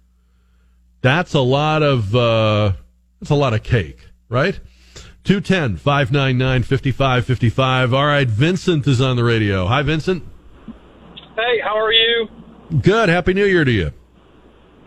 That's 1.02 1.34
a 1.34 1.40
lot 1.40 1.84
of 1.84 2.14
uh, 2.16 2.74
that's 3.22 3.32
a 3.32 3.36
lot 3.36 3.54
of 3.54 3.64
cake, 3.64 4.08
right? 4.28 4.60
210 5.24 5.78
599 5.78 6.64
5555. 6.64 7.94
All 7.94 8.06
right, 8.06 8.28
Vincent 8.28 8.88
is 8.88 9.00
on 9.00 9.16
the 9.16 9.24
radio. 9.24 9.68
Hi, 9.68 9.84
Vincent. 9.84 10.24
Hey, 11.36 11.60
how 11.64 11.78
are 11.78 11.94
you? 11.94 12.28
Good. 12.82 13.10
Happy 13.10 13.34
New 13.34 13.46
Year 13.46 13.66
to 13.66 13.72
you. 13.72 13.92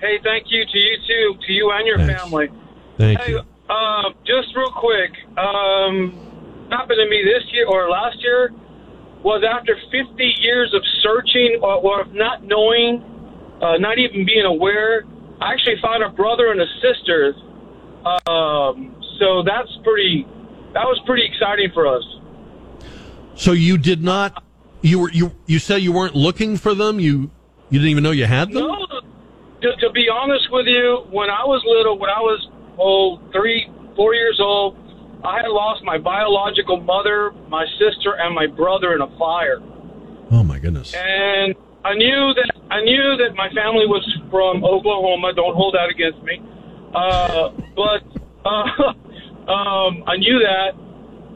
Hey, 0.01 0.19
thank 0.23 0.47
you 0.51 0.65
to 0.65 0.79
you 0.79 0.97
too, 1.07 1.47
to 1.47 1.53
you 1.53 1.71
and 1.71 1.87
your 1.87 1.99
Thanks. 1.99 2.23
family. 2.23 2.49
Thank 2.99 3.21
Hey, 3.21 3.33
you. 3.33 3.43
uh, 3.71 4.11
just 4.27 4.55
real 4.57 4.73
quick, 4.73 5.11
um, 5.39 6.69
happened 6.71 6.99
to 7.03 7.09
me 7.09 7.23
this 7.25 7.45
year 7.53 7.67
or 7.67 7.89
last 7.89 8.17
year 8.21 8.53
was 9.23 9.45
after 9.47 9.77
50 9.77 10.35
years 10.41 10.75
of 10.75 10.83
searching 11.03 11.61
or, 11.63 11.77
or 11.77 12.05
not 12.13 12.43
knowing, 12.43 13.03
uh, 13.63 13.77
not 13.79 13.99
even 13.99 14.27
being 14.27 14.45
aware. 14.45 15.05
I 15.41 15.53
actually 15.53 15.77
found 15.81 16.03
a 16.03 16.09
brother 16.09 16.51
and 16.51 16.61
a 16.61 16.67
sister. 16.83 17.35
Um, 18.27 18.97
so 19.21 19.43
that's 19.45 19.71
pretty. 19.85 20.27
That 20.75 20.85
was 20.85 21.01
pretty 21.07 21.25
exciting 21.25 21.71
for 21.73 21.87
us. 21.87 22.03
So 23.35 23.53
you 23.53 23.79
did 23.79 24.03
not 24.03 24.43
you 24.83 24.99
were 24.99 25.11
you 25.11 25.33
you 25.47 25.59
said 25.59 25.83
you 25.83 25.93
weren't 25.93 26.17
looking 26.17 26.57
for 26.57 26.75
them? 26.75 27.01
You 27.01 27.31
you 27.73 27.79
didn't 27.81 27.91
even 27.91 28.05
know 28.05 28.11
you 28.13 28.27
had 28.27 28.53
them? 28.53 28.63
No, 28.69 28.87
to, 29.63 29.69
to 29.81 29.89
be 29.93 30.07
honest 30.13 30.47
with 30.53 30.67
you, 30.67 31.07
when 31.11 31.31
I 31.31 31.45
was 31.45 31.63
little, 31.65 31.99
when 31.99 32.11
I 32.11 32.21
was 32.21 32.41
oh 32.79 33.19
three, 33.33 33.67
four 33.97 34.15
years 34.15 34.39
old, 34.41 34.77
I 35.25 35.41
had 35.41 35.49
lost 35.49 35.83
my 35.85 35.99
biological 35.99 36.81
mother, 36.81 37.33
my 37.49 37.65
sister, 37.79 38.15
and 38.19 38.35
my 38.35 38.47
brother 38.47 38.93
in 38.95 39.01
a 39.01 39.11
fire, 39.19 39.61
Oh 40.31 40.43
my 40.43 40.59
goodness. 40.59 40.93
and 40.93 41.55
I 41.85 41.95
knew 41.95 42.35
that 42.37 42.51
I 42.71 42.81
knew 42.83 43.17
that 43.25 43.35
my 43.37 43.49
family 43.55 43.87
was 43.87 44.03
from 44.31 44.65
Oklahoma. 44.65 45.33
Don't 45.35 45.55
hold 45.55 45.75
that 45.75 45.89
against 45.91 46.23
me, 46.23 46.41
uh, 46.95 47.51
but 47.77 48.03
uh, 48.45 49.49
um, 49.53 50.03
I 50.07 50.17
knew 50.19 50.39
that, 50.43 50.75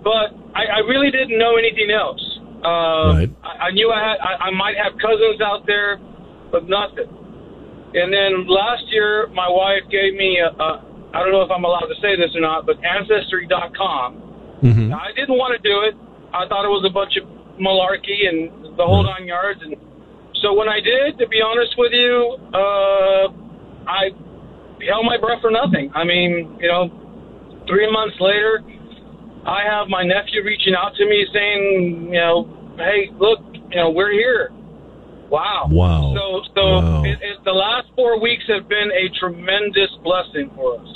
but 0.02 0.34
I, 0.54 0.64
I 0.66 0.78
really 0.88 1.10
didn't 1.10 1.38
know 1.38 1.56
anything 1.56 1.90
else. 1.90 2.20
Uh, 2.64 3.22
Right. 3.22 3.30
I, 3.44 3.68
I 3.68 3.70
knew 3.70 3.90
I 3.92 4.00
had 4.02 4.18
I, 4.18 4.48
I 4.48 4.50
might 4.50 4.74
have 4.82 4.98
cousins 4.98 5.40
out 5.40 5.66
there, 5.66 5.98
but 6.56 6.64
nothing. 6.68 7.12
And 7.92 8.08
then 8.08 8.48
last 8.48 8.84
year, 8.88 9.28
my 9.36 9.48
wife 9.48 9.84
gave 9.92 10.16
me 10.16 10.40
a, 10.40 10.48
a 10.48 10.80
I 11.12 11.20
don't 11.20 11.32
know 11.32 11.42
if 11.42 11.52
I'm 11.52 11.64
allowed 11.64 11.88
to 11.92 11.98
say 12.00 12.16
this 12.16 12.32
or 12.34 12.40
not, 12.40 12.64
but 12.64 12.76
Ancestry.com. 12.84 14.60
Mhm. 14.64 14.92
I 14.92 15.12
didn't 15.12 15.36
want 15.36 15.52
to 15.52 15.60
do 15.60 15.84
it. 15.84 15.94
I 16.32 16.48
thought 16.48 16.64
it 16.64 16.72
was 16.72 16.84
a 16.88 16.92
bunch 16.92 17.16
of 17.16 17.28
malarkey 17.60 18.28
and 18.28 18.76
the 18.76 18.84
whole 18.84 19.04
nine 19.04 19.26
yards. 19.26 19.60
And 19.62 19.76
so 20.42 20.52
when 20.52 20.68
I 20.68 20.80
did, 20.80 21.18
to 21.18 21.28
be 21.28 21.40
honest 21.40 21.76
with 21.76 21.92
you, 21.92 22.36
uh, 22.52 23.28
I 23.88 24.10
held 24.84 25.04
my 25.04 25.16
breath 25.16 25.40
for 25.40 25.50
nothing. 25.50 25.92
I 25.94 26.04
mean, 26.04 26.56
you 26.60 26.68
know, 26.68 26.90
three 27.68 27.90
months 27.90 28.16
later, 28.20 28.64
I 29.46 29.62
have 29.62 29.88
my 29.88 30.02
nephew 30.02 30.42
reaching 30.44 30.74
out 30.74 30.94
to 30.96 31.04
me 31.06 31.26
saying, 31.32 32.08
you 32.12 32.20
know, 32.20 32.48
hey, 32.76 33.10
look, 33.18 33.40
you 33.70 33.76
know, 33.76 33.90
we're 33.90 34.12
here. 34.12 34.52
Wow. 35.28 35.68
Wow. 35.70 36.14
So, 36.14 36.42
so 36.54 36.62
Wow. 36.64 37.04
It, 37.04 37.18
it, 37.22 37.44
the 37.44 37.52
last 37.52 37.88
four 37.96 38.20
weeks 38.20 38.44
have 38.48 38.68
been 38.68 38.90
a 38.92 39.08
tremendous 39.18 39.90
blessing 40.02 40.50
for 40.54 40.80
us. 40.80 40.86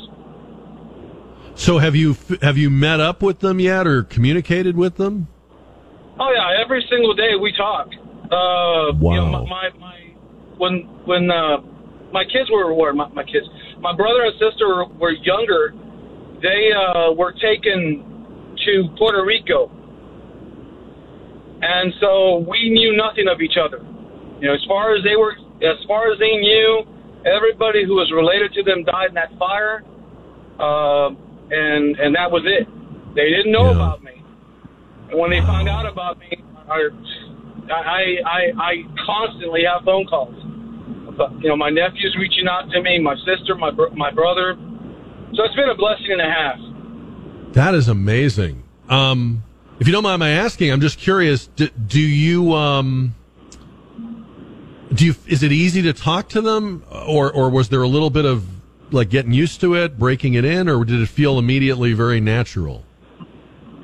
So 1.56 1.78
have 1.78 1.94
you 1.94 2.16
have 2.40 2.56
you 2.56 2.70
met 2.70 3.00
up 3.00 3.22
with 3.22 3.40
them 3.40 3.60
yet 3.60 3.86
or 3.86 4.02
communicated 4.02 4.76
with 4.76 4.96
them? 4.96 5.28
Oh 6.18 6.30
yeah, 6.34 6.62
every 6.62 6.84
single 6.88 7.14
day 7.14 7.34
we 7.40 7.52
talk. 7.52 7.88
Uh, 8.30 8.92
You 8.92 9.16
know, 9.16 9.24
Wow. 9.30 9.44
my, 9.44 9.44
my 9.44 9.68
my 9.78 9.96
when 10.56 10.88
when 11.04 11.30
uh, 11.30 11.58
my 12.12 12.24
kids 12.24 12.48
were 12.50 12.72
were 12.74 12.92
my, 12.92 13.08
my 13.08 13.24
kids, 13.24 13.46
my 13.80 13.94
brother 13.94 14.22
and 14.22 14.32
sister 14.38 14.68
were, 14.68 14.86
were 14.98 15.12
younger. 15.12 15.74
They 16.40 16.72
uh, 16.72 17.12
were 17.12 17.32
taken 17.32 18.04
to 18.64 18.88
Puerto 18.96 19.24
Rico, 19.24 19.70
and 21.62 21.92
so 22.00 22.38
we 22.48 22.70
knew 22.70 22.96
nothing 22.96 23.28
of 23.28 23.40
each 23.40 23.56
other. 23.62 23.84
You 24.40 24.48
know, 24.48 24.54
as 24.54 24.64
far 24.66 24.94
as 24.96 25.04
they 25.04 25.16
were, 25.16 25.36
as 25.62 25.76
far 25.86 26.10
as 26.12 26.18
they 26.18 26.36
knew, 26.36 26.84
everybody 27.26 27.84
who 27.84 27.94
was 27.94 28.10
related 28.14 28.52
to 28.54 28.62
them 28.62 28.84
died 28.84 29.08
in 29.10 29.14
that 29.14 29.30
fire, 29.38 29.82
uh, 30.58 31.08
and 31.50 31.96
and 31.98 32.14
that 32.14 32.30
was 32.30 32.42
it. 32.46 32.66
They 33.14 33.28
didn't 33.30 33.52
know 33.52 33.70
Yeah. 33.70 33.76
about 33.76 34.02
me. 34.02 34.22
And 35.10 35.18
when 35.18 35.30
they 35.30 35.40
found 35.40 35.68
out 35.68 35.84
about 35.90 36.18
me, 36.18 36.30
I, 36.68 36.88
I, 37.72 38.02
I, 38.24 38.40
I 38.56 38.72
constantly 39.04 39.64
have 39.64 39.84
phone 39.84 40.06
calls. 40.06 40.34
But, 41.18 41.32
you 41.42 41.48
know, 41.48 41.56
my 41.56 41.68
nephew's 41.70 42.16
reaching 42.18 42.46
out 42.48 42.70
to 42.70 42.80
me, 42.80 42.98
my 43.00 43.16
sister, 43.26 43.54
my 43.56 43.70
br- 43.72 43.90
my 43.94 44.10
brother. 44.10 44.56
So 45.34 45.44
it's 45.44 45.54
been 45.56 45.68
a 45.68 45.74
blessing 45.74 46.12
and 46.12 46.20
a 46.20 46.30
half. 46.30 47.52
That 47.52 47.74
is 47.74 47.88
amazing. 47.88 48.62
Um, 48.88 49.42
if 49.80 49.86
you 49.86 49.92
don't 49.92 50.02
mind 50.04 50.20
my 50.20 50.30
asking, 50.30 50.70
I'm 50.72 50.80
just 50.80 50.98
curious. 50.98 51.48
Do, 51.48 51.68
do 51.68 52.00
you 52.00 52.54
um, 52.54 53.14
do 54.92 55.06
you 55.06 55.14
is 55.26 55.42
it 55.42 55.52
easy 55.52 55.82
to 55.82 55.92
talk 55.92 56.28
to 56.30 56.40
them, 56.40 56.84
or 56.90 57.32
or 57.32 57.50
was 57.50 57.68
there 57.68 57.82
a 57.82 57.88
little 57.88 58.10
bit 58.10 58.24
of 58.24 58.46
like 58.90 59.08
getting 59.08 59.32
used 59.32 59.60
to 59.60 59.74
it, 59.74 59.98
breaking 59.98 60.34
it 60.34 60.44
in, 60.44 60.68
or 60.68 60.84
did 60.84 61.00
it 61.00 61.08
feel 61.08 61.38
immediately 61.38 61.92
very 61.92 62.20
natural? 62.20 62.84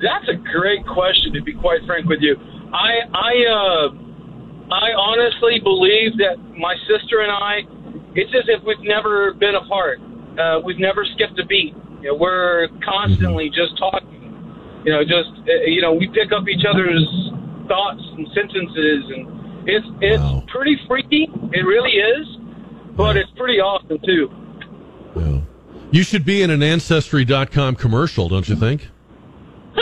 That's 0.03 0.29
a 0.29 0.35
great 0.35 0.85
question, 0.87 1.33
to 1.33 1.43
be 1.43 1.55
quite 1.55 1.81
frank 1.87 2.07
with 2.07 2.21
you. 2.21 2.37
I 2.73 3.07
I 3.15 3.33
uh, 3.47 3.89
I 4.75 4.93
honestly 4.99 5.61
believe 5.63 6.19
that 6.19 6.37
my 6.59 6.75
sister 6.91 7.21
and 7.21 7.31
I, 7.31 7.63
it's 8.15 8.35
as 8.35 8.49
if 8.49 8.65
we've 8.65 8.83
never 8.83 9.33
been 9.35 9.55
apart. 9.55 10.01
Uh, 10.39 10.61
we've 10.65 10.79
never 10.79 11.07
skipped 11.15 11.39
a 11.39 11.47
beat. 11.47 11.75
You 12.03 12.13
know, 12.13 12.15
we're 12.17 12.69
constantly 12.85 13.49
just 13.49 13.79
talking. 13.79 14.83
You 14.85 14.93
know, 14.93 15.03
just 15.03 15.31
uh, 15.47 15.65
you 15.67 15.81
know, 15.81 15.95
we 15.95 16.09
pick 16.09 16.33
up 16.33 16.49
each 16.49 16.67
other's 16.69 17.07
thoughts 17.69 18.03
and 18.19 18.27
sentences, 18.35 19.05
and 19.15 19.36
it's 19.67 19.87
it's 20.01 20.23
Wow. 20.23 20.45
pretty 20.49 20.77
freaky. 20.87 21.29
It 21.53 21.63
really 21.65 21.93
is, 21.93 22.27
but 22.97 23.17
it's 23.17 23.31
pretty 23.37 23.61
awesome 23.61 23.99
too. 24.05 24.31
Yeah. 25.17 25.41
You 25.91 26.03
should 26.03 26.25
be 26.25 26.43
in 26.43 26.51
an 26.51 26.63
Ancestry.com 26.63 27.77
commercial, 27.77 28.29
don't 28.29 28.49
you 28.49 28.57
think? 28.57 28.89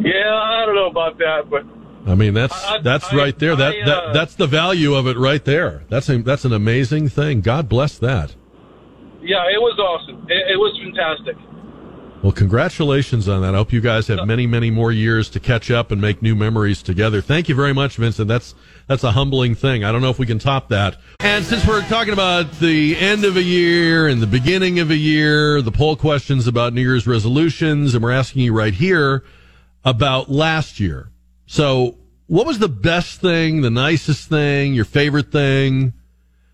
Yeah, 0.00 0.32
I 0.34 0.64
don't 0.66 0.74
know 0.76 0.86
about 0.88 1.18
that, 1.18 1.50
but 1.50 1.64
I 2.06 2.14
mean, 2.14 2.34
that's 2.34 2.54
I- 2.64 2.78
that's 2.82 3.12
I- 3.12 3.16
right 3.16 3.38
there. 3.38 3.56
That 3.56 3.74
I, 3.74 3.84
that 3.86 3.98
uh, 4.04 4.12
that's 4.12 4.34
the 4.34 4.46
value 4.46 4.94
of 4.94 5.06
it 5.06 5.16
right 5.16 5.44
there. 5.44 5.84
That's 5.88 6.08
a, 6.08 6.18
that's 6.22 6.44
an 6.44 6.52
amazing 6.52 7.08
thing. 7.08 7.40
God 7.40 7.68
bless 7.68 7.98
that. 7.98 8.34
yeah, 9.22 9.42
it 9.52 9.60
was 9.60 9.76
awesome. 9.78 10.24
It, 10.28 10.52
it 10.52 10.56
was 10.56 10.78
fantastic. 10.82 11.36
Well, 12.22 12.32
congratulations 12.32 13.28
on 13.28 13.42
that. 13.42 13.54
I 13.54 13.58
hope 13.58 13.72
you 13.72 13.80
guys 13.80 14.08
have 14.08 14.26
many, 14.26 14.44
many 14.44 14.70
more 14.72 14.90
years 14.90 15.30
to 15.30 15.40
catch 15.40 15.70
up 15.70 15.92
and 15.92 16.00
make 16.00 16.20
new 16.20 16.34
memories 16.34 16.82
together. 16.82 17.20
Thank 17.20 17.48
you 17.48 17.54
very 17.54 17.72
much, 17.72 17.96
Vincent. 17.96 18.26
That's 18.26 18.56
that's 18.88 19.04
a 19.04 19.12
humbling 19.12 19.54
thing. 19.54 19.84
I 19.84 19.92
don't 19.92 20.02
know 20.02 20.10
if 20.10 20.18
we 20.18 20.26
can 20.26 20.40
top 20.40 20.68
that. 20.70 20.96
And 21.20 21.44
since 21.44 21.64
we're 21.64 21.82
talking 21.82 22.12
about 22.12 22.50
the 22.58 22.96
end 22.96 23.24
of 23.24 23.36
a 23.36 23.42
year 23.42 24.08
and 24.08 24.20
the 24.20 24.26
beginning 24.26 24.80
of 24.80 24.90
a 24.90 24.96
year, 24.96 25.62
the 25.62 25.70
poll 25.70 25.94
questions 25.94 26.48
about 26.48 26.72
New 26.72 26.80
Year's 26.80 27.06
resolutions, 27.06 27.94
and 27.94 28.02
we're 28.02 28.10
asking 28.10 28.42
you 28.42 28.52
right 28.52 28.74
here 28.74 29.22
about 29.84 30.28
last 30.28 30.80
year. 30.80 31.12
So, 31.46 31.98
what 32.26 32.46
was 32.46 32.58
the 32.58 32.68
best 32.68 33.20
thing, 33.20 33.60
the 33.60 33.70
nicest 33.70 34.28
thing, 34.28 34.74
your 34.74 34.84
favorite 34.84 35.30
thing 35.30 35.92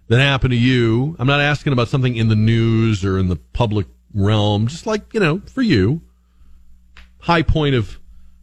that 0.08 0.20
happened 0.20 0.50
to 0.52 0.58
you? 0.58 1.16
I'm 1.18 1.26
not 1.26 1.40
asking 1.40 1.72
about 1.72 1.88
something 1.88 2.16
in 2.16 2.28
the 2.28 2.36
news 2.36 3.02
or 3.02 3.18
in 3.18 3.28
the 3.28 3.36
public 3.36 3.86
realm, 4.14 4.68
just 4.68 4.86
like, 4.86 5.12
you 5.12 5.20
know, 5.20 5.40
for 5.46 5.62
you, 5.62 6.00
high 7.20 7.42
point 7.42 7.74
of 7.74 7.98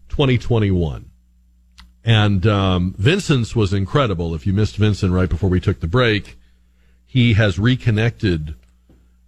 2021. 0.10 1.10
And 2.04 2.48
um, 2.48 2.96
Vincent's 2.98 3.56
was 3.56 3.74
incredible. 3.74 4.34
If 4.36 4.46
you 4.46 4.54
missed 4.54 4.76
Vincent 4.76 5.14
right 5.14 5.30
before 5.30 5.50
we 5.50 5.60
took 5.60 5.80
the 5.80 5.88
break, 5.88 6.38
he 7.06 7.34
has 7.34 7.60
reconnected 7.60 8.56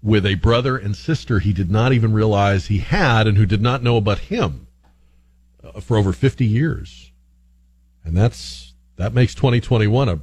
with 0.02 0.26
a 0.26 0.36
brother 0.36 0.78
and 0.78 0.96
sister 0.96 1.40
he 1.40 1.54
did 1.54 1.72
not 1.72 1.94
even 1.94 2.12
realize 2.12 2.66
he 2.66 2.80
had 2.80 3.26
and 3.26 3.38
who 3.38 3.46
did 3.46 3.62
not 3.62 3.82
know 3.82 3.96
about 3.96 4.20
him 4.20 4.68
uh, 5.64 5.80
for 5.80 5.98
over 5.98 6.12
50 6.12 6.46
years. 6.46 7.12
And 8.04 8.18
that's 8.18 8.74
that 8.98 9.14
makes 9.14 9.34
2021 9.34 10.10
a 10.10 10.20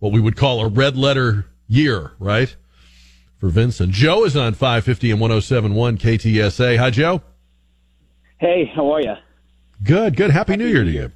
what 0.00 0.12
we 0.12 0.20
would 0.20 0.36
call 0.36 0.60
a 0.60 0.68
red 0.68 0.96
letter 0.96 1.46
year, 1.68 2.12
right? 2.18 2.56
For 3.42 3.48
Vincent. 3.48 3.90
Joe 3.90 4.24
is 4.24 4.36
on 4.36 4.54
550 4.54 5.10
and 5.10 5.20
1071 5.20 5.98
KTSA. 5.98 6.78
Hi, 6.78 6.90
Joe. 6.90 7.22
Hey, 8.38 8.70
how 8.72 8.92
are 8.92 9.00
you? 9.00 9.14
Good, 9.82 10.14
good. 10.14 10.30
Happy, 10.30 10.52
Happy 10.52 10.62
New 10.62 10.68
Year 10.68 10.84
to 10.84 10.90
you. 10.92 11.10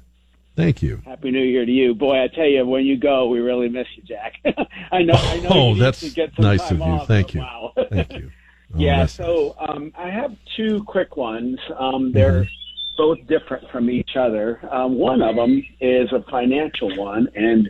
Thank 0.53 0.81
you. 0.81 1.01
Happy 1.05 1.31
New 1.31 1.41
Year 1.41 1.65
to 1.65 1.71
you, 1.71 1.95
boy. 1.95 2.21
I 2.21 2.27
tell 2.27 2.43
you, 2.43 2.65
when 2.65 2.83
you 2.83 2.97
go, 2.97 3.29
we 3.29 3.39
really 3.39 3.69
miss 3.69 3.87
you, 3.95 4.03
Jack. 4.03 4.33
I 4.91 5.03
know. 5.03 5.13
I 5.13 5.39
know 5.39 5.49
oh, 5.51 5.75
that's 5.75 6.03
nice 6.37 6.69
of 6.69 6.79
you. 6.79 6.83
Off, 6.83 7.07
Thank 7.07 7.33
you. 7.33 7.39
Wow. 7.39 7.71
Thank 7.89 8.11
you. 8.11 8.31
Oh, 8.73 8.79
yeah. 8.79 9.05
So 9.05 9.55
um, 9.59 9.93
I 9.97 10.09
have 10.09 10.35
two 10.57 10.83
quick 10.83 11.15
ones. 11.15 11.57
Um, 11.79 12.11
they're 12.11 12.41
mm-hmm. 12.41 12.97
both 12.97 13.25
different 13.25 13.71
from 13.71 13.89
each 13.89 14.17
other. 14.19 14.59
Um, 14.69 14.95
one 14.95 15.21
of 15.21 15.37
them 15.37 15.63
is 15.79 16.11
a 16.11 16.21
financial 16.29 16.93
one, 16.97 17.29
and 17.33 17.69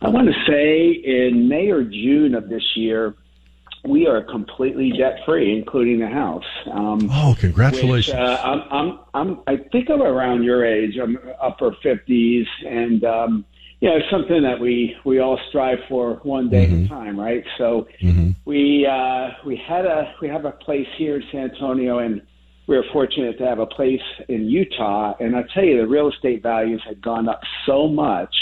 I 0.00 0.08
want 0.10 0.28
to 0.28 0.34
say 0.46 0.92
in 0.92 1.48
May 1.48 1.70
or 1.70 1.82
June 1.82 2.36
of 2.36 2.48
this 2.48 2.62
year, 2.76 3.16
we 3.88 4.06
are 4.06 4.22
completely 4.22 4.92
debt 4.92 5.20
free, 5.24 5.56
including 5.56 6.00
the 6.00 6.08
house. 6.08 6.44
Um, 6.72 7.08
oh, 7.10 7.36
congratulations! 7.38 8.08
Which, 8.08 8.14
uh, 8.14 8.40
I'm, 8.44 8.62
I'm, 8.70 8.98
I'm, 9.14 9.40
I 9.46 9.56
think 9.70 9.90
I'm 9.90 10.02
around 10.02 10.44
your 10.44 10.64
age. 10.64 10.96
I'm 11.02 11.18
upper 11.40 11.74
fifties, 11.82 12.46
and 12.66 13.02
um, 13.04 13.44
yeah, 13.80 13.90
it's 13.90 14.10
something 14.10 14.42
that 14.42 14.60
we 14.60 14.96
we 15.04 15.20
all 15.20 15.38
strive 15.48 15.78
for 15.88 16.14
one 16.22 16.50
day 16.50 16.66
mm-hmm. 16.66 16.74
at 16.74 16.78
a 16.78 16.82
mm-hmm. 16.82 16.94
time, 16.94 17.20
right? 17.20 17.44
So 17.56 17.88
mm-hmm. 18.02 18.30
we 18.44 18.86
uh, 18.86 19.30
we 19.46 19.56
had 19.56 19.86
a 19.86 20.14
we 20.20 20.28
have 20.28 20.44
a 20.44 20.52
place 20.52 20.88
here 20.96 21.16
in 21.16 21.22
San 21.30 21.50
Antonio, 21.50 21.98
and 21.98 22.20
we 22.66 22.76
were 22.76 22.84
fortunate 22.92 23.38
to 23.38 23.46
have 23.46 23.60
a 23.60 23.66
place 23.66 24.02
in 24.28 24.44
Utah. 24.44 25.14
And 25.20 25.36
I 25.36 25.44
tell 25.54 25.64
you, 25.64 25.78
the 25.78 25.86
real 25.86 26.10
estate 26.10 26.42
values 26.42 26.82
had 26.86 27.00
gone 27.00 27.28
up 27.28 27.40
so 27.66 27.88
much 27.88 28.34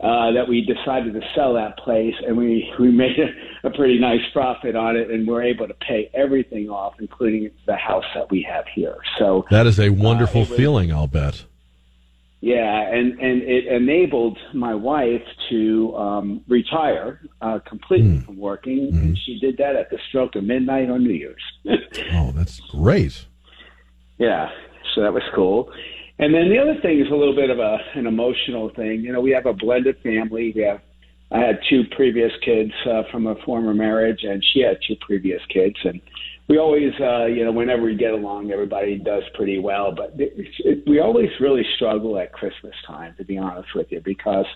uh, 0.00 0.30
that 0.32 0.46
we 0.48 0.60
decided 0.60 1.14
to 1.14 1.20
sell 1.34 1.54
that 1.54 1.78
place, 1.78 2.14
and 2.26 2.36
we 2.36 2.70
we 2.78 2.90
made 2.90 3.18
a, 3.18 3.68
a 3.68 3.70
pretty 3.70 3.98
nice 3.98 4.20
profit 4.32 4.76
on 4.76 4.96
it, 4.96 5.10
and 5.10 5.26
we're 5.26 5.42
able 5.42 5.66
to 5.66 5.74
pay 5.74 6.10
everything 6.14 6.68
off, 6.68 6.94
including 7.00 7.50
the 7.66 7.76
house 7.76 8.04
that 8.14 8.30
we 8.30 8.42
have 8.42 8.64
here. 8.74 8.96
So 9.18 9.46
that 9.50 9.66
is 9.66 9.80
a 9.80 9.90
wonderful 9.90 10.42
uh, 10.42 10.48
was, 10.48 10.56
feeling, 10.56 10.92
I'll 10.92 11.06
bet. 11.06 11.44
Yeah, 12.40 12.80
and 12.92 13.18
and 13.18 13.42
it 13.42 13.66
enabled 13.66 14.38
my 14.52 14.74
wife 14.74 15.24
to 15.48 15.96
um, 15.96 16.44
retire 16.46 17.20
uh, 17.40 17.60
completely 17.66 18.18
mm. 18.18 18.26
from 18.26 18.38
working, 18.38 18.92
mm. 18.92 19.00
and 19.00 19.18
she 19.18 19.38
did 19.40 19.56
that 19.56 19.76
at 19.76 19.88
the 19.88 19.98
stroke 20.08 20.36
of 20.36 20.44
midnight 20.44 20.90
on 20.90 21.02
New 21.04 21.14
Year's. 21.14 21.42
oh, 22.12 22.32
that's 22.34 22.60
great. 22.60 23.24
Yeah, 24.18 24.50
so 24.94 25.00
that 25.02 25.14
was 25.14 25.22
cool. 25.34 25.72
And 26.18 26.34
then 26.34 26.48
the 26.48 26.58
other 26.58 26.80
thing 26.80 27.00
is 27.00 27.08
a 27.12 27.14
little 27.14 27.34
bit 27.34 27.50
of 27.50 27.58
a 27.58 27.78
an 27.94 28.06
emotional 28.06 28.70
thing. 28.74 29.00
You 29.00 29.12
know, 29.12 29.20
we 29.20 29.32
have 29.32 29.46
a 29.46 29.52
blended 29.52 29.96
family. 30.02 30.52
We 30.54 30.62
have 30.62 30.80
I 31.30 31.40
had 31.40 31.58
two 31.68 31.82
previous 31.94 32.32
kids 32.44 32.72
uh, 32.88 33.02
from 33.10 33.26
a 33.26 33.34
former 33.44 33.74
marriage, 33.74 34.20
and 34.22 34.42
she 34.52 34.60
had 34.60 34.78
two 34.86 34.96
previous 35.04 35.42
kids, 35.52 35.76
and 35.84 36.00
we 36.48 36.58
always, 36.58 36.92
uh, 37.00 37.26
you 37.26 37.44
know, 37.44 37.50
whenever 37.50 37.82
we 37.82 37.96
get 37.96 38.12
along, 38.12 38.52
everybody 38.52 38.98
does 38.98 39.24
pretty 39.34 39.58
well. 39.58 39.92
But 39.92 40.14
it, 40.18 40.32
it, 40.60 40.84
we 40.86 41.00
always 41.00 41.28
really 41.40 41.64
struggle 41.74 42.16
at 42.18 42.32
Christmas 42.32 42.74
time, 42.86 43.14
to 43.18 43.24
be 43.24 43.36
honest 43.36 43.68
with 43.74 43.88
you, 43.90 44.00
because 44.04 44.46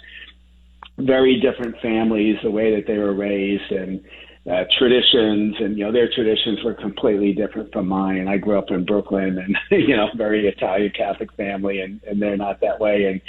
very 0.99 1.41
different 1.41 1.74
families, 1.82 2.37
the 2.45 2.51
way 2.51 2.74
that 2.77 2.87
they 2.87 2.99
were 2.99 3.15
raised, 3.15 3.73
and 3.73 4.01
uh, 4.49 4.65
traditions, 4.79 5.57
and 5.61 5.77
you 5.77 5.85
know 5.85 5.93
their 5.93 6.09
traditions 6.11 6.62
were 6.65 6.75
completely 6.75 7.33
different 7.33 7.73
from 7.73 7.87
mine. 7.87 8.27
I 8.27 8.39
grew 8.39 8.59
up 8.59 8.71
in 8.71 8.85
Brooklyn, 8.87 9.39
and 9.39 9.57
you 9.71 9.97
know, 9.97 10.09
very 10.17 10.47
Italian 10.49 10.93
Catholic 10.97 11.33
family, 11.35 11.81
and 11.81 12.03
and 12.05 12.21
they're 12.21 12.37
not 12.37 12.61
that 12.61 12.81
way. 12.81 13.05
And 13.05 13.21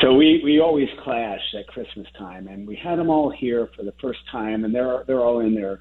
so 0.00 0.14
we 0.14 0.40
we 0.44 0.60
always 0.60 0.88
clashed 1.02 1.54
at 1.58 1.66
Christmas 1.66 2.06
time, 2.16 2.46
and 2.46 2.68
we 2.68 2.76
had 2.76 2.98
them 2.98 3.10
all 3.10 3.30
here 3.30 3.68
for 3.76 3.82
the 3.82 3.94
first 4.00 4.20
time, 4.30 4.64
and 4.64 4.74
they're 4.74 5.02
they're 5.06 5.20
all 5.20 5.40
in 5.40 5.54
their 5.54 5.80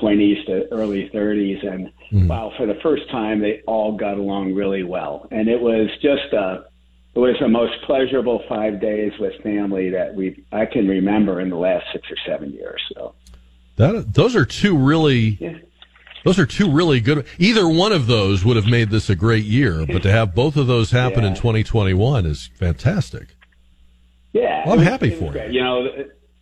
20s 0.00 0.46
to 0.46 0.70
early 0.70 1.10
30s, 1.12 1.66
and 1.66 1.90
mm. 2.12 2.28
wow, 2.28 2.52
for 2.56 2.66
the 2.66 2.78
first 2.82 3.10
time 3.10 3.40
they 3.40 3.62
all 3.66 3.96
got 3.96 4.18
along 4.18 4.54
really 4.54 4.84
well, 4.84 5.26
and 5.30 5.48
it 5.48 5.60
was 5.60 5.88
just 6.02 6.32
a 6.34 6.66
it 7.14 7.18
was 7.18 7.36
the 7.40 7.48
most 7.48 7.72
pleasurable 7.86 8.42
five 8.48 8.80
days 8.82 9.12
with 9.18 9.32
family 9.42 9.88
that 9.90 10.14
we 10.14 10.44
I 10.52 10.66
can 10.66 10.86
remember 10.86 11.40
in 11.40 11.48
the 11.48 11.56
last 11.56 11.86
six 11.94 12.06
or 12.10 12.16
seven 12.26 12.52
years. 12.52 12.82
So. 12.94 13.14
That 13.80 14.12
those 14.12 14.36
are 14.36 14.44
two 14.44 14.76
really 14.76 15.38
yeah. 15.40 15.58
those 16.24 16.38
are 16.38 16.44
two 16.44 16.70
really 16.70 17.00
good. 17.00 17.26
Either 17.38 17.66
one 17.66 17.92
of 17.92 18.06
those 18.06 18.44
would 18.44 18.56
have 18.56 18.66
made 18.66 18.90
this 18.90 19.08
a 19.08 19.16
great 19.16 19.44
year, 19.44 19.86
but 19.86 20.02
to 20.02 20.10
have 20.10 20.34
both 20.34 20.56
of 20.56 20.66
those 20.66 20.90
happen 20.90 21.22
yeah. 21.22 21.30
in 21.30 21.34
2021 21.34 22.26
is 22.26 22.50
fantastic. 22.58 23.36
Yeah, 24.32 24.64
well, 24.66 24.78
I'm 24.78 24.84
happy 24.84 25.10
for 25.10 25.34
you. 25.34 25.52
You 25.52 25.64
know, 25.64 25.88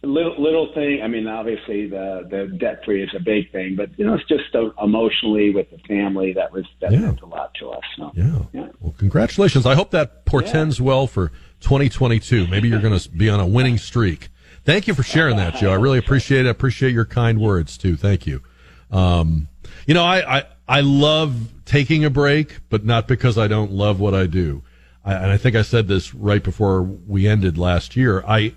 little 0.03 0.35
little 0.43 0.73
thing. 0.75 1.01
I 1.03 1.07
mean, 1.07 1.29
obviously 1.29 1.87
the 1.89 2.27
the 2.29 2.57
debt 2.59 2.85
free 2.85 3.05
is 3.05 3.11
a 3.15 3.21
big 3.21 3.53
thing, 3.53 3.77
but 3.77 3.97
you 3.97 4.05
know, 4.05 4.15
it's 4.15 4.29
just 4.29 4.53
uh, 4.55 4.71
emotionally 4.83 5.51
with 5.51 5.71
the 5.71 5.79
family 5.87 6.33
that 6.33 6.53
was 6.53 6.65
that 6.81 6.91
yeah. 6.91 6.99
meant 6.99 7.21
a 7.21 7.27
lot 7.27 7.55
to 7.61 7.71
us. 7.71 7.85
So, 7.97 8.11
yeah. 8.15 8.43
yeah. 8.53 8.69
Well, 8.81 8.95
congratulations. 8.99 9.65
I 9.65 9.77
hope 9.77 9.93
that 9.93 10.25
portends 10.25 10.81
well 10.81 11.07
for 11.07 11.29
2022. 11.61 12.49
Maybe 12.49 12.69
you're 12.69 12.81
going 12.81 12.99
to 12.99 13.09
be 13.11 13.31
on 13.31 13.41
a 13.41 13.47
winning 13.47 13.79
streak. 13.79 14.29
Thank 14.69 14.87
you 14.87 14.93
for 14.93 15.03
sharing 15.03 15.39
that, 15.39 15.55
Joe. 15.55 15.71
I 15.71 15.77
really 15.77 15.97
appreciate 15.97 16.45
it. 16.45 16.49
I 16.49 16.51
appreciate 16.51 16.93
your 16.93 17.07
kind 17.07 17.41
words 17.41 17.79
too. 17.79 17.97
Thank 17.97 18.27
you. 18.27 18.43
Um, 18.91 19.49
you 19.87 19.95
know, 19.95 20.05
I, 20.05 20.41
I, 20.41 20.45
I 20.69 20.81
love 20.83 21.49
taking 21.65 22.05
a 22.05 22.11
break, 22.11 22.59
but 22.69 22.85
not 22.85 23.09
because 23.09 23.39
I 23.39 23.49
don't 23.49 23.73
love 23.73 23.99
what 23.99 24.13
I 24.13 24.27
do. 24.27 24.63
I, 25.07 25.15
and 25.15 25.33
I 25.33 25.39
think 25.39 25.57
I 25.57 25.63
said 25.63 25.89
this 25.89 26.15
right 26.15 26.45
before 26.45 26.83
we 26.83 27.27
ended 27.27 27.57
last 27.57 27.97
year. 27.97 28.23
I, 28.29 28.53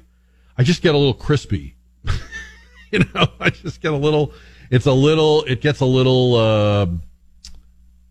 I 0.58 0.64
just 0.64 0.82
get 0.82 0.94
a 0.94 0.98
little 0.98 1.14
crispy. 1.14 1.78
you 2.92 3.00
know, 3.16 3.28
I 3.40 3.50
just 3.50 3.80
get 3.80 3.94
a 3.94 3.98
little, 3.98 4.34
it's 4.70 4.88
a 4.88 4.92
little, 4.92 5.44
it 5.44 5.62
gets 5.62 5.80
a 5.80 5.86
little, 5.86 6.36
uh, 6.36 6.88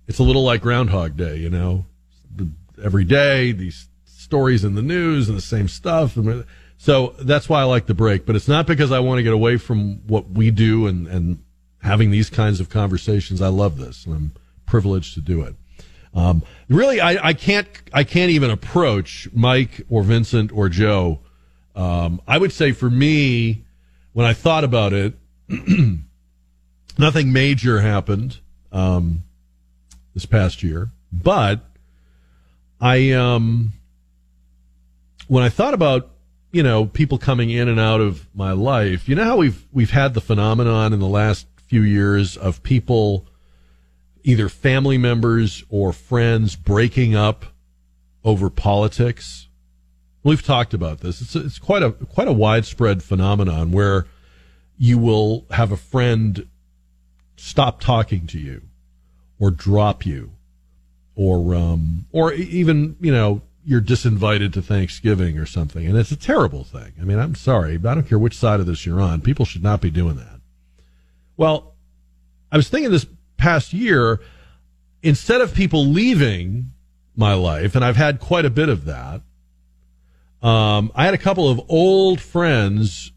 it's 0.08 0.20
a 0.20 0.22
little 0.22 0.44
like 0.44 0.62
Groundhog 0.62 1.18
Day, 1.18 1.36
you 1.36 1.50
know, 1.50 1.84
every 2.82 3.04
day, 3.04 3.52
these 3.52 3.88
stories 4.06 4.64
in 4.64 4.74
the 4.74 4.80
news 4.80 5.28
and 5.28 5.36
the 5.36 5.42
same 5.42 5.68
stuff. 5.68 6.16
And 6.16 6.46
so 6.82 7.14
that's 7.18 7.46
why 7.46 7.60
I 7.60 7.64
like 7.64 7.84
the 7.84 7.92
break, 7.92 8.24
but 8.24 8.36
it's 8.36 8.48
not 8.48 8.66
because 8.66 8.90
I 8.90 9.00
want 9.00 9.18
to 9.18 9.22
get 9.22 9.34
away 9.34 9.58
from 9.58 9.96
what 10.06 10.30
we 10.30 10.50
do 10.50 10.86
and, 10.86 11.06
and 11.06 11.44
having 11.82 12.10
these 12.10 12.30
kinds 12.30 12.58
of 12.58 12.70
conversations. 12.70 13.42
I 13.42 13.48
love 13.48 13.76
this 13.76 14.06
and 14.06 14.14
I'm 14.14 14.32
privileged 14.64 15.12
to 15.12 15.20
do 15.20 15.42
it. 15.42 15.56
Um, 16.14 16.42
really, 16.70 16.98
I, 16.98 17.28
I 17.28 17.32
can't, 17.34 17.68
I 17.92 18.04
can't 18.04 18.30
even 18.30 18.48
approach 18.48 19.28
Mike 19.34 19.82
or 19.90 20.02
Vincent 20.02 20.52
or 20.52 20.70
Joe. 20.70 21.20
Um, 21.76 22.22
I 22.26 22.38
would 22.38 22.50
say 22.50 22.72
for 22.72 22.88
me, 22.88 23.62
when 24.14 24.24
I 24.24 24.32
thought 24.32 24.64
about 24.64 24.94
it, 24.94 25.12
nothing 26.98 27.30
major 27.30 27.82
happened, 27.82 28.38
um, 28.72 29.18
this 30.14 30.24
past 30.24 30.62
year, 30.62 30.88
but 31.12 31.60
I, 32.80 33.12
um, 33.12 33.74
when 35.28 35.44
I 35.44 35.50
thought 35.50 35.74
about 35.74 36.10
you 36.52 36.62
know, 36.62 36.84
people 36.84 37.18
coming 37.18 37.50
in 37.50 37.68
and 37.68 37.78
out 37.78 38.00
of 38.00 38.26
my 38.34 38.52
life. 38.52 39.08
You 39.08 39.14
know 39.14 39.24
how 39.24 39.36
we've 39.36 39.66
we've 39.72 39.90
had 39.90 40.14
the 40.14 40.20
phenomenon 40.20 40.92
in 40.92 41.00
the 41.00 41.06
last 41.06 41.46
few 41.66 41.82
years 41.82 42.36
of 42.36 42.62
people 42.62 43.26
either 44.22 44.48
family 44.48 44.98
members 44.98 45.64
or 45.68 45.92
friends 45.92 46.56
breaking 46.56 47.14
up 47.14 47.46
over 48.24 48.50
politics. 48.50 49.48
We've 50.22 50.42
talked 50.42 50.74
about 50.74 51.00
this. 51.00 51.20
It's 51.20 51.36
it's 51.36 51.58
quite 51.58 51.82
a 51.82 51.92
quite 51.92 52.28
a 52.28 52.32
widespread 52.32 53.02
phenomenon 53.02 53.70
where 53.72 54.06
you 54.76 54.98
will 54.98 55.46
have 55.50 55.72
a 55.72 55.76
friend 55.76 56.46
stop 57.36 57.80
talking 57.80 58.26
to 58.26 58.38
you 58.38 58.62
or 59.38 59.50
drop 59.50 60.04
you 60.04 60.32
or 61.14 61.54
um 61.54 62.06
or 62.12 62.32
even, 62.32 62.96
you 63.00 63.12
know, 63.12 63.40
you're 63.70 63.80
disinvited 63.80 64.52
to 64.52 64.60
Thanksgiving 64.60 65.38
or 65.38 65.46
something. 65.46 65.86
And 65.86 65.96
it's 65.96 66.10
a 66.10 66.16
terrible 66.16 66.64
thing. 66.64 66.92
I 67.00 67.04
mean, 67.04 67.20
I'm 67.20 67.36
sorry. 67.36 67.76
But 67.76 67.90
I 67.90 67.94
don't 67.94 68.08
care 68.08 68.18
which 68.18 68.36
side 68.36 68.58
of 68.58 68.66
this 68.66 68.84
you're 68.84 69.00
on. 69.00 69.20
People 69.20 69.44
should 69.44 69.62
not 69.62 69.80
be 69.80 69.90
doing 69.90 70.16
that. 70.16 70.40
Well, 71.36 71.76
I 72.50 72.56
was 72.56 72.68
thinking 72.68 72.90
this 72.90 73.06
past 73.36 73.72
year, 73.72 74.20
instead 75.04 75.40
of 75.40 75.54
people 75.54 75.86
leaving 75.86 76.72
my 77.14 77.34
life, 77.34 77.76
and 77.76 77.84
I've 77.84 77.94
had 77.94 78.18
quite 78.18 78.44
a 78.44 78.50
bit 78.50 78.68
of 78.68 78.86
that, 78.86 79.20
um, 80.42 80.90
I 80.96 81.04
had 81.04 81.14
a 81.14 81.18
couple 81.18 81.48
of 81.48 81.60
old 81.68 82.20
friends 82.20 83.12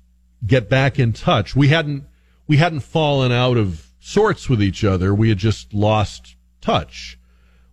get 0.45 0.69
back 0.69 0.99
in 0.99 1.13
touch. 1.13 1.55
We 1.55 1.69
hadn't 1.69 2.03
we 2.45 2.57
hadn't 2.57 2.81
fallen 2.81 3.31
out 3.31 3.57
of 3.57 3.87
sorts 3.99 4.47
with 4.47 4.61
each 4.61 4.83
other. 4.83 5.15
We 5.15 5.29
had 5.29 5.39
just 5.39 5.73
lost 5.73 6.35
touch. 6.61 7.17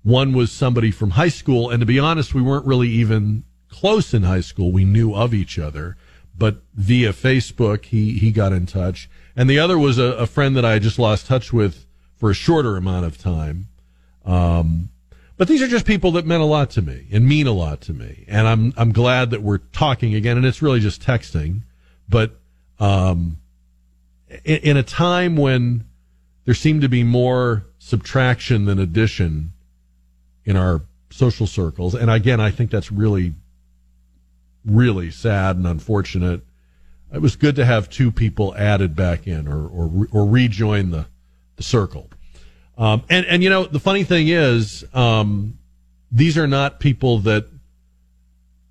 One 0.03 0.33
was 0.33 0.51
somebody 0.51 0.91
from 0.91 1.11
high 1.11 1.29
school, 1.29 1.71
and 1.71 1.81
to 1.81 1.87
be 1.87 1.99
honest, 1.99 2.35
we 2.35 2.43
weren't 2.43 2.67
really 2.67 2.89
even 2.89 3.45
close 3.69 4.15
in 4.15 4.23
high 4.23 4.41
school. 4.41 4.73
We 4.73 4.85
knew 4.85 5.15
of 5.15 5.35
each 5.35 5.59
other, 5.59 5.97
but 6.37 6.63
via 6.75 7.13
Facebook, 7.13 7.85
he 7.87 8.19
he 8.19 8.31
got 8.31 8.53
in 8.53 8.67
touch. 8.67 9.11
And 9.37 9.49
the 9.49 9.59
other 9.59 9.79
was 9.79 9.99
a, 9.99 10.13
a 10.15 10.27
friend 10.27 10.57
that 10.57 10.65
I 10.65 10.79
just 10.79 10.99
lost 10.99 11.27
touch 11.27 11.53
with 11.53 11.87
for 12.17 12.31
a 12.31 12.35
shorter 12.35 12.77
amount 12.77 13.07
of 13.07 13.19
time. 13.19 13.69
Um, 14.25 14.91
but 15.41 15.49
these 15.49 15.63
are 15.63 15.69
just 15.69 15.87
people 15.87 16.13
that 16.13 16.27
meant 16.27 16.43
a 16.43 16.47
lot 16.47 16.69
to 16.73 16.83
me 16.83 17.07
and 17.11 17.27
mean 17.27 17.47
a 17.47 17.53
lot 17.53 17.81
to 17.83 17.95
me. 17.95 18.27
And 18.29 18.47
I'm, 18.47 18.75
I'm 18.77 18.93
glad 18.93 19.31
that 19.31 19.43
we're 19.43 19.57
talking 19.57 20.15
again. 20.15 20.37
And 20.37 20.45
it's 20.45 20.61
really 20.61 20.81
just 20.81 21.01
texting. 21.01 21.63
But, 22.07 22.39
um, 22.79 23.39
in, 24.45 24.57
in 24.59 24.77
a 24.77 24.83
time 24.83 25.37
when 25.37 25.87
there 26.45 26.53
seemed 26.53 26.83
to 26.83 26.91
be 26.91 27.05
more 27.05 27.65
subtraction 27.79 28.67
than 28.67 28.79
addition 28.79 29.53
in 30.51 30.57
our 30.57 30.83
social 31.11 31.47
circles. 31.47 31.95
And 31.95 32.11
again, 32.11 32.41
I 32.41 32.51
think 32.51 32.73
that's 32.73 32.91
really, 32.91 33.35
really 34.65 35.11
sad 35.13 35.57
and 35.57 35.67
unfortunate. 35.67 36.43
It 37.15 37.23
was 37.23 37.37
good 37.37 37.55
to 37.57 37.65
have 37.65 37.89
two 37.89 38.11
people 38.11 38.55
added 38.57 38.97
back 38.97 39.29
in 39.29 39.47
or, 39.47 39.67
or, 39.69 40.09
or 40.11 40.27
rejoin 40.27 40.91
the, 40.91 41.07
the 41.55 41.63
circle. 41.63 42.11
Um, 42.77 43.05
and, 43.09 43.27
and, 43.27 43.43
you 43.45 43.51
know, 43.51 43.65
the 43.65 43.79
funny 43.79 44.03
thing 44.03 44.27
is, 44.29 44.85
um, 44.93 45.59
these 46.11 46.37
are 46.37 46.49
not 46.49 46.81
people 46.81 47.21
that 47.21 47.47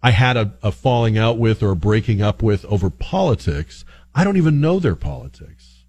I 0.04 0.12
had 0.12 0.36
a, 0.36 0.54
a 0.62 0.72
falling 0.72 1.18
out 1.18 1.38
with 1.38 1.64
or 1.64 1.76
breaking 1.76 2.22
up 2.22 2.44
with 2.44 2.66
over 2.66 2.90
politics. 2.90 3.86
I 4.14 4.26
don't 4.26 4.38
even 4.38 4.60
know 4.60 4.80
their 4.80 4.96
politics. 4.96 5.86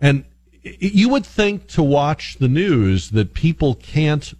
And 0.00 0.24
you 0.62 1.08
would 1.08 1.26
think 1.26 1.66
to 1.68 1.82
watch 1.82 2.36
the 2.38 2.48
news 2.48 3.10
that 3.10 3.34
people 3.34 3.74
can't 3.74 4.34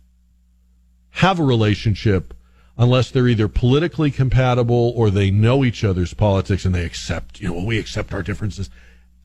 have 1.10 1.38
a 1.38 1.44
relationship 1.44 2.34
unless 2.78 3.10
they're 3.10 3.28
either 3.28 3.48
politically 3.48 4.10
compatible 4.10 4.92
or 4.96 5.10
they 5.10 5.30
know 5.30 5.64
each 5.64 5.84
other's 5.84 6.14
politics 6.14 6.64
and 6.64 6.74
they 6.74 6.84
accept, 6.84 7.40
you 7.40 7.48
know, 7.48 7.64
we 7.64 7.78
accept 7.78 8.14
our 8.14 8.22
differences. 8.22 8.70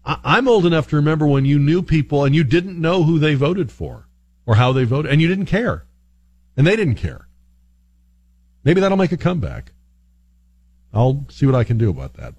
I'm 0.04 0.48
old 0.48 0.66
enough 0.66 0.90
to 0.90 0.98
remember 0.98 1.26
when 1.26 1.46
you 1.46 1.58
knew 1.58 1.82
people 1.82 2.26
and 2.26 2.36
you 2.36 2.44
didn't 2.44 2.80
know 2.80 3.04
who 3.04 3.18
they 3.18 3.34
voted 3.34 3.72
for 3.72 4.08
or 4.46 4.56
how 4.56 4.72
they 4.72 4.84
voted 4.84 5.12
and 5.12 5.22
you 5.22 5.28
didn't 5.28 5.46
care. 5.46 5.86
And 6.58 6.68
they 6.68 6.76
didn't 6.76 6.96
care. 6.96 7.28
Maybe 8.64 8.82
that'll 8.82 8.98
make 8.98 9.12
a 9.12 9.18
comeback. 9.18 9.72
I'll 10.94 11.26
see 11.30 11.46
what 11.46 11.56
I 11.56 11.64
can 11.64 11.78
do 11.78 11.90
about 11.90 12.14
that. 12.16 12.34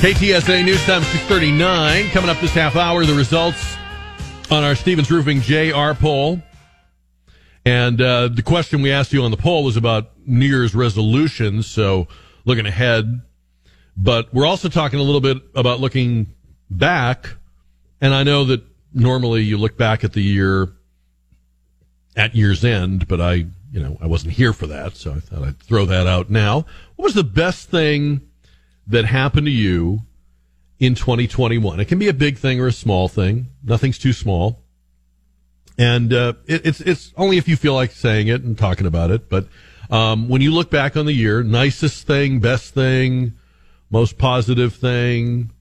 KTSA 0.00 0.64
News 0.64 0.82
Time 0.86 1.02
639. 1.02 2.08
Coming 2.08 2.30
up 2.30 2.40
this 2.40 2.54
half 2.54 2.74
hour, 2.74 3.04
the 3.04 3.12
results 3.12 3.76
on 4.50 4.64
our 4.64 4.74
Stevens 4.74 5.10
Roofing 5.10 5.42
JR 5.42 5.92
poll. 5.92 6.40
And 7.66 8.00
uh, 8.00 8.28
the 8.28 8.40
question 8.40 8.80
we 8.80 8.92
asked 8.92 9.12
you 9.12 9.22
on 9.24 9.30
the 9.30 9.36
poll 9.36 9.62
was 9.62 9.76
about 9.76 10.12
New 10.24 10.46
Year's 10.46 10.74
resolutions, 10.74 11.66
so 11.66 12.08
looking 12.46 12.64
ahead. 12.64 13.20
But 13.94 14.32
we're 14.32 14.46
also 14.46 14.70
talking 14.70 15.00
a 15.00 15.02
little 15.02 15.20
bit 15.20 15.36
about 15.54 15.80
looking 15.80 16.28
back. 16.70 17.34
And 18.00 18.14
I 18.14 18.22
know 18.22 18.44
that 18.44 18.62
normally 18.94 19.42
you 19.42 19.58
look 19.58 19.76
back 19.76 20.02
at 20.02 20.14
the 20.14 20.22
year 20.22 20.72
at 22.16 22.34
year's 22.34 22.64
end, 22.64 23.06
but 23.06 23.20
I, 23.20 23.34
you 23.70 23.80
know, 23.80 23.98
I 24.00 24.06
wasn't 24.06 24.32
here 24.32 24.54
for 24.54 24.66
that, 24.66 24.96
so 24.96 25.12
I 25.12 25.20
thought 25.20 25.42
I'd 25.42 25.58
throw 25.58 25.84
that 25.84 26.06
out 26.06 26.30
now. 26.30 26.64
What 26.96 27.04
was 27.04 27.14
the 27.14 27.22
best 27.22 27.68
thing 27.68 28.22
that 28.86 29.04
happened 29.04 29.46
to 29.46 29.52
you 29.52 30.00
in 30.78 30.94
2021. 30.94 31.80
It 31.80 31.86
can 31.86 31.98
be 31.98 32.08
a 32.08 32.14
big 32.14 32.38
thing 32.38 32.60
or 32.60 32.66
a 32.66 32.72
small 32.72 33.08
thing. 33.08 33.46
Nothing's 33.62 33.98
too 33.98 34.12
small. 34.12 34.62
And 35.78 36.12
uh, 36.12 36.34
it, 36.46 36.66
it's 36.66 36.80
it's 36.80 37.12
only 37.16 37.38
if 37.38 37.48
you 37.48 37.56
feel 37.56 37.74
like 37.74 37.92
saying 37.92 38.28
it 38.28 38.42
and 38.42 38.58
talking 38.58 38.86
about 38.86 39.10
it. 39.10 39.28
But 39.28 39.48
um, 39.90 40.28
when 40.28 40.42
you 40.42 40.52
look 40.52 40.70
back 40.70 40.96
on 40.96 41.06
the 41.06 41.12
year, 41.12 41.42
nicest 41.42 42.06
thing, 42.06 42.40
best 42.40 42.74
thing, 42.74 43.34
most 43.90 44.18
positive 44.18 44.74
thing. 44.74 45.52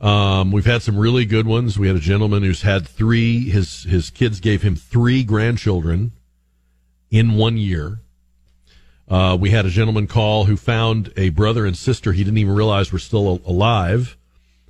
Um, 0.00 0.50
we've 0.50 0.64
had 0.64 0.80
some 0.80 0.96
really 0.96 1.26
good 1.26 1.46
ones. 1.46 1.78
We 1.78 1.86
had 1.86 1.96
a 1.96 2.00
gentleman 2.00 2.42
who's 2.42 2.62
had 2.62 2.88
three. 2.88 3.50
His 3.50 3.84
his 3.84 4.08
kids 4.10 4.40
gave 4.40 4.62
him 4.62 4.76
three 4.76 5.22
grandchildren 5.24 6.12
in 7.10 7.34
one 7.34 7.58
year. 7.58 8.00
Uh, 9.10 9.36
we 9.38 9.50
had 9.50 9.66
a 9.66 9.70
gentleman 9.70 10.06
call 10.06 10.44
who 10.44 10.56
found 10.56 11.12
a 11.16 11.30
brother 11.30 11.66
and 11.66 11.76
sister 11.76 12.12
he 12.12 12.22
didn't 12.22 12.38
even 12.38 12.54
realize 12.54 12.92
were 12.92 12.98
still 12.98 13.40
alive 13.44 14.16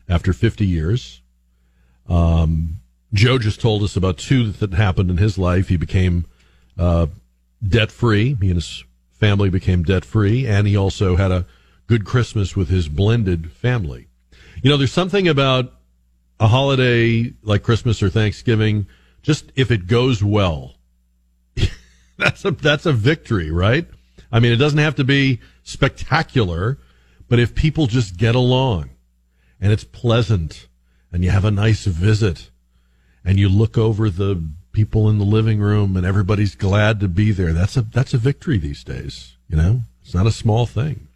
after 0.08 0.32
50 0.32 0.66
years. 0.66 1.20
Um, 2.08 2.76
Joe 3.12 3.38
just 3.38 3.60
told 3.60 3.82
us 3.82 3.96
about 3.96 4.16
two 4.16 4.50
that 4.50 4.72
happened 4.72 5.10
in 5.10 5.18
his 5.18 5.36
life. 5.36 5.68
He 5.68 5.76
became 5.76 6.24
uh, 6.78 7.08
debt 7.66 7.92
free. 7.92 8.36
He 8.40 8.46
and 8.46 8.54
his 8.54 8.82
family 9.12 9.50
became 9.50 9.82
debt 9.82 10.06
free, 10.06 10.46
and 10.46 10.66
he 10.66 10.74
also 10.76 11.16
had 11.16 11.30
a 11.30 11.44
good 11.86 12.06
Christmas 12.06 12.56
with 12.56 12.68
his 12.68 12.88
blended 12.88 13.52
family. 13.52 14.06
You 14.62 14.70
know, 14.70 14.78
there's 14.78 14.92
something 14.92 15.28
about 15.28 15.72
a 16.38 16.48
holiday 16.48 17.34
like 17.42 17.62
Christmas 17.62 18.02
or 18.02 18.08
Thanksgiving, 18.08 18.86
just 19.22 19.52
if 19.54 19.70
it 19.70 19.86
goes 19.86 20.24
well, 20.24 20.76
that's 22.16 22.44
a 22.44 22.52
that's 22.52 22.86
a 22.86 22.92
victory, 22.92 23.50
right? 23.50 23.86
I 24.32 24.40
mean, 24.40 24.52
it 24.52 24.57
doesn't 24.57 24.78
have 24.78 24.94
to 24.97 25.05
be 25.05 25.40
spectacular, 25.62 26.78
but 27.28 27.39
if 27.39 27.55
people 27.55 27.86
just 27.86 28.16
get 28.16 28.35
along 28.35 28.90
and 29.61 29.73
it's 29.73 29.85
pleasant 29.85 30.69
and 31.12 31.24
you 31.24 31.31
have 31.31 31.44
a 31.44 31.51
nice 31.51 31.85
visit 31.85 32.51
and 33.24 33.39
you 33.39 33.48
look 33.48 33.77
over 33.77 34.09
the 34.09 34.43
people 34.73 35.11
in 35.11 35.19
the 35.19 35.24
living 35.24 35.61
room 35.61 35.97
and 35.97 36.07
everybody's 36.07 36.55
glad 36.55 37.01
to 37.01 37.09
be 37.09 37.32
there, 37.32 37.52
that's 37.52 37.77
a, 37.77 37.82
that's 37.82 38.15
a 38.15 38.19
victory 38.19 38.59
these 38.59 38.85
days. 38.85 39.36
You 39.48 39.57
know, 39.57 39.81
it's 40.02 40.15
not 40.15 40.27
a 40.27 40.32
small 40.32 40.66
thing. 40.66 41.09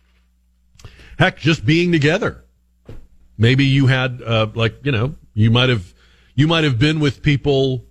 Heck, 1.18 1.38
just 1.38 1.64
being 1.64 1.92
together. 1.92 2.44
Maybe 3.38 3.64
you 3.64 3.86
had, 3.86 4.20
uh, 4.22 4.48
like, 4.54 4.84
you 4.84 4.92
know, 4.92 5.14
you 5.34 5.50
might 5.50 5.68
have, 5.68 5.94
you 6.34 6.46
might 6.48 6.64
have 6.64 6.78
been 6.78 7.00
with 7.00 7.22
people 7.22 7.84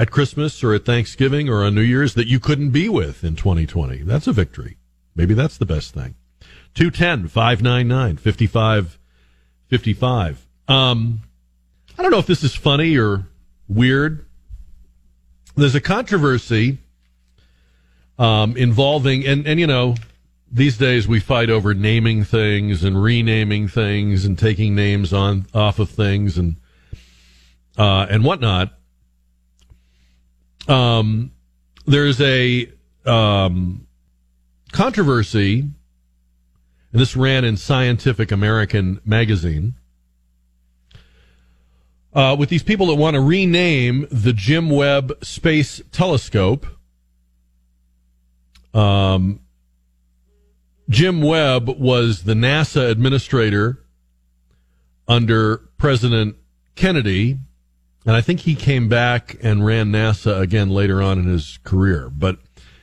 at 0.00 0.10
Christmas 0.10 0.64
or 0.64 0.72
at 0.72 0.86
Thanksgiving 0.86 1.50
or 1.50 1.62
on 1.62 1.74
New 1.74 1.82
Year's 1.82 2.14
that 2.14 2.26
you 2.26 2.40
couldn't 2.40 2.70
be 2.70 2.88
with 2.88 3.22
in 3.22 3.36
2020. 3.36 3.98
That's 3.98 4.26
a 4.26 4.32
victory. 4.32 4.78
Maybe 5.14 5.34
that's 5.34 5.58
the 5.58 5.66
best 5.66 5.92
thing. 5.92 6.14
210 6.72 7.28
599 7.28 8.16
5555. 8.16 10.46
Um, 10.68 11.20
I 11.98 12.02
don't 12.02 12.10
know 12.10 12.16
if 12.16 12.26
this 12.26 12.42
is 12.42 12.54
funny 12.54 12.96
or 12.96 13.26
weird. 13.68 14.24
There's 15.54 15.74
a 15.74 15.82
controversy 15.82 16.78
um, 18.18 18.56
involving, 18.56 19.26
and, 19.26 19.46
and 19.46 19.60
you 19.60 19.66
know, 19.66 19.96
these 20.50 20.78
days 20.78 21.06
we 21.06 21.20
fight 21.20 21.50
over 21.50 21.74
naming 21.74 22.24
things 22.24 22.84
and 22.84 23.02
renaming 23.02 23.68
things 23.68 24.24
and 24.24 24.38
taking 24.38 24.74
names 24.74 25.12
on 25.12 25.44
off 25.52 25.78
of 25.78 25.90
things 25.90 26.38
and 26.38 26.56
uh, 27.76 28.06
and 28.08 28.24
whatnot. 28.24 28.79
Um, 30.68 31.32
there's 31.86 32.20
a 32.20 32.70
um, 33.06 33.86
controversy, 34.72 35.60
and 35.60 37.00
this 37.00 37.16
ran 37.16 37.44
in 37.44 37.56
Scientific 37.56 38.30
American 38.30 39.00
magazine, 39.04 39.74
uh, 42.12 42.36
with 42.38 42.48
these 42.48 42.62
people 42.62 42.86
that 42.86 42.96
want 42.96 43.14
to 43.14 43.20
rename 43.20 44.06
the 44.10 44.32
Jim 44.32 44.70
Webb 44.70 45.12
Space 45.22 45.80
Telescope. 45.92 46.66
Um, 48.74 49.40
Jim 50.88 51.22
Webb 51.22 51.68
was 51.68 52.24
the 52.24 52.34
NASA 52.34 52.90
administrator 52.90 53.84
under 55.06 55.58
President 55.78 56.36
Kennedy 56.74 57.38
and 58.06 58.16
I 58.16 58.20
think 58.20 58.40
he 58.40 58.54
came 58.54 58.88
back 58.88 59.36
and 59.42 59.64
ran 59.64 59.92
NASA 59.92 60.40
again 60.40 60.70
later 60.70 61.02
on 61.02 61.18
in 61.18 61.26
his 61.26 61.58
career. 61.64 62.10
But 62.10 62.38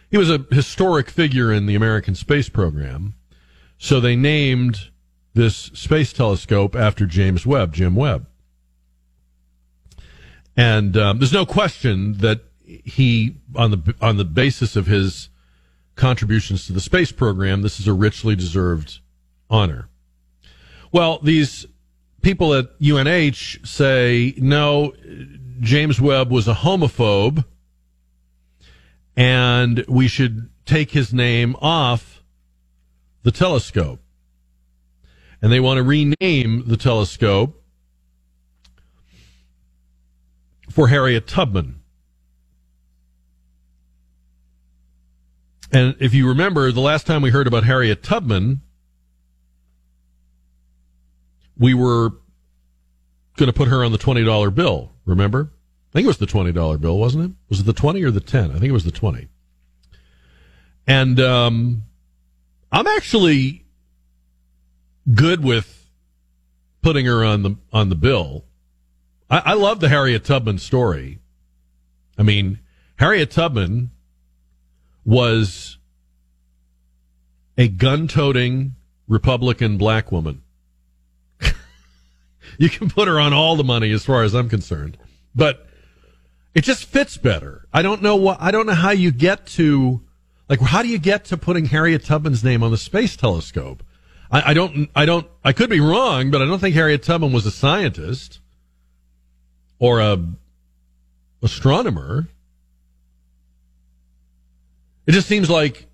he 0.10 0.18
was 0.18 0.30
a 0.30 0.46
historic 0.52 1.10
figure 1.10 1.52
in 1.52 1.66
the 1.66 1.76
American 1.76 2.16
space 2.16 2.50
program. 2.50 3.16
So 3.78 4.00
they 4.00 4.16
named 4.16 4.90
this 5.34 5.56
space 5.56 6.14
telescope 6.14 6.76
after 6.76 7.06
James 7.06 7.46
Webb, 7.46 7.74
Jim 7.74 7.96
Webb. 7.96 8.28
And 10.56 10.98
um, 10.98 11.20
there's 11.20 11.34
no 11.34 11.46
question 11.46 12.18
that 12.18 12.42
he, 12.66 13.36
on 13.56 13.72
the 13.72 13.96
on 14.02 14.18
the 14.18 14.26
basis 14.26 14.76
of 14.76 14.88
his 14.88 15.30
contributions 15.96 16.66
to 16.66 16.74
the 16.74 16.82
space 16.82 17.12
program, 17.12 17.62
this 17.62 17.80
is 17.80 17.88
a 17.88 17.94
richly 17.94 18.36
deserved 18.36 19.00
honor. 19.50 19.90
Well, 20.92 21.20
these 21.22 21.68
people 22.22 22.54
at 22.54 22.68
UNH 22.82 23.66
say 23.66 24.34
no. 24.38 24.94
James 25.60 26.00
Webb 26.00 26.32
was 26.32 26.48
a 26.48 26.54
homophobe, 26.54 27.44
and 29.16 29.84
we 29.88 30.08
should 30.08 30.50
take 30.66 30.92
his 30.92 31.14
name 31.14 31.56
off 31.62 32.22
the 33.24 33.32
telescope. 33.32 34.00
And 35.42 35.52
they 35.52 35.60
want 35.60 35.78
to 35.78 35.84
rename 35.84 36.64
the 36.68 36.78
telescope 36.78 37.64
for 40.70 40.88
Harriet 40.88 41.28
Tubman. 41.28 41.82
And 45.72 45.96
if 46.00 46.14
you 46.14 46.28
remember, 46.28 46.72
the 46.72 46.82
last 46.82 47.06
time 47.06 47.22
we 47.22 47.30
heard 47.30 47.48
about 47.48 47.64
Harriet 47.66 48.04
Tubman, 48.04 48.62
we 51.60 51.74
were 51.74 52.12
going 53.36 53.48
to 53.48 53.54
put 53.54 53.68
her 53.68 53.84
on 53.84 53.92
the 53.92 53.98
$20 53.98 54.54
bill, 54.54 54.92
remember? 55.06 55.52
I 55.92 55.94
think 55.94 56.06
it 56.06 56.08
was 56.08 56.18
the 56.18 56.26
$20 56.26 56.80
bill, 56.82 56.98
wasn't 56.98 57.32
it? 57.32 57.38
Was 57.50 57.60
it 57.60 57.66
the 57.66 57.74
20 57.74 58.04
or 58.04 58.12
the 58.12 58.20
10? 58.20 58.52
I 58.52 58.54
think 58.54 58.66
it 58.66 58.72
was 58.72 58.84
the 58.84 58.92
20. 58.92 59.28
And 60.86 61.20
um, 61.20 61.84
I'm 62.72 62.88
actually 62.88 63.66
good 65.14 65.44
with 65.44 65.90
putting 66.82 67.06
her 67.06 67.24
on 67.24 67.44
the 67.44 67.56
on 67.74 67.90
the 67.90 67.96
bill 67.96 68.46
I, 69.30 69.42
I 69.46 69.54
love 69.54 69.80
the 69.80 69.90
Harriet 69.90 70.24
Tubman 70.24 70.58
story. 70.58 71.20
I 72.18 72.24
mean, 72.24 72.60
Harriet 72.98 73.32
Tubman 73.32 73.92
was 75.06 75.78
a 77.58 77.68
gun 77.68 78.08
toting 78.08 78.76
Republican 79.08 79.78
black 79.78 80.12
woman. 80.12 80.42
You 82.58 82.70
can 82.70 82.90
put 82.90 83.08
her 83.08 83.20
on 83.20 83.34
all 83.34 83.56
the 83.56 83.64
money 83.64 83.92
as 83.92 84.06
far 84.06 84.24
as 84.24 84.34
I'm 84.34 84.50
concerned, 84.50 84.98
but 85.36 85.68
it 86.54 86.62
just 86.62 86.86
fits 86.86 87.18
better. 87.18 87.68
I 87.74 87.82
don't 87.82 88.02
know 88.02 88.16
what, 88.16 88.38
I 88.42 88.52
don't 88.52 88.66
know 88.66 88.74
how 88.74 88.92
you 88.92 89.12
get 89.12 89.46
to, 89.48 90.02
like, 90.50 90.60
how 90.60 90.82
do 90.82 90.88
you 90.88 90.98
get 90.98 91.26
to 91.26 91.38
putting 91.38 91.66
Harriet 91.66 92.04
Tubman's 92.04 92.44
name 92.44 92.64
on 92.64 92.72
the 92.72 92.78
space 92.78 93.16
telescope? 93.16 93.84
I, 94.32 94.52
I 94.52 94.54
don't, 94.54 94.90
I 94.96 95.06
don't, 95.06 95.28
I 95.44 95.54
could 95.54 95.70
be 95.70 95.80
wrong, 95.80 96.32
but 96.32 96.42
I 96.42 96.46
don't 96.46 96.60
think 96.60 96.76
Harriet 96.76 97.04
Tubman 97.04 97.32
was 97.32 97.46
a 97.46 97.52
scientist 97.52 98.40
or 99.80 100.00
a 100.00 100.26
astronomer. 101.42 102.28
It 105.06 105.12
just 105.12 105.28
seems 105.28 105.50
like 105.50 105.88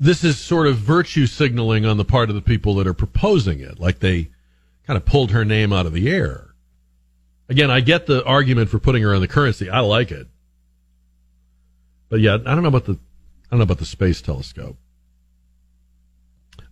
this 0.00 0.24
is 0.24 0.38
sort 0.38 0.66
of 0.66 0.76
virtue 0.76 1.26
signaling 1.26 1.84
on 1.84 1.96
the 1.96 2.04
part 2.04 2.28
of 2.28 2.34
the 2.34 2.42
people 2.42 2.74
that 2.76 2.86
are 2.86 2.94
proposing 2.94 3.60
it, 3.60 3.78
like 3.78 3.98
they 3.98 4.30
kind 4.88 4.96
of 4.96 5.04
pulled 5.04 5.32
her 5.32 5.44
name 5.44 5.70
out 5.70 5.84
of 5.84 5.92
the 5.92 6.08
air. 6.08 6.54
Again, 7.50 7.70
I 7.70 7.80
get 7.80 8.06
the 8.06 8.24
argument 8.24 8.70
for 8.70 8.78
putting 8.78 9.02
her 9.02 9.14
on 9.14 9.20
the 9.20 9.28
currency. 9.28 9.68
I 9.68 9.80
like 9.80 10.10
it. 10.10 10.26
But 12.08 12.20
yeah, 12.20 12.34
I 12.34 12.54
don't 12.54 12.62
know 12.62 12.68
about 12.68 12.86
the 12.86 12.94
I 12.94 13.50
don't 13.50 13.58
know 13.58 13.64
about 13.64 13.78
the 13.78 13.84
space 13.84 14.22
telescope. 14.22 14.78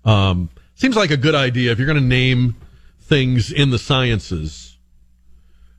Um, 0.02 0.48
seems 0.74 0.96
like 0.96 1.10
a 1.10 1.18
good 1.18 1.34
idea 1.34 1.72
if 1.72 1.78
you're 1.78 1.86
going 1.86 2.00
to 2.00 2.04
name 2.04 2.56
things 3.02 3.52
in 3.52 3.68
the 3.68 3.78
sciences 3.78 4.78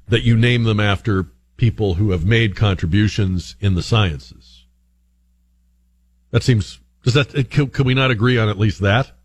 that 0.08 0.22
you 0.22 0.38
name 0.38 0.64
them 0.64 0.80
after 0.80 1.26
people 1.56 1.96
who 1.96 2.12
have 2.12 2.24
made 2.24 2.56
contributions 2.56 3.56
in 3.60 3.74
the 3.74 3.82
sciences. 3.82 4.66
That 6.30 6.44
seems, 6.44 6.80
does 7.04 7.16
that, 7.16 7.50
can, 7.50 7.70
can 7.70 7.86
we 7.86 7.96
not 7.96 8.12
agree 8.12 8.38
on 8.38 8.48
at 8.48 8.60
least 8.60 8.82
that? 8.82 9.17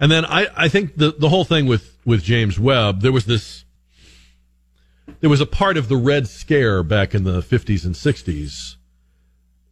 And 0.00 0.10
then 0.12 0.24
I, 0.24 0.46
I 0.56 0.68
think 0.68 0.96
the, 0.96 1.12
the 1.12 1.28
whole 1.28 1.44
thing 1.44 1.66
with, 1.66 1.98
with 2.04 2.22
James 2.22 2.58
Webb, 2.58 3.00
there 3.00 3.12
was 3.12 3.26
this, 3.26 3.64
there 5.20 5.30
was 5.30 5.40
a 5.40 5.46
part 5.46 5.76
of 5.76 5.88
the 5.88 5.96
Red 5.96 6.28
Scare 6.28 6.82
back 6.82 7.14
in 7.14 7.24
the 7.24 7.40
50s 7.40 7.84
and 7.84 7.94
60s. 7.94 8.76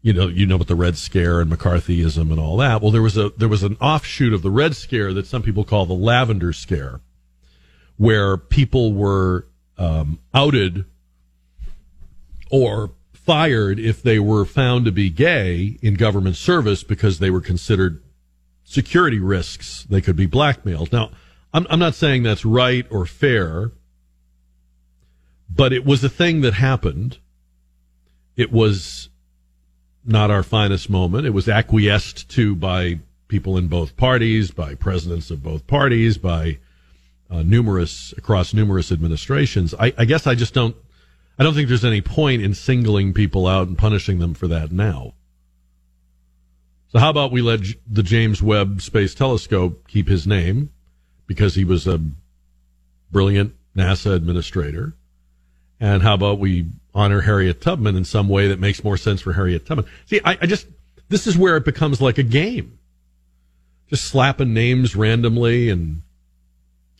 You 0.02 0.12
know, 0.12 0.28
you 0.28 0.46
know 0.46 0.56
about 0.56 0.68
the 0.68 0.76
Red 0.76 0.96
Scare 0.96 1.40
and 1.40 1.50
McCarthyism 1.50 2.30
and 2.30 2.38
all 2.38 2.56
that. 2.58 2.80
Well, 2.80 2.90
there 2.90 3.02
was 3.02 3.16
a, 3.16 3.30
there 3.30 3.48
was 3.48 3.62
an 3.62 3.76
offshoot 3.80 4.32
of 4.32 4.42
the 4.42 4.50
Red 4.50 4.76
Scare 4.76 5.12
that 5.12 5.26
some 5.26 5.42
people 5.42 5.64
call 5.64 5.86
the 5.86 5.94
Lavender 5.94 6.52
Scare, 6.52 7.00
where 7.96 8.36
people 8.36 8.92
were 8.92 9.48
um, 9.78 10.20
outed 10.32 10.84
or 12.50 12.92
fired 13.12 13.80
if 13.80 14.00
they 14.00 14.20
were 14.20 14.44
found 14.44 14.84
to 14.84 14.92
be 14.92 15.10
gay 15.10 15.76
in 15.82 15.94
government 15.94 16.36
service 16.36 16.84
because 16.84 17.18
they 17.18 17.30
were 17.30 17.40
considered 17.40 18.00
security 18.66 19.20
risks. 19.20 19.86
They 19.88 20.02
could 20.02 20.16
be 20.16 20.26
blackmailed. 20.26 20.92
Now, 20.92 21.10
I'm, 21.54 21.66
I'm 21.70 21.78
not 21.78 21.94
saying 21.94 22.24
that's 22.24 22.44
right 22.44 22.86
or 22.90 23.06
fair, 23.06 23.70
but 25.48 25.72
it 25.72 25.86
was 25.86 26.04
a 26.04 26.10
thing 26.10 26.42
that 26.42 26.52
happened. 26.52 27.18
It 28.36 28.52
was 28.52 29.08
not 30.04 30.30
our 30.30 30.42
finest 30.42 30.90
moment. 30.90 31.26
It 31.26 31.30
was 31.30 31.48
acquiesced 31.48 32.28
to 32.30 32.54
by 32.54 32.98
people 33.28 33.56
in 33.56 33.68
both 33.68 33.96
parties, 33.96 34.50
by 34.50 34.74
presidents 34.74 35.30
of 35.30 35.42
both 35.42 35.66
parties, 35.66 36.18
by 36.18 36.58
uh, 37.30 37.42
numerous 37.42 38.12
across 38.18 38.52
numerous 38.52 38.92
administrations. 38.92 39.74
I, 39.78 39.94
I 39.96 40.04
guess 40.04 40.26
I 40.26 40.34
just 40.34 40.52
don't. 40.52 40.76
I 41.38 41.42
don't 41.42 41.54
think 41.54 41.68
there's 41.68 41.84
any 41.84 42.00
point 42.00 42.42
in 42.42 42.54
singling 42.54 43.12
people 43.12 43.46
out 43.46 43.68
and 43.68 43.76
punishing 43.76 44.18
them 44.18 44.34
for 44.34 44.48
that 44.48 44.72
now. 44.72 45.14
So 46.96 47.00
how 47.00 47.10
about 47.10 47.30
we 47.30 47.42
let 47.42 47.60
the 47.86 48.02
James 48.02 48.42
Webb 48.42 48.80
Space 48.80 49.14
Telescope 49.14 49.86
keep 49.86 50.08
his 50.08 50.26
name 50.26 50.70
because 51.26 51.54
he 51.54 51.62
was 51.62 51.86
a 51.86 52.00
brilliant 53.12 53.54
NASA 53.76 54.14
administrator? 54.14 54.94
And 55.78 56.02
how 56.02 56.14
about 56.14 56.38
we 56.38 56.70
honor 56.94 57.20
Harriet 57.20 57.60
Tubman 57.60 57.96
in 57.96 58.06
some 58.06 58.30
way 58.30 58.48
that 58.48 58.60
makes 58.60 58.82
more 58.82 58.96
sense 58.96 59.20
for 59.20 59.34
Harriet 59.34 59.66
Tubman? 59.66 59.84
See, 60.06 60.22
I, 60.24 60.38
I 60.40 60.46
just, 60.46 60.68
this 61.10 61.26
is 61.26 61.36
where 61.36 61.58
it 61.58 61.66
becomes 61.66 62.00
like 62.00 62.16
a 62.16 62.22
game. 62.22 62.78
Just 63.90 64.04
slapping 64.04 64.54
names 64.54 64.96
randomly 64.96 65.68
and 65.68 66.00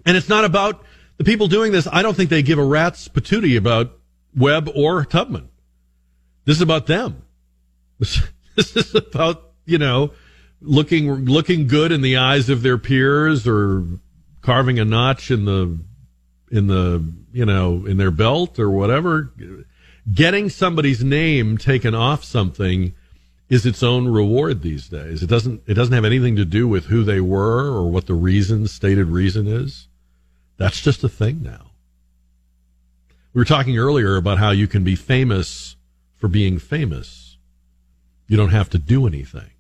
and 0.04 0.14
it's 0.14 0.28
not 0.28 0.44
about 0.44 0.84
the 1.16 1.24
people 1.24 1.48
doing 1.48 1.72
this. 1.72 1.88
I 1.90 2.02
don't 2.02 2.14
think 2.14 2.28
they 2.28 2.42
give 2.42 2.58
a 2.58 2.64
rat's 2.64 3.08
patootie 3.08 3.56
about 3.56 3.92
Webb 4.36 4.68
or 4.74 5.06
Tubman. 5.06 5.48
This 6.44 6.56
is 6.56 6.62
about 6.62 6.86
them. 6.86 7.22
This, 7.98 8.20
this 8.56 8.76
is 8.76 8.94
about, 8.94 9.42
you 9.66 9.78
know, 9.78 10.12
looking, 10.62 11.26
looking 11.26 11.66
good 11.66 11.92
in 11.92 12.00
the 12.00 12.16
eyes 12.16 12.48
of 12.48 12.62
their 12.62 12.78
peers 12.78 13.46
or 13.46 13.84
carving 14.40 14.78
a 14.78 14.84
notch 14.84 15.30
in 15.30 15.44
the, 15.44 15.78
in 16.50 16.68
the, 16.68 17.12
you 17.32 17.44
know, 17.44 17.84
in 17.84 17.98
their 17.98 18.10
belt 18.10 18.58
or 18.58 18.70
whatever. 18.70 19.32
Getting 20.12 20.48
somebody's 20.48 21.02
name 21.02 21.58
taken 21.58 21.94
off 21.94 22.24
something 22.24 22.94
is 23.48 23.66
its 23.66 23.82
own 23.82 24.08
reward 24.08 24.62
these 24.62 24.88
days. 24.88 25.22
It 25.22 25.28
doesn't, 25.28 25.62
it 25.66 25.74
doesn't 25.74 25.94
have 25.94 26.04
anything 26.04 26.36
to 26.36 26.44
do 26.44 26.66
with 26.66 26.86
who 26.86 27.04
they 27.04 27.20
were 27.20 27.66
or 27.66 27.90
what 27.90 28.06
the 28.06 28.14
reason, 28.14 28.66
stated 28.66 29.08
reason 29.08 29.46
is. 29.46 29.88
That's 30.56 30.80
just 30.80 31.04
a 31.04 31.08
thing 31.08 31.42
now. 31.42 31.72
We 33.32 33.40
were 33.40 33.44
talking 33.44 33.76
earlier 33.76 34.16
about 34.16 34.38
how 34.38 34.50
you 34.50 34.66
can 34.66 34.82
be 34.82 34.96
famous 34.96 35.76
for 36.16 36.28
being 36.28 36.58
famous. 36.58 37.36
You 38.28 38.36
don't 38.36 38.50
have 38.50 38.70
to 38.70 38.78
do 38.78 39.06
anything. 39.06 39.50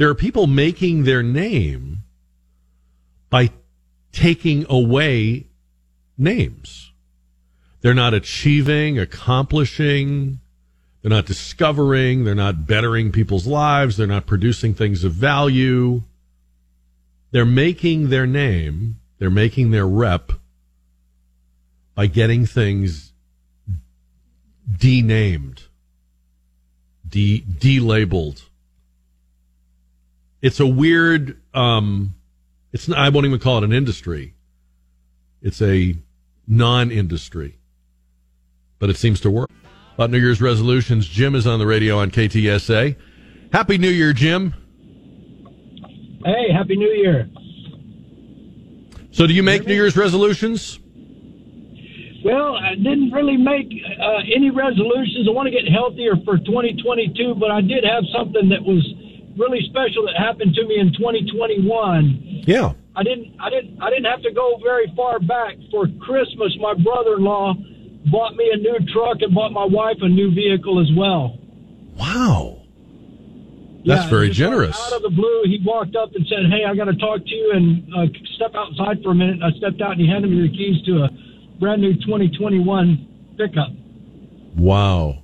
There 0.00 0.08
are 0.08 0.14
people 0.14 0.46
making 0.46 1.04
their 1.04 1.22
name 1.22 1.98
by 3.28 3.50
taking 4.12 4.64
away 4.66 5.48
names. 6.16 6.92
They're 7.82 7.92
not 7.92 8.14
achieving, 8.14 8.98
accomplishing, 8.98 10.40
they're 11.02 11.10
not 11.10 11.26
discovering, 11.26 12.24
they're 12.24 12.34
not 12.34 12.66
bettering 12.66 13.12
people's 13.12 13.46
lives, 13.46 13.98
they're 13.98 14.06
not 14.06 14.24
producing 14.24 14.72
things 14.72 15.04
of 15.04 15.12
value. 15.12 16.04
They're 17.30 17.44
making 17.44 18.08
their 18.08 18.26
name 18.26 18.96
they're 19.18 19.28
making 19.28 19.70
their 19.70 19.86
rep 19.86 20.32
by 21.94 22.06
getting 22.06 22.46
things 22.46 23.12
denamed, 24.78 25.64
de 27.06 27.40
delabeled. 27.42 28.49
It's 30.42 30.60
a 30.60 30.66
weird. 30.66 31.40
Um, 31.54 32.14
it's 32.72 32.88
not, 32.88 32.98
I 32.98 33.08
won't 33.08 33.26
even 33.26 33.38
call 33.38 33.58
it 33.58 33.64
an 33.64 33.72
industry. 33.72 34.34
It's 35.42 35.60
a 35.62 35.96
non-industry, 36.46 37.58
but 38.78 38.90
it 38.90 38.96
seems 38.96 39.20
to 39.20 39.30
work. 39.30 39.50
About 39.94 40.10
New 40.10 40.18
Year's 40.18 40.40
resolutions, 40.40 41.06
Jim 41.06 41.34
is 41.34 41.46
on 41.46 41.58
the 41.58 41.66
radio 41.66 41.98
on 41.98 42.10
KTSA. 42.10 42.96
Happy 43.52 43.78
New 43.78 43.90
Year, 43.90 44.12
Jim. 44.12 44.54
Hey, 46.24 46.52
Happy 46.52 46.76
New 46.76 46.88
Year. 46.88 47.28
So, 49.10 49.26
do 49.26 49.34
you 49.34 49.42
make 49.42 49.66
New 49.66 49.74
Year's 49.74 49.96
resolutions? 49.96 50.78
Well, 52.24 52.54
I 52.54 52.74
didn't 52.76 53.10
really 53.12 53.36
make 53.36 53.66
uh, 53.98 54.20
any 54.34 54.50
resolutions. 54.50 55.26
I 55.26 55.32
want 55.32 55.46
to 55.46 55.50
get 55.50 55.70
healthier 55.70 56.16
for 56.24 56.36
2022, 56.38 57.34
but 57.34 57.50
I 57.50 57.60
did 57.60 57.82
have 57.84 58.04
something 58.14 58.50
that 58.50 58.62
was 58.62 58.84
really 59.38 59.60
special 59.70 60.04
that 60.06 60.16
happened 60.18 60.54
to 60.54 60.66
me 60.66 60.78
in 60.78 60.92
2021. 60.92 62.44
Yeah. 62.46 62.72
I 62.96 63.02
didn't 63.02 63.36
I 63.40 63.50
didn't 63.50 63.80
I 63.80 63.88
didn't 63.90 64.06
have 64.06 64.22
to 64.22 64.32
go 64.32 64.58
very 64.62 64.92
far 64.96 65.20
back 65.20 65.54
for 65.70 65.86
Christmas. 66.00 66.56
My 66.60 66.74
brother-in-law 66.74 67.54
bought 68.10 68.34
me 68.36 68.50
a 68.52 68.56
new 68.56 68.78
truck 68.92 69.18
and 69.20 69.34
bought 69.34 69.52
my 69.52 69.64
wife 69.64 69.96
a 70.02 70.08
new 70.08 70.34
vehicle 70.34 70.80
as 70.80 70.88
well. 70.96 71.38
Wow. 71.96 72.56
That's 73.86 74.04
Yeah, 74.04 74.10
very 74.10 74.30
generous. 74.30 74.78
Out 74.78 74.92
of 74.92 75.02
the 75.02 75.10
blue, 75.10 75.42
he 75.44 75.58
walked 75.64 75.96
up 75.96 76.14
and 76.14 76.26
said, 76.26 76.50
"Hey, 76.50 76.64
I 76.66 76.74
got 76.74 76.84
to 76.84 76.96
talk 76.96 77.24
to 77.24 77.34
you 77.34 77.52
and 77.54 77.94
uh, 77.94 78.06
step 78.34 78.52
outside 78.54 79.02
for 79.02 79.12
a 79.12 79.14
minute." 79.14 79.36
And 79.40 79.44
I 79.44 79.50
stepped 79.56 79.80
out 79.80 79.92
and 79.92 80.00
he 80.00 80.06
handed 80.06 80.30
me 80.30 80.42
the 80.42 80.54
keys 80.54 80.82
to 80.86 81.04
a 81.04 81.08
brand 81.58 81.80
new 81.80 81.94
2021 81.94 83.34
pickup. 83.38 83.68
Wow. 84.56 85.22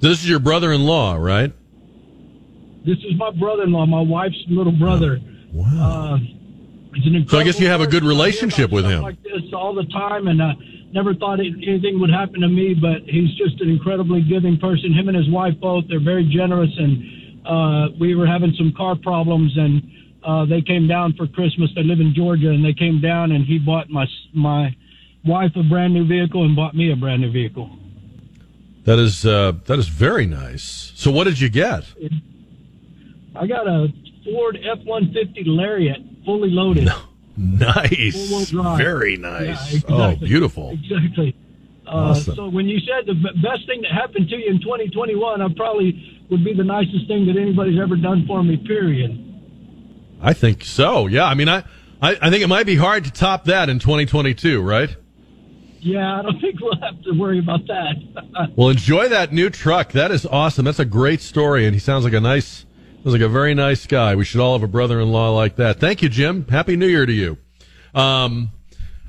This 0.00 0.22
is 0.22 0.28
your 0.30 0.38
brother-in-law, 0.38 1.16
right? 1.16 1.52
This 2.88 3.04
is 3.04 3.16
my 3.18 3.30
brother-in-law, 3.30 3.84
my 3.84 4.00
wife's 4.00 4.42
little 4.48 4.72
brother. 4.72 5.20
Wow. 5.52 6.16
Uh, 6.16 6.18
So 7.28 7.38
I 7.38 7.44
guess 7.44 7.60
you 7.60 7.68
have 7.68 7.82
a 7.82 7.86
good 7.86 8.02
incredible 8.02 8.08
person. 8.08 8.08
I 8.08 8.08
hear 8.08 8.08
relationship 8.08 8.70
with 8.72 8.86
him. 8.86 9.02
Like 9.02 9.22
this 9.22 9.52
all 9.52 9.74
the 9.74 9.84
time, 9.84 10.26
and 10.28 10.40
uh, 10.40 10.54
never 10.92 11.14
thought 11.14 11.38
it, 11.38 11.52
anything 11.68 12.00
would 12.00 12.10
happen 12.10 12.40
to 12.40 12.48
me. 12.48 12.72
But 12.72 13.02
he's 13.02 13.34
just 13.34 13.60
an 13.60 13.68
incredibly 13.68 14.22
giving 14.22 14.56
person. 14.58 14.94
Him 14.94 15.08
and 15.08 15.16
his 15.16 15.28
wife 15.28 15.52
both. 15.60 15.84
They're 15.88 16.00
very 16.00 16.24
generous, 16.24 16.70
and 16.78 17.46
uh, 17.46 17.88
we 18.00 18.14
were 18.14 18.26
having 18.26 18.54
some 18.56 18.72
car 18.74 18.96
problems, 18.96 19.52
and 19.58 19.82
uh, 20.24 20.46
they 20.46 20.62
came 20.62 20.88
down 20.88 21.12
for 21.12 21.26
Christmas. 21.26 21.70
They 21.74 21.84
live 21.84 22.00
in 22.00 22.14
Georgia, 22.14 22.48
and 22.48 22.64
they 22.64 22.72
came 22.74 23.02
down, 23.02 23.32
and 23.32 23.44
he 23.44 23.58
bought 23.58 23.90
my 23.90 24.06
my 24.32 24.74
wife 25.26 25.52
a 25.56 25.62
brand 25.62 25.92
new 25.92 26.06
vehicle 26.06 26.44
and 26.44 26.56
bought 26.56 26.74
me 26.74 26.90
a 26.90 26.96
brand 26.96 27.20
new 27.20 27.30
vehicle. 27.30 27.68
That 28.84 28.98
is 28.98 29.26
uh, 29.26 29.52
that 29.66 29.78
is 29.78 29.88
very 29.88 30.24
nice. 30.24 30.92
So, 30.94 31.10
what 31.10 31.24
did 31.24 31.38
you 31.38 31.50
get? 31.50 31.84
I 33.38 33.46
got 33.46 33.66
a 33.66 33.88
Ford 34.24 34.58
F 34.62 34.78
one 34.84 35.12
fifty 35.12 35.44
Lariat, 35.44 35.98
fully 36.24 36.50
loaded. 36.50 36.88
Nice. 37.36 38.28
Four-wheel 38.28 38.44
drive. 38.46 38.78
Very 38.78 39.12
Yeah, 39.12 39.28
nice. 39.30 39.74
exactly. 39.74 39.96
Oh, 39.96 40.16
beautiful. 40.16 40.70
Exactly. 40.72 41.36
Uh, 41.86 41.90
Awesome. 41.90 42.34
So 42.34 42.48
when 42.48 42.66
you 42.68 42.80
said 42.80 43.06
the 43.06 43.14
best 43.14 43.64
thing 43.66 43.82
that 43.82 43.92
happened 43.92 44.28
to 44.28 44.36
you 44.36 44.50
in 44.50 44.60
2021, 44.60 45.40
I 45.40 45.46
probably 45.56 46.24
would 46.30 46.44
be 46.44 46.52
the 46.52 46.64
nicest 46.64 47.06
thing 47.06 47.26
that 47.26 47.36
anybody's 47.36 47.78
ever 47.80 47.96
done 47.96 48.26
for 48.26 48.42
me. 48.42 48.56
Period. 48.56 49.24
I 50.20 50.32
think 50.34 50.64
so. 50.64 51.06
Yeah. 51.06 51.24
I 51.26 51.34
mean, 51.34 51.48
I, 51.48 51.58
I, 52.02 52.16
I 52.20 52.30
think 52.30 52.42
it 52.42 52.48
might 52.48 52.66
be 52.66 52.74
hard 52.76 53.04
to 53.04 53.10
top 53.12 53.44
that 53.44 53.68
in 53.68 53.78
2022, 53.78 54.60
right? 54.60 54.94
Yeah, 55.80 56.18
I 56.18 56.22
don't 56.22 56.40
think 56.40 56.60
we'll 56.60 56.78
have 56.80 57.00
to 57.04 57.12
worry 57.12 57.38
about 57.38 57.66
that. 57.68 57.94
Well, 58.56 58.68
enjoy 58.70 59.08
that 59.08 59.32
new 59.32 59.48
truck. 59.50 59.92
That 59.92 60.10
is 60.10 60.26
awesome. 60.26 60.64
That's 60.64 60.78
a 60.80 60.84
great 60.84 61.20
story, 61.20 61.66
and 61.66 61.74
he 61.74 61.78
sounds 61.80 62.04
like 62.04 62.12
a 62.12 62.20
nice, 62.20 62.66
sounds 63.08 63.22
like 63.22 63.26
a 63.26 63.32
very 63.32 63.54
nice 63.54 63.86
guy. 63.86 64.14
We 64.14 64.26
should 64.26 64.38
all 64.38 64.52
have 64.52 64.62
a 64.62 64.70
brother-in-law 64.70 65.34
like 65.34 65.56
that. 65.56 65.80
Thank 65.80 66.02
you, 66.02 66.10
Jim. 66.10 66.46
Happy 66.46 66.76
New 66.76 66.86
Year 66.86 67.06
to 67.06 67.12
you. 67.12 67.38
Um, 67.94 68.50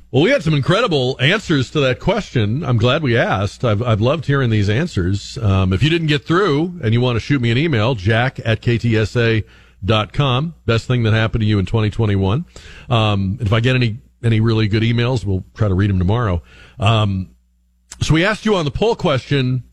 well, 0.09 0.23
we 0.23 0.29
had 0.29 0.41
some 0.41 0.53
incredible 0.53 1.17
answers 1.19 1.69
to 1.71 1.81
that 1.81 1.99
question. 1.99 2.63
I'm 2.63 2.77
glad 2.77 3.03
we 3.03 3.17
asked. 3.17 3.65
I've, 3.65 3.83
I've 3.83 3.99
loved 3.99 4.25
hearing 4.25 4.51
these 4.51 4.69
answers. 4.69 5.37
Um, 5.39 5.73
if 5.73 5.83
you 5.83 5.89
didn't 5.89 6.07
get 6.07 6.23
through 6.23 6.79
and 6.81 6.93
you 6.93 7.01
want 7.01 7.17
to 7.17 7.19
shoot 7.19 7.41
me 7.41 7.51
an 7.51 7.57
email, 7.57 7.93
jack 7.93 8.39
at 8.45 8.61
ktsa.com. 8.61 10.55
Best 10.65 10.87
thing 10.87 11.03
that 11.03 11.11
happened 11.11 11.41
to 11.41 11.45
you 11.45 11.59
in 11.59 11.65
2021. 11.65 12.45
Um, 12.89 13.37
if 13.41 13.51
I 13.51 13.59
get 13.59 13.75
any, 13.75 13.97
any 14.23 14.39
really 14.39 14.69
good 14.69 14.83
emails, 14.83 15.25
we'll 15.25 15.43
try 15.55 15.67
to 15.67 15.73
read 15.73 15.89
them 15.89 15.99
tomorrow. 15.99 16.41
Um, 16.79 17.35
so 18.01 18.13
we 18.13 18.23
asked 18.23 18.45
you 18.45 18.55
on 18.55 18.63
the 18.63 18.71
poll 18.71 18.95
question, 18.95 19.65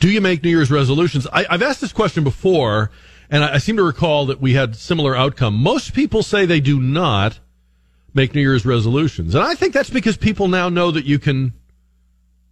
do 0.00 0.10
you 0.10 0.20
make 0.20 0.42
New 0.42 0.50
Year's 0.50 0.70
resolutions? 0.70 1.28
I, 1.32 1.46
I've 1.48 1.62
asked 1.62 1.80
this 1.80 1.92
question 1.92 2.24
before, 2.24 2.90
and 3.30 3.44
I, 3.44 3.54
I 3.54 3.58
seem 3.58 3.76
to 3.76 3.84
recall 3.84 4.26
that 4.26 4.40
we 4.40 4.54
had 4.54 4.74
similar 4.74 5.14
outcome. 5.14 5.54
Most 5.54 5.94
people 5.94 6.24
say 6.24 6.44
they 6.44 6.60
do 6.60 6.80
not 6.80 7.38
make 8.12 8.34
New 8.34 8.40
Year's 8.40 8.66
resolutions, 8.66 9.36
and 9.36 9.44
I 9.44 9.54
think 9.54 9.72
that's 9.72 9.90
because 9.90 10.16
people 10.16 10.48
now 10.48 10.68
know 10.68 10.90
that 10.90 11.04
you 11.04 11.20
can 11.20 11.52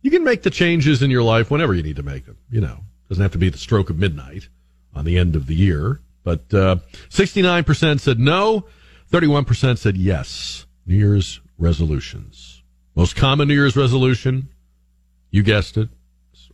you 0.03 0.12
can 0.12 0.23
make 0.23 0.43
the 0.43 0.51
changes 0.51 1.03
in 1.03 1.11
your 1.11 1.25
life 1.25 1.51
whenever 1.51 1.75
you 1.75 1.83
need 1.83 1.97
to 1.97 2.05
make 2.05 2.27
them. 2.27 2.39
You 2.49 2.61
know, 2.61 2.85
doesn't 3.09 3.23
have 3.23 3.33
to 3.33 3.39
be 3.39 3.51
the 3.51 3.59
stroke 3.59 3.91
of 3.91 3.99
midnight 3.99 4.49
on 4.95 5.05
the 5.05 5.19
end 5.19 5.35
of 5.35 5.47
the 5.47 5.57
year. 5.57 6.01
But 6.23 6.55
uh, 6.55 6.77
sixty-nine 7.09 7.65
percent 7.65 8.01
said 8.01 8.20
no, 8.20 8.66
thirty-one 9.09 9.45
percent 9.45 9.79
said 9.79 9.97
yes. 9.97 10.66
New 10.87 10.97
Year's 10.97 11.41
resolutions. 11.59 12.62
Most 12.95 13.16
common 13.16 13.49
New 13.49 13.55
Year's 13.55 13.77
resolution, 13.77 14.49
you 15.31 15.43
guessed 15.43 15.77
it, 15.77 15.89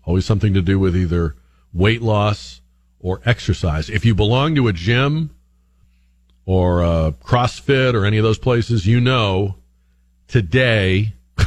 always 0.05 0.25
something 0.25 0.55
to 0.55 0.63
do 0.63 0.79
with 0.79 0.97
either 0.97 1.35
weight 1.73 2.03
loss 2.03 2.61
or 3.01 3.21
exercise. 3.25 3.91
If 3.91 4.05
you 4.05 4.15
belong 4.15 4.55
to 4.55 4.69
a 4.69 4.73
gym 4.73 5.31
or 6.47 6.83
uh, 6.83 7.11
CrossFit 7.23 7.95
or 7.95 8.05
any 8.05 8.19
of 8.19 8.25
those 8.25 8.39
places, 8.39 8.87
you 8.87 9.01
know 9.01 9.57
today, 10.29 11.15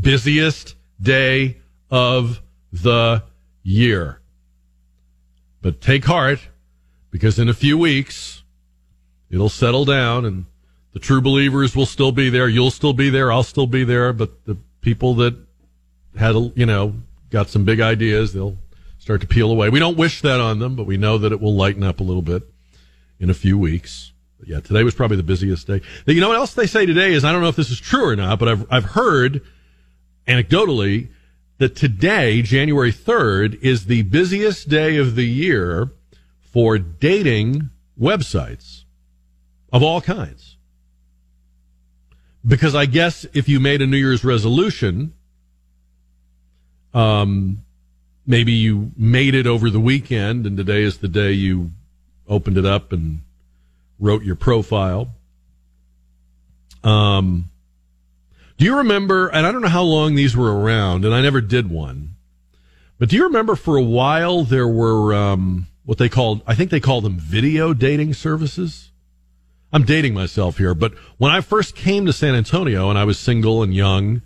busiest 0.00 0.74
day 1.00 1.58
of 1.90 2.40
the 2.72 3.22
year. 3.62 4.20
But 5.62 5.80
take 5.80 6.04
heart 6.04 6.48
because 7.10 7.38
in 7.38 7.48
a 7.48 7.54
few 7.54 7.76
weeks, 7.76 8.44
it'll 9.30 9.48
settle 9.48 9.84
down 9.84 10.24
and 10.24 10.44
the 10.92 11.00
true 11.00 11.20
believers 11.20 11.74
will 11.76 11.86
still 11.86 12.12
be 12.12 12.30
there. 12.30 12.48
You'll 12.48 12.70
still 12.70 12.92
be 12.92 13.10
there. 13.10 13.30
I'll 13.30 13.42
still 13.42 13.66
be 13.66 13.84
there. 13.84 14.12
But 14.12 14.44
the 14.44 14.56
people 14.80 15.14
that 15.16 15.36
had, 16.16 16.34
you 16.54 16.64
know, 16.64 16.94
got 17.30 17.48
some 17.48 17.64
big 17.64 17.80
ideas, 17.80 18.32
they'll 18.32 18.58
start 18.98 19.20
to 19.20 19.26
peel 19.26 19.50
away. 19.50 19.68
We 19.68 19.78
don't 19.78 19.96
wish 19.96 20.22
that 20.22 20.40
on 20.40 20.58
them, 20.58 20.76
but 20.76 20.86
we 20.86 20.96
know 20.96 21.18
that 21.18 21.32
it 21.32 21.40
will 21.40 21.54
lighten 21.54 21.82
up 21.82 22.00
a 22.00 22.02
little 22.02 22.22
bit 22.22 22.42
in 23.20 23.30
a 23.30 23.34
few 23.34 23.58
weeks. 23.58 24.12
But 24.38 24.48
yeah, 24.48 24.60
today 24.60 24.82
was 24.82 24.94
probably 24.94 25.16
the 25.16 25.22
busiest 25.22 25.66
day. 25.66 25.80
You 26.06 26.20
know 26.20 26.28
what 26.28 26.36
else 26.36 26.54
they 26.54 26.66
say 26.66 26.86
today 26.86 27.12
is 27.12 27.24
I 27.24 27.32
don't 27.32 27.40
know 27.40 27.48
if 27.48 27.56
this 27.56 27.70
is 27.70 27.80
true 27.80 28.08
or 28.08 28.16
not, 28.16 28.38
but 28.38 28.48
I've 28.48 28.66
I've 28.70 28.84
heard 28.84 29.42
anecdotally 30.26 31.08
that 31.58 31.74
today, 31.74 32.42
January 32.42 32.92
3rd, 32.92 33.60
is 33.62 33.86
the 33.86 34.02
busiest 34.02 34.68
day 34.68 34.98
of 34.98 35.14
the 35.14 35.24
year 35.24 35.90
for 36.40 36.78
dating 36.78 37.70
websites 37.98 38.84
of 39.72 39.82
all 39.82 40.00
kinds. 40.00 40.56
Because 42.46 42.74
I 42.74 42.86
guess 42.86 43.24
if 43.32 43.48
you 43.48 43.58
made 43.58 43.82
a 43.82 43.86
New 43.86 43.96
Year's 43.96 44.22
resolution, 44.22 45.14
um, 46.96 47.58
maybe 48.26 48.52
you 48.52 48.90
made 48.96 49.34
it 49.34 49.46
over 49.46 49.68
the 49.68 49.78
weekend 49.78 50.46
and 50.46 50.56
today 50.56 50.82
is 50.82 50.98
the 50.98 51.08
day 51.08 51.30
you 51.30 51.70
opened 52.26 52.56
it 52.56 52.64
up 52.64 52.90
and 52.90 53.20
wrote 54.00 54.22
your 54.22 54.34
profile. 54.34 55.08
Um, 56.82 57.50
do 58.56 58.64
you 58.64 58.78
remember, 58.78 59.28
and 59.28 59.46
I 59.46 59.52
don't 59.52 59.60
know 59.60 59.68
how 59.68 59.82
long 59.82 60.14
these 60.14 60.34
were 60.34 60.58
around, 60.58 61.04
and 61.04 61.14
I 61.14 61.20
never 61.20 61.42
did 61.42 61.68
one, 61.68 62.14
but 62.98 63.10
do 63.10 63.16
you 63.16 63.24
remember 63.24 63.56
for 63.56 63.76
a 63.76 63.82
while 63.82 64.44
there 64.44 64.66
were 64.66 65.12
um, 65.12 65.66
what 65.84 65.98
they 65.98 66.08
called, 66.08 66.40
I 66.46 66.54
think 66.54 66.70
they 66.70 66.80
called 66.80 67.04
them 67.04 67.18
video 67.18 67.74
dating 67.74 68.14
services? 68.14 68.90
I'm 69.70 69.82
dating 69.82 70.14
myself 70.14 70.56
here, 70.56 70.74
but 70.74 70.94
when 71.18 71.30
I 71.30 71.42
first 71.42 71.76
came 71.76 72.06
to 72.06 72.12
San 72.14 72.34
Antonio 72.34 72.88
and 72.88 72.98
I 72.98 73.04
was 73.04 73.18
single 73.18 73.62
and 73.62 73.74
young, 73.74 74.22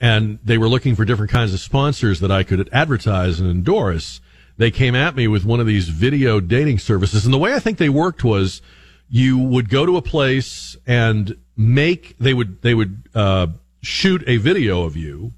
and 0.00 0.38
they 0.42 0.58
were 0.58 0.68
looking 0.68 0.94
for 0.94 1.04
different 1.04 1.30
kinds 1.30 1.52
of 1.52 1.60
sponsors 1.60 2.20
that 2.20 2.30
I 2.30 2.42
could 2.42 2.68
advertise 2.72 3.40
and 3.40 3.50
endorse, 3.50 4.20
they 4.56 4.70
came 4.70 4.94
at 4.94 5.14
me 5.14 5.28
with 5.28 5.44
one 5.44 5.60
of 5.60 5.66
these 5.66 5.88
video 5.88 6.40
dating 6.40 6.78
services. 6.78 7.24
And 7.24 7.34
the 7.34 7.38
way 7.38 7.54
I 7.54 7.58
think 7.60 7.78
they 7.78 7.88
worked 7.88 8.24
was 8.24 8.62
you 9.08 9.38
would 9.38 9.68
go 9.68 9.84
to 9.86 9.96
a 9.96 10.02
place 10.02 10.76
and 10.86 11.36
make, 11.56 12.16
they 12.18 12.34
would, 12.34 12.62
they 12.62 12.74
would, 12.74 13.08
uh, 13.14 13.48
shoot 13.82 14.22
a 14.26 14.36
video 14.36 14.82
of 14.82 14.96
you, 14.96 15.32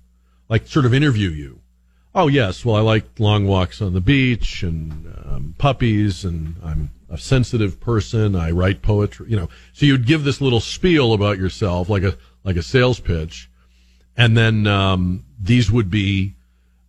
like 0.49 0.67
sort 0.67 0.85
of 0.85 0.93
interview 0.93 1.31
you. 1.31 1.61
Oh 2.15 2.29
yes, 2.29 2.65
well 2.65 2.77
I 2.77 2.81
like 2.81 3.05
long 3.19 3.47
walks 3.47 3.81
on 3.81 3.95
the 3.95 4.01
beach 4.01 4.63
and 4.63 5.15
um, 5.25 5.55
puppies, 5.59 6.25
and 6.25 6.57
I'm 6.63 6.91
a 7.09 7.17
sensitive 7.17 7.81
person. 7.81 8.37
I 8.37 8.51
write 8.51 8.83
poetry, 8.83 9.31
you 9.31 9.37
know. 9.37 9.49
So 9.73 9.87
you'd 9.87 10.07
give 10.07 10.25
this 10.25 10.41
little 10.41 10.61
spiel 10.61 11.15
about 11.15 11.39
yourself, 11.39 11.89
like 11.89 12.03
a 12.03 12.19
like 12.45 12.57
a 12.57 12.63
sales 12.63 13.01
pitch, 13.01 13.49
and 14.17 14.37
then 14.37 14.67
um, 14.67 15.25
these 15.41 15.71
would 15.71 15.91
be 15.91 16.35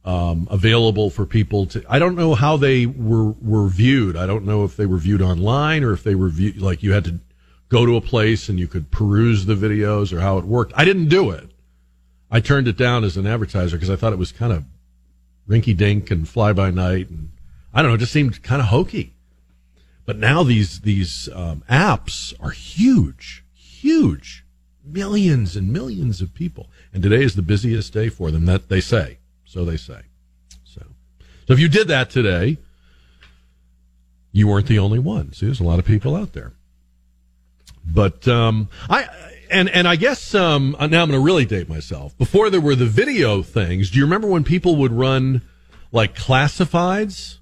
um, 0.06 0.48
available 0.52 1.10
for 1.10 1.26
people 1.26 1.66
to. 1.68 1.84
I 1.88 2.00
don't 2.00 2.16
know 2.16 2.36
how 2.36 2.58
they 2.58 2.86
were 2.86 3.32
were 3.32 3.68
viewed. 3.68 4.18
I 4.18 4.26
don't 4.26 4.46
know 4.46 4.64
if 4.64 4.76
they 4.76 4.86
were 4.86 4.98
viewed 4.98 5.22
online 5.22 5.84
or 5.84 5.94
if 5.94 6.04
they 6.04 6.16
were 6.16 6.30
viewed 6.30 6.62
like 6.62 6.84
you 6.84 6.92
had 6.92 7.06
to 7.06 7.20
go 7.70 7.86
to 7.86 7.96
a 7.96 8.02
place 8.02 8.50
and 8.50 8.60
you 8.60 8.68
could 8.68 8.92
peruse 8.92 9.46
the 9.46 9.56
videos 9.56 10.12
or 10.14 10.20
how 10.20 10.38
it 10.38 10.46
worked. 10.46 10.74
I 10.76 10.86
didn't 10.86 11.08
do 11.08 11.32
it. 11.32 11.50
I 12.30 12.40
turned 12.40 12.68
it 12.68 12.78
down 12.78 13.04
as 13.04 13.16
an 13.18 13.26
advertiser 13.26 13.78
because 13.78 13.90
I 13.90 13.96
thought 13.96 14.14
it 14.14 14.20
was 14.20 14.32
kind 14.32 14.52
of 14.52 14.66
rinky 15.48 15.76
dink 15.76 16.12
and 16.12 16.28
fly 16.28 16.54
by 16.54 16.72
night 16.72 17.10
and 17.10 17.30
I 17.74 17.82
don't 17.82 17.92
know, 17.92 17.96
it 17.96 18.00
just 18.00 18.14
seemed 18.14 18.44
kind 18.44 18.62
of 18.62 18.68
hokey. 18.68 19.14
But 20.06 20.18
now 20.18 20.44
these 20.44 20.82
these 20.82 21.30
um, 21.34 21.64
apps 21.70 22.34
are 22.40 22.52
huge, 22.52 23.44
huge, 23.54 24.43
millions 24.84 25.56
and 25.56 25.72
millions 25.72 26.22
of 26.22 26.34
people. 26.34 26.70
And 26.94 27.02
today 27.02 27.24
is 27.24 27.36
the 27.36 27.42
busiest 27.42 27.94
day 27.94 28.10
for 28.10 28.32
them. 28.32 28.46
That 28.46 28.70
they 28.70 28.82
say. 28.82 29.18
So 29.46 29.66
they 29.66 29.78
say. 29.78 30.02
So, 30.64 30.82
so 31.48 31.54
if 31.54 31.60
you 31.60 31.70
did 31.70 31.88
that 31.88 32.10
today, 32.10 32.58
you 34.32 34.48
weren't 34.48 34.68
the 34.68 34.80
only 34.80 35.00
one. 35.00 35.32
See, 35.34 35.46
there's 35.46 35.60
a 35.60 35.64
lot 35.64 35.80
of 35.80 35.86
people 35.86 36.16
out 36.16 36.34
there. 36.34 36.54
But 37.86 38.28
um, 38.28 38.70
I 38.90 39.08
and 39.52 39.70
and 39.70 39.88
I 39.88 39.96
guess 39.96 40.34
um, 40.34 40.76
now 40.80 40.86
I'm 40.86 40.90
going 40.90 41.12
to 41.12 41.20
really 41.20 41.46
date 41.46 41.70
myself. 41.70 42.18
Before 42.18 42.50
there 42.50 42.62
were 42.62 42.76
the 42.76 42.86
video 42.86 43.44
things, 43.44 43.92
do 43.92 44.00
you 44.00 44.06
remember 44.06 44.28
when 44.28 44.44
people 44.44 44.76
would 44.78 44.92
run 44.92 45.42
like 45.92 46.16
classifieds? 46.16 47.38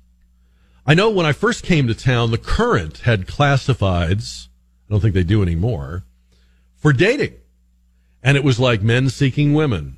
I 0.86 0.96
know 0.96 1.12
when 1.12 1.28
I 1.28 1.32
first 1.32 1.64
came 1.64 1.88
to 1.88 1.94
town, 1.94 2.32
the 2.32 2.40
Current 2.40 3.00
had 3.00 3.28
classifieds. 3.28 4.48
I 4.90 4.94
don't 4.94 5.00
think 5.00 5.14
they 5.14 5.24
do 5.24 5.44
anymore 5.44 6.04
for 6.82 6.92
dating, 6.92 7.36
and 8.22 8.36
it 8.36 8.44
was 8.44 8.60
like 8.60 8.82
men 8.82 9.08
seeking 9.10 9.54
women, 9.54 9.98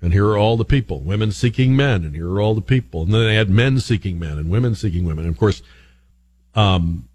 and 0.00 0.12
here 0.12 0.26
are 0.26 0.38
all 0.38 0.56
the 0.56 0.64
people. 0.64 1.00
Women 1.00 1.32
seeking 1.32 1.74
men, 1.74 2.04
and 2.04 2.14
here 2.14 2.30
are 2.30 2.40
all 2.40 2.54
the 2.54 2.60
people. 2.60 3.02
And 3.02 3.12
then 3.12 3.26
they 3.26 3.34
had 3.34 3.50
men 3.50 3.80
seeking 3.80 4.18
men 4.18 4.38
and 4.38 4.48
women 4.48 4.74
seeking 4.74 5.04
women. 5.04 5.24
And 5.24 5.34
of 5.34 5.38
course, 5.38 5.62
um, 6.54 7.08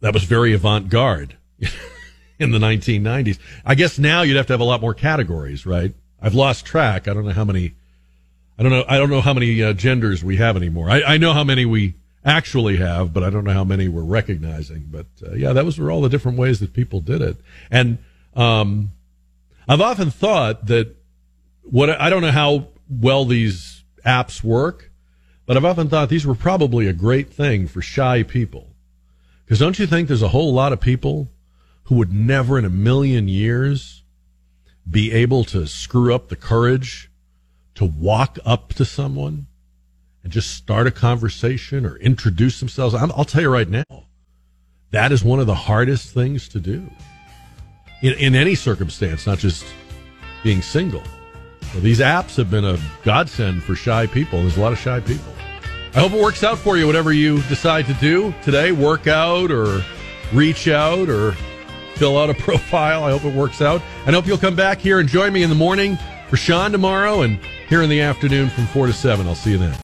that 0.00 0.12
was 0.12 0.24
very 0.24 0.52
avant 0.52 0.90
garde 0.90 1.36
in 2.38 2.50
the 2.50 2.58
1990s. 2.58 3.38
I 3.64 3.74
guess 3.74 3.98
now 3.98 4.22
you'd 4.22 4.36
have 4.36 4.46
to 4.48 4.52
have 4.52 4.60
a 4.60 4.64
lot 4.64 4.80
more 4.80 4.94
categories, 4.94 5.64
right? 5.64 5.94
I've 6.20 6.34
lost 6.34 6.66
track. 6.66 7.08
I 7.08 7.14
don't 7.14 7.24
know 7.24 7.32
how 7.32 7.44
many. 7.44 7.74
I 8.58 8.62
don't 8.62 8.72
know. 8.72 8.84
I 8.86 8.98
don't 8.98 9.08
know 9.08 9.22
how 9.22 9.32
many 9.32 9.62
uh, 9.62 9.72
genders 9.72 10.22
we 10.22 10.36
have 10.36 10.56
anymore. 10.56 10.90
I, 10.90 11.02
I, 11.02 11.16
know 11.16 11.32
how 11.32 11.44
many 11.44 11.64
we 11.64 11.94
actually 12.24 12.76
have, 12.76 13.12
but 13.12 13.22
I 13.22 13.30
don't 13.30 13.44
know 13.44 13.52
how 13.52 13.64
many 13.64 13.88
we're 13.88 14.02
recognizing. 14.02 14.86
But 14.90 15.06
uh, 15.24 15.34
yeah, 15.34 15.52
that 15.52 15.64
was 15.64 15.78
were 15.78 15.90
all 15.90 16.00
the 16.00 16.08
different 16.08 16.38
ways 16.38 16.60
that 16.60 16.72
people 16.72 17.00
did 17.00 17.22
it. 17.22 17.36
And 17.70 17.98
um, 18.34 18.90
I've 19.68 19.80
often 19.80 20.10
thought 20.10 20.66
that 20.66 20.94
what 21.62 21.90
I 21.90 22.10
don't 22.10 22.22
know 22.22 22.30
how 22.30 22.68
well 22.88 23.24
these 23.24 23.84
apps 24.04 24.42
work, 24.42 24.90
but 25.46 25.56
I've 25.56 25.64
often 25.64 25.88
thought 25.88 26.08
these 26.08 26.26
were 26.26 26.34
probably 26.34 26.86
a 26.86 26.92
great 26.92 27.32
thing 27.32 27.66
for 27.66 27.82
shy 27.82 28.22
people. 28.22 28.68
Because 29.44 29.58
don't 29.58 29.78
you 29.78 29.86
think 29.86 30.08
there's 30.08 30.22
a 30.22 30.28
whole 30.28 30.52
lot 30.52 30.72
of 30.72 30.80
people 30.80 31.28
who 31.84 31.96
would 31.96 32.12
never 32.12 32.58
in 32.58 32.64
a 32.64 32.70
million 32.70 33.26
years 33.28 34.02
be 34.88 35.12
able 35.12 35.44
to 35.44 35.66
screw 35.66 36.14
up 36.14 36.28
the 36.28 36.36
courage 36.36 37.10
to 37.74 37.84
walk 37.84 38.38
up 38.44 38.74
to 38.74 38.84
someone 38.84 39.46
and 40.22 40.32
just 40.32 40.54
start 40.54 40.86
a 40.86 40.90
conversation 40.90 41.86
or 41.86 41.96
introduce 41.96 42.60
themselves. 42.60 42.94
i 42.94 43.04
will 43.04 43.24
tell 43.24 43.42
you 43.42 43.50
right 43.50 43.68
now, 43.68 44.04
that 44.90 45.12
is 45.12 45.24
one 45.24 45.40
of 45.40 45.46
the 45.46 45.54
hardest 45.54 46.12
things 46.12 46.48
to 46.48 46.60
do 46.60 46.88
in, 48.02 48.14
in 48.14 48.34
any 48.34 48.54
circumstance, 48.54 49.26
not 49.26 49.38
just 49.38 49.64
being 50.42 50.62
single. 50.62 51.02
These 51.76 52.00
apps 52.00 52.36
have 52.36 52.50
been 52.50 52.64
a 52.64 52.78
godsend 53.04 53.62
for 53.62 53.74
shy 53.74 54.06
people. 54.06 54.40
There's 54.40 54.56
a 54.56 54.60
lot 54.60 54.72
of 54.72 54.78
shy 54.78 55.00
people. 55.00 55.32
I 55.94 56.00
hope 56.00 56.12
it 56.12 56.22
works 56.22 56.42
out 56.42 56.58
for 56.58 56.76
you, 56.76 56.86
whatever 56.86 57.12
you 57.12 57.42
decide 57.42 57.86
to 57.86 57.94
do 57.94 58.34
today, 58.42 58.72
work 58.72 59.06
out 59.06 59.50
or 59.50 59.82
reach 60.32 60.68
out 60.68 61.08
or 61.08 61.32
fill 61.94 62.18
out 62.18 62.30
a 62.30 62.34
profile. 62.42 63.04
I 63.04 63.10
hope 63.10 63.24
it 63.24 63.34
works 63.34 63.60
out. 63.60 63.82
And 64.06 64.14
hope 64.14 64.26
you'll 64.26 64.38
come 64.38 64.56
back 64.56 64.78
here 64.78 64.98
and 64.98 65.08
join 65.08 65.32
me 65.32 65.42
in 65.42 65.48
the 65.48 65.56
morning 65.56 65.98
for 66.28 66.36
Sean 66.36 66.72
tomorrow 66.72 67.22
and 67.22 67.38
here 67.68 67.82
in 67.82 67.90
the 67.90 68.00
afternoon 68.00 68.50
from 68.50 68.66
4 68.66 68.86
to 68.86 68.92
7. 68.92 69.26
I'll 69.26 69.34
see 69.34 69.52
you 69.52 69.58
then. 69.58 69.76